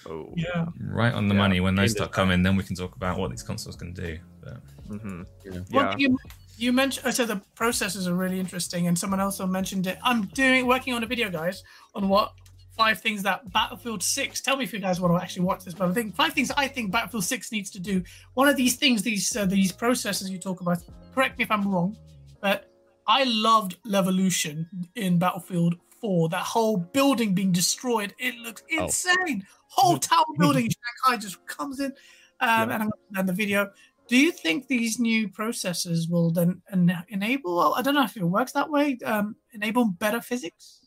oh. 0.08 0.34
yeah. 0.36 0.66
right 0.80 1.14
on 1.14 1.28
the 1.28 1.36
Yeah, 1.36 1.42
money. 1.42 1.60
When 1.60 1.76
those 1.76 1.92
start 1.92 2.12
coming, 2.12 2.42
then 2.42 2.56
we 2.56 2.64
can 2.64 2.76
talk 2.76 2.96
about 2.96 3.20
what 3.20 3.30
these 3.30 3.44
consoles 3.44 3.76
can 3.76 3.94
do. 3.94 4.18
But 4.42 4.58
Mhm. 4.90 5.26
Well, 5.72 5.92
Yeah. 5.92 5.96
you, 5.98 6.18
you 6.58 6.74
mentioned, 6.74 7.08
I 7.08 7.12
said 7.12 7.28
the 7.28 7.42
processors 7.56 8.08
are 8.08 8.16
really 8.16 8.40
interesting, 8.40 8.88
and 8.88 8.98
someone 8.98 9.20
also 9.20 9.46
mentioned 9.46 9.88
it. 9.88 9.98
I'm 10.04 10.26
doing 10.28 10.66
working 10.66 10.94
on 10.94 11.04
a 11.04 11.08
video, 11.08 11.30
guys, 11.30 11.64
on 11.94 12.10
what 12.10 12.34
five 12.78 13.00
things 13.02 13.22
that 13.24 13.52
Battlefield 13.54 14.02
6. 14.02 14.42
Tell 14.42 14.58
me 14.58 14.64
if 14.64 14.74
you 14.74 14.80
guys 14.80 15.00
want 15.00 15.18
to 15.18 15.22
actually 15.24 15.46
watch 15.46 15.64
this, 15.64 15.74
but 15.74 15.90
I 15.90 15.94
think 15.94 16.16
five 16.16 16.34
things 16.34 16.52
I 16.58 16.68
think 16.68 16.92
Battlefield 16.92 17.24
6 17.24 17.52
needs 17.52 17.70
to 17.72 17.80
do. 17.80 18.04
One 18.34 18.48
of 18.48 18.56
these 18.56 18.76
things, 18.76 19.02
these 19.04 19.36
uh, 19.36 19.46
these 19.46 19.72
processors 19.72 20.30
you 20.30 20.40
talk 20.40 20.62
about. 20.62 20.80
Correct 21.14 21.38
me 21.38 21.44
if 21.44 21.52
I'm 21.52 21.68
wrong, 21.72 21.96
but 22.42 22.70
I 23.08 23.24
loved 23.26 23.78
Levolution 23.84 24.66
in 24.96 25.20
Battlefield 25.20 25.76
4. 26.02 26.30
That 26.30 26.42
whole 26.44 26.78
building 26.78 27.34
being 27.36 27.52
destroyed, 27.52 28.14
it 28.20 28.36
looks 28.36 28.64
Oh. 28.78 28.86
insane. 28.86 29.46
Whole 29.68 29.98
tower 30.10 30.26
building 30.38 30.66
in 30.66 30.72
Shanghai 30.72 31.22
just 31.22 31.46
comes 31.46 31.80
in, 31.80 31.92
um, 32.40 32.70
and 32.72 32.84
I'm 32.84 32.92
and 33.16 33.28
the 33.30 33.34
video. 33.34 33.72
Do 34.10 34.18
you 34.18 34.32
think 34.32 34.68
these 34.68 35.00
new 35.00 35.30
processes 35.30 36.10
will 36.10 36.30
then 36.32 36.62
en- 36.72 37.04
enable? 37.08 37.74
I 37.74 37.82
don't 37.82 37.96
know 37.96 38.04
if 38.04 38.18
it 38.18 38.24
works 38.24 38.52
that 38.52 38.70
way. 38.70 38.98
Um, 39.06 39.36
enable 39.54 39.86
better 39.86 40.20
physics 40.20 40.80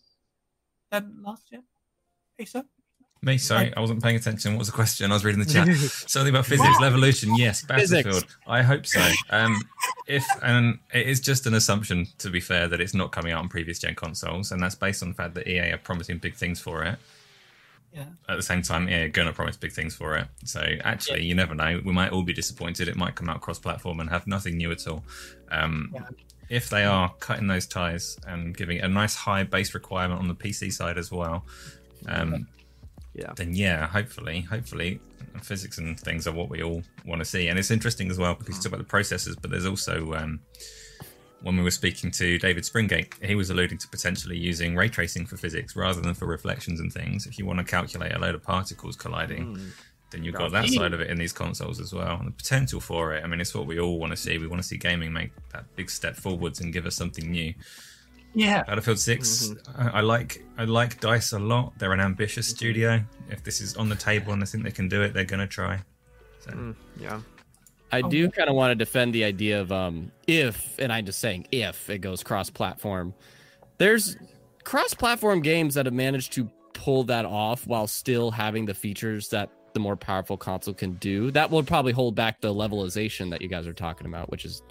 than 0.90 1.16
last 1.22 1.50
year. 1.50 1.62
Asa? 2.40 2.64
me, 3.22 3.38
sorry, 3.38 3.74
I 3.76 3.80
wasn't 3.80 4.02
paying 4.02 4.16
attention. 4.16 4.52
What 4.52 4.60
was 4.60 4.68
the 4.68 4.74
question? 4.74 5.10
I 5.10 5.14
was 5.14 5.24
reading 5.24 5.40
the 5.40 5.52
chat. 5.52 5.66
Something 6.08 6.32
about 6.32 6.46
physics, 6.46 6.80
evolution. 6.82 7.34
Yes, 7.36 7.62
Physics. 7.62 8.04
Battlefield. 8.04 8.36
I 8.46 8.62
hope 8.62 8.86
so. 8.86 9.04
Um, 9.30 9.60
if 10.06 10.24
and 10.42 10.78
it 10.94 11.08
is 11.08 11.18
just 11.20 11.46
an 11.46 11.54
assumption, 11.54 12.06
to 12.18 12.30
be 12.30 12.40
fair, 12.40 12.68
that 12.68 12.80
it's 12.80 12.94
not 12.94 13.10
coming 13.10 13.32
out 13.32 13.40
on 13.40 13.48
previous 13.48 13.80
gen 13.80 13.94
consoles, 13.96 14.52
and 14.52 14.62
that's 14.62 14.76
based 14.76 15.02
on 15.02 15.08
the 15.08 15.14
fact 15.14 15.34
that 15.34 15.48
EA 15.48 15.72
are 15.72 15.78
promising 15.78 16.18
big 16.18 16.34
things 16.36 16.60
for 16.60 16.84
it. 16.84 16.98
Yeah. 17.92 18.04
At 18.28 18.36
the 18.36 18.42
same 18.42 18.62
time, 18.62 18.88
EA 18.88 19.04
are 19.04 19.08
going 19.08 19.26
to 19.26 19.32
promise 19.32 19.56
big 19.56 19.72
things 19.72 19.96
for 19.96 20.16
it. 20.16 20.28
So 20.44 20.60
actually, 20.84 21.24
you 21.24 21.34
never 21.34 21.54
know. 21.54 21.80
We 21.84 21.92
might 21.92 22.12
all 22.12 22.22
be 22.22 22.34
disappointed. 22.34 22.86
It 22.88 22.96
might 22.96 23.14
come 23.14 23.28
out 23.30 23.40
cross-platform 23.40 24.00
and 24.00 24.10
have 24.10 24.26
nothing 24.26 24.56
new 24.58 24.70
at 24.70 24.86
all. 24.86 25.02
Um, 25.50 25.90
Yeah. 25.94 26.02
If 26.48 26.68
they 26.68 26.84
are 26.84 27.12
cutting 27.18 27.48
those 27.48 27.66
ties 27.66 28.16
and 28.24 28.56
giving 28.56 28.78
a 28.78 28.86
nice 28.86 29.16
high 29.16 29.42
base 29.42 29.74
requirement 29.74 30.20
on 30.20 30.28
the 30.28 30.34
PC 30.34 30.72
side 30.72 30.96
as 30.96 31.10
well, 31.10 31.44
um, 32.08 32.46
Yeah. 33.14 33.32
then 33.36 33.54
yeah, 33.54 33.86
hopefully, 33.86 34.40
hopefully, 34.42 35.00
physics 35.42 35.78
and 35.78 35.98
things 36.00 36.26
are 36.26 36.32
what 36.32 36.48
we 36.48 36.62
all 36.62 36.82
want 37.04 37.20
to 37.20 37.24
see. 37.24 37.48
And 37.48 37.58
it's 37.58 37.70
interesting 37.70 38.10
as 38.10 38.18
well 38.18 38.34
because 38.34 38.56
you 38.56 38.62
talk 38.62 38.72
about 38.72 38.86
the 38.86 38.92
processors, 38.96 39.36
but 39.40 39.50
there's 39.50 39.66
also 39.66 40.12
um, 40.14 40.40
when 41.42 41.56
we 41.56 41.62
were 41.62 41.70
speaking 41.70 42.10
to 42.12 42.38
David 42.38 42.64
Springate, 42.64 43.14
he 43.22 43.34
was 43.34 43.50
alluding 43.50 43.78
to 43.78 43.88
potentially 43.88 44.36
using 44.38 44.74
ray 44.74 44.88
tracing 44.88 45.26
for 45.26 45.36
physics 45.36 45.76
rather 45.76 46.00
than 46.00 46.14
for 46.14 46.26
reflections 46.26 46.80
and 46.80 46.92
things. 46.92 47.26
If 47.26 47.38
you 47.38 47.44
want 47.46 47.58
to 47.58 47.64
calculate 47.64 48.12
a 48.14 48.18
load 48.18 48.34
of 48.34 48.42
particles 48.42 48.96
colliding, 48.96 49.56
Mm. 49.56 49.70
then 50.10 50.24
you've 50.24 50.34
got 50.34 50.52
that 50.52 50.68
side 50.68 50.94
of 50.94 51.00
it 51.00 51.10
in 51.10 51.18
these 51.18 51.32
consoles 51.32 51.78
as 51.80 51.92
well. 51.92 52.16
And 52.18 52.28
the 52.28 52.32
potential 52.32 52.80
for 52.80 53.14
it, 53.14 53.22
I 53.22 53.26
mean, 53.26 53.40
it's 53.40 53.54
what 53.54 53.66
we 53.66 53.78
all 53.78 53.98
want 53.98 54.12
to 54.12 54.16
see. 54.16 54.38
We 54.38 54.46
want 54.46 54.62
to 54.62 54.66
see 54.68 54.76
gaming 54.78 55.12
make 55.12 55.30
that 55.52 55.64
big 55.76 55.90
step 55.90 56.16
forwards 56.16 56.60
and 56.60 56.72
give 56.72 56.86
us 56.86 56.94
something 56.96 57.30
new. 57.30 57.52
Yeah. 58.36 58.64
Battlefield 58.64 58.98
6 58.98 59.54
I, 59.78 59.88
I 59.88 60.00
like 60.02 60.44
I 60.58 60.64
like 60.64 61.00
Dice 61.00 61.32
a 61.32 61.38
lot. 61.38 61.72
They're 61.78 61.92
an 61.94 62.00
ambitious 62.00 62.46
studio. 62.46 63.02
If 63.30 63.42
this 63.42 63.62
is 63.62 63.76
on 63.76 63.88
the 63.88 63.96
table 63.96 64.32
and 64.34 64.42
they 64.42 64.46
think 64.46 64.62
they 64.62 64.70
can 64.70 64.88
do 64.90 65.00
it, 65.02 65.14
they're 65.14 65.24
gonna 65.24 65.46
try. 65.46 65.78
So 66.40 66.50
Mm, 66.50 66.74
yeah. 67.00 67.20
I 67.92 68.02
Oh, 68.02 68.10
do 68.10 68.28
kind 68.30 68.50
of 68.50 68.54
want 68.54 68.72
to 68.72 68.74
defend 68.74 69.14
the 69.14 69.24
idea 69.24 69.58
of 69.60 69.72
um 69.72 70.12
if, 70.26 70.78
and 70.78 70.92
I'm 70.92 71.06
just 71.06 71.18
saying 71.18 71.46
if 71.50 71.88
it 71.88 71.98
goes 72.00 72.22
cross-platform. 72.22 73.14
There's 73.78 74.16
cross-platform 74.64 75.40
games 75.40 75.74
that 75.74 75.86
have 75.86 75.94
managed 75.94 76.32
to 76.34 76.50
pull 76.74 77.04
that 77.04 77.24
off 77.24 77.66
while 77.66 77.86
still 77.86 78.30
having 78.30 78.66
the 78.66 78.74
features 78.74 79.28
that 79.30 79.48
the 79.72 79.80
more 79.80 79.96
powerful 79.96 80.36
console 80.36 80.74
can 80.74 80.92
do. 80.94 81.30
That 81.30 81.50
will 81.50 81.62
probably 81.62 81.92
hold 81.92 82.14
back 82.14 82.40
the 82.42 82.52
levelization 82.52 83.30
that 83.30 83.40
you 83.40 83.48
guys 83.48 83.66
are 83.66 83.72
talking 83.72 84.06
about, 84.06 84.30
which 84.30 84.44
is 84.44 84.62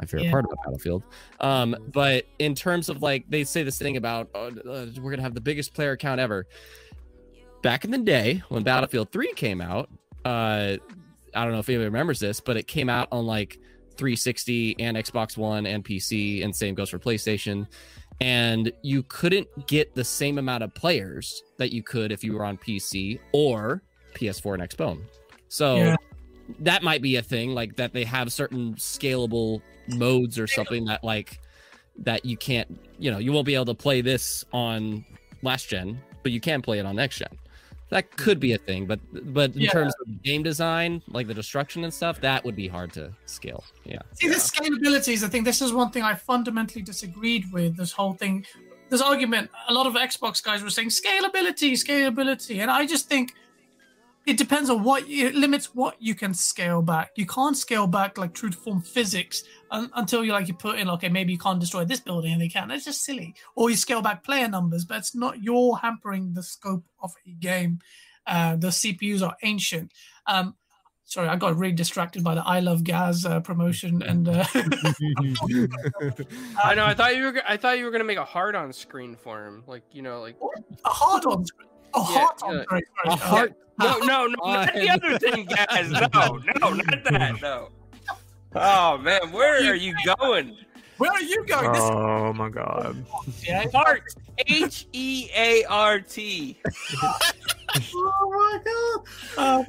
my 0.00 0.06
favorite 0.06 0.24
Yeah. 0.24 0.30
part 0.30 0.44
about 0.44 0.58
Battlefield. 0.64 1.02
Um, 1.40 1.76
but 1.92 2.24
in 2.38 2.54
terms 2.54 2.88
of 2.88 3.02
like 3.02 3.24
they 3.28 3.44
say 3.44 3.62
this 3.62 3.78
thing 3.78 3.96
about 3.96 4.30
oh, 4.34 4.46
uh, 4.48 4.86
we're 5.00 5.10
gonna 5.10 5.22
have 5.22 5.34
the 5.34 5.40
biggest 5.40 5.74
player 5.74 5.96
count 5.96 6.20
ever. 6.20 6.46
Back 7.62 7.84
in 7.84 7.90
the 7.90 7.98
day 7.98 8.42
when 8.48 8.62
Battlefield 8.62 9.12
3 9.12 9.32
came 9.34 9.60
out, 9.60 9.90
uh, 10.24 10.76
I 11.34 11.44
don't 11.44 11.52
know 11.52 11.58
if 11.58 11.68
anybody 11.68 11.84
remembers 11.86 12.18
this, 12.18 12.40
but 12.40 12.56
it 12.56 12.66
came 12.66 12.88
out 12.88 13.08
on 13.12 13.26
like 13.26 13.58
360 13.96 14.76
and 14.80 14.96
Xbox 14.96 15.36
One 15.36 15.66
and 15.66 15.84
PC, 15.84 16.42
and 16.42 16.56
same 16.56 16.74
goes 16.74 16.88
for 16.88 16.98
PlayStation. 16.98 17.66
And 18.22 18.72
you 18.82 19.02
couldn't 19.04 19.46
get 19.66 19.94
the 19.94 20.04
same 20.04 20.38
amount 20.38 20.62
of 20.62 20.74
players 20.74 21.42
that 21.58 21.72
you 21.72 21.82
could 21.82 22.12
if 22.12 22.24
you 22.24 22.32
were 22.34 22.44
on 22.44 22.56
PC 22.56 23.18
or 23.32 23.82
PS4 24.14 24.54
and 24.54 24.62
Xbone. 24.62 25.02
So 25.48 25.76
Yeah. 25.76 25.96
that 26.60 26.82
might 26.82 27.02
be 27.02 27.16
a 27.16 27.22
thing, 27.22 27.52
like 27.54 27.76
that 27.76 27.92
they 27.92 28.04
have 28.04 28.32
certain 28.32 28.74
scalable 28.74 29.60
modes 29.96 30.38
or 30.38 30.46
something 30.46 30.84
that 30.86 31.02
like 31.04 31.40
that 31.98 32.24
you 32.24 32.36
can't, 32.36 32.80
you 32.98 33.10
know, 33.10 33.18
you 33.18 33.32
won't 33.32 33.46
be 33.46 33.54
able 33.54 33.66
to 33.66 33.74
play 33.74 34.00
this 34.00 34.44
on 34.52 35.04
last 35.42 35.68
gen, 35.68 36.00
but 36.22 36.32
you 36.32 36.40
can 36.40 36.62
play 36.62 36.78
it 36.78 36.86
on 36.86 36.96
next 36.96 37.18
gen. 37.18 37.28
That 37.90 38.16
could 38.16 38.38
be 38.38 38.52
a 38.52 38.58
thing, 38.58 38.86
but 38.86 39.00
but 39.34 39.54
in 39.54 39.62
Yeah. 39.62 39.72
terms 39.72 39.92
of 40.00 40.22
game 40.22 40.44
design, 40.44 41.02
like 41.08 41.26
the 41.26 41.34
destruction 41.34 41.82
and 41.82 41.92
stuff, 41.92 42.20
that 42.20 42.44
would 42.44 42.54
be 42.54 42.68
hard 42.68 42.92
to 42.92 43.12
scale. 43.26 43.64
Yeah. 43.84 43.98
See, 44.14 44.28
the 44.28 44.36
scalability 44.36 45.12
is 45.12 45.22
the 45.22 45.28
thing. 45.28 45.42
This 45.42 45.60
is 45.60 45.72
one 45.72 45.90
thing 45.90 46.04
I 46.04 46.14
fundamentally 46.14 46.82
disagreed 46.82 47.50
with. 47.52 47.76
This 47.76 47.90
whole 47.90 48.12
thing, 48.12 48.46
this 48.90 49.02
argument. 49.02 49.50
A 49.68 49.72
lot 49.74 49.86
of 49.86 49.94
Xbox 49.94 50.40
guys 50.42 50.62
were 50.62 50.70
saying 50.70 50.90
scalability, 50.90 51.72
scalability, 51.72 52.60
and 52.62 52.70
I 52.70 52.86
just 52.86 53.08
think 53.08 53.34
it 54.24 54.36
depends 54.36 54.70
on 54.70 54.84
what 54.84 55.02
it 55.08 55.34
limits 55.34 55.74
what 55.74 55.96
you 56.00 56.14
can 56.14 56.32
scale 56.32 56.82
back. 56.82 57.10
You 57.16 57.26
can't 57.26 57.56
scale 57.56 57.88
back 57.88 58.16
like 58.18 58.34
true 58.34 58.50
to 58.50 58.56
form 58.56 58.82
physics 58.82 59.42
un, 59.70 59.90
until 59.94 60.24
you 60.24 60.32
like 60.32 60.48
you 60.48 60.54
put 60.54 60.78
in 60.78 60.88
okay 60.90 61.08
maybe 61.08 61.32
you 61.32 61.38
can't 61.38 61.60
destroy 61.60 61.84
this 61.84 62.00
building 62.00 62.32
and 62.32 62.40
they 62.40 62.48
can. 62.48 62.68
That's 62.68 62.84
just 62.84 63.02
silly. 63.04 63.34
Or 63.54 63.70
you 63.70 63.76
scale 63.76 64.02
back 64.02 64.24
player 64.24 64.48
numbers, 64.48 64.84
but 64.84 64.98
it's 64.98 65.14
not 65.14 65.42
you're 65.42 65.76
hampering 65.78 66.34
the 66.34 66.42
scope 66.42 66.84
of 67.02 67.12
a 67.26 67.30
game. 67.32 67.78
Uh, 68.26 68.56
the 68.56 68.68
CPUs 68.68 69.26
are 69.26 69.36
ancient. 69.42 69.92
Um, 70.26 70.54
sorry, 71.04 71.28
I 71.28 71.36
got 71.36 71.56
really 71.56 71.72
distracted 71.74 72.22
by 72.22 72.34
the 72.34 72.42
I 72.46 72.60
Love 72.60 72.84
Gaz 72.84 73.24
uh, 73.24 73.40
promotion 73.40 74.02
and. 74.06 74.28
Uh, 74.28 74.44
I 76.62 76.74
know. 76.74 76.84
I 76.84 76.94
thought 76.94 77.16
you 77.16 77.24
were. 77.24 77.42
I 77.48 77.56
thought 77.56 77.78
you 77.78 77.84
were 77.84 77.90
gonna 77.90 78.04
make 78.04 78.18
a 78.18 78.24
heart 78.24 78.54
on 78.54 78.72
screen 78.72 79.16
for 79.16 79.46
him, 79.46 79.64
like 79.66 79.82
you 79.92 80.02
know, 80.02 80.20
like 80.20 80.36
A 80.84 80.88
hard 80.88 81.24
on. 81.24 81.44
Oh, 81.94 82.06
Yeah, 82.14 82.20
hard 82.20 82.42
on. 82.42 82.54
yeah. 82.56 82.64
Sorry, 82.68 82.82
sorry. 83.04 83.14
A 83.14 83.16
heart. 83.16 83.54
no, 83.78 83.98
no, 84.00 84.26
no, 84.26 84.52
not 84.52 84.74
the 84.74 84.88
other 84.90 85.18
thing, 85.18 85.46
guys. 85.46 85.90
No, 85.90 85.98
no, 86.60 86.70
not 86.74 87.04
that. 87.04 87.38
No. 87.42 87.68
Oh 88.54 88.98
man, 88.98 89.32
where 89.32 89.70
are 89.70 89.74
you 89.74 89.94
going? 90.16 90.56
where 90.98 91.10
are 91.10 91.22
you 91.22 91.44
going? 91.46 91.72
This 91.72 91.82
Oh 91.82 92.32
my 92.32 92.48
god. 92.48 93.04
Heart. 93.72 94.14
H 94.46 94.86
E 94.92 95.28
A 95.36 95.64
R 95.64 96.00
T. 96.00 96.58
Oh 97.94 98.30
my 98.34 98.58
god. 98.64 99.38
Uh, 99.38 99.64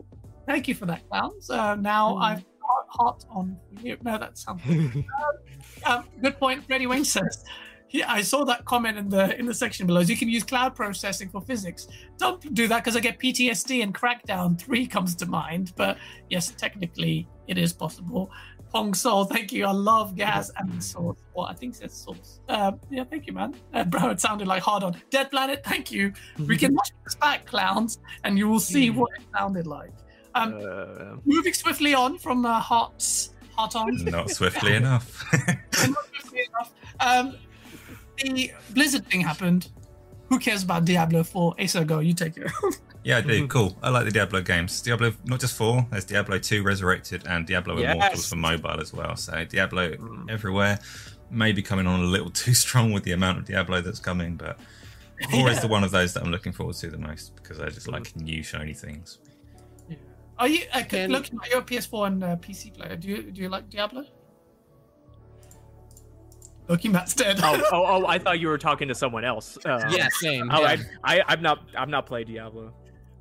thank 0.48 0.68
you 0.68 0.74
for 0.74 0.88
that, 0.88 1.08
clowns. 1.08 1.52
Uh, 1.52 1.76
now 1.76 2.16
I've 2.18 2.44
got 2.44 2.86
hot 2.88 3.26
on 3.30 3.56
you. 3.80 3.96
No, 4.02 4.18
that 4.18 4.40
sounds. 4.40 4.60
good. 4.66 5.06
um, 5.86 6.06
good 6.20 6.40
point. 6.40 6.66
Freddie 6.66 6.88
Wayne 6.88 7.06
says. 7.06 7.44
Yeah, 7.92 8.12
I 8.12 8.22
saw 8.22 8.46
that 8.46 8.64
comment 8.66 8.98
in 8.98 9.10
the 9.10 9.38
in 9.38 9.46
the 9.46 9.54
section 9.54 9.86
below. 9.86 10.00
You 10.00 10.16
can 10.16 10.30
use 10.30 10.44
cloud 10.44 10.76
processing 10.76 11.30
for 11.30 11.42
physics. 11.42 11.88
Don't 12.18 12.54
do 12.54 12.68
that 12.70 12.84
because 12.84 12.96
I 12.96 13.02
get 13.02 13.20
PTSD 13.20 13.84
and 13.84 13.94
Crackdown 13.94 14.58
Three 14.58 14.88
comes 14.88 15.14
to 15.16 15.26
mind. 15.26 15.74
But 15.76 15.98
yes, 16.30 16.52
technically 16.58 17.28
it 17.48 17.58
is 17.58 17.74
possible. 17.74 18.32
Pong 18.72 18.93
Soul, 18.93 19.26
thank 19.26 19.51
you. 19.51 19.65
I 19.65 19.72
love 19.72 20.15
gas 20.15 20.49
and 20.57 20.82
source. 20.84 21.17
Well, 21.34 21.45
I 21.45 21.53
think 21.53 21.74
it 21.76 21.78
says 21.78 21.93
source. 21.93 22.39
Uh, 22.47 22.72
yeah, 22.89 23.03
thank 23.03 23.28
you, 23.28 23.34
man. 23.34 23.53
Uh, 23.74 23.84
bro, 23.93 24.09
it 24.09 24.22
sounded 24.22 24.47
like 24.47 24.63
hard 24.63 24.84
on. 24.84 24.95
Dead 25.09 25.30
Planet, 25.30 25.61
thank 25.63 25.91
you. 25.91 26.13
We 26.47 26.57
can 26.57 26.74
watch 26.80 26.89
this 27.03 27.15
back, 27.15 27.45
clowns, 27.45 27.99
and 28.24 28.38
you 28.38 28.47
will 28.47 28.59
see 28.61 28.89
what 28.89 29.09
it 29.17 29.26
sounded 29.38 29.67
like. 29.67 29.91
Um, 30.36 30.53
Uh, 30.53 31.17
moving 31.26 31.53
swiftly 31.53 31.93
on 31.93 32.17
from 32.17 32.45
uh, 32.45 32.59
hearts, 32.61 33.34
heart 33.55 33.76
on. 33.76 33.95
Not 34.05 34.30
swiftly 34.39 34.76
enough. 34.76 35.22
Not 35.34 36.05
swiftly 36.13 36.41
enough. 36.47 36.72
Um, 37.01 37.36
the 38.24 38.51
Blizzard 38.69 39.05
thing 39.07 39.19
happened. 39.22 39.69
Who 40.30 40.39
cares 40.39 40.63
about 40.63 40.86
Diablo 40.86 41.24
4? 41.24 41.55
Asa, 41.59 41.84
go. 41.84 41.99
You 41.99 42.13
take 42.13 42.38
it. 42.38 42.49
Yeah, 43.04 43.18
I 43.18 43.22
do. 43.22 43.47
Cool. 43.47 43.78
I 43.82 43.89
like 43.89 44.06
the 44.06 44.12
Diablo 44.12 44.41
games. 44.41 44.82
Diablo, 44.82 45.14
not 45.26 45.39
just 45.39 45.56
four. 45.56 45.86
There's 45.91 46.06
Diablo 46.06 46.38
2 46.38 46.64
Resurrected 46.64 47.26
and 47.28 47.45
Diablo 47.47 47.78
Yes. 47.78 47.95
Immortals 47.95 48.30
for 48.30 48.36
mobile 48.36 48.80
as 48.80 48.93
well. 48.93 49.16
So 49.16 49.43
Diablo 49.45 49.91
Mm. 49.93 50.30
everywhere. 50.30 50.80
Maybe 51.30 51.62
coming 51.62 51.88
on 51.88 52.02
a 52.02 52.06
little 52.06 52.30
too 52.43 52.54
strong 52.54 52.91
with 52.91 53.04
the 53.04 53.12
amount 53.14 53.39
of 53.39 53.45
Diablo 53.45 53.82
that's 53.82 53.99
coming, 53.99 54.36
but 54.36 54.60
four 55.32 55.49
is 55.49 55.62
the 55.62 55.68
one 55.68 55.84
of 55.84 55.91
those 55.91 56.14
that 56.14 56.24
I'm 56.24 56.32
looking 56.32 56.52
forward 56.52 56.76
to 56.78 56.89
the 56.89 56.97
most 56.97 57.36
because 57.36 57.60
I 57.60 57.70
just 57.70 57.88
like 57.88 58.16
new 58.16 58.43
shiny 58.43 58.74
things. 58.74 59.20
Yeah. 59.89 59.95
Are 60.39 60.47
you 60.47 60.64
uh, 60.74 60.84
Can- 60.84 61.12
looking 61.12 61.39
at 61.43 61.49
your 61.49 61.62
PS4 61.62 62.08
and 62.08 62.24
uh, 62.24 62.36
PC 62.38 62.74
player? 62.76 62.95
Do 62.95 63.08
you 63.08 63.32
do 63.32 63.41
you 63.41 63.49
like 63.49 63.70
Diablo? 63.70 64.06
Looking 66.68 66.91
Matt's 66.91 67.14
dead. 67.14 67.39
oh, 67.43 67.62
oh, 67.72 67.84
oh! 67.86 68.06
I 68.08 68.18
thought 68.18 68.39
you 68.39 68.47
were 68.47 68.58
talking 68.58 68.88
to 68.88 68.95
someone 68.95 69.26
else. 69.26 69.58
Uh, 69.66 69.82
Yeah, 69.89 70.08
same. 70.20 70.49
Oh, 70.52 70.62
yeah. 70.62 70.78
I, 71.04 71.20
I, 71.20 71.24
I've 71.28 71.41
not, 71.41 71.60
I've 71.78 71.89
not 71.89 72.06
played 72.06 72.28
Diablo. 72.28 72.74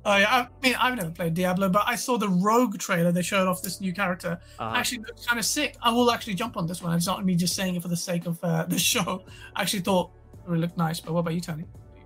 Oh 0.03 0.17
yeah, 0.17 0.47
I 0.47 0.65
mean 0.65 0.75
I've 0.79 0.95
never 0.95 1.11
played 1.11 1.33
Diablo, 1.33 1.69
but 1.69 1.83
I 1.85 1.95
saw 1.95 2.17
the 2.17 2.29
Rogue 2.29 2.77
trailer. 2.79 3.11
They 3.11 3.21
showed 3.21 3.47
off 3.47 3.61
this 3.61 3.81
new 3.81 3.93
character. 3.93 4.39
Uh, 4.59 4.73
actually 4.75 4.99
looks 4.99 5.25
kind 5.25 5.39
of 5.39 5.45
sick. 5.45 5.77
I 5.81 5.91
will 5.91 6.11
actually 6.11 6.33
jump 6.33 6.57
on 6.57 6.65
this 6.65 6.81
one. 6.81 6.95
It's 6.95 7.05
not 7.05 7.23
me 7.23 7.35
just 7.35 7.55
saying 7.55 7.75
it 7.75 7.81
for 7.81 7.87
the 7.87 7.97
sake 7.97 8.25
of 8.25 8.43
uh, 8.43 8.63
the 8.69 8.79
show. 8.79 9.23
I 9.55 9.61
actually 9.61 9.81
thought 9.81 10.11
it 10.45 10.49
would 10.49 10.59
look 10.59 10.75
nice. 10.77 10.99
But 10.99 11.13
what 11.13 11.19
about 11.19 11.35
you, 11.35 11.41
Tony? 11.41 11.65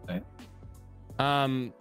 You? 0.10 0.22
Um, 1.24 1.74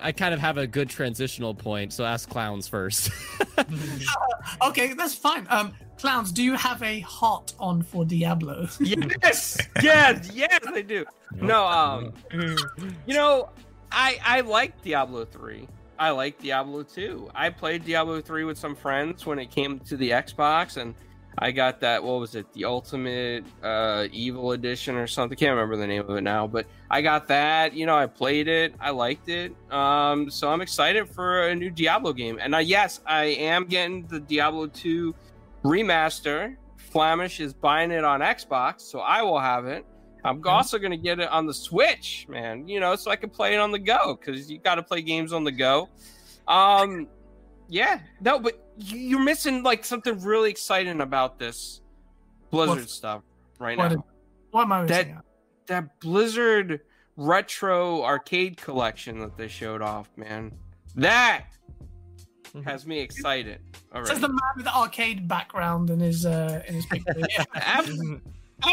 I 0.00 0.12
kind 0.12 0.32
of 0.32 0.40
have 0.40 0.56
a 0.56 0.66
good 0.66 0.88
transitional 0.88 1.54
point, 1.54 1.92
so 1.92 2.04
ask 2.04 2.28
clowns 2.28 2.66
first. 2.66 3.10
Okay, 4.62 4.94
that's 4.94 5.14
fine. 5.14 5.46
Um, 5.50 5.74
clowns, 5.98 6.32
do 6.32 6.42
you 6.42 6.54
have 6.54 6.82
a 6.82 7.00
heart 7.00 7.52
on 7.58 7.82
for 7.82 8.04
Diablo? 8.04 8.66
Yes, 8.80 9.58
yes, 9.82 10.30
yes, 10.32 10.60
I 10.66 10.80
do. 10.80 11.04
No, 11.36 11.66
um, 11.66 12.14
you 12.32 13.14
know, 13.14 13.50
I 13.92 14.18
I 14.24 14.40
like 14.40 14.82
Diablo 14.82 15.24
three. 15.24 15.68
I 15.98 16.10
like 16.10 16.40
Diablo 16.40 16.82
two. 16.82 17.30
I 17.34 17.50
played 17.50 17.84
Diablo 17.84 18.20
three 18.20 18.44
with 18.44 18.58
some 18.58 18.74
friends 18.74 19.26
when 19.26 19.38
it 19.38 19.50
came 19.50 19.80
to 19.80 19.96
the 19.96 20.10
Xbox, 20.10 20.76
and 20.78 20.94
I 21.38 21.50
got 21.50 21.80
that. 21.80 22.02
What 22.02 22.20
was 22.20 22.34
it? 22.34 22.52
The 22.52 22.64
Ultimate 22.64 23.44
uh, 23.62 24.08
Evil 24.10 24.52
Edition 24.52 24.96
or 24.96 25.06
something? 25.06 25.36
Can't 25.36 25.50
remember 25.50 25.76
the 25.76 25.86
name 25.86 26.00
of 26.00 26.10
it 26.16 26.22
now, 26.22 26.46
but 26.46 26.66
I 26.90 27.02
got 27.02 27.28
that. 27.28 27.74
You 27.74 27.86
know, 27.86 27.96
I 27.96 28.06
played 28.06 28.48
it. 28.48 28.74
I 28.80 28.90
liked 28.90 29.28
it. 29.28 29.54
Um, 29.70 30.30
so 30.30 30.50
I'm 30.50 30.60
excited 30.60 31.08
for 31.08 31.48
a 31.48 31.54
new 31.54 31.70
Diablo 31.70 32.12
game. 32.12 32.38
And 32.40 32.54
uh, 32.54 32.58
yes, 32.58 33.00
I 33.06 33.24
am 33.24 33.66
getting 33.66 34.06
the 34.06 34.20
Diablo 34.20 34.66
two 34.66 35.14
remaster. 35.64 36.56
Flamish 36.92 37.40
is 37.40 37.52
buying 37.52 37.90
it 37.90 38.04
on 38.04 38.20
Xbox, 38.20 38.80
so 38.80 39.00
I 39.00 39.22
will 39.22 39.38
have 39.38 39.66
it. 39.66 39.84
I'm 40.24 40.46
also 40.46 40.78
going 40.78 40.90
to 40.90 40.96
get 40.96 41.20
it 41.20 41.28
on 41.28 41.46
the 41.46 41.54
Switch, 41.54 42.26
man. 42.28 42.66
You 42.68 42.80
know, 42.80 42.96
so 42.96 43.10
I 43.10 43.16
can 43.16 43.30
play 43.30 43.54
it 43.54 43.58
on 43.58 43.70
the 43.70 43.78
go 43.78 44.16
because 44.18 44.50
you 44.50 44.58
got 44.58 44.76
to 44.76 44.82
play 44.82 45.02
games 45.02 45.32
on 45.32 45.44
the 45.44 45.52
go. 45.52 45.88
Um, 46.48 47.06
yeah, 47.68 48.00
no, 48.20 48.38
but 48.38 48.60
you- 48.76 48.98
you're 48.98 49.22
missing 49.22 49.62
like 49.62 49.84
something 49.84 50.20
really 50.22 50.50
exciting 50.50 51.00
about 51.00 51.38
this 51.38 51.80
Blizzard 52.50 52.90
stuff 52.90 53.22
right 53.58 53.78
What, 53.78 53.92
now. 53.92 54.04
what 54.50 54.62
am 54.62 54.72
I 54.72 54.84
That-? 54.86 55.24
That 55.66 56.00
Blizzard 56.00 56.80
retro 57.16 58.02
arcade 58.02 58.56
collection 58.56 59.20
that 59.20 59.36
they 59.36 59.46
showed 59.46 59.82
off, 59.82 60.08
man. 60.16 60.52
That 60.96 61.44
has 62.64 62.84
me 62.84 62.98
excited. 62.98 63.60
All 63.94 64.04
Says 64.04 64.18
the 64.18 64.26
man 64.28 64.38
with 64.56 64.64
the 64.64 64.74
arcade 64.74 65.28
background 65.28 65.90
in 65.90 66.00
his 66.00 66.26
uh, 66.26 66.62
in 66.66 66.74
his 66.74 66.86
picture. 66.86 67.14
Yeah. 67.30 67.44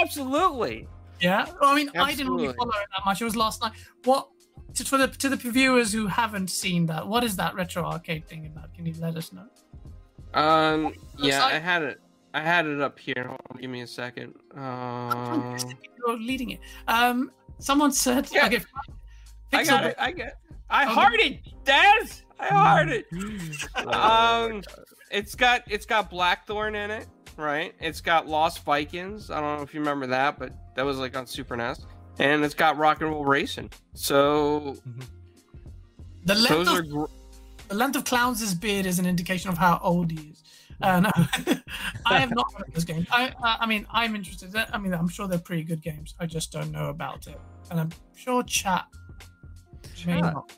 Absolutely. 0.02 0.88
Yeah. 1.20 1.46
Well, 1.60 1.72
I 1.72 1.76
mean, 1.76 1.90
I 1.96 2.14
didn't 2.14 2.34
really 2.34 2.54
follow 2.54 2.72
it 2.72 2.88
that 2.96 3.06
much. 3.06 3.22
It 3.22 3.26
was 3.26 3.36
last 3.36 3.62
night. 3.62 3.74
What? 4.04 4.30
Just 4.74 4.90
for 4.90 4.98
the 4.98 5.08
to 5.08 5.30
the 5.30 5.36
viewers 5.38 5.92
who 5.94 6.08
haven't 6.08 6.50
seen 6.50 6.86
that, 6.88 7.08
what 7.08 7.24
is 7.24 7.36
that 7.38 7.56
retro 7.56 7.84
arcade 7.84 8.28
thing 8.28 8.46
about? 8.46 8.74
Can 8.74 8.86
you 8.86 8.94
let 9.00 9.16
us 9.16 9.32
know? 9.34 9.48
Um. 10.34 10.94
Yeah, 11.18 11.38
Aside- 11.38 11.54
I 11.56 11.60
had 11.60 11.84
it. 11.84 12.02
I 12.34 12.42
had 12.42 12.68
it 12.68 12.82
up 12.82 13.00
here. 13.00 13.24
Hold 13.26 13.40
on, 13.52 13.60
give 13.60 13.72
me 13.72 13.82
a 13.82 13.88
second. 13.88 14.36
Uh, 14.56 15.58
You're 15.98 16.20
leading 16.20 16.52
it. 16.52 16.60
Um, 16.88 17.32
someone 17.58 17.92
said, 17.92 18.28
Yeah. 18.32 18.46
okay, 18.46 18.60
I 19.54 19.64
got 19.64 19.84
Pixel- 19.84 19.90
it. 19.90 19.96
I 19.98 20.12
got. 20.12 20.28
I 20.70 20.84
Okay. 20.86 20.94
hearted, 20.94 21.40
Daz. 21.64 22.24
I 22.40 22.48
hearted. 22.50 23.06
Um, 23.88 24.62
it's 25.10 25.34
got 25.34 25.64
it's 25.68 25.86
got 25.86 26.10
Blackthorn 26.10 26.76
in 26.76 26.92
it, 26.92 27.08
right? 27.38 27.74
It's 27.80 28.02
got 28.02 28.28
Lost 28.28 28.64
Vikings. 28.64 29.30
I 29.32 29.40
don't 29.40 29.58
know 29.58 29.64
if 29.64 29.74
you 29.74 29.80
remember 29.80 30.08
that, 30.08 30.40
but 30.40 30.54
that 30.76 30.86
was 30.86 30.98
like 30.98 31.16
on 31.16 31.28
Super 31.28 31.56
NES. 31.56 31.86
And 32.20 32.44
it's 32.44 32.54
got 32.54 32.78
Rock 32.78 33.02
and 33.02 33.12
Roll 33.12 33.26
Racing. 33.26 33.72
So 33.94 34.78
the 36.26 36.36
length 36.36 36.50
those 36.50 36.68
of 36.68 36.74
are 36.76 36.82
gr- 36.82 37.06
The 37.68 37.76
length 37.76 37.96
of 37.96 38.06
Clowns' 38.06 38.54
beard 38.54 38.86
is 38.86 39.00
an 39.00 39.06
indication 39.06 39.50
of 39.50 39.58
how 39.58 39.80
old 39.84 40.12
he 40.12 40.32
is. 40.32 40.44
Uh, 40.82 41.00
no, 41.00 41.12
I 42.06 42.20
have 42.20 42.32
not 42.32 42.52
heard 42.54 42.68
of 42.68 42.74
those 42.74 42.86
games. 42.86 43.08
I, 43.12 43.34
I, 43.44 43.58
I 43.62 43.66
mean, 43.66 43.88
I'm 43.90 44.16
interested. 44.16 44.56
I 44.56 44.78
mean, 44.78 44.94
I'm 44.94 45.10
sure 45.10 45.28
they're 45.28 45.40
pretty 45.40 45.64
good 45.64 45.82
games. 45.82 46.14
I 46.20 46.28
just 46.28 46.52
don't 46.52 46.72
know 46.72 46.90
about 46.90 47.26
it, 47.28 47.40
and 47.72 47.80
I'm 47.80 47.90
sure 48.16 48.44
chat 48.44 48.86
may 50.06 50.22
Chat. 50.22 50.34
not 50.34 50.52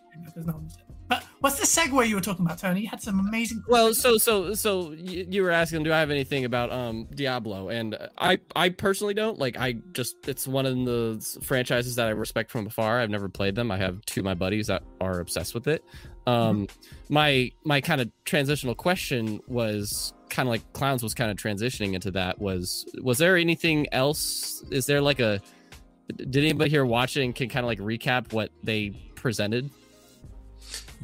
because 1.10 1.23
no 1.23 1.26
one 1.26 1.26
said. 1.26 1.26
But 1.26 1.26
what's 1.40 1.60
the 1.60 1.65
segue 1.65 2.07
you 2.07 2.15
were 2.15 2.22
talking 2.22 2.45
about, 2.45 2.60
Tony? 2.60 2.81
You 2.81 2.90
had 2.90 3.02
some 3.02 3.19
amazing. 3.19 3.64
Well, 3.68 3.94
so 3.94 4.18
so 4.18 4.53
so 4.53 4.91
you, 4.91 5.26
you 5.30 5.44
were 5.44 5.52
asking, 5.52 5.84
do 5.84 5.94
I 5.94 5.99
have 5.99 6.11
anything 6.11 6.45
about 6.45 6.72
um 6.72 7.07
Diablo? 7.14 7.69
And 7.69 7.98
I 8.18 8.40
I 8.56 8.69
personally 8.69 9.14
don't. 9.14 9.40
Like 9.40 9.57
I 9.57 9.73
just 9.91 10.27
it's 10.27 10.48
one 10.48 10.65
of 10.65 10.76
the 10.86 11.40
franchises 11.41 11.95
that 11.95 12.07
I 12.07 12.11
respect 12.11 12.52
from 12.52 12.68
afar. 12.68 12.99
I've 12.99 13.10
never 13.10 13.30
played 13.30 13.56
them. 13.56 13.72
I 13.72 13.77
have 13.77 14.02
two 14.06 14.22
of 14.22 14.26
my 14.26 14.36
buddies 14.36 14.68
that 14.68 14.84
are 15.02 15.19
obsessed 15.19 15.53
with 15.53 15.68
it. 15.68 15.84
Um, 16.27 16.68
my 17.10 17.52
my 17.64 17.81
kind 17.81 18.02
of 18.02 18.11
transitional 18.26 18.76
question 18.76 19.40
was 19.48 20.14
kind 20.30 20.48
of 20.48 20.52
like 20.52 20.73
clowns 20.73 21.02
was 21.02 21.15
kind 21.15 21.31
of 21.31 21.38
transitioning 21.38 21.94
into 21.94 22.11
that. 22.11 22.40
Was 22.40 22.86
was 23.02 23.18
there 23.18 23.36
anything 23.36 23.88
else? 23.91 24.64
Is 24.69 24.86
there 24.86 25.02
like 25.02 25.19
a 25.19 25.41
did 26.15 26.38
anybody 26.38 26.69
here 26.69 26.86
watching 26.86 27.34
can 27.34 27.49
kind 27.49 27.64
of 27.64 27.68
like 27.68 27.80
recap 27.80 28.34
what 28.34 28.52
they 28.64 28.90
presented? 29.15 29.72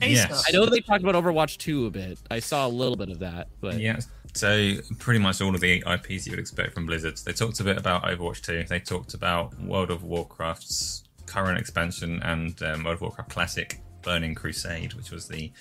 Yes. 0.02 0.44
I 0.48 0.52
know 0.52 0.66
they 0.66 0.82
talked 0.82 1.04
about 1.04 1.16
Overwatch 1.16 1.58
2 1.58 1.86
a 1.86 1.90
bit. 1.90 2.20
I 2.30 2.40
saw 2.40 2.68
a 2.68 2.70
little 2.70 2.96
bit 2.96 3.10
of 3.10 3.20
that, 3.20 3.48
but 3.62 3.80
Yeah. 3.80 4.00
So 4.34 4.74
pretty 5.00 5.20
much 5.22 5.40
all 5.40 5.56
of 5.56 5.62
the 5.62 5.82
IPs 5.88 6.28
you 6.28 6.32
would 6.32 6.40
expect 6.40 6.74
from 6.74 6.86
Blizzard. 6.86 7.18
They 7.20 7.32
talked 7.32 7.60
a 7.62 7.64
bit 7.64 7.78
about 7.78 8.04
Overwatch 8.04 8.42
2. 8.42 8.66
They 8.68 8.80
talked 8.80 9.14
about 9.14 9.58
World 9.62 9.92
of 9.92 10.04
Warcraft's 10.04 11.06
current 11.26 11.58
expansion 11.58 12.22
and 12.22 12.62
um, 12.64 12.84
World 12.84 12.96
of 12.96 13.02
Warcraft 13.02 13.30
Classic 13.30 13.80
Burning 14.02 14.36
Crusade, 14.36 14.94
which 14.94 15.10
was 15.10 15.28
the 15.30 15.52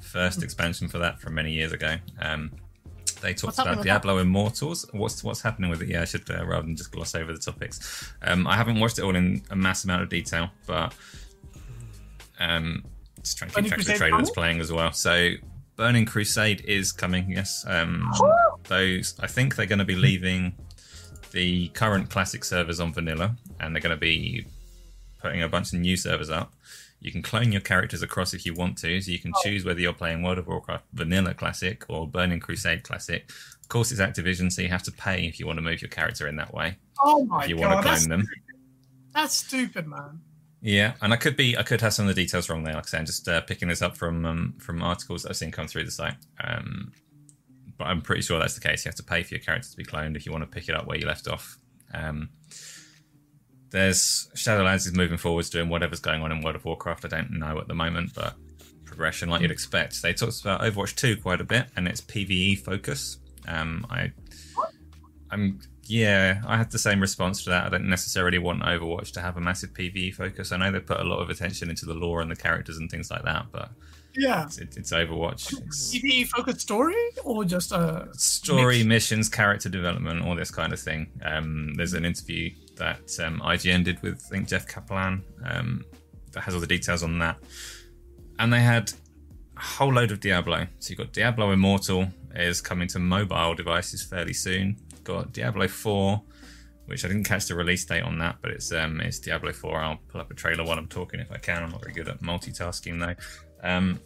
first 0.00 0.42
expansion 0.42 0.88
for 0.88 0.98
that 0.98 1.20
from 1.20 1.34
many 1.34 1.52
years 1.52 1.72
ago. 1.72 1.96
Um, 2.20 2.52
they 3.20 3.34
talked 3.34 3.44
What's 3.44 3.58
about 3.58 3.76
with 3.76 3.86
Diablo 3.86 4.18
Immortals. 4.18 4.86
What's 4.92 5.22
what's 5.22 5.42
happening 5.42 5.70
with 5.70 5.82
it? 5.82 5.88
Yeah, 5.88 6.02
I 6.02 6.04
should 6.06 6.28
uh, 6.30 6.44
rather 6.44 6.62
than 6.62 6.76
just 6.76 6.90
gloss 6.90 7.14
over 7.14 7.32
the 7.32 7.38
topics. 7.38 8.12
Um, 8.22 8.46
I 8.46 8.56
haven't 8.56 8.80
watched 8.80 8.98
it 8.98 9.02
all 9.02 9.14
in 9.14 9.42
a 9.50 9.56
mass 9.56 9.84
amount 9.84 10.02
of 10.02 10.08
detail, 10.08 10.50
but 10.66 10.92
um, 12.40 12.82
just 13.22 13.38
trying 13.38 13.50
to 13.50 13.54
Burning 13.54 13.70
keep 13.70 13.78
track 13.78 13.80
of 13.80 13.86
the 13.86 13.98
trailer 13.98 14.18
that's 14.18 14.30
playing 14.30 14.60
as 14.60 14.72
well. 14.72 14.92
So 14.92 15.32
Burning 15.76 16.06
Crusade 16.06 16.64
is 16.64 16.92
coming. 16.92 17.30
Yes, 17.30 17.64
um, 17.66 18.10
those 18.68 19.14
I 19.20 19.26
think 19.26 19.56
they're 19.56 19.66
going 19.66 19.78
to 19.78 19.84
be 19.84 19.96
leaving 19.96 20.54
the 21.32 21.68
current 21.68 22.10
classic 22.10 22.44
servers 22.44 22.78
on 22.80 22.92
vanilla, 22.92 23.36
and 23.60 23.74
they're 23.74 23.82
going 23.82 23.94
to 23.94 24.00
be 24.00 24.46
putting 25.20 25.42
a 25.42 25.48
bunch 25.48 25.72
of 25.72 25.80
new 25.80 25.96
servers 25.96 26.30
up. 26.30 26.52
You 27.00 27.10
can 27.10 27.22
clone 27.22 27.50
your 27.50 27.60
characters 27.60 28.02
across 28.02 28.32
if 28.32 28.46
you 28.46 28.54
want 28.54 28.78
to, 28.78 29.00
so 29.00 29.10
you 29.10 29.18
can 29.18 29.32
choose 29.42 29.64
whether 29.64 29.80
you're 29.80 29.92
playing 29.92 30.22
World 30.22 30.38
of 30.38 30.46
Warcraft 30.46 30.84
Vanilla 30.92 31.34
Classic 31.34 31.84
or 31.88 32.06
Burning 32.06 32.38
Crusade 32.38 32.84
Classic. 32.84 33.28
Of 33.60 33.68
course, 33.68 33.90
it's 33.90 34.00
Activision, 34.00 34.52
so 34.52 34.62
you 34.62 34.68
have 34.68 34.84
to 34.84 34.92
pay 34.92 35.26
if 35.26 35.40
you 35.40 35.46
want 35.46 35.56
to 35.56 35.62
move 35.62 35.82
your 35.82 35.88
character 35.88 36.28
in 36.28 36.36
that 36.36 36.54
way. 36.54 36.76
Oh 37.02 37.24
my 37.24 37.44
if 37.44 37.48
you 37.48 37.56
god, 37.56 37.62
want 37.62 37.82
to 37.82 37.88
that's, 37.88 38.06
clone 38.06 38.18
them. 38.20 38.28
that's 39.12 39.34
stupid, 39.34 39.86
man. 39.88 40.20
Yeah, 40.62 40.94
and 41.02 41.12
I 41.12 41.16
could 41.16 41.36
be, 41.36 41.58
I 41.58 41.64
could 41.64 41.80
have 41.80 41.92
some 41.92 42.08
of 42.08 42.14
the 42.14 42.22
details 42.22 42.48
wrong 42.48 42.62
there. 42.62 42.74
Like 42.74 42.86
I 42.86 42.88
say, 42.88 42.98
I'm 42.98 43.06
just 43.06 43.28
uh, 43.28 43.40
picking 43.40 43.68
this 43.68 43.82
up 43.82 43.96
from 43.96 44.24
um, 44.24 44.54
from 44.58 44.80
articles 44.80 45.22
that 45.22 45.30
I've 45.30 45.36
seen 45.36 45.50
come 45.50 45.66
through 45.66 45.84
the 45.84 45.90
site. 45.90 46.14
Um, 46.42 46.92
but 47.76 47.88
I'm 47.88 48.00
pretty 48.00 48.22
sure 48.22 48.38
that's 48.38 48.54
the 48.54 48.60
case. 48.60 48.84
You 48.84 48.90
have 48.90 48.96
to 48.96 49.02
pay 49.02 49.24
for 49.24 49.34
your 49.34 49.42
character 49.42 49.68
to 49.68 49.76
be 49.76 49.84
cloned 49.84 50.14
if 50.16 50.24
you 50.24 50.30
want 50.30 50.44
to 50.44 50.48
pick 50.48 50.68
it 50.68 50.76
up 50.76 50.86
where 50.86 50.96
you 50.96 51.06
left 51.06 51.26
off. 51.26 51.58
Um, 51.92 52.30
there's 53.70 54.28
Shadowlands 54.36 54.86
is 54.86 54.94
moving 54.94 55.16
forwards, 55.16 55.50
doing 55.50 55.68
whatever's 55.68 55.98
going 55.98 56.22
on 56.22 56.30
in 56.30 56.42
World 56.42 56.56
of 56.56 56.64
Warcraft. 56.64 57.06
I 57.06 57.08
don't 57.08 57.32
know 57.32 57.58
at 57.58 57.66
the 57.66 57.74
moment, 57.74 58.14
but 58.14 58.34
progression 58.84 59.30
like 59.30 59.40
you'd 59.40 59.50
expect. 59.50 60.00
They 60.00 60.12
talked 60.12 60.40
about 60.42 60.60
Overwatch 60.60 60.94
2 60.94 61.16
quite 61.16 61.40
a 61.40 61.44
bit 61.44 61.66
and 61.74 61.88
its 61.88 62.00
PVE 62.00 62.58
focus. 62.58 63.18
Um, 63.48 63.86
I, 63.90 64.12
I'm 65.32 65.60
yeah, 65.84 66.40
I 66.46 66.56
had 66.56 66.70
the 66.70 66.78
same 66.78 67.00
response 67.00 67.42
to 67.44 67.50
that. 67.50 67.66
I 67.66 67.68
don't 67.68 67.88
necessarily 67.88 68.38
want 68.38 68.62
Overwatch 68.62 69.12
to 69.14 69.20
have 69.20 69.36
a 69.36 69.40
massive 69.40 69.70
PVE 69.74 70.14
focus. 70.14 70.52
I 70.52 70.56
know 70.56 70.70
they 70.70 70.78
put 70.80 71.00
a 71.00 71.04
lot 71.04 71.18
of 71.18 71.28
attention 71.28 71.68
into 71.70 71.86
the 71.86 71.94
lore 71.94 72.20
and 72.20 72.30
the 72.30 72.36
characters 72.36 72.76
and 72.78 72.88
things 72.88 73.10
like 73.10 73.24
that, 73.24 73.46
but 73.50 73.70
Yeah. 74.14 74.44
it's, 74.44 74.58
it, 74.58 74.76
it's 74.76 74.92
Overwatch. 74.92 75.52
It's 75.66 75.92
PVE 75.94 76.28
focused 76.28 76.60
story 76.60 76.94
or 77.24 77.44
just 77.44 77.72
a 77.72 78.08
story, 78.12 78.78
Mix. 78.78 78.86
missions, 79.10 79.28
character 79.28 79.68
development, 79.68 80.24
all 80.24 80.36
this 80.36 80.52
kind 80.52 80.72
of 80.72 80.78
thing. 80.78 81.08
Um, 81.24 81.74
there's 81.74 81.94
an 81.94 82.04
interview 82.04 82.50
that 82.76 83.18
um, 83.24 83.40
IGN 83.40 83.82
did 83.84 84.00
with 84.02 84.22
I 84.26 84.28
think 84.30 84.48
Jeff 84.48 84.68
Kaplan 84.68 85.24
um, 85.44 85.84
that 86.30 86.42
has 86.42 86.54
all 86.54 86.60
the 86.60 86.66
details 86.68 87.02
on 87.02 87.18
that, 87.18 87.38
and 88.38 88.52
they 88.52 88.60
had 88.60 88.92
a 89.56 89.60
whole 89.60 89.92
load 89.92 90.12
of 90.12 90.20
Diablo. 90.20 90.68
So 90.78 90.90
you've 90.90 90.98
got 90.98 91.12
Diablo 91.12 91.50
Immortal 91.50 92.08
is 92.36 92.60
coming 92.60 92.86
to 92.88 92.98
mobile 93.00 93.54
devices 93.54 94.02
fairly 94.04 94.32
soon. 94.32 94.76
Got 95.04 95.32
Diablo 95.32 95.68
4, 95.68 96.22
which 96.86 97.04
I 97.04 97.08
didn't 97.08 97.24
catch 97.24 97.46
the 97.46 97.54
release 97.54 97.84
date 97.84 98.02
on 98.02 98.18
that, 98.18 98.36
but 98.42 98.50
it's 98.50 98.72
um 98.72 99.00
it's 99.00 99.18
Diablo 99.18 99.52
4. 99.52 99.78
I'll 99.78 99.98
pull 100.08 100.20
up 100.20 100.30
a 100.30 100.34
trailer 100.34 100.64
while 100.64 100.78
I'm 100.78 100.88
talking 100.88 101.20
if 101.20 101.30
I 101.30 101.38
can. 101.38 101.62
I'm 101.62 101.70
not 101.70 101.82
very 101.82 101.92
good 101.92 102.08
at 102.08 102.20
multitasking 102.20 103.00
though. 103.00 103.68
Um, 103.68 104.00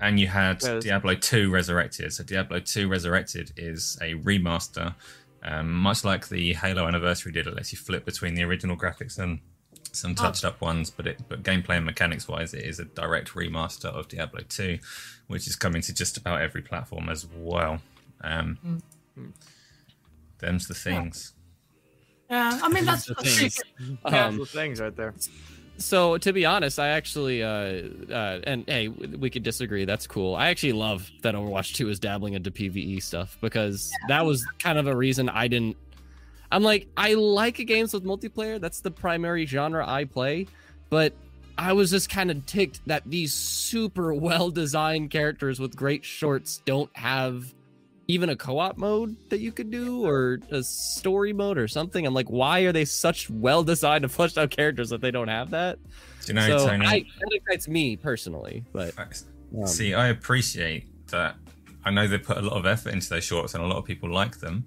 and 0.00 0.20
you 0.20 0.26
had. 0.26 0.58
Diablo 0.80 1.14
2 1.14 1.50
Resurrected. 1.50 2.12
So 2.12 2.22
Diablo 2.22 2.60
2 2.60 2.88
Resurrected 2.88 3.52
is 3.56 3.98
a 4.02 4.14
remaster, 4.14 4.94
um, 5.42 5.72
much 5.72 6.04
like 6.04 6.28
the 6.28 6.52
Halo 6.54 6.86
Anniversary 6.86 7.32
did. 7.32 7.46
It 7.46 7.54
lets 7.54 7.72
you 7.72 7.78
flip 7.78 8.04
between 8.04 8.34
the 8.34 8.42
original 8.42 8.76
graphics 8.76 9.18
and 9.18 9.40
some 9.92 10.14
touched 10.14 10.44
up 10.44 10.60
ones, 10.60 10.90
but 10.90 11.06
it 11.06 11.20
but 11.28 11.42
gameplay 11.42 11.76
and 11.76 11.86
mechanics 11.86 12.28
wise, 12.28 12.52
it 12.52 12.64
is 12.64 12.78
a 12.78 12.84
direct 12.84 13.30
remaster 13.30 13.86
of 13.86 14.08
Diablo 14.08 14.42
2, 14.46 14.78
which 15.28 15.46
is 15.46 15.56
coming 15.56 15.80
to 15.82 15.94
just 15.94 16.16
about 16.18 16.40
every 16.42 16.62
platform 16.62 17.08
as 17.08 17.26
well. 17.34 17.80
Um, 18.22 18.82
Them's 20.38 20.68
the 20.68 20.74
things. 20.74 21.34
Yeah, 22.30 22.58
I 22.62 22.68
mean 22.68 22.84
that's, 22.84 23.06
The 23.06 23.14
things. 23.14 23.60
Yeah. 24.04 24.26
Um, 24.26 24.36
Cool 24.36 24.46
things 24.46 24.80
right 24.80 24.94
there. 24.96 25.14
so 25.78 26.18
to 26.18 26.32
be 26.32 26.44
honest, 26.44 26.78
I 26.78 26.88
actually, 26.88 27.42
uh, 27.42 27.82
uh, 28.12 28.40
and 28.44 28.64
hey, 28.66 28.88
we 28.88 29.30
could 29.30 29.42
disagree. 29.42 29.84
That's 29.84 30.06
cool. 30.06 30.34
I 30.34 30.48
actually 30.48 30.72
love 30.72 31.08
that 31.22 31.34
Overwatch 31.34 31.74
2 31.74 31.88
is 31.88 31.98
dabbling 32.00 32.34
into 32.34 32.50
PVE 32.50 33.02
stuff 33.02 33.38
because 33.40 33.92
that 34.08 34.24
was 34.24 34.44
kind 34.58 34.78
of 34.78 34.86
a 34.88 34.96
reason 34.96 35.28
I 35.28 35.48
didn't. 35.48 35.76
I'm 36.50 36.62
like, 36.62 36.88
I 36.96 37.14
like 37.14 37.56
games 37.66 37.92
with 37.92 38.04
multiplayer. 38.04 38.60
That's 38.60 38.80
the 38.80 38.90
primary 38.90 39.46
genre 39.46 39.88
I 39.88 40.04
play, 40.04 40.46
but 40.90 41.12
I 41.58 41.72
was 41.72 41.90
just 41.90 42.10
kind 42.10 42.30
of 42.30 42.44
ticked 42.46 42.80
that 42.86 43.02
these 43.06 43.32
super 43.32 44.12
well 44.28 44.50
designed 44.50 45.10
characters 45.10 45.60
with 45.60 45.76
great 45.76 46.04
shorts 46.04 46.60
don't 46.64 46.94
have 46.96 47.52
even 48.08 48.30
a 48.30 48.36
co-op 48.36 48.76
mode 48.78 49.16
that 49.30 49.40
you 49.40 49.52
could 49.52 49.70
do 49.70 50.04
or 50.04 50.38
a 50.50 50.62
story 50.62 51.32
mode 51.32 51.58
or 51.58 51.66
something. 51.66 52.06
I'm 52.06 52.14
like, 52.14 52.28
why 52.28 52.60
are 52.60 52.72
they 52.72 52.84
such 52.84 53.28
well 53.28 53.64
designed 53.64 54.04
and 54.04 54.12
fleshed 54.12 54.38
out 54.38 54.50
characters 54.50 54.90
that 54.90 55.00
they 55.00 55.10
don't 55.10 55.28
have 55.28 55.50
that? 55.50 55.78
Know, 56.28 56.58
so 56.58 56.68
Tony? 56.68 56.86
I, 56.86 57.04
that 57.20 57.30
excites 57.32 57.68
me 57.68 57.96
personally, 57.96 58.64
but 58.72 58.94
um, 58.98 59.66
See, 59.66 59.94
I 59.94 60.08
appreciate 60.08 60.88
that. 61.08 61.36
I 61.84 61.90
know 61.90 62.08
they 62.08 62.18
put 62.18 62.36
a 62.36 62.42
lot 62.42 62.56
of 62.56 62.66
effort 62.66 62.92
into 62.92 63.08
those 63.08 63.24
shorts, 63.24 63.54
and 63.54 63.62
a 63.62 63.66
lot 63.66 63.76
of 63.78 63.84
people 63.84 64.10
like 64.10 64.38
them. 64.38 64.66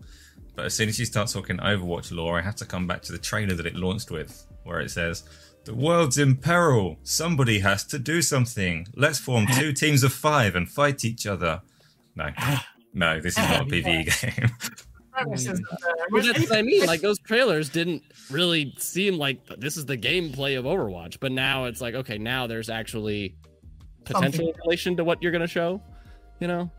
But 0.55 0.65
as 0.65 0.73
soon 0.73 0.87
as 0.87 0.97
you 0.97 1.05
start 1.05 1.27
talking 1.27 1.57
Overwatch 1.57 2.13
lore, 2.13 2.39
I 2.39 2.41
have 2.41 2.55
to 2.57 2.65
come 2.65 2.87
back 2.87 3.01
to 3.03 3.11
the 3.11 3.17
trailer 3.17 3.55
that 3.55 3.65
it 3.65 3.75
launched 3.75 4.09
with, 4.09 4.45
where 4.63 4.79
it 4.79 4.91
says, 4.91 5.23
"The 5.65 5.75
world's 5.75 6.17
in 6.17 6.37
peril. 6.37 6.97
Somebody 7.03 7.59
has 7.59 7.83
to 7.87 7.99
do 7.99 8.21
something. 8.21 8.87
Let's 8.95 9.19
form 9.19 9.47
two 9.47 9.73
teams 9.83 10.03
of 10.03 10.13
five 10.13 10.55
and 10.55 10.69
fight 10.69 11.03
each 11.03 11.27
other." 11.27 11.61
No, 12.15 12.29
no, 12.99 13.19
this 13.19 13.37
is 13.37 13.43
not 13.49 13.61
a 13.61 13.65
PvE 13.65 14.21
game. 14.37 14.49
premise 15.11 15.47
is, 15.47 15.59
uh, 15.59 15.75
Well, 16.11 16.23
that's 16.23 16.49
what 16.49 16.57
I 16.57 16.61
mean. 16.61 16.85
Like 16.85 17.01
those 17.01 17.19
trailers 17.19 17.69
didn't 17.69 18.03
really 18.29 18.73
seem 18.77 19.15
like 19.17 19.39
this 19.57 19.77
is 19.77 19.85
the 19.85 19.97
gameplay 19.97 20.57
of 20.59 20.65
Overwatch, 20.65 21.17
but 21.19 21.31
now 21.31 21.65
it's 21.65 21.81
like 21.81 21.95
okay, 21.95 22.17
now 22.17 22.45
there's 22.47 22.69
actually 22.69 23.35
potential 24.05 24.31
Something. 24.31 24.47
in 24.49 24.53
relation 24.65 24.97
to 24.97 25.03
what 25.03 25.21
you're 25.23 25.31
gonna 25.31 25.47
show. 25.47 25.81
You 26.39 26.47
know, 26.47 26.71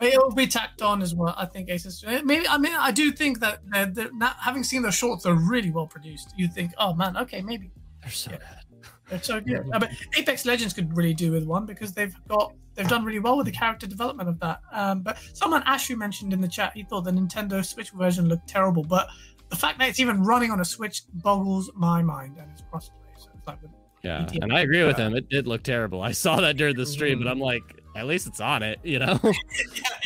It 0.00 0.16
will 0.22 0.30
be 0.34 0.46
tacked 0.46 0.82
on 0.82 1.02
as 1.02 1.14
well. 1.14 1.34
I 1.36 1.46
think 1.46 1.68
Aces. 1.70 2.04
Maybe 2.24 2.46
I 2.48 2.58
mean 2.58 2.74
I 2.74 2.92
do 2.92 3.10
think 3.12 3.40
that 3.40 3.60
they're, 3.72 3.86
they're 3.86 4.12
not, 4.12 4.36
having 4.38 4.62
seen 4.64 4.82
the 4.82 4.90
shorts, 4.92 5.24
they're 5.24 5.34
really 5.34 5.70
well 5.70 5.86
produced. 5.86 6.32
You 6.36 6.48
think, 6.48 6.72
oh 6.78 6.94
man, 6.94 7.16
okay, 7.16 7.40
maybe 7.42 7.70
they're 8.02 8.10
so 8.12 8.30
Yeah. 8.32 8.38
bad. 8.38 8.64
they're 9.08 9.22
so 9.22 9.40
good. 9.40 9.66
Uh, 9.72 9.78
but 9.80 9.90
Apex 10.16 10.44
Legends 10.46 10.72
could 10.74 10.96
really 10.96 11.14
do 11.14 11.32
with 11.32 11.44
one 11.44 11.66
because 11.66 11.92
they've 11.92 12.14
got 12.28 12.52
they've 12.80 12.88
done 12.88 13.04
really 13.04 13.18
well 13.18 13.36
with 13.36 13.44
the 13.44 13.52
character 13.52 13.86
development 13.86 14.28
of 14.28 14.40
that. 14.40 14.60
Um, 14.72 15.02
but 15.02 15.18
someone 15.34 15.62
Ashu 15.64 15.96
mentioned 15.98 16.32
in 16.32 16.40
the 16.40 16.48
chat 16.48 16.72
he 16.74 16.82
thought 16.82 17.02
the 17.02 17.10
Nintendo 17.10 17.62
Switch 17.64 17.90
version 17.90 18.26
looked 18.26 18.48
terrible, 18.48 18.82
but 18.82 19.06
the 19.50 19.56
fact 19.56 19.78
that 19.80 19.88
it's 19.90 20.00
even 20.00 20.22
running 20.22 20.50
on 20.50 20.60
a 20.60 20.64
Switch 20.64 21.02
boggles 21.14 21.70
my 21.74 22.00
mind 22.02 22.38
and 22.38 22.50
it's 22.52 22.62
crossplay. 22.62 22.92
So 23.18 23.28
it's 23.36 23.46
like, 23.46 23.58
Yeah, 24.02 24.26
Yeah. 24.32 24.38
and 24.42 24.52
I 24.52 24.60
agree 24.60 24.82
with 24.84 24.96
him. 24.96 25.14
It 25.14 25.28
did 25.28 25.46
look 25.46 25.62
terrible. 25.62 26.00
I 26.02 26.12
saw 26.12 26.40
that 26.40 26.56
during 26.56 26.76
the 26.76 26.86
stream, 26.86 27.18
but 27.18 27.28
I'm 27.28 27.40
like, 27.40 27.62
at 27.96 28.06
least 28.06 28.26
it's 28.26 28.40
on 28.40 28.62
it. 28.62 28.78
You 28.82 29.00
know. 29.00 29.18
yeah, 29.24 29.32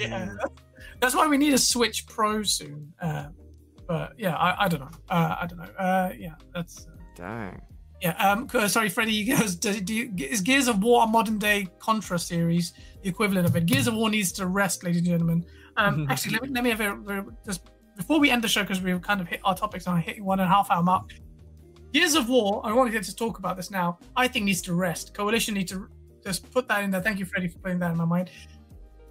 yeah. 0.01 0.35
That's 1.01 1.15
why 1.15 1.29
we 1.29 1.37
need 1.39 1.53
a 1.53 1.59
Switch 1.59 2.07
Pro 2.07 2.43
soon. 2.43 2.93
Uh, 3.01 3.27
but 3.87 4.15
yeah, 4.19 4.35
I, 4.35 4.65
I 4.65 4.69
don't 4.69 4.81
know. 4.81 4.91
Uh, 5.09 5.37
I 5.43 5.47
don't 5.47 5.59
know. 5.59 5.71
Uh, 5.79 6.13
yeah, 6.19 6.35
that's. 6.53 6.87
Uh, 6.87 6.91
Dang. 7.15 7.61
Yeah. 8.05 8.11
Um. 8.19 8.69
Sorry, 8.69 8.91
Freddie. 8.91 9.25
Goes. 9.25 9.57
Do, 9.57 9.81
do 9.81 9.95
you, 9.95 10.13
is 10.19 10.43
Gears 10.43 10.69
of 10.69 10.83
War 10.83 11.05
a 11.05 11.07
modern 11.07 11.39
day 11.39 11.67
Contra 11.79 12.19
series, 12.19 12.75
the 13.03 13.09
equivalent 13.09 13.47
of 13.47 13.57
it? 13.57 13.65
Gears 13.65 13.87
of 13.87 13.95
War 13.95 14.11
needs 14.11 14.31
to 14.33 14.47
rest, 14.47 14.85
ladies 14.85 14.99
and 14.99 15.07
gentlemen. 15.07 15.47
Um. 15.79 16.07
actually, 16.11 16.33
let 16.33 16.43
me 16.43 16.49
let 16.51 16.65
me 16.65 16.71
have 16.71 16.81
a 16.81 17.27
just 17.47 17.71
before 17.97 18.21
we 18.21 18.31
end 18.31 18.45
the 18.45 18.49
show 18.49 18.61
because 18.61 18.83
we've 18.83 19.01
kind 19.01 19.23
of 19.23 19.27
hit 19.27 19.41
our 19.43 19.57
topics 19.57 19.87
on 19.87 19.99
hitting 20.03 20.23
one 20.23 20.39
and 20.39 20.47
a 20.47 20.55
half 20.55 20.71
hour 20.71 20.83
mark. 20.83 21.15
Gears 21.95 22.15
of 22.15 22.29
War. 22.29 22.61
I 22.63 22.73
wanted 22.75 22.91
to 22.91 22.99
get 22.99 23.05
to 23.07 23.17
talk 23.17 23.39
about 23.39 23.57
this 23.57 23.71
now. 23.71 23.99
I 24.17 24.29
think 24.29 24.45
needs 24.45 24.61
to 24.63 24.75
rest. 24.75 25.15
Coalition 25.15 25.55
needs 25.55 25.73
to 25.73 25.89
just 26.23 26.51
put 26.51 26.69
that 26.69 26.85
in 26.85 26.91
there. 26.91 27.01
Thank 27.01 27.19
you, 27.19 27.25
Freddie, 27.25 27.49
for 27.49 27.59
putting 27.61 27.79
that 27.79 27.91
in 27.91 27.97
my 27.97 28.05
mind. 28.05 28.31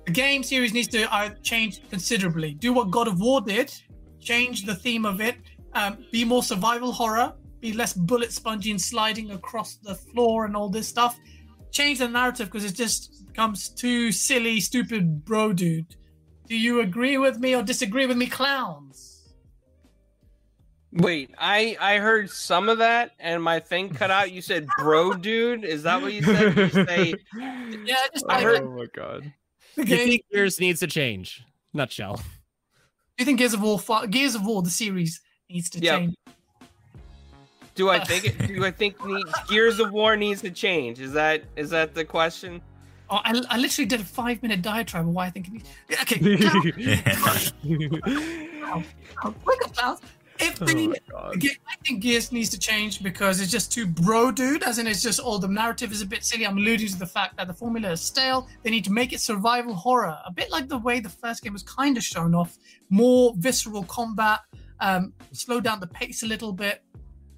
The 0.05 0.11
game 0.11 0.43
series 0.43 0.71
needs 0.71 0.89
to 0.89 1.11
uh, 1.11 1.29
change 1.41 1.81
considerably. 1.89 2.53
Do 2.53 2.73
what 2.73 2.91
God 2.91 3.07
of 3.07 3.19
War 3.19 3.41
did. 3.41 3.73
Change 4.19 4.65
the 4.65 4.75
theme 4.75 5.05
of 5.05 5.19
it. 5.19 5.37
Um, 5.73 6.05
be 6.11 6.25
more 6.25 6.43
survival 6.43 6.91
horror. 6.91 7.33
Be 7.63 7.71
less 7.71 7.93
bullet 7.93 8.33
spongy 8.33 8.71
and 8.71 8.81
sliding 8.81 9.31
across 9.31 9.75
the 9.77 9.95
floor 9.95 10.43
and 10.43 10.53
all 10.53 10.67
this 10.67 10.85
stuff. 10.85 11.17
Change 11.71 11.99
the 11.99 12.09
narrative 12.09 12.47
because 12.47 12.65
it 12.65 12.75
just 12.75 13.25
becomes 13.25 13.69
too 13.69 14.11
silly, 14.11 14.59
stupid, 14.59 15.23
bro, 15.23 15.53
dude. 15.53 15.95
Do 16.49 16.57
you 16.57 16.81
agree 16.81 17.17
with 17.17 17.39
me 17.39 17.55
or 17.55 17.63
disagree 17.63 18.05
with 18.05 18.17
me, 18.17 18.27
clowns? 18.27 19.33
Wait, 20.91 21.31
I 21.39 21.77
I 21.79 21.99
heard 21.99 22.29
some 22.29 22.67
of 22.67 22.79
that 22.79 23.11
and 23.17 23.41
my 23.41 23.61
thing 23.61 23.89
cut 23.93 24.11
out. 24.11 24.29
You 24.33 24.41
said 24.41 24.67
bro 24.77 25.13
dude. 25.29 25.63
Is 25.63 25.83
that 25.83 26.01
what 26.01 26.11
you 26.11 26.21
said? 26.21 26.57
You 26.57 26.69
say 26.69 27.13
Yeah, 27.85 27.95
just 28.13 28.25
I 28.27 28.39
I 28.39 28.41
heard- 28.41 28.61
Oh 28.61 28.71
my 28.77 28.87
god. 28.93 29.31
the 29.77 29.83
You 29.83 29.85
game. 29.85 30.07
think 30.09 30.25
Gears 30.33 30.59
needs 30.59 30.81
to 30.81 30.87
change? 30.87 31.41
Nutshell. 31.73 32.17
Do 32.17 32.23
you 33.19 33.25
think 33.25 33.39
Gears 33.39 33.53
of 33.53 33.61
War, 33.61 33.79
Gears 34.09 34.35
of 34.35 34.45
War, 34.45 34.61
the 34.61 34.69
series 34.69 35.21
needs 35.49 35.69
to 35.69 35.79
Yeah. 35.79 35.97
change? 35.99 36.15
Do 37.75 37.89
I 37.89 37.99
think 38.03 38.25
it 38.25 38.47
do 38.47 38.65
I 38.65 38.71
think 38.71 39.03
need, 39.05 39.25
Gears 39.47 39.79
of 39.79 39.91
War 39.91 40.15
needs 40.15 40.41
to 40.41 40.51
change? 40.51 40.99
Is 40.99 41.13
that 41.13 41.43
is 41.55 41.69
that 41.71 41.93
the 41.93 42.05
question? 42.05 42.61
Oh, 43.09 43.19
I, 43.23 43.41
I 43.49 43.57
literally 43.57 43.85
did 43.85 44.01
a 44.01 44.05
five 44.05 44.41
minute 44.41 44.61
diatribe 44.61 45.07
of 45.07 45.13
why 45.13 45.25
I 45.25 45.29
think 45.29 45.47
it 45.47 45.53
needs. 45.53 45.69
Okay, 46.01 46.37
clown, 46.37 46.71
clown, 49.15 49.35
wake. 49.45 49.99
If 50.39 50.61
Oh 50.61 50.65
the 50.65 50.87
my 50.87 50.95
god. 51.09 51.39
Ge- 51.39 51.59
I 51.67 51.75
think 51.85 52.01
Gears 52.01 52.31
needs 52.31 52.49
to 52.49 52.59
change 52.59 53.03
because 53.03 53.39
it's 53.39 53.51
just 53.51 53.71
too 53.71 53.85
bro 53.85 54.31
dude, 54.31 54.63
as 54.63 54.79
in 54.79 54.87
it's 54.87 55.01
just 55.01 55.19
all 55.19 55.37
the 55.37 55.47
narrative 55.47 55.91
is 55.91 56.01
a 56.01 56.05
bit 56.05 56.25
silly. 56.25 56.47
I'm 56.47 56.57
alluding 56.57 56.87
to 56.87 56.99
the 56.99 57.05
fact 57.05 57.37
that 57.37 57.47
the 57.47 57.53
formula 57.53 57.91
is 57.91 58.01
stale. 58.01 58.47
They 58.63 58.71
need 58.71 58.83
to 58.85 58.91
make 58.91 59.13
it 59.13 59.21
survival 59.21 59.75
horror, 59.75 60.17
a 60.25 60.31
bit 60.31 60.49
like 60.49 60.67
the 60.67 60.77
way 60.77 60.99
the 60.99 61.09
first 61.09 61.43
game 61.43 61.53
was 61.53 61.63
kind 61.63 61.97
of 61.97 62.03
shown 62.03 62.33
off. 62.33 62.57
More 62.89 63.33
visceral 63.37 63.83
combat, 63.83 64.39
um, 64.79 65.13
slow 65.31 65.61
down 65.61 65.79
the 65.79 65.87
pace 65.87 66.23
a 66.23 66.27
little 66.27 66.51
bit. 66.51 66.81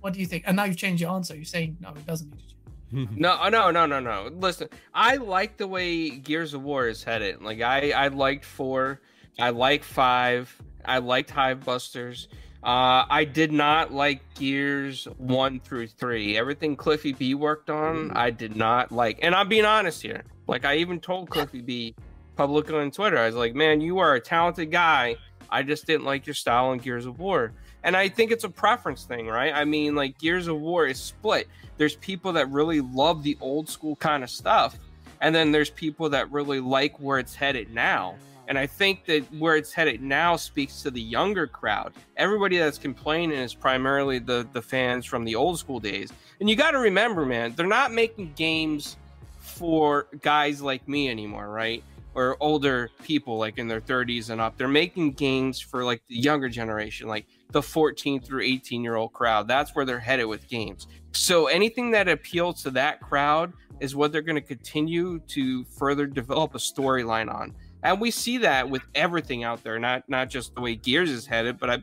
What 0.06 0.14
do 0.14 0.20
you 0.20 0.28
think? 0.28 0.44
And 0.46 0.56
now 0.56 0.66
you've 0.66 0.78
changed 0.78 1.02
your 1.02 1.10
answer. 1.16 1.36
You're 1.36 1.46
saying 1.46 1.78
no, 1.82 1.90
it 1.90 2.06
doesn't 2.06 2.30
need 2.30 2.38
to 2.38 2.46
change. 2.46 3.10
No, 3.20 3.50
no, 3.50 3.72
no, 3.72 3.88
no, 3.88 4.00
no. 4.00 4.30
Listen, 4.38 4.70
I 4.94 5.16
like 5.16 5.58
the 5.58 5.66
way 5.68 6.12
Gears 6.12 6.54
of 6.54 6.62
War 6.62 6.88
is 6.88 7.04
headed. 7.04 7.42
Like 7.42 7.62
I, 7.62 7.90
I 7.90 8.10
liked 8.10 8.46
four, 8.46 9.02
I 9.40 9.50
like 9.50 9.84
five, 9.84 10.56
I 10.86 11.00
liked 11.00 11.32
Hivebusters. 11.32 12.28
Uh, 12.64 13.10
I 13.10 13.26
did 13.26 13.52
not 13.52 13.92
like 13.92 14.22
Gears 14.36 15.06
one 15.18 15.60
through 15.60 15.88
three. 15.88 16.38
Everything 16.38 16.76
Cliffy 16.76 17.14
B 17.14 17.34
worked 17.34 17.72
on, 17.72 18.12
I 18.12 18.30
did 18.30 18.56
not 18.56 18.92
like. 18.92 19.18
And 19.24 19.34
I'm 19.34 19.50
being 19.50 19.66
honest 19.66 20.04
here. 20.04 20.24
Like 20.48 20.66
I 20.66 20.76
even 20.76 21.00
told 21.00 21.32
Cliffy 21.32 21.62
B 21.62 21.96
publicly 22.36 22.76
on 22.76 22.92
Twitter, 22.92 23.18
I 23.18 23.26
was 23.26 23.36
like, 23.36 23.56
"Man, 23.56 23.82
you 23.82 23.98
are 23.98 24.14
a 24.14 24.22
talented 24.22 24.70
guy. 24.70 25.16
I 25.50 25.64
just 25.64 25.88
didn't 25.88 26.06
like 26.06 26.28
your 26.28 26.36
style 26.36 26.74
in 26.74 26.78
Gears 26.78 27.08
of 27.08 27.18
War." 27.18 27.54
And 27.86 27.96
I 27.96 28.10
think 28.10 28.32
it's 28.32 28.44
a 28.44 28.50
preference 28.50 29.06
thing, 29.06 29.28
right? 29.28 29.54
I 29.54 29.64
mean, 29.64 29.96
like 29.96 30.20
Gears 30.20 30.48
of 30.48 30.60
War 30.60 30.86
is 30.86 31.00
split. 31.00 31.48
There's 31.78 31.96
people 31.96 32.34
that 32.34 32.50
really 32.50 32.82
love 32.82 33.24
the 33.24 33.38
old 33.40 33.70
school 33.70 33.96
kind 33.96 34.24
of 34.24 34.30
stuff 34.30 34.78
and 35.22 35.34
then 35.34 35.52
there's 35.52 35.70
people 35.70 36.10
that 36.10 36.32
really 36.32 36.60
like 36.60 37.00
where 37.00 37.20
it's 37.20 37.36
headed 37.36 37.74
now. 37.74 38.16
And 38.48 38.60
i 38.60 38.68
think 38.68 39.06
that 39.06 39.24
where 39.34 39.56
it's 39.56 39.74
headed 39.74 40.04
now 40.04 40.36
speaks 40.36 40.84
to 40.84 40.92
the 40.92 41.02
younger 41.02 41.48
crowd. 41.48 41.94
Everybody 42.16 42.60
that's 42.60 42.78
complaining 42.78 43.38
is 43.38 43.56
primarily 43.56 44.20
the 44.20 44.48
the 44.54 44.62
fans 44.62 45.06
from 45.06 45.26
the 45.26 45.34
old 45.36 45.58
school 45.58 45.80
days. 45.80 46.14
And 46.40 46.48
you 46.48 46.56
got 46.56 46.72
to 46.72 46.80
remember 46.80 47.26
man 47.26 47.54
they're 47.56 47.66
not 47.66 47.92
making 47.92 48.34
games 48.36 48.98
for 49.40 50.08
guys 50.22 50.62
like 50.62 50.88
me 50.88 51.10
anymore 51.10 51.50
right? 51.50 51.84
Or 52.14 52.38
older 52.40 52.92
people 53.04 53.40
like 53.40 53.58
in 53.58 53.68
their 53.68 53.82
30s 53.82 54.30
and 54.30 54.40
up. 54.40 54.58
They're 54.58 54.68
making 54.68 55.14
games 55.14 55.60
for 55.60 55.84
like 55.84 56.04
the 56.08 56.16
younger 56.16 56.48
generation. 56.48 57.08
Like 57.08 57.26
the 57.52 57.62
14 57.62 58.22
through 58.22 58.42
18 58.42 58.84
year 58.84 58.96
old 58.96 59.14
crowd 59.14 59.48
that's 59.48 59.76
where 59.76 59.86
they're 59.86 60.00
headed 60.00 60.26
with 60.26 60.48
games 60.48 60.88
so 61.16 61.48
anything 61.48 61.92
that 61.92 62.10
appeals 62.10 62.62
to 62.64 62.72
that 62.72 63.00
crowd 63.00 63.54
is 63.80 63.96
what 63.96 64.12
they're 64.12 64.22
going 64.22 64.36
to 64.36 64.42
continue 64.42 65.20
to 65.28 65.64
further 65.66 66.06
develop 66.06 66.56
a 66.56 66.58
storyline 66.58 67.34
on. 67.34 67.56
And 67.84 68.02
we 68.02 68.12
see 68.12 68.38
that 68.40 68.70
with 68.70 68.82
everything 68.96 69.44
out 69.44 69.64
there, 69.64 69.80
not 69.80 70.08
not 70.10 70.30
just 70.30 70.56
the 70.56 70.62
way 70.62 70.76
Gears 70.76 71.10
is 71.10 71.26
headed, 71.26 71.60
but 71.60 71.70
I 71.70 71.78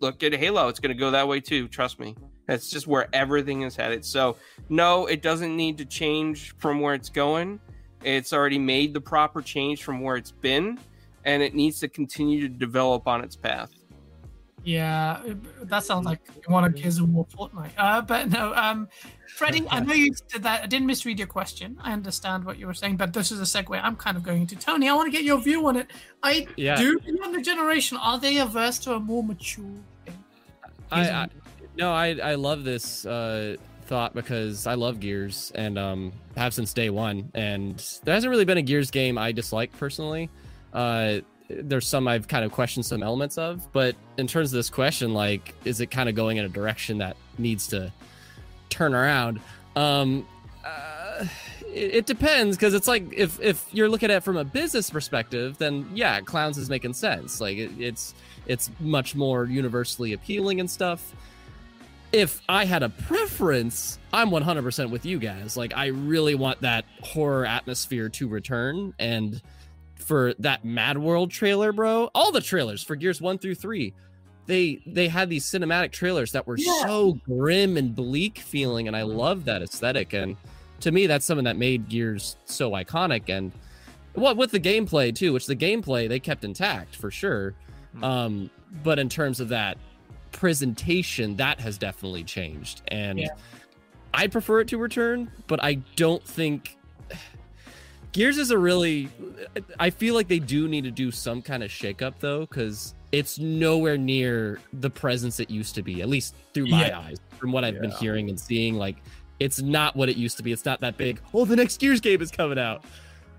look 0.00 0.22
at 0.22 0.32
Halo, 0.32 0.68
it's 0.68 0.80
going 0.80 0.94
to 0.94 0.98
go 0.98 1.10
that 1.10 1.28
way 1.28 1.40
too, 1.40 1.68
trust 1.68 2.00
me. 2.00 2.16
That's 2.46 2.70
just 2.70 2.86
where 2.86 3.08
everything 3.12 3.62
is 3.62 3.76
headed. 3.76 4.04
So, 4.04 4.36
no, 4.70 5.06
it 5.06 5.22
doesn't 5.22 5.54
need 5.54 5.76
to 5.78 5.84
change 5.84 6.56
from 6.56 6.80
where 6.80 6.94
it's 6.94 7.10
going. 7.10 7.60
It's 8.04 8.32
already 8.32 8.58
made 8.58 8.94
the 8.94 9.00
proper 9.00 9.42
change 9.42 9.82
from 9.82 10.00
where 10.00 10.16
it's 10.16 10.30
been, 10.30 10.78
and 11.24 11.42
it 11.42 11.54
needs 11.54 11.78
to 11.80 11.88
continue 11.88 12.40
to 12.40 12.48
develop 12.48 13.06
on 13.06 13.22
its 13.22 13.36
path. 13.36 13.70
Yeah, 14.64 15.22
that 15.62 15.84
sounds 15.84 16.04
like 16.04 16.20
one 16.46 16.64
of 16.64 16.74
Gears 16.74 16.98
of 16.98 17.08
War 17.08 17.26
Fortnite. 17.26 17.70
Uh, 17.78 18.02
but 18.02 18.28
no, 18.28 18.52
um, 18.54 18.88
Freddie, 19.36 19.64
I 19.70 19.80
know 19.80 19.94
you 20.04 20.12
did 20.32 20.42
that. 20.42 20.64
I 20.64 20.66
didn't 20.66 20.86
misread 20.86 21.18
your 21.18 21.28
question. 21.28 21.78
I 21.80 21.92
understand 21.92 22.44
what 22.44 22.58
you 22.58 22.66
were 22.66 22.74
saying, 22.74 22.96
but 22.96 23.12
this 23.12 23.30
is 23.30 23.40
a 23.40 23.44
segue. 23.44 23.80
I'm 23.82 23.96
kind 23.96 24.16
of 24.16 24.22
going 24.22 24.46
to 24.48 24.56
Tony. 24.56 24.88
I 24.88 24.94
want 24.94 25.06
to 25.06 25.12
get 25.16 25.24
your 25.24 25.38
view 25.38 25.66
on 25.68 25.76
it. 25.76 25.90
I 26.22 26.46
Yeah. 26.56 26.76
do 26.76 26.98
the 26.98 27.16
younger 27.16 27.40
generation. 27.40 27.96
Are 27.98 28.18
they 28.18 28.38
averse 28.38 28.78
to 28.80 28.94
a 28.94 29.00
more 29.00 29.22
mature 29.22 29.64
thing? 30.04 30.24
I, 30.90 31.08
I 31.08 31.28
no, 31.76 31.92
I 31.92 32.18
I 32.22 32.34
love 32.34 32.64
this 32.64 33.06
uh, 33.06 33.56
thought 33.86 34.12
because 34.14 34.66
I 34.66 34.74
love 34.74 35.00
Gears 35.00 35.52
and 35.54 35.78
um 35.78 36.12
have 36.36 36.52
since 36.52 36.74
day 36.74 36.90
one, 36.90 37.30
and 37.34 37.78
there 38.04 38.14
hasn't 38.14 38.30
really 38.30 38.44
been 38.44 38.58
a 38.58 38.62
Gears 38.62 38.90
game 38.90 39.16
I 39.18 39.32
dislike 39.32 39.70
personally. 39.78 40.28
Uh, 40.72 41.20
there's 41.48 41.86
some 41.86 42.06
I've 42.06 42.28
kind 42.28 42.44
of 42.44 42.52
questioned 42.52 42.84
some 42.84 43.02
elements 43.02 43.38
of, 43.38 43.66
but 43.72 43.96
in 44.16 44.26
terms 44.26 44.52
of 44.52 44.56
this 44.56 44.70
question, 44.70 45.14
like, 45.14 45.54
is 45.64 45.80
it 45.80 45.86
kind 45.86 46.08
of 46.08 46.14
going 46.14 46.36
in 46.36 46.44
a 46.44 46.48
direction 46.48 46.98
that 46.98 47.16
needs 47.38 47.66
to 47.68 47.92
turn 48.68 48.94
around? 48.94 49.40
Um, 49.74 50.26
uh, 50.64 51.24
it, 51.72 51.94
it 51.94 52.06
depends 52.06 52.56
because 52.56 52.74
it's 52.74 52.88
like 52.88 53.12
if 53.14 53.40
if 53.40 53.66
you're 53.72 53.88
looking 53.88 54.10
at 54.10 54.18
it 54.18 54.22
from 54.22 54.36
a 54.36 54.44
business 54.44 54.90
perspective, 54.90 55.56
then 55.58 55.88
yeah, 55.94 56.20
clowns 56.20 56.58
is 56.58 56.68
making 56.68 56.92
sense. 56.92 57.40
Like 57.40 57.56
it, 57.56 57.70
it's 57.78 58.14
it's 58.46 58.70
much 58.80 59.14
more 59.14 59.44
universally 59.46 60.12
appealing 60.12 60.60
and 60.60 60.70
stuff. 60.70 61.14
If 62.10 62.40
I 62.48 62.64
had 62.64 62.82
a 62.82 62.88
preference, 62.88 63.98
I'm 64.14 64.30
100% 64.30 64.88
with 64.88 65.04
you 65.04 65.18
guys. 65.18 65.58
Like 65.58 65.76
I 65.76 65.86
really 65.86 66.34
want 66.34 66.62
that 66.62 66.86
horror 67.02 67.44
atmosphere 67.44 68.08
to 68.10 68.28
return 68.28 68.94
and 68.98 69.42
for 69.98 70.34
that 70.38 70.64
Mad 70.64 70.96
World 70.98 71.30
trailer, 71.30 71.72
bro. 71.72 72.10
All 72.14 72.32
the 72.32 72.40
trailers 72.40 72.82
for 72.82 72.96
Gears 72.96 73.20
1 73.20 73.38
through 73.38 73.56
3. 73.56 73.92
They 74.46 74.80
they 74.86 75.08
had 75.08 75.28
these 75.28 75.44
cinematic 75.44 75.92
trailers 75.92 76.32
that 76.32 76.46
were 76.46 76.56
Yeah. 76.56 76.72
so 76.82 77.18
grim 77.26 77.76
and 77.76 77.94
bleak 77.94 78.38
feeling 78.38 78.86
and 78.88 78.96
I 78.96 79.02
love 79.02 79.44
that 79.44 79.60
aesthetic 79.60 80.14
and 80.14 80.36
to 80.80 80.90
me 80.90 81.06
that's 81.06 81.26
something 81.26 81.44
that 81.44 81.56
made 81.58 81.88
Gears 81.90 82.36
so 82.46 82.70
iconic 82.70 83.28
and 83.28 83.52
what 84.14 84.38
with 84.38 84.50
the 84.52 84.60
gameplay 84.60 85.14
too, 85.14 85.34
which 85.34 85.46
the 85.46 85.54
gameplay 85.56 86.08
they 86.08 86.18
kept 86.18 86.44
intact 86.44 86.96
for 86.96 87.10
sure. 87.10 87.52
Um, 88.02 88.48
but 88.82 88.98
in 88.98 89.10
terms 89.10 89.38
of 89.40 89.48
that 89.50 89.76
presentation, 90.32 91.36
that 91.36 91.60
has 91.60 91.76
definitely 91.76 92.24
changed. 92.24 92.80
And 92.88 93.18
Yeah. 93.18 93.28
I 94.14 94.28
prefer 94.28 94.60
it 94.60 94.68
to 94.68 94.78
return, 94.78 95.30
but 95.46 95.62
I 95.62 95.74
don't 95.96 96.24
think 96.24 96.77
Gears 98.12 98.38
is 98.38 98.50
a 98.50 98.58
really 98.58 99.08
I 99.78 99.90
feel 99.90 100.14
like 100.14 100.28
they 100.28 100.38
do 100.38 100.66
need 100.68 100.84
to 100.84 100.90
do 100.90 101.10
some 101.10 101.42
kind 101.42 101.62
of 101.62 101.70
shakeup 101.70 102.14
though, 102.20 102.40
because 102.40 102.94
it's 103.12 103.38
nowhere 103.38 103.96
near 103.96 104.60
the 104.72 104.90
presence 104.90 105.40
it 105.40 105.50
used 105.50 105.74
to 105.76 105.82
be, 105.82 106.02
at 106.02 106.08
least 106.08 106.34
through 106.54 106.66
my 106.66 106.88
Yeah. 106.88 106.98
eyes, 107.00 107.16
from 107.38 107.52
what 107.52 107.64
I've 107.64 107.80
been 107.80 107.90
hearing 107.92 108.28
and 108.28 108.38
seeing. 108.38 108.74
Like 108.76 108.96
it's 109.40 109.60
not 109.62 109.94
what 109.96 110.08
it 110.08 110.16
used 110.16 110.36
to 110.38 110.42
be. 110.42 110.52
It's 110.52 110.64
not 110.64 110.80
that 110.80 110.96
big. 110.96 111.20
Oh, 111.32 111.44
the 111.44 111.56
next 111.56 111.78
Gears 111.80 112.00
game 112.00 112.20
is 112.22 112.30
coming 112.30 112.58
out. 112.58 112.84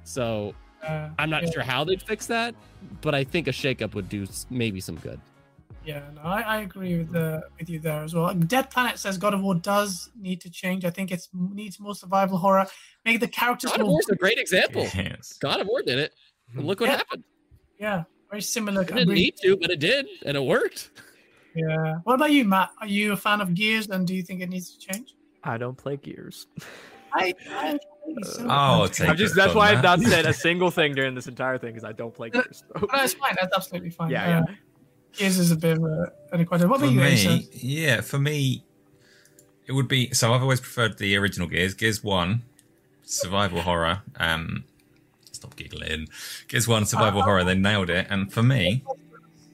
So 0.04 0.54
Uh, 0.82 1.10
I'm 1.20 1.30
not 1.30 1.44
yeah. 1.44 1.52
sure 1.52 1.62
how 1.64 1.84
they'd 1.84 2.02
fix 2.02 2.28
that, 2.28 2.56
but 3.02 3.14
I 3.14 3.26
think 3.26 3.48
a 3.48 3.52
shakeup 3.52 3.94
would 3.96 4.08
do 4.08 4.26
maybe 4.50 4.80
some 4.80 4.96
good. 4.96 5.20
Yeah, 5.90 6.04
no, 6.16 6.22
I, 6.22 6.42
I 6.42 6.58
agree 6.62 6.98
with 7.00 7.12
the 7.12 7.42
with 7.58 7.68
you 7.70 7.80
there 7.80 8.04
as 8.04 8.14
well. 8.14 8.32
Dead 8.34 8.70
Planet 8.70 9.00
says 9.00 9.18
God 9.18 9.34
of 9.34 9.42
War 9.42 9.56
does 9.56 10.12
need 10.16 10.40
to 10.42 10.50
change. 10.50 10.86
I 10.86 10.92
think 10.92 11.12
it 11.12 11.28
needs 11.34 11.80
more 11.80 11.96
survival 11.96 12.38
horror. 12.38 12.66
Make 13.06 13.20
the 13.20 13.28
characters 13.28 13.72
God 13.72 13.82
of 13.82 13.88
War 13.88 14.00
is 14.02 14.10
a 14.10 14.16
great 14.16 14.38
example. 14.38 14.84
Yes. 14.96 15.34
God 15.40 15.60
of 15.62 15.68
War 15.68 15.82
did 15.82 15.98
it. 15.98 16.12
And 16.56 16.66
look 16.68 16.80
what 16.82 16.90
Yeah. 16.90 16.98
happened. 16.98 17.24
yeah, 17.80 18.04
very 18.30 18.42
similar. 18.44 18.82
It 18.84 18.88
didn't 18.94 19.14
need 19.16 19.36
to, 19.44 19.58
but 19.58 19.72
it 19.72 19.80
did, 19.80 20.06
and 20.26 20.38
it 20.38 20.44
worked. 20.44 20.92
Yeah. 21.56 21.96
What 22.04 22.14
about 22.16 22.32
you, 22.32 22.46
Matt? 22.46 22.70
Are 22.82 22.88
you 22.88 23.14
a 23.14 23.18
fan 23.18 23.42
of 23.42 23.54
Gears, 23.56 23.88
and 23.88 24.06
do 24.06 24.14
you 24.14 24.22
think 24.22 24.42
it 24.42 24.50
needs 24.50 24.78
to 24.78 24.94
change? 24.94 25.16
I 25.44 25.58
don't 25.58 25.78
play 25.78 25.98
Gears. 25.98 26.46
I, 27.14 27.34
I, 27.50 27.80
so- 28.22 28.46
Oh, 28.48 28.88
take 28.88 29.10
I'm 29.10 29.18
just 29.18 29.34
that's 29.36 29.54
from 29.54 29.60
why 29.60 29.72
I've 29.72 29.82
that. 29.82 30.00
not 30.00 30.08
said 30.08 30.26
a 30.28 30.34
single 30.48 30.70
thing 30.70 30.94
during 30.94 31.16
this 31.16 31.26
entire 31.26 31.58
thing 31.58 31.72
because 31.74 31.84
I 31.84 31.94
don't 31.94 32.14
play 32.14 32.28
uh, 32.28 32.42
Gears. 32.42 32.64
no, 32.76 32.88
it's 32.94 33.14
fine. 33.14 33.36
That's 33.42 33.56
absolutely 33.56 33.90
fine. 33.90 34.12
Yeah, 34.12 34.42
Uh, 34.48 34.52
Gears 35.18 35.38
is 35.40 35.52
a 35.52 35.56
bit 35.56 35.78
of 35.78 35.84
a, 35.84 36.12
an 36.32 36.42
equation. 36.42 36.70
What 36.70 36.80
For 36.80 36.86
about 36.86 36.94
you, 36.94 37.30
me, 37.30 37.48
yeah, 37.54 38.02
for 38.02 38.20
me, 38.20 38.64
it 39.68 39.72
would 39.74 39.88
be. 39.88 40.14
So 40.14 40.34
I've 40.34 40.42
always 40.42 40.60
preferred 40.60 40.98
the 40.98 41.16
original 41.18 41.48
Gears. 41.48 41.74
Gears 41.74 42.04
One, 42.04 42.44
survival 43.04 43.62
horror. 43.62 44.02
Um, 44.18 44.64
stop 45.32 45.56
giggling. 45.56 46.08
Gears 46.48 46.68
One, 46.68 46.86
survival 46.86 47.24
horror. 47.24 47.44
They 47.44 47.56
nailed 47.56 47.90
it. 47.90 48.08
And 48.10 48.32
for 48.32 48.44
me, 48.44 48.84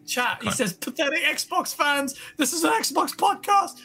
Chat. 0.06 0.44
He 0.44 0.52
says, 0.52 0.74
"Pathetic 0.74 1.24
Xbox 1.24 1.74
fans. 1.74 2.16
This 2.38 2.54
is 2.54 2.64
an 2.64 2.72
Xbox 2.72 3.16
podcast." 3.16 3.80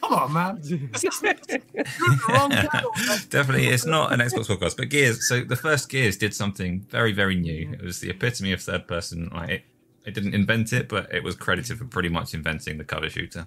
Come 0.00 0.12
on, 0.12 0.32
man. 0.32 0.56
This 0.92 1.04
is- 1.04 1.22
You're 1.22 1.38
the 1.48 2.24
wrong 2.28 2.50
channel, 2.72 2.90
definitely, 3.30 3.68
it's 3.68 3.86
not 3.86 4.12
an 4.12 4.20
Xbox 4.20 4.46
podcast, 4.46 4.76
but 4.76 4.90
Gears. 4.90 5.26
So 5.26 5.42
the 5.42 5.56
first 5.56 5.88
Gears 5.88 6.18
did 6.18 6.34
something 6.34 6.80
very, 6.90 7.12
very 7.12 7.34
new. 7.34 7.72
It 7.72 7.82
was 7.82 8.00
the 8.00 8.10
epitome 8.10 8.52
of 8.52 8.60
third 8.60 8.86
person. 8.86 9.30
Like 9.32 9.48
it, 9.50 9.62
it 10.06 10.14
didn't 10.14 10.34
invent 10.34 10.72
it, 10.72 10.88
but 10.88 11.12
it 11.12 11.22
was 11.22 11.34
credited 11.34 11.78
for 11.78 11.84
pretty 11.84 12.08
much 12.08 12.32
inventing 12.32 12.78
the 12.78 12.84
cover 12.84 13.10
shooter. 13.10 13.46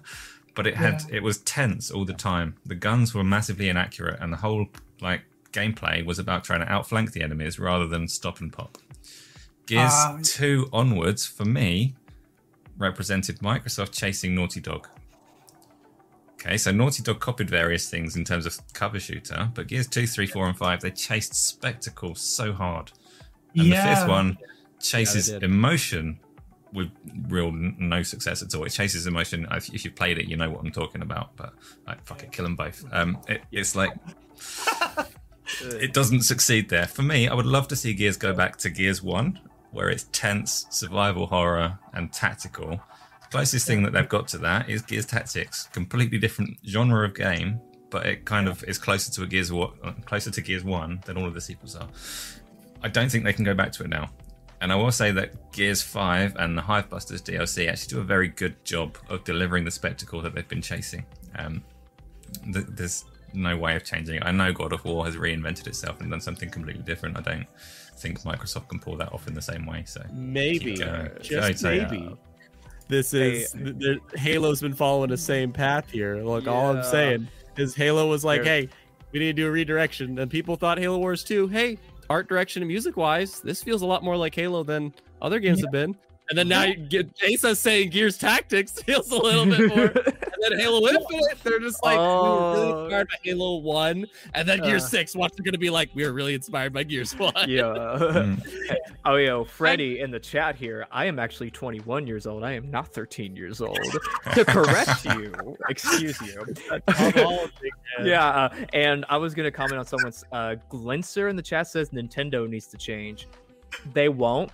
But 0.54 0.66
it 0.66 0.76
had, 0.76 1.02
Yeah. 1.08 1.16
it 1.16 1.22
was 1.22 1.38
tense 1.38 1.90
all 1.90 2.04
the 2.04 2.12
time. 2.14 2.56
The 2.66 2.74
guns 2.74 3.14
were 3.14 3.24
massively 3.24 3.68
inaccurate, 3.68 4.18
and 4.20 4.32
the 4.32 4.36
whole 4.38 4.66
like 5.00 5.22
gameplay 5.52 6.04
was 6.04 6.18
about 6.18 6.44
trying 6.44 6.60
to 6.60 6.70
outflank 6.70 7.12
the 7.12 7.22
enemies 7.22 7.58
rather 7.58 7.86
than 7.86 8.06
stop 8.08 8.40
and 8.40 8.52
pop. 8.52 8.78
Gears 9.66 9.90
Ah. 9.92 10.18
two 10.22 10.68
onwards 10.72 11.26
for 11.26 11.44
me 11.44 11.94
represented 12.76 13.38
Microsoft 13.40 13.92
chasing 13.92 14.34
Naughty 14.34 14.60
Dog. 14.60 14.88
Okay, 16.34 16.56
so 16.56 16.70
Naughty 16.72 17.02
Dog 17.02 17.20
copied 17.20 17.50
various 17.50 17.88
things 17.90 18.16
in 18.16 18.24
terms 18.24 18.46
of 18.46 18.58
cover 18.72 18.98
shooter, 18.98 19.50
but 19.54 19.66
Gears 19.66 19.86
2, 19.86 20.06
3, 20.06 20.26
4, 20.26 20.48
and 20.48 20.56
5, 20.56 20.80
they 20.80 20.90
chased 20.90 21.34
spectacle 21.34 22.14
so 22.14 22.52
hard. 22.54 22.92
And 23.54 23.66
Yeah. 23.66 23.86
the 23.90 23.96
fifth 23.96 24.08
one 24.08 24.38
chases 24.80 25.26
did. 25.28 25.42
emotion 25.42 26.18
with 26.72 26.90
real 27.28 27.48
n- 27.48 27.76
no 27.78 28.02
success 28.02 28.42
at 28.42 28.54
all. 28.54 28.64
It 28.64 28.70
chases 28.70 29.06
emotion. 29.06 29.46
If, 29.50 29.72
if 29.74 29.84
you've 29.84 29.94
played 29.94 30.18
it, 30.18 30.26
you 30.26 30.36
know 30.36 30.50
what 30.50 30.60
I'm 30.64 30.70
talking 30.70 31.02
about, 31.02 31.36
but 31.36 31.54
like, 31.86 32.04
fuck 32.04 32.22
it, 32.22 32.32
kill 32.32 32.44
them 32.44 32.56
both. 32.56 32.84
Um, 32.92 33.18
it, 33.28 33.42
it's 33.50 33.74
like, 33.74 33.92
it 35.62 35.92
doesn't 35.92 36.22
succeed 36.22 36.68
there. 36.68 36.86
For 36.86 37.02
me, 37.02 37.28
I 37.28 37.34
would 37.34 37.46
love 37.46 37.68
to 37.68 37.76
see 37.76 37.92
Gears 37.94 38.16
go 38.16 38.32
back 38.32 38.56
to 38.58 38.70
Gears 38.70 39.02
1, 39.02 39.40
where 39.72 39.88
it's 39.88 40.06
tense, 40.12 40.66
survival 40.70 41.26
horror, 41.26 41.78
and 41.92 42.12
tactical. 42.12 42.80
The 43.22 43.28
closest 43.30 43.66
thing 43.66 43.82
that 43.84 43.92
they've 43.92 44.08
got 44.08 44.28
to 44.28 44.38
that 44.38 44.68
is 44.68 44.82
Gears 44.82 45.06
Tactics, 45.06 45.68
completely 45.72 46.18
different 46.18 46.58
genre 46.66 47.06
of 47.06 47.14
game, 47.14 47.60
but 47.90 48.06
it 48.06 48.24
kind 48.24 48.48
of 48.48 48.64
is 48.64 48.78
closer 48.78 49.12
to 49.12 49.22
a 49.22 49.26
Gears 49.26 49.52
closer 50.04 50.30
to 50.30 50.40
Gears 50.40 50.64
1 50.64 51.02
than 51.04 51.16
all 51.16 51.26
of 51.26 51.34
the 51.34 51.40
sequels 51.40 51.76
are. 51.76 51.88
I 52.82 52.88
don't 52.88 53.10
think 53.10 53.24
they 53.24 53.32
can 53.32 53.44
go 53.44 53.54
back 53.54 53.72
to 53.72 53.84
it 53.84 53.88
now. 53.90 54.10
And 54.60 54.70
I 54.72 54.76
will 54.76 54.92
say 54.92 55.10
that 55.12 55.52
Gears 55.52 55.80
5 55.82 56.36
and 56.36 56.56
the 56.56 56.62
Hivebusters 56.62 57.22
DLC 57.22 57.68
actually 57.68 57.94
do 57.96 58.00
a 58.00 58.04
very 58.04 58.28
good 58.28 58.62
job 58.64 58.98
of 59.08 59.24
delivering 59.24 59.64
the 59.64 59.70
spectacle 59.70 60.20
that 60.22 60.34
they've 60.34 60.46
been 60.46 60.60
chasing. 60.62 61.06
Um, 61.36 61.62
th- 62.52 62.66
there's 62.68 63.04
no 63.32 63.56
way 63.56 63.74
of 63.76 63.84
changing 63.84 64.16
it. 64.16 64.22
I 64.24 64.32
know 64.32 64.52
God 64.52 64.72
of 64.74 64.84
War 64.84 65.06
has 65.06 65.16
reinvented 65.16 65.66
itself 65.66 66.00
and 66.00 66.10
done 66.10 66.20
something 66.20 66.50
completely 66.50 66.82
different. 66.82 67.16
I 67.16 67.22
don't 67.22 67.46
think 67.96 68.20
Microsoft 68.20 68.68
can 68.68 68.80
pull 68.80 68.96
that 68.98 69.12
off 69.12 69.26
in 69.28 69.34
the 69.34 69.40
same 69.42 69.64
way. 69.64 69.84
So 69.86 70.02
Maybe, 70.12 70.74
just 70.74 71.30
Go 71.30 71.52
to- 71.52 71.64
maybe. 71.66 72.16
This 72.88 73.12
Hey, 73.12 73.38
is 73.38 73.52
th- 73.52 73.78
th- 73.78 73.98
Halo's 74.16 74.60
been 74.60 74.74
following 74.74 75.10
the 75.10 75.16
same 75.16 75.52
path 75.52 75.88
here. 75.90 76.16
Look, 76.24 76.46
all 76.48 76.76
I'm 76.76 76.82
saying 76.82 77.28
is 77.56 77.74
Halo 77.74 78.08
was 78.08 78.24
like, 78.24 78.42
There- 78.42 78.62
"Hey, 78.62 78.68
we 79.12 79.20
need 79.20 79.26
to 79.36 79.42
do 79.42 79.46
a 79.46 79.50
redirection," 79.50 80.18
and 80.18 80.28
people 80.30 80.56
thought 80.56 80.76
Halo 80.76 80.98
Wars 80.98 81.22
2, 81.22 81.46
hey, 81.48 81.78
art 82.10 82.28
direction 82.28 82.62
and 82.62 82.68
music 82.68 82.96
wise, 82.96 83.40
this 83.40 83.62
feels 83.62 83.82
a 83.82 83.86
lot 83.86 84.02
more 84.02 84.16
like 84.16 84.34
Halo 84.34 84.64
than 84.64 84.92
other 85.22 85.38
games 85.38 85.60
have 85.62 85.70
been. 85.70 85.96
And 86.30 86.38
then 86.38 86.46
now 86.48 86.62
you 86.62 86.76
get 86.76 87.08
Asa 87.34 87.54
saying 87.56 87.90
Gears 87.90 88.16
Tactics 88.16 88.72
feels 88.84 89.10
a 89.10 89.16
little 89.16 89.44
bit 89.46 89.68
more. 89.68 89.86
and 89.86 90.14
then 90.48 90.58
Halo 90.60 90.86
Infinite, 90.88 91.38
they're 91.42 91.58
just 91.58 91.82
like, 91.82 91.98
we 91.98 92.04
were 92.04 92.52
really 92.52 92.72
Oh. 92.72 92.84
inspired 92.84 93.08
by 93.08 93.16
Halo 93.24 93.56
1. 93.56 94.06
And 94.34 94.48
then 94.48 94.60
Gears 94.60 94.84
Uh. 94.84 94.88
6, 94.88 95.16
what's 95.16 95.36
it 95.38 95.42
going 95.42 95.52
to 95.54 95.58
be 95.58 95.70
like? 95.70 95.90
We 95.92 96.04
were 96.06 96.12
really 96.12 96.34
inspired 96.34 96.72
by 96.72 96.84
Gears 96.84 97.18
1. 97.18 97.32
yeah. 97.48 97.62
Mm. 97.64 98.40
oh, 99.04 99.16
yo, 99.16 99.44
Freddie 99.44 99.98
in 100.00 100.10
the 100.12 100.20
chat 100.20 100.54
here. 100.54 100.86
I 100.92 101.06
am 101.06 101.18
actually 101.18 101.50
21 101.50 102.06
years 102.06 102.26
old. 102.28 102.44
I 102.44 102.52
am 102.52 102.70
not 102.70 102.88
13 102.94 103.34
years 103.34 103.60
old. 103.60 103.78
to 104.34 104.44
correct 104.44 105.04
you, 105.06 105.56
excuse 105.68 106.20
you. 106.20 106.44
yeah, 108.02 108.28
uh, 108.28 108.54
and 108.72 109.04
I 109.08 109.16
was 109.16 109.34
gonna 109.34 109.50
comment 109.50 109.78
on 109.78 109.84
someone's 109.86 110.24
uh, 110.32 110.54
Glinster 110.70 111.28
in 111.28 111.36
the 111.36 111.42
chat 111.42 111.66
says 111.66 111.90
Nintendo 111.90 112.48
needs 112.48 112.66
to 112.68 112.76
change. 112.76 113.26
They 113.92 114.08
won't, 114.08 114.50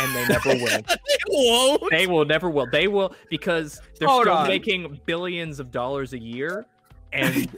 and 0.00 0.14
they 0.14 0.26
never 0.28 0.48
will. 0.54 0.80
Whoa. 1.28 1.88
They 1.90 2.06
will 2.06 2.24
never 2.24 2.50
will. 2.50 2.66
They 2.70 2.88
will 2.88 3.14
because 3.30 3.80
they're 3.98 4.08
Hold 4.08 4.24
still 4.24 4.34
on. 4.34 4.48
making 4.48 5.00
billions 5.06 5.60
of 5.60 5.70
dollars 5.70 6.12
a 6.12 6.18
year, 6.18 6.66
and 7.12 7.48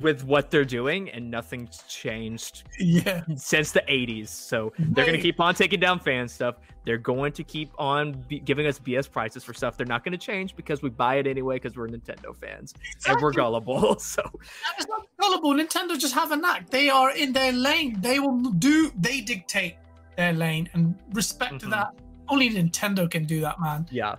with 0.00 0.24
what 0.24 0.50
they're 0.50 0.64
doing, 0.64 1.10
and 1.10 1.30
nothing's 1.30 1.82
changed 1.88 2.62
Yeah. 2.78 3.24
since 3.36 3.70
the 3.72 3.82
80s. 3.88 4.28
So 4.28 4.72
they're 4.78 5.04
going 5.04 5.16
to 5.16 5.22
keep 5.22 5.38
on 5.38 5.54
taking 5.54 5.80
down 5.80 6.00
fan 6.00 6.28
stuff. 6.28 6.54
They're 6.84 6.96
going 6.98 7.32
to 7.34 7.44
keep 7.44 7.70
on 7.78 8.12
be- 8.26 8.40
giving 8.40 8.66
us 8.66 8.78
BS 8.78 9.08
prices 9.10 9.44
for 9.44 9.52
stuff. 9.54 9.76
They're 9.76 9.86
not 9.86 10.02
going 10.02 10.12
to 10.12 10.18
change 10.18 10.56
because 10.56 10.82
we 10.82 10.88
buy 10.88 11.16
it 11.16 11.26
anyway 11.26 11.56
because 11.56 11.76
we're 11.76 11.88
Nintendo 11.88 12.34
fans 12.34 12.74
and 13.06 13.20
we're 13.20 13.32
gullible. 13.32 13.96
So 14.00 14.22
That 14.22 14.80
is 14.80 14.88
not 14.88 15.06
gullible. 15.20 15.52
Nintendo 15.54 15.96
just 15.98 16.14
have 16.14 16.32
a 16.32 16.36
knack. 16.36 16.70
They 16.70 16.88
are 16.88 17.14
in 17.14 17.32
their 17.34 17.52
lane. 17.52 18.00
They 18.00 18.18
will 18.18 18.50
do. 18.52 18.90
They 18.98 19.20
dictate 19.20 19.76
their 20.16 20.32
lane, 20.32 20.68
and 20.74 20.94
respect 21.12 21.60
to 21.60 21.66
Mhm. 21.66 21.70
that. 21.70 21.88
Only 22.28 22.50
Nintendo 22.50 23.10
can 23.10 23.24
do 23.24 23.40
that, 23.40 23.60
man. 23.60 23.86
yeah, 23.90 24.16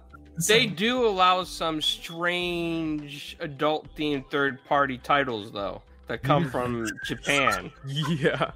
They 0.48 0.66
do 0.66 1.06
allow 1.06 1.44
some 1.44 1.82
strange 1.82 3.38
adult 3.40 3.88
themed 3.96 4.30
third 4.32 4.64
party 4.66 4.98
titles 4.98 5.52
though 5.52 5.82
that 6.08 6.24
come 6.24 6.50
from 6.50 6.86
Japan. 7.06 7.72
yeah. 7.88 8.52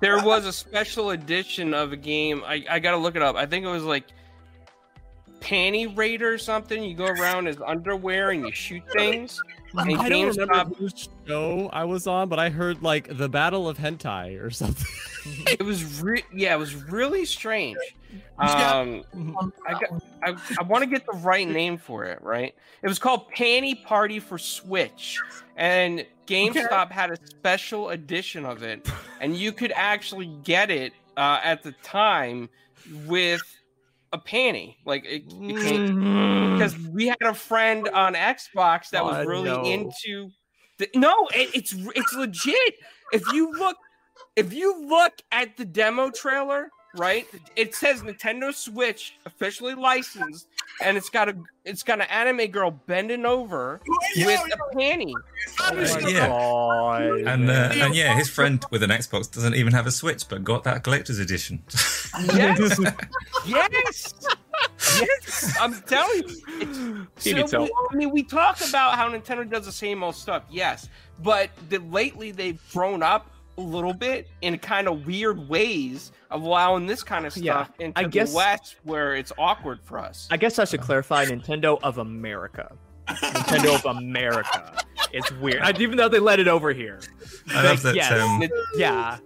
There 0.00 0.22
was 0.22 0.46
a 0.46 0.52
special 0.52 1.10
edition 1.10 1.74
of 1.74 1.92
a 1.92 1.96
game. 1.96 2.42
I, 2.46 2.64
I 2.70 2.78
gotta 2.78 2.96
look 2.96 3.16
it 3.16 3.22
up. 3.22 3.36
I 3.36 3.46
think 3.46 3.64
it 3.64 3.68
was 3.68 3.82
like 3.84 4.04
Panty 5.40 5.94
Raider 5.96 6.32
or 6.32 6.38
something. 6.38 6.82
You 6.82 6.94
go 6.94 7.06
around 7.06 7.46
as 7.46 7.60
underwear 7.64 8.30
and 8.30 8.46
you 8.46 8.52
shoot 8.52 8.82
things. 8.96 9.40
I 9.76 10.08
don't 10.08 10.36
remember 10.36 10.74
whose 10.74 11.08
show 11.26 11.68
I 11.72 11.84
was 11.84 12.06
on, 12.06 12.28
but 12.28 12.38
I 12.38 12.48
heard 12.50 12.82
like 12.82 13.16
the 13.16 13.28
Battle 13.28 13.68
of 13.68 13.78
Hentai 13.78 14.42
or 14.42 14.50
something. 14.50 14.86
It 15.46 15.62
was 15.62 16.00
re- 16.00 16.24
yeah, 16.32 16.54
it 16.54 16.58
was 16.58 16.74
really 16.74 17.24
strange. 17.26 17.76
Um, 18.38 19.04
I 19.66 19.72
got- 19.72 20.02
I, 20.22 20.34
I 20.58 20.62
want 20.62 20.82
to 20.82 20.88
get 20.88 21.04
the 21.04 21.18
right 21.18 21.46
name 21.46 21.76
for 21.76 22.04
it, 22.06 22.22
right? 22.22 22.54
It 22.82 22.88
was 22.88 22.98
called 22.98 23.30
Panty 23.32 23.84
Party 23.84 24.18
for 24.20 24.38
Switch, 24.38 25.18
and 25.56 26.06
GameStop 26.26 26.90
had 26.90 27.10
a 27.10 27.16
special 27.26 27.90
edition 27.90 28.46
of 28.46 28.62
it, 28.62 28.88
and 29.20 29.36
you 29.36 29.52
could 29.52 29.72
actually 29.74 30.26
get 30.44 30.70
it 30.70 30.94
uh, 31.18 31.40
at 31.44 31.62
the 31.62 31.72
time 31.82 32.48
with 33.06 33.42
a 34.12 34.18
panty. 34.18 34.76
Like 34.84 35.04
it, 35.04 35.24
it 35.26 35.62
came 35.62 35.88
mm-hmm. 35.88 36.54
because 36.54 36.78
we 36.78 37.06
had 37.06 37.22
a 37.22 37.34
friend 37.34 37.88
on 37.88 38.14
Xbox 38.14 38.90
that 38.90 39.04
was 39.04 39.26
really 39.26 39.50
no. 39.50 39.64
into. 39.64 40.30
The, 40.78 40.88
no, 40.94 41.28
it, 41.34 41.50
it's 41.54 41.74
it's 41.74 42.14
legit. 42.14 42.74
If 43.12 43.32
you 43.32 43.52
look, 43.52 43.76
if 44.36 44.52
you 44.52 44.86
look 44.86 45.14
at 45.32 45.56
the 45.56 45.64
demo 45.64 46.10
trailer, 46.10 46.68
right, 46.96 47.26
it 47.56 47.74
says 47.74 48.02
Nintendo 48.02 48.54
Switch 48.54 49.14
officially 49.26 49.74
licensed, 49.74 50.48
and 50.82 50.96
it's 50.96 51.10
got 51.10 51.28
a 51.28 51.36
it's 51.64 51.82
got 51.82 52.00
an 52.00 52.06
anime 52.10 52.50
girl 52.50 52.70
bending 52.70 53.26
over 53.26 53.80
with 54.16 54.40
a 54.52 54.76
panty. 54.76 55.12
Oh 55.60 55.74
my 55.74 56.08
Yeah. 56.08 56.28
God. 56.28 57.02
And 57.26 57.50
uh, 57.50 57.70
and 57.74 57.94
yeah, 57.94 58.14
his 58.14 58.28
friend 58.28 58.64
with 58.70 58.82
an 58.82 58.90
Xbox 58.90 59.30
doesn't 59.30 59.54
even 59.54 59.72
have 59.72 59.86
a 59.86 59.90
Switch, 59.90 60.28
but 60.28 60.44
got 60.44 60.64
that 60.64 60.82
collector's 60.84 61.18
edition. 61.18 61.62
Yes, 62.34 62.80
yes, 63.46 64.14
yes. 65.00 65.56
I'm 65.60 65.74
telling 65.82 66.28
you. 66.28 67.06
It's, 67.16 67.24
He 67.24 67.46
so, 67.46 67.60
help. 67.60 67.70
I 67.92 67.94
mean, 67.94 68.10
we 68.10 68.22
talk 68.22 68.60
about 68.68 68.96
how 68.96 69.08
Nintendo 69.08 69.48
does 69.48 69.66
the 69.66 69.72
same 69.72 70.02
old 70.02 70.16
stuff, 70.16 70.44
yes, 70.50 70.88
but 71.22 71.50
the, 71.68 71.78
lately 71.78 72.32
they've 72.32 72.60
grown 72.72 73.02
up 73.02 73.30
a 73.58 73.60
little 73.60 73.92
bit 73.92 74.28
in 74.40 74.58
kind 74.58 74.88
of 74.88 75.04
weird 75.06 75.48
ways 75.48 76.12
of 76.30 76.42
allowing 76.42 76.86
this 76.86 77.02
kind 77.02 77.26
of 77.26 77.36
Yeah, 77.36 77.64
stuff 77.64 77.72
into 77.80 77.98
I 77.98 78.04
guess- 78.04 78.30
the 78.30 78.36
West 78.36 78.76
where 78.84 79.14
it's 79.16 79.32
awkward 79.36 79.80
for 79.84 79.98
us. 79.98 80.28
I 80.30 80.36
guess 80.36 80.58
I 80.58 80.64
should 80.64 80.80
clarify 80.80 81.26
Nintendo 81.26 81.78
of 81.82 81.98
America. 81.98 82.72
Nintendo 83.08 83.74
of 83.74 83.84
America. 83.96 84.72
It's 85.12 85.30
weird. 85.32 85.60
I, 85.62 85.72
even 85.78 85.96
though 85.96 86.08
they 86.08 86.18
let 86.18 86.38
it 86.40 86.48
over 86.48 86.72
here. 86.72 87.00
I 87.54 87.64
love 87.64 87.82
that 87.82 87.94
yes. 87.94 88.12
um, 88.12 88.42
It- 88.42 88.50
Yeah. 88.76 89.18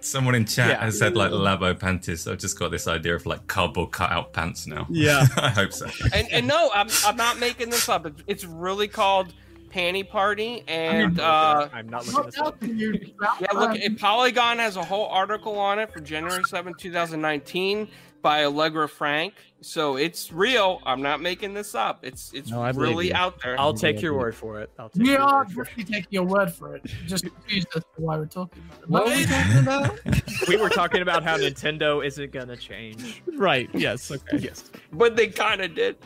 someone 0.00 0.34
in 0.34 0.44
chat 0.44 0.68
Yeah. 0.70 0.84
has 0.84 0.98
said 0.98 1.16
like 1.16 1.30
Labo 1.32 1.78
panties. 1.78 2.28
I've 2.28 2.38
just 2.38 2.58
got 2.58 2.70
this 2.70 2.86
idea 2.86 3.14
of 3.16 3.26
like 3.26 3.46
cardboard 3.46 3.90
cutout 3.92 4.32
pants 4.32 4.66
now. 4.66 4.86
Yeah. 4.90 5.26
I 5.36 5.48
hope 5.48 5.72
so. 5.72 5.86
and, 6.12 6.30
and 6.30 6.46
no, 6.46 6.70
I'm, 6.74 6.88
I'm 7.06 7.16
not 7.16 7.38
making 7.38 7.70
this 7.70 7.88
up. 7.88 8.06
It's, 8.06 8.22
it's 8.26 8.44
really 8.44 8.88
called 8.88 9.32
Panty 9.70 10.08
Party, 10.08 10.64
and 10.68 11.20
uh, 11.20 11.68
I'm 11.72 11.88
not 11.88 12.06
looking 12.06 12.22
Not 12.22 12.26
this 12.26 12.38
up. 12.40 12.62
you, 12.62 12.98
yeah, 13.40 13.52
look, 13.54 13.76
it, 13.76 13.98
Polygon 13.98 14.58
has 14.58 14.76
a 14.76 14.84
whole 14.84 15.06
article 15.06 15.58
on 15.58 15.78
it 15.78 15.92
for 15.92 16.00
January 16.00 16.42
7, 16.44 16.74
2019 16.78 17.88
by 18.22 18.44
Allegra 18.44 18.88
Frank. 18.88 19.34
So 19.62 19.96
it's 19.96 20.32
real. 20.32 20.80
I'm 20.84 21.02
not 21.02 21.20
making 21.20 21.54
this 21.54 21.74
up. 21.74 22.04
It's 22.04 22.32
it's 22.32 22.50
No, 22.50 22.68
really 22.72 23.12
out 23.12 23.40
there. 23.42 23.58
I'll 23.60 23.74
take 23.74 24.00
your 24.02 24.14
word 24.14 24.34
for 24.34 24.60
it. 24.60 24.70
I'll 24.78 24.88
take 24.88 25.02
we 25.02 25.10
your 25.10 25.20
are 25.20 25.44
word 25.44 25.52
for 25.52 25.62
it. 25.62 25.86
taking 25.86 26.06
your 26.10 26.24
word 26.24 26.52
for 26.52 26.76
it. 26.76 26.84
Just 27.06 27.24
confused 27.24 27.68
as 27.76 27.82
to 27.82 27.88
why 27.96 28.16
we're 28.16 28.24
talking 28.26 28.62
about 28.68 28.82
it. 28.82 28.88
What 28.90 29.04
But 29.04 29.08
were 29.10 29.16
we 29.16 29.22
it- 29.22 29.28
talking 29.28 29.58
about? 29.58 30.00
We 30.48 30.56
were 30.56 30.70
talking 30.70 31.02
about 31.02 31.22
how 31.22 31.36
Nintendo 31.36 32.04
isn't 32.04 32.32
gonna 32.32 32.56
change. 32.56 33.22
right. 33.36 33.68
Yes. 33.74 34.10
Okay. 34.10 34.38
Yes. 34.38 34.70
But 34.92 35.14
they 35.16 35.28
kind 35.28 35.60
of 35.60 35.74
did. 35.74 35.96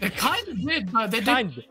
They 0.00 0.10
kind 0.10 0.46
of 0.48 0.60
did, 0.60 0.92
but 0.92 1.10
they 1.12 1.20
did. 1.20 1.64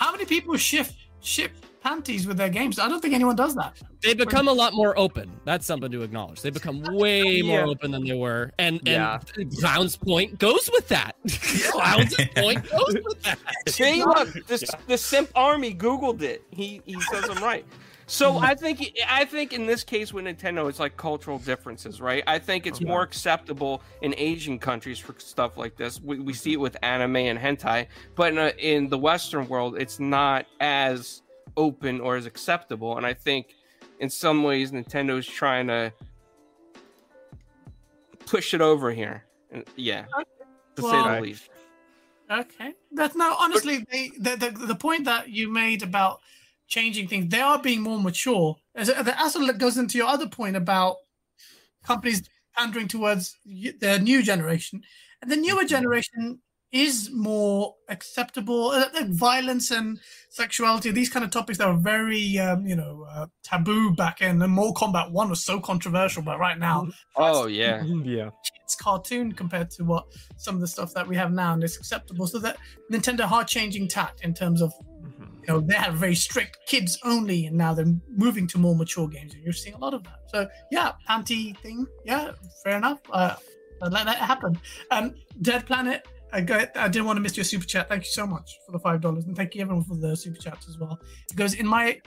Kind. 0.00 0.06
How 0.08 0.12
many 0.12 0.24
people 0.24 0.56
shift 0.56 0.94
ship 1.20 1.52
panties 1.82 2.26
with 2.26 2.36
their 2.36 2.48
games? 2.48 2.78
I 2.78 2.88
don't 2.88 3.00
think 3.00 3.14
anyone 3.14 3.36
does 3.36 3.54
that. 3.54 3.76
They 4.02 4.14
become 4.14 4.48
a 4.48 4.52
lot 4.52 4.72
more 4.72 4.98
open. 4.98 5.30
That's 5.44 5.66
something 5.66 5.90
to 5.92 6.02
acknowledge. 6.02 6.40
They 6.40 6.50
become 6.50 6.82
way 6.92 7.42
more 7.42 7.62
open 7.66 7.90
than 7.90 8.04
they 8.06 8.16
were, 8.16 8.50
and 8.58 8.80
Yeah. 8.84 9.20
and 9.36 9.50
Clown's 9.58 9.96
point 9.96 10.38
goes 10.38 10.70
with 10.72 10.88
that. 10.88 11.16
Clown's 11.70 12.14
point 12.34 12.68
goes 12.70 12.94
with 13.04 13.22
that. 13.24 13.38
See, 13.68 14.02
look, 14.02 14.32
the, 14.46 14.74
the 14.86 14.96
simp 14.98 15.30
army 15.34 15.74
Googled 15.74 16.22
it. 16.22 16.42
He 16.50 16.80
he 16.86 17.00
says 17.02 17.24
I'm 17.28 17.42
right. 17.42 17.64
So 18.10 18.32
mm-hmm. 18.32 18.44
I 18.44 18.56
think 18.56 18.98
I 19.08 19.24
think 19.24 19.52
in 19.52 19.66
this 19.66 19.84
case 19.84 20.12
with 20.12 20.24
Nintendo, 20.24 20.68
it's 20.68 20.80
like 20.80 20.96
cultural 20.96 21.38
differences, 21.38 22.00
right? 22.00 22.24
I 22.26 22.40
think 22.40 22.66
it's 22.66 22.80
more 22.80 23.02
acceptable 23.02 23.82
in 24.02 24.16
Asian 24.18 24.58
countries 24.58 24.98
for 24.98 25.14
stuff 25.18 25.56
like 25.56 25.76
this. 25.76 26.00
We, 26.00 26.18
we 26.18 26.32
see 26.32 26.54
it 26.54 26.60
with 26.60 26.76
anime 26.82 27.14
and 27.16 27.38
hentai, 27.38 27.86
but 28.16 28.32
in, 28.32 28.38
a, 28.38 28.48
in 28.58 28.88
the 28.88 28.98
Western 28.98 29.46
world, 29.46 29.76
it's 29.78 30.00
not 30.00 30.46
as 30.58 31.22
open 31.56 32.00
or 32.00 32.16
as 32.16 32.26
acceptable. 32.26 32.96
And 32.96 33.06
I 33.06 33.14
think 33.14 33.54
in 34.00 34.10
some 34.10 34.42
ways, 34.42 34.72
Nintendo's 34.72 35.28
trying 35.28 35.68
to 35.68 35.92
push 38.26 38.54
it 38.54 38.60
over 38.60 38.90
here. 38.90 39.22
And, 39.52 39.64
yeah, 39.76 40.06
to 40.74 40.82
say 40.82 40.90
the 40.90 41.20
least. 41.20 41.48
Okay, 42.28 42.74
that's 42.90 43.14
no. 43.14 43.36
Honestly, 43.38 43.86
they, 43.88 44.10
the, 44.18 44.34
the 44.34 44.66
the 44.66 44.74
point 44.74 45.04
that 45.04 45.28
you 45.28 45.48
made 45.48 45.84
about 45.84 46.20
changing 46.70 47.08
things, 47.08 47.28
they 47.30 47.40
are 47.40 47.60
being 47.60 47.82
more 47.82 48.00
mature. 48.00 48.56
As 48.74 48.88
that 48.88 49.20
also 49.20 49.52
goes 49.52 49.76
into 49.76 49.98
your 49.98 50.06
other 50.06 50.28
point 50.28 50.56
about 50.56 50.96
companies 51.84 52.22
pandering 52.56 52.88
towards 52.88 53.36
y- 53.44 53.74
the 53.78 53.98
new 53.98 54.22
generation, 54.22 54.82
and 55.20 55.30
the 55.30 55.36
newer 55.36 55.64
generation 55.64 56.40
is 56.72 57.10
more 57.12 57.74
acceptable. 57.88 58.70
Uh, 58.70 58.86
violence 59.08 59.72
and 59.72 59.98
sexuality, 60.30 60.92
these 60.92 61.10
kind 61.10 61.24
of 61.24 61.30
topics 61.32 61.58
that 61.58 61.66
are 61.66 61.76
very, 61.76 62.38
um, 62.38 62.64
you 62.64 62.76
know, 62.76 63.04
uh, 63.10 63.26
taboo 63.42 63.92
back 63.96 64.20
in. 64.20 64.40
And 64.40 64.52
Mortal 64.52 64.88
Kombat 64.88 65.10
One 65.10 65.28
was 65.28 65.42
so 65.44 65.58
controversial, 65.58 66.22
but 66.22 66.38
right 66.38 66.58
now 66.58 66.86
Oh 67.16 67.46
yeah. 67.46 67.82
Yeah. 68.04 68.30
kids 68.54 68.76
cartoon 68.80 69.32
compared 69.32 69.68
to 69.72 69.82
what 69.84 70.04
some 70.36 70.54
of 70.54 70.60
the 70.60 70.68
stuff 70.68 70.94
that 70.94 71.06
we 71.08 71.16
have 71.16 71.32
now 71.32 71.54
and 71.54 71.64
it's 71.64 71.76
acceptable 71.76 72.26
so 72.26 72.38
that 72.38 72.56
nintendo 72.90 73.30
are 73.30 73.44
changing 73.44 73.88
tact 73.88 74.20
in 74.22 74.32
terms 74.32 74.62
of 74.62 74.72
you 75.40 75.46
know 75.48 75.60
they 75.60 75.74
had 75.74 75.94
very 75.94 76.14
strict 76.14 76.58
kids 76.66 76.98
only 77.04 77.46
and 77.46 77.56
now 77.56 77.72
they're 77.74 77.94
moving 78.16 78.46
to 78.46 78.58
more 78.58 78.74
mature 78.74 79.08
games 79.08 79.34
and 79.34 79.42
you're 79.42 79.52
seeing 79.52 79.74
a 79.74 79.78
lot 79.78 79.94
of 79.94 80.02
that 80.04 80.20
so 80.28 80.46
yeah 80.70 80.92
panty 81.08 81.56
thing 81.58 81.86
yeah 82.04 82.32
fair 82.62 82.76
enough 82.76 83.00
uh 83.12 83.34
let 83.90 84.04
that 84.04 84.16
happen 84.16 84.58
um 84.90 85.14
dead 85.42 85.66
planet 85.66 86.06
I, 86.32 86.38
I 86.76 86.88
didn't 86.88 87.06
want 87.06 87.16
to 87.16 87.20
miss 87.20 87.36
your 87.36 87.42
super 87.42 87.66
chat. 87.66 87.88
Thank 87.88 88.04
you 88.04 88.10
so 88.10 88.24
much 88.24 88.60
for 88.64 88.70
the 88.70 88.78
five 88.78 89.00
dollars, 89.00 89.24
and 89.24 89.36
thank 89.36 89.54
you 89.54 89.62
everyone 89.62 89.82
for 89.82 89.96
the 89.96 90.16
super 90.16 90.38
chats 90.38 90.68
as 90.68 90.78
well. 90.78 91.00
It 91.28 91.36
goes 91.36 91.54
in 91.54 91.66
my 91.66 92.00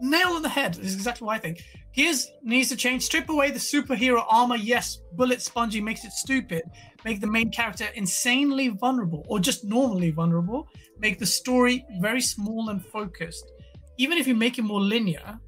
nail 0.00 0.28
on 0.28 0.42
the 0.42 0.48
head. 0.48 0.74
This 0.74 0.88
is 0.88 0.94
exactly 0.94 1.26
what 1.26 1.36
I 1.36 1.38
think. 1.38 1.62
Gears 1.94 2.32
needs 2.42 2.68
to 2.70 2.76
change. 2.76 3.02
Strip 3.04 3.28
away 3.28 3.50
the 3.50 3.58
superhero 3.58 4.24
armor. 4.28 4.56
Yes, 4.56 4.98
bullet 5.12 5.40
spongy 5.40 5.80
makes 5.80 6.04
it 6.04 6.12
stupid. 6.12 6.62
Make 7.04 7.20
the 7.20 7.26
main 7.26 7.50
character 7.50 7.86
insanely 7.94 8.68
vulnerable 8.68 9.24
or 9.28 9.38
just 9.38 9.64
normally 9.64 10.10
vulnerable. 10.10 10.68
Make 10.98 11.18
the 11.18 11.26
story 11.26 11.84
very 12.00 12.20
small 12.20 12.70
and 12.70 12.84
focused. 12.84 13.50
Even 13.98 14.18
if 14.18 14.26
you 14.26 14.34
make 14.34 14.58
it 14.58 14.62
more 14.62 14.80
linear, 14.80 15.38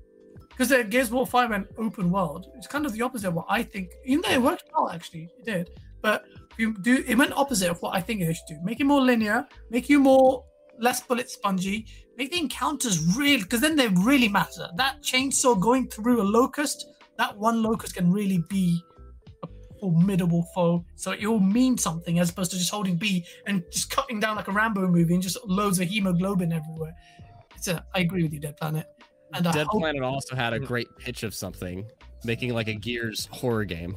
because 0.51 0.69
the 0.69 0.85
Gears 0.85 1.09
of 1.09 1.15
War 1.15 1.27
5 1.27 1.51
went 1.51 1.67
open 1.77 2.11
world, 2.11 2.47
it's 2.57 2.67
kind 2.67 2.87
of 2.87 2.93
the 2.93 3.03
opposite 3.03 3.29
of 3.29 3.35
what 3.35 3.47
I 3.49 3.63
think. 3.63 3.91
Even 4.05 4.23
though 4.23 4.31
it 4.31 4.43
worked 4.43 4.65
well, 4.73 4.89
actually, 4.89 5.29
it 5.39 5.45
did. 5.45 5.71
But 6.01 6.25
you 6.57 6.75
do, 6.79 7.05
it 7.07 7.17
went 7.17 7.33
opposite 7.33 7.71
of 7.71 7.83
what 7.83 7.95
I 7.95 8.01
think 8.01 8.21
they 8.21 8.33
should 8.33 8.47
do. 8.49 8.59
Make 8.63 8.81
it 8.81 8.85
more 8.85 9.01
linear. 9.01 9.47
Make 9.71 9.89
you 9.89 9.99
more 9.99 10.45
less 10.79 11.01
bullet 11.01 11.31
spongy. 11.31 11.87
Make 12.17 12.33
the 12.33 12.39
encounters 12.39 13.17
real, 13.17 13.41
because 13.41 13.61
then 13.61 13.77
they 13.77 13.89
really 13.89 14.29
matter. 14.29 14.69
That 14.77 15.03
chainsaw 15.03 15.61
going 15.61 15.89
through 15.89 16.23
a 16.23 16.25
locust, 16.25 16.87
that 17.19 17.37
one 17.37 17.63
locust 17.63 17.95
can 17.95 18.11
really 18.11 18.43
be 18.49 18.83
a 19.43 19.49
formidable 19.81 20.47
foe. 20.55 20.85
So 20.95 21.13
it 21.13 21.27
will 21.27 21.41
mean 21.41 21.77
something 21.77 22.19
as 22.19 22.31
opposed 22.31 22.53
to 22.53 22.59
just 22.59 22.71
holding 22.71 22.97
B 22.97 23.25
and 23.47 23.63
just 23.71 23.91
cutting 23.91 24.19
down 24.19 24.37
like 24.37 24.49
a 24.49 24.53
Rambo 24.53 24.89
movie 24.89 25.15
and 25.15 25.23
just 25.23 25.39
loads 25.47 25.79
of 25.79 25.89
hemoglobin 25.89 26.53
everywhere. 26.53 26.95
It's 27.55 27.69
a, 27.69 27.85
I 27.95 28.01
agree 28.01 28.23
with 28.23 28.33
you, 28.33 28.41
Dead 28.41 28.57
Planet. 28.57 28.87
And 29.35 29.45
Dead 29.53 29.67
Planet 29.69 30.03
also 30.03 30.37
had 30.37 30.53
a 30.53 30.59
great 30.59 30.89
pitch 30.99 31.23
of 31.23 31.35
something, 31.35 31.87
making 32.25 32.55
like 32.55 32.69
a 32.69 32.75
Gears 32.75 33.29
horror 33.33 33.65
game 33.65 33.97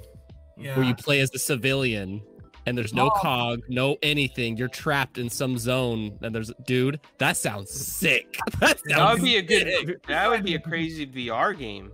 yeah. 0.58 0.76
where 0.76 0.86
you 0.86 0.96
play 0.96 1.22
as 1.22 1.34
a 1.34 1.40
civilian 1.40 2.22
and 2.70 2.78
there's 2.78 2.94
no 2.94 3.08
Oh. 3.08 3.20
cog, 3.20 3.62
no 3.68 3.98
anything. 4.04 4.56
You're 4.56 4.68
trapped 4.70 5.18
in 5.18 5.30
some 5.30 5.58
zone, 5.58 6.18
and 6.22 6.34
there's 6.34 6.52
dude. 6.66 7.00
That 7.18 7.36
sounds 7.36 7.72
sick. 7.72 8.38
That, 8.60 8.80
That 8.86 9.14
would 9.14 9.22
be 9.24 9.36
a 9.38 9.42
good. 9.42 9.68
sick. 9.88 10.08
That 10.08 10.30
would 10.30 10.44
be 10.44 10.56
a 10.56 10.60
crazy 10.60 11.06
VR 11.06 11.58
game. 11.58 11.92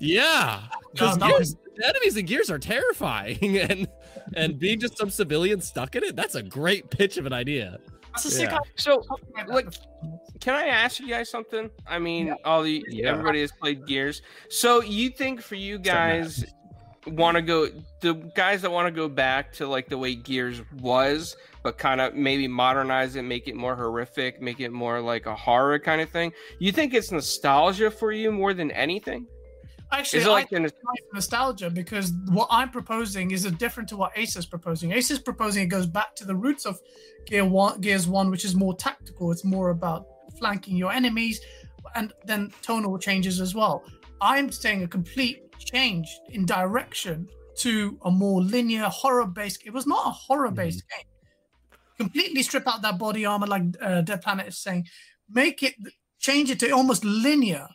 Yeah, 0.00 0.62
because 0.92 1.16
No, 1.18 1.28
that 1.28 1.38
was- 1.38 1.56
the 1.76 1.86
enemies 1.88 2.16
in 2.16 2.26
Gears 2.26 2.50
are 2.50 2.58
terrifying, 2.58 3.58
and 3.58 3.88
and 4.34 4.58
being 4.58 4.78
just 4.80 4.98
some 4.98 5.10
civilian 5.10 5.60
stuck 5.60 5.96
in 5.96 6.04
it. 6.04 6.16
That's 6.16 6.34
a 6.34 6.42
great 6.42 6.90
pitch 6.90 7.16
of 7.16 7.24
an 7.26 7.32
idea. 7.32 7.78
That's 8.14 8.38
yeah. 8.40 8.58
So, 8.76 9.02
like, 9.46 9.68
can 10.40 10.54
I 10.54 10.66
ask 10.66 10.98
you 10.98 11.08
guys 11.08 11.30
something? 11.30 11.70
I 11.86 11.98
mean, 12.00 12.34
all 12.44 12.62
the 12.64 12.84
Yeah. 12.88 13.10
everybody 13.10 13.40
has 13.42 13.52
played 13.52 13.86
Gears. 13.86 14.22
So, 14.50 14.82
you 14.82 15.10
think 15.10 15.40
for 15.40 15.54
you 15.54 15.78
guys 15.78 16.44
want 17.12 17.36
to 17.36 17.42
go 17.42 17.68
the 18.00 18.14
guys 18.34 18.62
that 18.62 18.70
want 18.70 18.86
to 18.86 18.92
go 18.92 19.08
back 19.08 19.52
to 19.54 19.66
like 19.66 19.88
the 19.88 19.98
way 19.98 20.14
Gears 20.14 20.62
was, 20.80 21.36
but 21.62 21.78
kind 21.78 22.00
of 22.00 22.14
maybe 22.14 22.48
modernize 22.48 23.16
it, 23.16 23.22
make 23.22 23.48
it 23.48 23.54
more 23.54 23.74
horrific, 23.74 24.40
make 24.40 24.60
it 24.60 24.70
more 24.70 25.00
like 25.00 25.26
a 25.26 25.34
horror 25.34 25.78
kind 25.78 26.00
of 26.00 26.10
thing? 26.10 26.32
You 26.58 26.72
think 26.72 26.94
it's 26.94 27.10
nostalgia 27.10 27.90
for 27.90 28.12
you 28.12 28.32
more 28.32 28.54
than 28.54 28.70
anything? 28.70 29.26
Actually, 29.90 30.22
it 30.22 30.28
I 30.28 30.30
like 30.30 30.52
an, 30.52 30.70
nostalgia 31.14 31.70
because 31.70 32.12
what 32.28 32.46
I'm 32.50 32.70
proposing 32.70 33.30
is 33.30 33.46
a 33.46 33.50
different 33.50 33.88
to 33.88 33.96
what 33.96 34.12
Ace 34.16 34.36
is 34.36 34.44
proposing. 34.44 34.92
Ace 34.92 35.10
is 35.10 35.18
proposing 35.18 35.62
it 35.62 35.68
goes 35.68 35.86
back 35.86 36.14
to 36.16 36.26
the 36.26 36.36
roots 36.36 36.66
of 36.66 36.78
Gear 37.26 37.46
One, 37.46 37.80
Gears 37.80 38.06
One, 38.06 38.30
which 38.30 38.44
is 38.44 38.54
more 38.54 38.76
tactical. 38.76 39.32
It's 39.32 39.44
more 39.44 39.70
about 39.70 40.06
flanking 40.38 40.76
your 40.76 40.92
enemies, 40.92 41.40
and 41.94 42.12
then 42.26 42.52
tonal 42.60 42.98
changes 42.98 43.40
as 43.40 43.54
well. 43.54 43.82
I'm 44.20 44.52
saying 44.52 44.82
a 44.82 44.88
complete 44.88 45.47
change 45.58 46.08
in 46.30 46.46
direction 46.46 47.28
to 47.58 47.98
a 48.04 48.10
more 48.10 48.40
linear 48.42 48.84
horror-based. 48.84 49.62
It 49.66 49.72
was 49.72 49.86
not 49.86 50.06
a 50.06 50.10
horror-based 50.10 50.84
game. 50.88 51.06
Completely 51.96 52.42
strip 52.42 52.66
out 52.68 52.82
that 52.82 52.98
body 52.98 53.24
armor, 53.26 53.46
like 53.46 53.62
uh, 53.82 54.02
Dead 54.02 54.22
Planet 54.22 54.46
is 54.48 54.58
saying. 54.58 54.86
Make 55.30 55.62
it 55.62 55.74
change 56.20 56.50
it 56.50 56.60
to 56.60 56.70
almost 56.70 57.04
linear, 57.04 57.66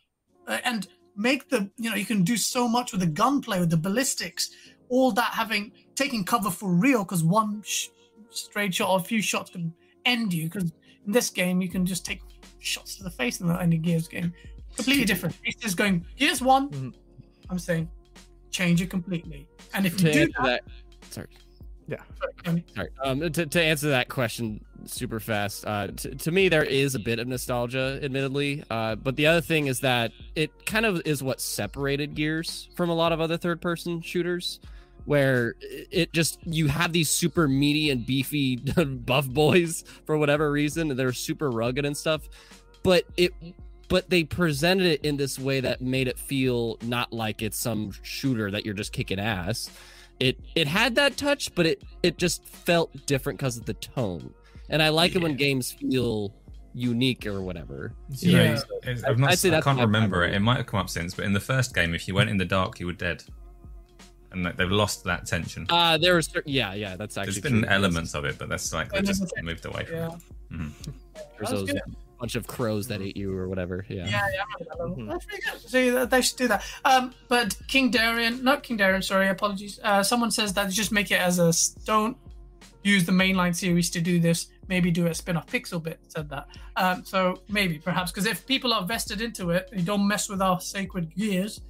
uh, 0.48 0.60
and 0.64 0.88
make 1.16 1.50
the 1.50 1.70
you 1.78 1.90
know 1.90 1.96
you 1.96 2.06
can 2.06 2.24
do 2.24 2.38
so 2.38 2.68
much 2.68 2.92
with 2.92 3.02
the 3.02 3.08
gunplay 3.08 3.60
with 3.60 3.70
the 3.70 3.78
ballistics 3.78 4.50
all 4.90 5.12
that 5.12 5.32
having 5.32 5.72
taking 5.96 6.24
cover 6.24 6.50
for 6.50 6.74
real 6.74 7.04
because 7.04 7.24
one 7.24 7.62
sh- 7.64 7.88
straight 8.32 8.74
shot 8.74 8.90
or 8.90 9.00
a 9.00 9.04
few 9.04 9.22
shots 9.22 9.52
can 9.52 9.72
end 10.06 10.34
you 10.34 10.46
because 10.46 10.72
in 11.06 11.12
this 11.12 11.30
game 11.30 11.62
you 11.62 11.70
can 11.70 11.86
just 11.86 12.04
take 12.04 12.22
shots 12.60 12.96
to 12.96 13.04
the 13.04 13.12
face 13.12 13.42
in 13.42 13.48
the 13.48 13.54
any 13.62 13.78
gears 13.78 14.08
game 14.08 14.34
completely 14.76 15.06
different 15.06 15.38
it's 15.44 15.62
just 15.62 15.78
going 15.78 16.04
gears 16.18 16.42
one 16.42 16.70
Mhm. 16.70 16.94
I'm 17.54 17.60
saying 17.60 17.88
change 18.50 18.82
it 18.82 18.90
completely 18.90 19.48
and 19.74 19.86
if 19.86 19.94
you 19.94 20.08
To 20.08 20.14
do 20.14 20.20
answer 20.22 20.42
that, 20.44 20.64
sorry. 21.10 21.28
that 21.88 22.02
Sorry. 22.76 22.90
Um, 23.04 23.32
to, 23.32 23.46
to 23.46 23.62
answer 23.62 23.90
that 23.90 24.08
question 24.10 24.64
super 24.86 25.20
fast, 25.20 25.66
uh, 25.66 25.88
t- 25.88 26.14
to 26.16 26.32
me, 26.32 26.50
there 26.50 26.64
is 26.64 26.96
a 26.96 27.00
bit 27.00 27.20
of 27.20 27.28
nostalgia, 27.28 28.00
admittedly. 28.04 28.64
Uh, 28.70 28.96
but 28.96 29.16
the 29.16 29.28
other 29.28 29.42
thing 29.42 29.68
is 29.68 29.80
that 29.82 30.12
it 30.36 30.66
kind 30.66 30.86
of 30.86 31.02
is 31.06 31.24
what 31.24 31.42
separated 31.42 32.16
Gears 32.16 32.70
from 32.76 32.90
a 32.90 32.94
lot 32.94 33.12
of 33.12 33.20
other 33.22 33.38
third 33.38 33.62
person 33.62 34.02
shooters, 34.02 34.60
where 35.06 35.56
it 35.62 35.88
it 35.92 36.14
just, 36.14 36.40
you 36.46 36.68
have 36.68 36.94
these 36.94 37.10
super 37.10 37.48
meaty 37.48 37.90
and 37.90 38.06
beefy 38.06 38.56
buff 39.06 39.28
boys 39.28 39.84
for 40.06 40.18
whatever 40.18 40.52
reason, 40.52 40.92
and 40.92 41.00
they're 41.00 41.14
super 41.14 41.50
rugged 41.50 41.86
and 41.86 41.98
stuff. 41.98 42.30
But 42.84 43.06
it, 43.18 43.34
but 43.94 44.10
they 44.10 44.24
presented 44.24 44.88
it 44.88 45.06
in 45.06 45.18
this 45.18 45.38
way 45.38 45.60
that 45.60 45.80
made 45.80 46.08
it 46.08 46.18
feel 46.18 46.80
not 46.82 47.14
like 47.14 47.44
it's 47.44 47.60
some 47.60 47.92
shooter 48.02 48.50
that 48.50 48.66
you're 48.66 48.74
just 48.74 48.92
kicking 48.92 49.20
ass 49.20 49.70
it 50.20 50.36
it 50.56 50.68
had 50.68 50.96
that 50.96 51.16
touch 51.16 51.54
but 51.54 51.68
it 51.68 51.84
it 52.02 52.18
just 52.18 52.44
felt 52.44 52.90
different 53.06 53.38
because 53.38 53.56
of 53.56 53.66
the 53.66 53.74
tone 53.76 54.34
and 54.70 54.82
i 54.82 54.90
like 54.90 55.14
it 55.16 55.22
when 55.22 55.36
games 55.36 55.72
feel 55.74 56.34
unique 56.74 57.28
or 57.28 57.40
whatever. 57.40 57.94
You 58.18 58.32
know, 58.38 58.44
Yeah. 58.84 58.96
I've 59.08 59.20
not, 59.20 59.30
I'd 59.34 59.38
say 59.38 59.50
I 59.50 59.52
that's 59.52 59.64
can't 59.66 59.78
my 59.78 59.84
remember 59.84 60.24
it. 60.24 60.34
It 60.34 60.40
might 60.40 60.58
have 60.58 60.66
come 60.66 60.80
up 60.80 60.90
since, 60.90 61.14
but 61.14 61.24
in 61.24 61.32
the 61.32 61.40
first 61.40 61.76
game, 61.76 61.94
if 61.94 62.08
you 62.08 62.16
went 62.16 62.32
in 62.32 62.38
the 62.38 62.46
dark, 62.46 62.80
you 62.80 62.88
were 62.88 62.94
dead, 62.94 63.24
and 64.32 64.44
like, 64.44 64.58
they've 64.58 64.72
lost 64.72 65.04
that 65.04 65.28
tension. 65.28 65.68
Uh 65.70 66.00
there 66.00 66.16
was 66.16 66.26
cer- 66.26 66.42
yeah, 66.48 66.74
yeah, 66.74 66.96
that's 66.96 67.16
actually 67.16 67.34
There's 67.42 67.44
been 67.54 67.62
true. 67.62 67.70
elements 67.70 68.16
of 68.16 68.26
it, 68.26 68.40
but 68.40 68.50
that's 68.50 68.74
like 68.74 68.92
they 68.92 69.04
just 69.04 69.22
moved 69.44 69.66
away 69.68 69.86
from 69.86 69.96
Yeah. 69.98 70.16
it. 70.16 70.22
Mhm. 70.52 70.72
There's 72.24 72.32
That's 72.32 72.46
those 72.46 72.48
good. 72.48 72.48
bunch 72.48 72.48
of 72.48 72.48
crows 72.48 72.88
that 72.88 73.02
ate 73.02 73.18
you 73.18 73.36
or 73.36 73.48
whatever. 73.48 73.86
Yeah. 73.90 74.06
Yeah, 74.06 74.10
yeah, 74.10 74.18
I 74.18 74.44
remember 74.60 74.66
that 74.70 74.80
level. 74.80 74.96
Mhm. 74.98 75.10
That's 75.10 75.26
pretty 75.26 75.44
good. 75.44 75.70
See, 75.70 75.90
they 76.06 76.22
should 76.22 76.38
do 76.38 76.48
that. 76.48 76.64
Um, 76.86 77.14
but 77.28 77.56
King 77.68 77.92
Darian, 77.92 78.44
not 78.44 78.64
King 78.64 78.78
Darian, 78.78 79.02
sorry, 79.02 79.28
apologies. 79.30 79.80
Uh, 79.84 80.04
someone 80.04 80.32
says 80.32 80.54
that 80.54 80.70
just 80.72 80.92
make 80.92 81.12
it 81.12 81.20
as 81.20 81.40
a 81.40 81.52
don't 81.86 82.18
use 82.84 83.06
the 83.06 83.12
mainline 83.12 83.56
series 83.56 83.90
to 83.92 84.02
do 84.02 84.20
this. 84.20 84.48
Maybe 84.68 84.92
do 84.92 85.08
a 85.08 85.14
spin-off. 85.14 85.48
Pixel 85.48 85.82
Bit 85.84 86.00
said 86.08 86.30
that. 86.30 86.48
Um, 86.78 87.04
so 87.06 87.42
maybe, 87.50 87.80
perhaps, 87.80 88.12
because 88.12 88.26
if 88.26 88.46
people 88.46 88.74
are 88.74 88.84
vested 88.86 89.22
into 89.22 89.50
it, 89.52 89.70
you 89.74 89.82
don't 89.82 90.08
mess 90.08 90.30
with 90.30 90.42
our 90.42 90.60
sacred 90.62 91.14
gears. 91.16 91.62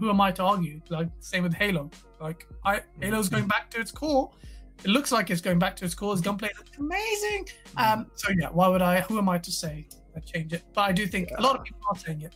Who 0.00 0.10
am 0.10 0.20
I 0.20 0.32
to 0.32 0.42
argue? 0.42 0.80
Like 0.90 1.08
same 1.20 1.42
with 1.42 1.54
Halo. 1.54 1.90
Like 2.20 2.46
I, 2.64 2.80
Halo's 3.00 3.28
going 3.28 3.46
back 3.48 3.70
to 3.70 3.80
its 3.80 3.90
core. 3.90 4.30
It 4.84 4.90
looks 4.90 5.10
like 5.10 5.30
it's 5.30 5.40
going 5.40 5.58
back 5.58 5.76
to 5.76 5.84
its 5.84 5.94
core. 5.94 6.12
Its 6.12 6.22
gunplay 6.22 6.50
looks 6.56 6.76
amazing. 6.78 7.48
Um, 7.76 8.06
so 8.14 8.30
yeah, 8.38 8.48
why 8.48 8.68
would 8.68 8.82
I? 8.82 9.00
Who 9.02 9.18
am 9.18 9.28
I 9.28 9.38
to 9.38 9.50
say 9.50 9.86
I 10.16 10.20
change 10.20 10.52
it? 10.52 10.62
But 10.72 10.82
I 10.82 10.92
do 10.92 11.06
think 11.06 11.30
a 11.36 11.42
lot 11.42 11.56
of 11.56 11.64
people 11.64 11.80
are 11.90 11.98
saying 11.98 12.22
it, 12.22 12.34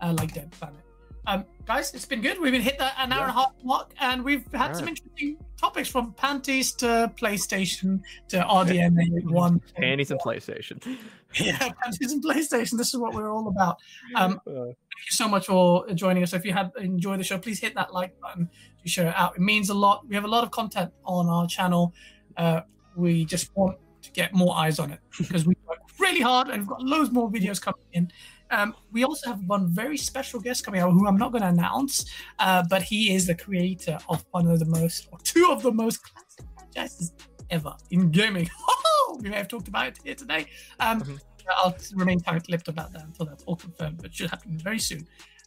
uh, 0.00 0.14
like 0.18 0.32
Dead 0.32 0.50
Planet. 0.52 0.80
Um, 1.26 1.44
guys, 1.66 1.94
it's 1.94 2.04
been 2.04 2.20
good. 2.20 2.40
We've 2.40 2.50
been 2.50 2.62
hit 2.62 2.78
that 2.78 2.94
an 2.98 3.12
hour 3.12 3.22
and 3.22 3.30
a 3.30 3.34
half 3.34 3.52
mark, 3.62 3.92
and 4.00 4.24
we've 4.24 4.44
had 4.52 4.74
some 4.74 4.88
interesting 4.88 5.36
topics 5.56 5.88
from 5.88 6.12
panties 6.14 6.72
to 6.74 7.12
PlayStation 7.16 8.00
to 8.28 8.38
RDNA 8.38 9.30
one. 9.30 9.60
Panties 9.76 10.10
and 10.10 10.18
PlayStation. 10.20 10.98
Yeah, 11.34 11.58
panties 11.82 12.12
and 12.12 12.22
PlayStation. 12.22 12.76
This 12.76 12.88
is 12.88 12.96
what 12.96 13.14
we're 13.14 13.30
all 13.30 13.48
about. 13.48 13.78
Um, 14.16 14.40
thank 14.44 14.56
you 14.56 15.10
so 15.10 15.28
much 15.28 15.46
for 15.46 15.86
joining 15.94 16.22
us. 16.22 16.32
If 16.32 16.44
you 16.44 16.52
had 16.52 16.70
enjoyed 16.78 17.20
the 17.20 17.24
show, 17.24 17.38
please 17.38 17.58
hit 17.58 17.74
that 17.74 17.92
like 17.92 18.18
button 18.20 18.48
to 18.82 18.88
share 18.88 19.08
it 19.08 19.14
out. 19.16 19.36
It 19.36 19.40
means 19.40 19.70
a 19.70 19.74
lot. 19.74 20.06
We 20.06 20.14
have 20.14 20.24
a 20.24 20.28
lot 20.28 20.44
of 20.44 20.50
content 20.50 20.92
on 21.04 21.28
our 21.28 21.46
channel. 21.46 21.94
Uh, 22.36 22.62
we 22.96 23.24
just 23.24 23.54
want 23.56 23.78
to 24.02 24.10
get 24.12 24.34
more 24.34 24.56
eyes 24.56 24.78
on 24.78 24.90
it 24.90 25.00
because 25.18 25.46
we 25.46 25.54
work 25.68 25.78
really 25.98 26.20
hard 26.20 26.48
and 26.48 26.62
we've 26.62 26.68
got 26.68 26.82
loads 26.82 27.10
more 27.10 27.30
videos 27.30 27.60
coming 27.60 27.84
in. 27.92 28.12
Um, 28.50 28.74
we 28.90 29.04
also 29.04 29.30
have 29.30 29.40
one 29.46 29.68
very 29.68 29.96
special 29.96 30.38
guest 30.38 30.62
coming 30.62 30.80
out 30.80 30.92
who 30.92 31.06
I'm 31.06 31.16
not 31.16 31.32
going 31.32 31.40
to 31.40 31.48
announce, 31.48 32.04
uh, 32.38 32.62
but 32.68 32.82
he 32.82 33.14
is 33.14 33.26
the 33.26 33.34
creator 33.34 33.98
of 34.10 34.24
one 34.32 34.46
of 34.46 34.58
the 34.58 34.66
most, 34.66 35.08
or 35.10 35.18
two 35.20 35.48
of 35.50 35.62
the 35.62 35.72
most 35.72 36.02
classic 36.02 36.44
franchises 36.54 37.12
ever 37.52 37.74
in 37.90 38.10
gaming. 38.10 38.48
we 39.22 39.28
may 39.28 39.36
have 39.36 39.48
talked 39.48 39.68
about 39.68 39.86
it 39.88 39.98
here 40.02 40.14
today. 40.14 40.46
Um, 40.80 41.00
Mhm. 41.02 41.20
I'll 41.56 41.76
remain 41.94 42.20
tight-lipped 42.20 42.68
about 42.68 42.92
that 42.92 43.02
until 43.02 43.26
that's 43.26 43.42
all 43.44 43.56
confirmed, 43.56 44.00
but 44.00 44.14
should 44.14 44.30
happen 44.30 44.56
very 44.58 44.78
soon. 44.78 45.06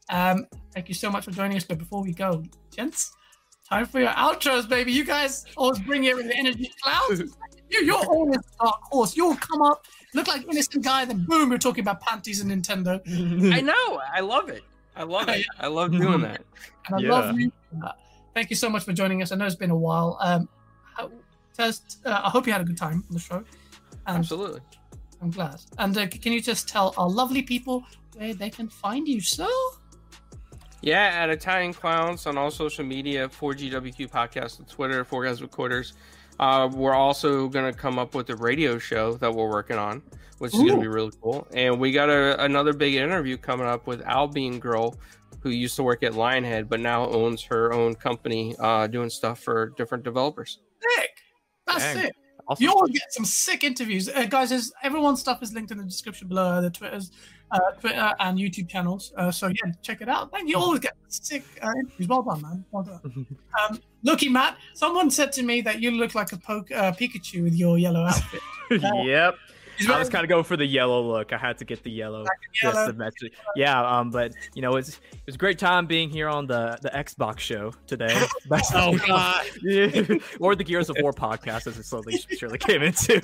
Um, 0.10 0.45
thank 0.73 0.90
you 0.90 0.94
so 0.95 1.10
much 1.10 1.23
for 1.23 1.32
joining 1.32 1.56
us. 1.57 1.64
But 1.64 1.77
before 1.80 2.03
we 2.03 2.11
go, 2.14 2.44
gents, 2.76 3.14
time 3.69 3.86
for 3.86 4.02
your 4.02 4.10
outros, 4.11 4.68
baby. 4.68 4.91
You 4.91 5.06
guys 5.06 5.45
always 5.56 5.80
bring 5.80 6.03
it 6.03 6.15
with 6.15 6.27
the 6.27 6.38
energy 6.38 6.72
clouds. 6.82 7.22
You, 7.68 7.80
you're 7.84 8.06
always 8.06 8.38
dark 8.61 8.80
horse. 8.91 9.18
You'll 9.18 9.36
come 9.38 9.64
up, 9.64 9.88
look 10.14 10.27
like 10.27 10.44
innocent 10.48 10.84
guy, 10.84 11.03
then 11.03 11.26
boom, 11.26 11.49
we're 11.49 11.57
talking 11.57 11.82
about 11.82 11.99
panties 11.99 12.40
and 12.40 12.52
Nintendo. 12.52 13.02
I 13.53 13.60
know. 13.61 13.99
I 14.14 14.19
love 14.19 14.49
it. 14.49 14.61
I 14.95 15.02
love 15.02 15.27
it. 15.30 15.48
I 15.60 15.65
love 15.65 15.91
doing 15.91 16.22
that. 16.22 16.41
And 16.86 16.95
I 16.95 16.99
Yeah. 16.99 17.10
love 17.11 17.40
you. 17.40 17.52
for 17.72 17.80
that. 17.82 17.95
Thank 18.36 18.52
you 18.52 18.56
so 18.56 18.69
much 18.69 18.84
for 18.84 18.94
joining 18.94 19.23
us. 19.23 19.32
I 19.32 19.36
know 19.36 19.48
it's 19.48 19.56
been 19.56 19.72
a 19.72 19.76
while. 19.76 20.15
Um, 20.22 20.48
how- 20.95 21.10
just, 21.57 21.99
uh, 22.06 22.22
I 22.23 22.30
hope 22.30 22.48
you 22.48 22.53
had 22.53 22.61
a 22.61 22.65
good 22.65 22.77
time 22.77 23.03
on 23.10 23.14
the 23.14 23.19
show. 23.19 23.44
And 24.07 24.18
Absolutely. 24.18 24.61
I'm 25.22 25.32
glad. 25.32 25.60
And 25.77 25.98
uh, 25.98 26.07
can 26.07 26.32
you 26.32 26.41
just 26.41 26.68
tell 26.68 26.94
our 26.98 27.10
lovely 27.10 27.41
people 27.41 27.84
where 28.15 28.34
they 28.34 28.49
can 28.49 28.69
find 28.69 29.07
you, 29.07 29.22
sir? 29.22 29.48
Yeah, 30.82 31.11
at 31.14 31.30
Italian 31.30 31.73
Clowns 31.73 32.27
on 32.27 32.38
all 32.38 32.52
social 32.52 32.86
media, 32.86 33.27
4GWQ 33.27 34.10
Podcast 34.10 34.60
on 34.60 34.68
Twitter, 34.68 35.03
Four 35.03 35.26
Guys 35.26 35.41
with 35.41 35.49
Quarters. 35.49 35.94
Uh, 36.40 36.69
we're 36.72 36.94
also 36.94 37.48
going 37.48 37.72
to 37.72 37.77
come 37.77 37.98
up 37.98 38.14
with 38.14 38.30
a 38.30 38.36
radio 38.36 38.77
show 38.77 39.14
that 39.15 39.34
we're 39.34 39.49
working 39.49 39.77
on, 39.77 40.03
which 40.38 40.53
is 40.53 40.60
going 40.60 40.76
to 40.76 40.82
be 40.82 40.88
really 40.88 41.11
cool. 41.23 41.48
And 41.53 41.80
we 41.80 41.91
got 41.91 42.10
a, 42.10 42.44
another 42.44 42.73
big 42.73 42.95
interview 42.95 43.38
coming 43.38 43.65
up 43.65 43.88
with 43.88 44.03
Albean 44.03 44.60
Girl, 44.60 44.95
who 45.41 45.49
used 45.49 45.76
to 45.77 45.84
work 45.84 46.03
at 46.03 46.11
Lionhead, 46.11 46.68
but 46.69 46.80
now 46.80 47.07
owns 47.10 47.41
her 47.44 47.73
own 47.73 47.95
company 47.95 48.56
uh, 48.60 48.86
doing 48.88 49.10
stuff 49.10 49.40
for 49.40 49.69
different 49.77 50.03
developers. 50.03 50.60
Sick. 50.82 51.24
That's 51.67 51.83
Dang. 51.83 52.05
it. 52.05 52.15
awesome. 52.47 52.63
You 52.63 52.71
always 52.71 52.91
get 52.91 53.11
some 53.13 53.25
sick 53.25 53.63
interviews, 53.63 54.09
uh, 54.09 54.25
guys. 54.25 54.49
There's, 54.49 54.71
everyone's 54.83 55.19
stuff 55.19 55.41
is 55.43 55.53
linked 55.53 55.71
in 55.71 55.77
the 55.77 55.83
description 55.83 56.27
below. 56.27 56.45
uh, 56.45 56.61
The 56.61 56.69
Twitters, 56.69 57.11
uh, 57.51 57.59
Twitter 57.79 58.11
and 58.19 58.37
YouTube 58.37 58.69
channels. 58.69 59.13
Uh, 59.17 59.31
so 59.31 59.47
yeah, 59.47 59.71
check 59.81 60.01
it 60.01 60.09
out. 60.09 60.31
Thank 60.31 60.49
you. 60.49 60.57
Always 60.57 60.79
get 60.79 60.93
sick 61.07 61.43
uh, 61.61 61.73
interviews. 61.79 62.07
Well 62.07 62.21
done, 62.23 62.41
man. 62.41 62.65
Well 62.71 62.83
done. 62.83 63.25
um, 63.69 63.79
Looky, 64.03 64.29
Matt. 64.29 64.57
Someone 64.73 65.09
said 65.09 65.31
to 65.33 65.43
me 65.43 65.61
that 65.61 65.81
you 65.81 65.91
look 65.91 66.13
like 66.15 66.31
a 66.31 66.37
poke, 66.37 66.71
uh, 66.71 66.91
Pikachu 66.91 67.43
with 67.43 67.55
your 67.55 67.77
yellow 67.77 68.03
outfit. 68.03 68.41
yep. 69.05 69.35
He's 69.77 69.89
I 69.89 69.99
was 69.99 70.10
kind 70.10 70.23
of 70.23 70.30
going 70.30 70.43
for 70.43 70.57
the 70.57 70.65
yellow 70.65 71.02
look. 71.02 71.34
I 71.34 71.38
had 71.38 71.57
to 71.60 71.65
get 71.65 71.84
the 71.84 71.91
yellow. 71.91 72.26
yellow. 72.61 72.73
Just 72.76 72.88
to 72.91 72.93
match 72.93 73.14
it. 73.22 73.34
Yeah, 73.56 73.81
um, 73.81 74.10
but 74.11 74.34
you 74.53 74.61
know, 74.61 74.76
it's 74.76 74.89
it 75.14 75.22
was 75.26 75.35
a 75.35 75.38
great 75.38 75.60
time 75.60 75.85
being 75.85 76.10
here 76.10 76.30
on 76.30 76.47
the 76.47 76.77
the 76.81 76.89
Xbox 76.89 77.39
show 77.39 77.73
today. 77.88 78.15
Oh 78.73 78.97
god. 79.06 79.45
or 80.39 80.56
the 80.56 80.64
Gears 80.64 80.89
of 80.89 80.97
War 81.02 81.14
podcast, 81.14 81.68
as 81.68 81.77
it 81.77 81.85
slowly 81.85 82.18
surely 82.38 82.57
came 82.57 82.81
into. 82.84 83.22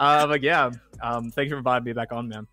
Uh, 0.00 0.26
but 0.26 0.42
yeah, 0.42 0.70
um, 1.02 1.30
thank 1.30 1.46
you 1.48 1.54
for 1.54 1.58
inviting 1.58 1.84
me 1.84 1.92
back 1.92 2.12
on, 2.12 2.28
man. 2.28 2.46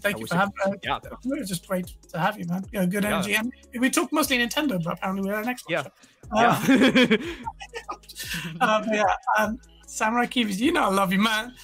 Thank 0.00 0.16
I 0.16 0.18
you 0.20 0.26
for 0.26 0.34
it- 0.34 0.38
having. 0.38 0.54
Uh, 0.64 0.72
Yeah, 0.82 0.98
it 1.04 1.38
was 1.40 1.48
just 1.48 1.66
great 1.66 1.86
to 2.12 2.18
have 2.18 2.38
you, 2.38 2.44
man. 2.46 2.64
Yeah, 2.72 2.84
good 2.86 3.04
Yeah. 3.04 3.14
energy. 3.14 3.34
And 3.34 3.52
we 3.80 3.88
talked 3.90 4.12
mostly 4.12 4.38
Nintendo, 4.38 4.82
but 4.82 4.94
apparently 4.94 5.30
we're 5.30 5.40
an 5.40 5.46
Xbox. 5.46 5.62
Yeah. 5.68 5.82
show. 5.82 5.90
Uh, 6.32 6.66
yeah. 8.60 8.66
um, 8.66 8.84
yeah, 8.92 9.04
um, 9.38 9.58
Samurai 9.86 10.26
Kiwis, 10.26 10.58
you 10.58 10.72
know 10.72 10.84
I 10.84 10.88
love 10.92 11.12
you, 11.12 11.18
man. 11.20 11.54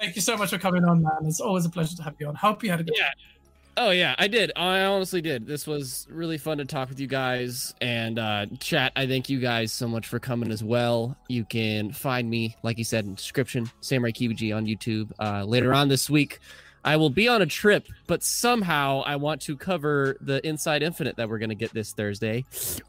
Thank 0.00 0.14
you 0.14 0.22
so 0.22 0.36
much 0.36 0.50
for 0.50 0.58
coming 0.58 0.84
on, 0.84 1.02
man. 1.02 1.24
It's 1.24 1.40
always 1.40 1.64
a 1.64 1.70
pleasure 1.70 1.96
to 1.96 2.02
have 2.02 2.14
you 2.18 2.28
on. 2.28 2.34
Hope 2.34 2.62
you 2.62 2.70
had 2.70 2.80
a 2.80 2.84
good 2.84 2.94
Yeah. 2.96 3.10
Oh 3.80 3.90
yeah, 3.90 4.16
I 4.18 4.26
did. 4.26 4.50
I 4.56 4.80
honestly 4.82 5.20
did. 5.22 5.46
This 5.46 5.64
was 5.64 6.08
really 6.10 6.36
fun 6.36 6.58
to 6.58 6.64
talk 6.64 6.88
with 6.88 6.98
you 6.98 7.06
guys 7.06 7.74
and 7.80 8.18
uh, 8.18 8.46
chat. 8.58 8.90
I 8.96 9.06
thank 9.06 9.28
you 9.28 9.38
guys 9.38 9.72
so 9.72 9.86
much 9.86 10.08
for 10.08 10.18
coming 10.18 10.50
as 10.50 10.64
well. 10.64 11.16
You 11.28 11.44
can 11.44 11.92
find 11.92 12.28
me, 12.28 12.56
like 12.64 12.76
you 12.76 12.82
said, 12.82 13.04
in 13.04 13.14
description, 13.14 13.70
Samurai 13.80 14.10
Kibuji 14.10 14.54
on 14.54 14.66
YouTube. 14.66 15.12
Uh, 15.20 15.44
later 15.44 15.72
on 15.72 15.86
this 15.86 16.10
week, 16.10 16.40
I 16.88 16.96
will 16.96 17.10
be 17.10 17.28
on 17.28 17.42
a 17.42 17.46
trip, 17.46 17.86
but 18.06 18.22
somehow 18.22 19.02
I 19.04 19.16
want 19.16 19.42
to 19.42 19.58
cover 19.58 20.16
the 20.22 20.44
Inside 20.48 20.82
Infinite 20.82 21.16
that 21.16 21.28
we're 21.28 21.36
gonna 21.36 21.54
get 21.54 21.70
this 21.74 21.92
Thursday, 21.92 22.46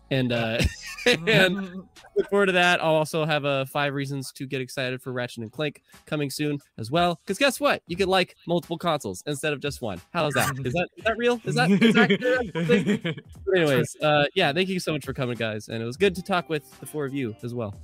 and 0.10 0.32
uh, 0.32 0.62
and 1.06 1.84
look 2.16 2.30
forward 2.30 2.46
to 2.46 2.54
that. 2.54 2.82
I'll 2.82 2.96
also 2.96 3.26
have 3.26 3.44
uh, 3.44 3.66
five 3.66 3.94
reasons 3.94 4.32
to 4.32 4.48
get 4.48 4.62
excited 4.62 5.02
for 5.02 5.12
Ratchet 5.12 5.44
and 5.44 5.52
Clank 5.52 5.84
coming 6.06 6.30
soon 6.30 6.60
as 6.78 6.90
well. 6.90 7.20
Because 7.26 7.38
guess 7.38 7.60
what? 7.60 7.84
You 7.88 7.98
can 7.98 8.08
like 8.08 8.38
multiple 8.48 8.78
consoles 8.78 9.22
instead 9.28 9.52
of 9.52 9.60
just 9.60 9.82
one. 9.82 10.00
How 10.14 10.28
is 10.28 10.34
that? 10.36 10.58
Is 10.66 10.72
that 10.72 10.88
is 10.96 11.04
that 11.04 11.18
real? 11.18 11.42
Is 11.44 11.56
that, 11.56 11.70
is 11.70 11.94
that 11.94 13.22
anyways? 13.54 13.98
Uh, 14.02 14.28
yeah, 14.34 14.54
thank 14.54 14.70
you 14.70 14.80
so 14.80 14.94
much 14.94 15.04
for 15.04 15.12
coming, 15.12 15.36
guys, 15.36 15.68
and 15.68 15.84
it 15.84 15.86
was 15.86 15.98
good 15.98 16.16
to 16.16 16.24
talk 16.24 16.48
with 16.48 16.64
the 16.80 16.86
four 16.86 17.04
of 17.04 17.14
you 17.14 17.36
as 17.44 17.54
well. 17.54 17.76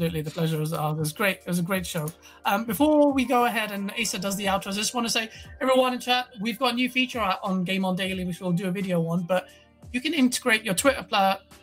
Absolutely, 0.00 0.22
the 0.22 0.30
pleasure 0.30 0.58
was 0.58 0.72
ours. 0.72 0.96
It 0.96 1.00
was 1.00 1.12
great. 1.12 1.36
It 1.40 1.46
was 1.46 1.58
a 1.58 1.62
great 1.62 1.84
show. 1.84 2.08
Um, 2.46 2.64
before 2.64 3.12
we 3.12 3.26
go 3.26 3.44
ahead 3.44 3.70
and 3.70 3.92
Asa 4.00 4.18
does 4.18 4.34
the 4.34 4.46
outro, 4.46 4.68
I 4.68 4.70
just 4.70 4.94
want 4.94 5.06
to 5.06 5.12
say, 5.12 5.28
everyone 5.60 5.92
in 5.92 6.00
chat, 6.00 6.28
we've 6.40 6.58
got 6.58 6.72
a 6.72 6.74
new 6.74 6.88
feature 6.88 7.20
on 7.20 7.64
Game 7.64 7.84
On 7.84 7.94
Daily, 7.94 8.24
which 8.24 8.40
we'll 8.40 8.52
do 8.52 8.66
a 8.66 8.70
video 8.70 9.06
on. 9.08 9.24
But 9.24 9.48
you 9.92 10.00
can 10.00 10.14
integrate 10.14 10.64
your 10.64 10.72
Twitter 10.72 11.04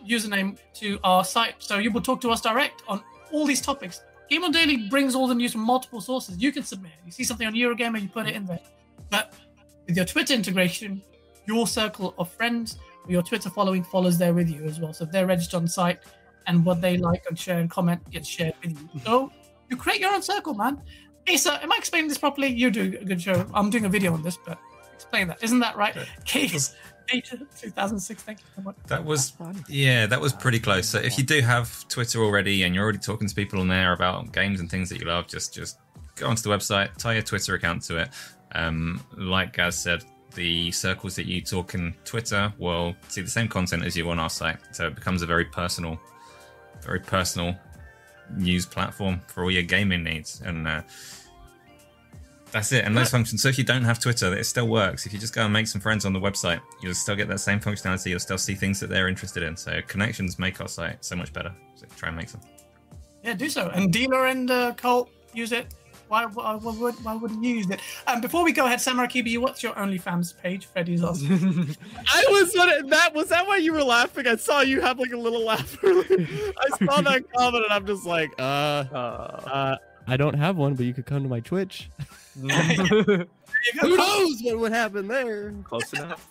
username 0.07 0.59
to 0.75 0.99
our 1.03 1.23
site, 1.23 1.55
so 1.57 1.79
you 1.79 1.89
will 1.89 2.01
talk 2.01 2.21
to 2.21 2.29
us 2.29 2.39
direct 2.39 2.83
on 2.87 3.01
all 3.31 3.47
these 3.47 3.59
topics. 3.59 4.01
Game 4.29 4.43
On 4.43 4.51
Daily 4.51 4.87
brings 4.87 5.15
all 5.15 5.27
the 5.27 5.33
news 5.33 5.53
from 5.53 5.61
multiple 5.61 5.99
sources. 5.99 6.37
You 6.37 6.51
can 6.51 6.61
submit. 6.61 6.91
You 7.07 7.11
see 7.11 7.23
something 7.23 7.47
on 7.47 7.55
Eurogamer, 7.55 7.99
you 7.99 8.07
put 8.07 8.27
it 8.27 8.35
in 8.35 8.45
there. 8.45 8.59
But 9.09 9.33
with 9.87 9.95
your 9.95 10.05
Twitter 10.05 10.35
integration, 10.35 11.01
your 11.47 11.65
circle 11.65 12.13
of 12.19 12.29
friends, 12.31 12.77
your 13.07 13.23
Twitter 13.23 13.49
following 13.49 13.83
follows 13.83 14.19
there 14.19 14.35
with 14.35 14.47
you 14.47 14.63
as 14.65 14.79
well. 14.79 14.93
So 14.93 15.05
if 15.05 15.11
they're 15.11 15.25
registered 15.25 15.61
on 15.61 15.67
site, 15.67 16.01
and 16.47 16.65
what 16.65 16.81
they 16.81 16.97
like 16.97 17.23
and 17.29 17.37
share 17.37 17.59
and 17.59 17.69
comment 17.69 18.09
gets 18.09 18.27
shared 18.27 18.53
with 18.63 18.71
you. 18.71 19.01
So 19.05 19.31
you 19.69 19.77
create 19.77 19.99
your 19.99 20.13
own 20.13 20.21
circle, 20.21 20.53
man. 20.53 20.81
Asa, 21.31 21.61
am 21.61 21.71
I 21.71 21.75
explaining 21.77 22.07
this 22.07 22.17
properly? 22.17 22.47
You 22.47 22.71
do 22.71 22.97
a 22.99 23.05
good 23.05 23.21
show. 23.21 23.45
I'm 23.53 23.69
doing 23.69 23.85
a 23.85 23.89
video 23.89 24.13
on 24.13 24.23
this, 24.23 24.37
but 24.37 24.57
explain 24.93 25.27
that. 25.27 25.43
Isn't 25.43 25.59
that 25.59 25.75
right? 25.75 25.95
Case 26.25 26.73
data 27.07 27.37
2006. 27.59 28.23
Thank 28.23 28.39
you 28.39 28.45
so 28.55 28.61
much. 28.61 28.75
That 28.87 29.03
was 29.03 29.33
yeah, 29.67 30.05
that 30.05 30.19
was 30.19 30.33
pretty 30.33 30.59
close. 30.59 30.87
So 30.87 30.99
if 30.99 31.17
you 31.17 31.23
do 31.23 31.41
have 31.41 31.87
Twitter 31.87 32.23
already 32.23 32.63
and 32.63 32.73
you're 32.73 32.83
already 32.83 32.99
talking 32.99 33.27
to 33.27 33.35
people 33.35 33.59
on 33.59 33.67
there 33.67 33.93
about 33.93 34.31
games 34.31 34.59
and 34.59 34.69
things 34.69 34.89
that 34.89 34.99
you 34.99 35.05
love, 35.07 35.27
just 35.27 35.53
just 35.53 35.79
go 36.15 36.27
onto 36.27 36.41
the 36.41 36.49
website, 36.49 36.95
tie 36.97 37.13
your 37.13 37.23
Twitter 37.23 37.55
account 37.55 37.83
to 37.83 37.97
it. 37.97 38.09
Um, 38.53 39.01
like 39.17 39.53
Gaz 39.53 39.77
said, 39.77 40.03
the 40.35 40.71
circles 40.71 41.15
that 41.15 41.25
you 41.25 41.41
talk 41.41 41.73
in 41.73 41.93
Twitter 42.05 42.53
will 42.57 42.95
see 43.07 43.21
the 43.21 43.29
same 43.29 43.47
content 43.47 43.83
as 43.83 43.95
you 43.95 44.09
on 44.09 44.19
our 44.19 44.29
site, 44.29 44.57
so 44.71 44.87
it 44.87 44.95
becomes 44.95 45.21
a 45.21 45.25
very 45.25 45.45
personal, 45.45 45.99
very 46.87 46.99
personal 46.99 47.55
news 48.35 48.65
platform 48.65 49.21
for 49.27 49.43
all 49.43 49.51
your 49.51 49.63
gaming 49.63 50.03
needs. 50.03 50.41
And 50.43 50.67
uh, 50.67 50.81
That's 52.51 52.71
it. 52.71 52.85
And 52.85 52.95
those 52.95 53.09
functions. 53.09 53.41
So 53.41 53.49
if 53.49 53.57
you 53.57 53.63
don't 53.63 53.83
have 53.83 53.99
Twitter, 53.99 54.33
it 54.33 54.45
still 54.45 54.67
works. 54.67 55.05
If 55.05 55.13
you 55.13 55.19
just 55.19 55.35
go 55.35 55.43
and 55.43 55.53
make 55.53 55.67
some 55.67 55.81
friends 55.81 56.05
on 56.05 56.13
the 56.13 56.19
website, 56.19 56.61
you'll 56.81 56.93
still 56.93 57.15
get 57.15 57.27
that 57.27 57.39
same 57.39 57.59
functionality. 57.59 58.09
You'll 58.09 58.19
still 58.19 58.37
see 58.37 58.55
things 58.55 58.79
that 58.79 58.89
they're 58.89 59.09
interested 59.09 59.43
in. 59.43 59.55
So 59.57 59.81
connections 59.87 60.39
make 60.39 60.61
our 60.61 60.69
site 60.69 61.03
so 61.03 61.15
much 61.15 61.31
better. 61.33 61.53
So 61.75 61.85
try 61.97 62.07
and 62.07 62.17
make 62.17 62.29
some. 62.29 62.41
Yeah, 63.23 63.33
do 63.33 63.49
so. 63.49 63.69
And 63.69 63.91
Dealer 63.91 64.27
and 64.27 64.49
uh, 64.49 64.73
Colt 64.75 65.09
use 65.33 65.51
it. 65.51 65.73
Why, 66.07 66.25
why, 66.25 66.55
why, 66.55 66.73
would, 66.73 66.95
why 67.03 67.15
wouldn't 67.15 67.43
you 67.43 67.55
use 67.55 67.69
it? 67.69 67.81
Um, 68.07 68.21
before 68.21 68.43
we 68.43 68.51
go 68.53 68.65
ahead, 68.65 68.79
Samurai 68.79 69.07
Kibi, 69.07 69.37
what's 69.37 69.61
your 69.61 69.73
OnlyFans 69.73 70.37
page? 70.41 70.65
Freddy's 70.67 71.03
asking. 71.03 71.75
I 72.07 72.23
was 72.29 72.55
on 72.55 72.89
that. 72.89 73.13
Was 73.13 73.29
that 73.29 73.45
why 73.45 73.57
you 73.57 73.73
were 73.73 73.83
laughing? 73.83 74.25
I 74.27 74.35
saw 74.37 74.61
you 74.61 74.79
have 74.81 74.99
like 74.99 75.11
a 75.11 75.17
little 75.17 75.43
laugh. 75.45 75.77
earlier. 75.83 76.27
I 76.57 76.85
saw 76.85 77.01
that 77.01 77.23
comment 77.35 77.63
and 77.65 77.73
I'm 77.73 77.85
just 77.85 78.05
like, 78.05 78.31
uh, 78.39 78.41
Uh, 78.91 78.95
uh, 78.95 79.77
I 80.07 80.15
don't 80.15 80.35
have 80.35 80.55
one, 80.55 80.75
but 80.75 80.85
you 80.85 80.93
could 80.93 81.05
come 81.05 81.23
to 81.23 81.29
my 81.29 81.41
Twitch. 81.41 81.89
There 82.35 82.71
you 82.73 82.77
go. 82.77 83.25
Who 83.81 83.97
knows 83.97 84.41
what 84.43 84.59
would 84.59 84.71
happen 84.71 85.07
there? 85.07 85.53
close 85.65 85.91
enough. 85.93 86.29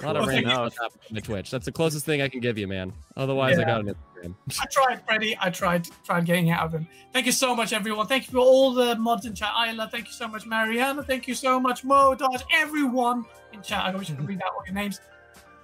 A 0.00 0.06
lot 0.06 0.16
of 0.16 0.22
Close 0.24 0.34
random 0.34 0.70
stuff 0.70 0.92
happened 0.94 1.16
on 1.16 1.22
Twitch. 1.22 1.50
That's 1.50 1.64
the 1.64 1.72
closest 1.72 2.06
thing 2.06 2.22
I 2.22 2.28
can 2.28 2.40
give 2.40 2.56
you, 2.58 2.68
man. 2.68 2.92
Otherwise, 3.16 3.58
I 3.58 3.62
Yeah. 3.62 3.66
got 3.66 3.80
an 3.80 3.94
Instagram. 3.94 4.34
I 4.60 4.66
tried, 4.66 5.06
Freddie. 5.06 5.36
I 5.40 5.50
tried 5.50 5.88
tried 6.04 6.24
getting 6.24 6.50
out 6.50 6.66
of 6.66 6.72
him. 6.72 6.86
Thank 7.12 7.26
you 7.26 7.32
so 7.32 7.54
much, 7.54 7.72
everyone. 7.72 8.06
Thank 8.06 8.26
you 8.26 8.32
for 8.32 8.38
all 8.38 8.72
the 8.72 8.96
mods 8.96 9.26
in 9.26 9.34
chat. 9.34 9.52
Isla, 9.68 9.88
thank 9.90 10.06
you 10.06 10.12
so 10.12 10.28
much, 10.28 10.46
Mariana. 10.46 11.02
Thank 11.02 11.26
you 11.26 11.34
so 11.34 11.58
much, 11.58 11.84
Mo, 11.84 12.14
Dodge, 12.14 12.42
everyone 12.52 13.24
in 13.52 13.62
chat. 13.62 13.84
I 13.84 13.96
wish 13.96 14.10
I 14.10 14.14
could 14.14 14.28
read 14.28 14.42
out 14.42 14.52
all 14.54 14.62
your 14.66 14.74
names. 14.74 15.00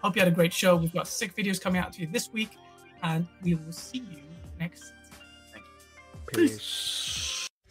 Hope 0.03 0.17
you 0.17 0.21
had 0.21 0.29
a 0.29 0.35
great 0.35 0.53
show. 0.53 0.77
We've 0.77 0.93
got 0.93 1.09
sick 1.09 1.35
videos 1.35 1.61
coming 1.61 1.81
out 1.81 1.93
to 1.95 2.01
you 2.01 2.07
this 2.07 2.31
week, 2.31 2.51
and 3.03 3.27
we 3.43 3.55
will 3.55 3.73
see 3.73 3.99
you 3.99 4.23
next. 4.59 4.93
Thank 5.53 5.65
you. 6.33 6.49
Peace. 6.49 7.34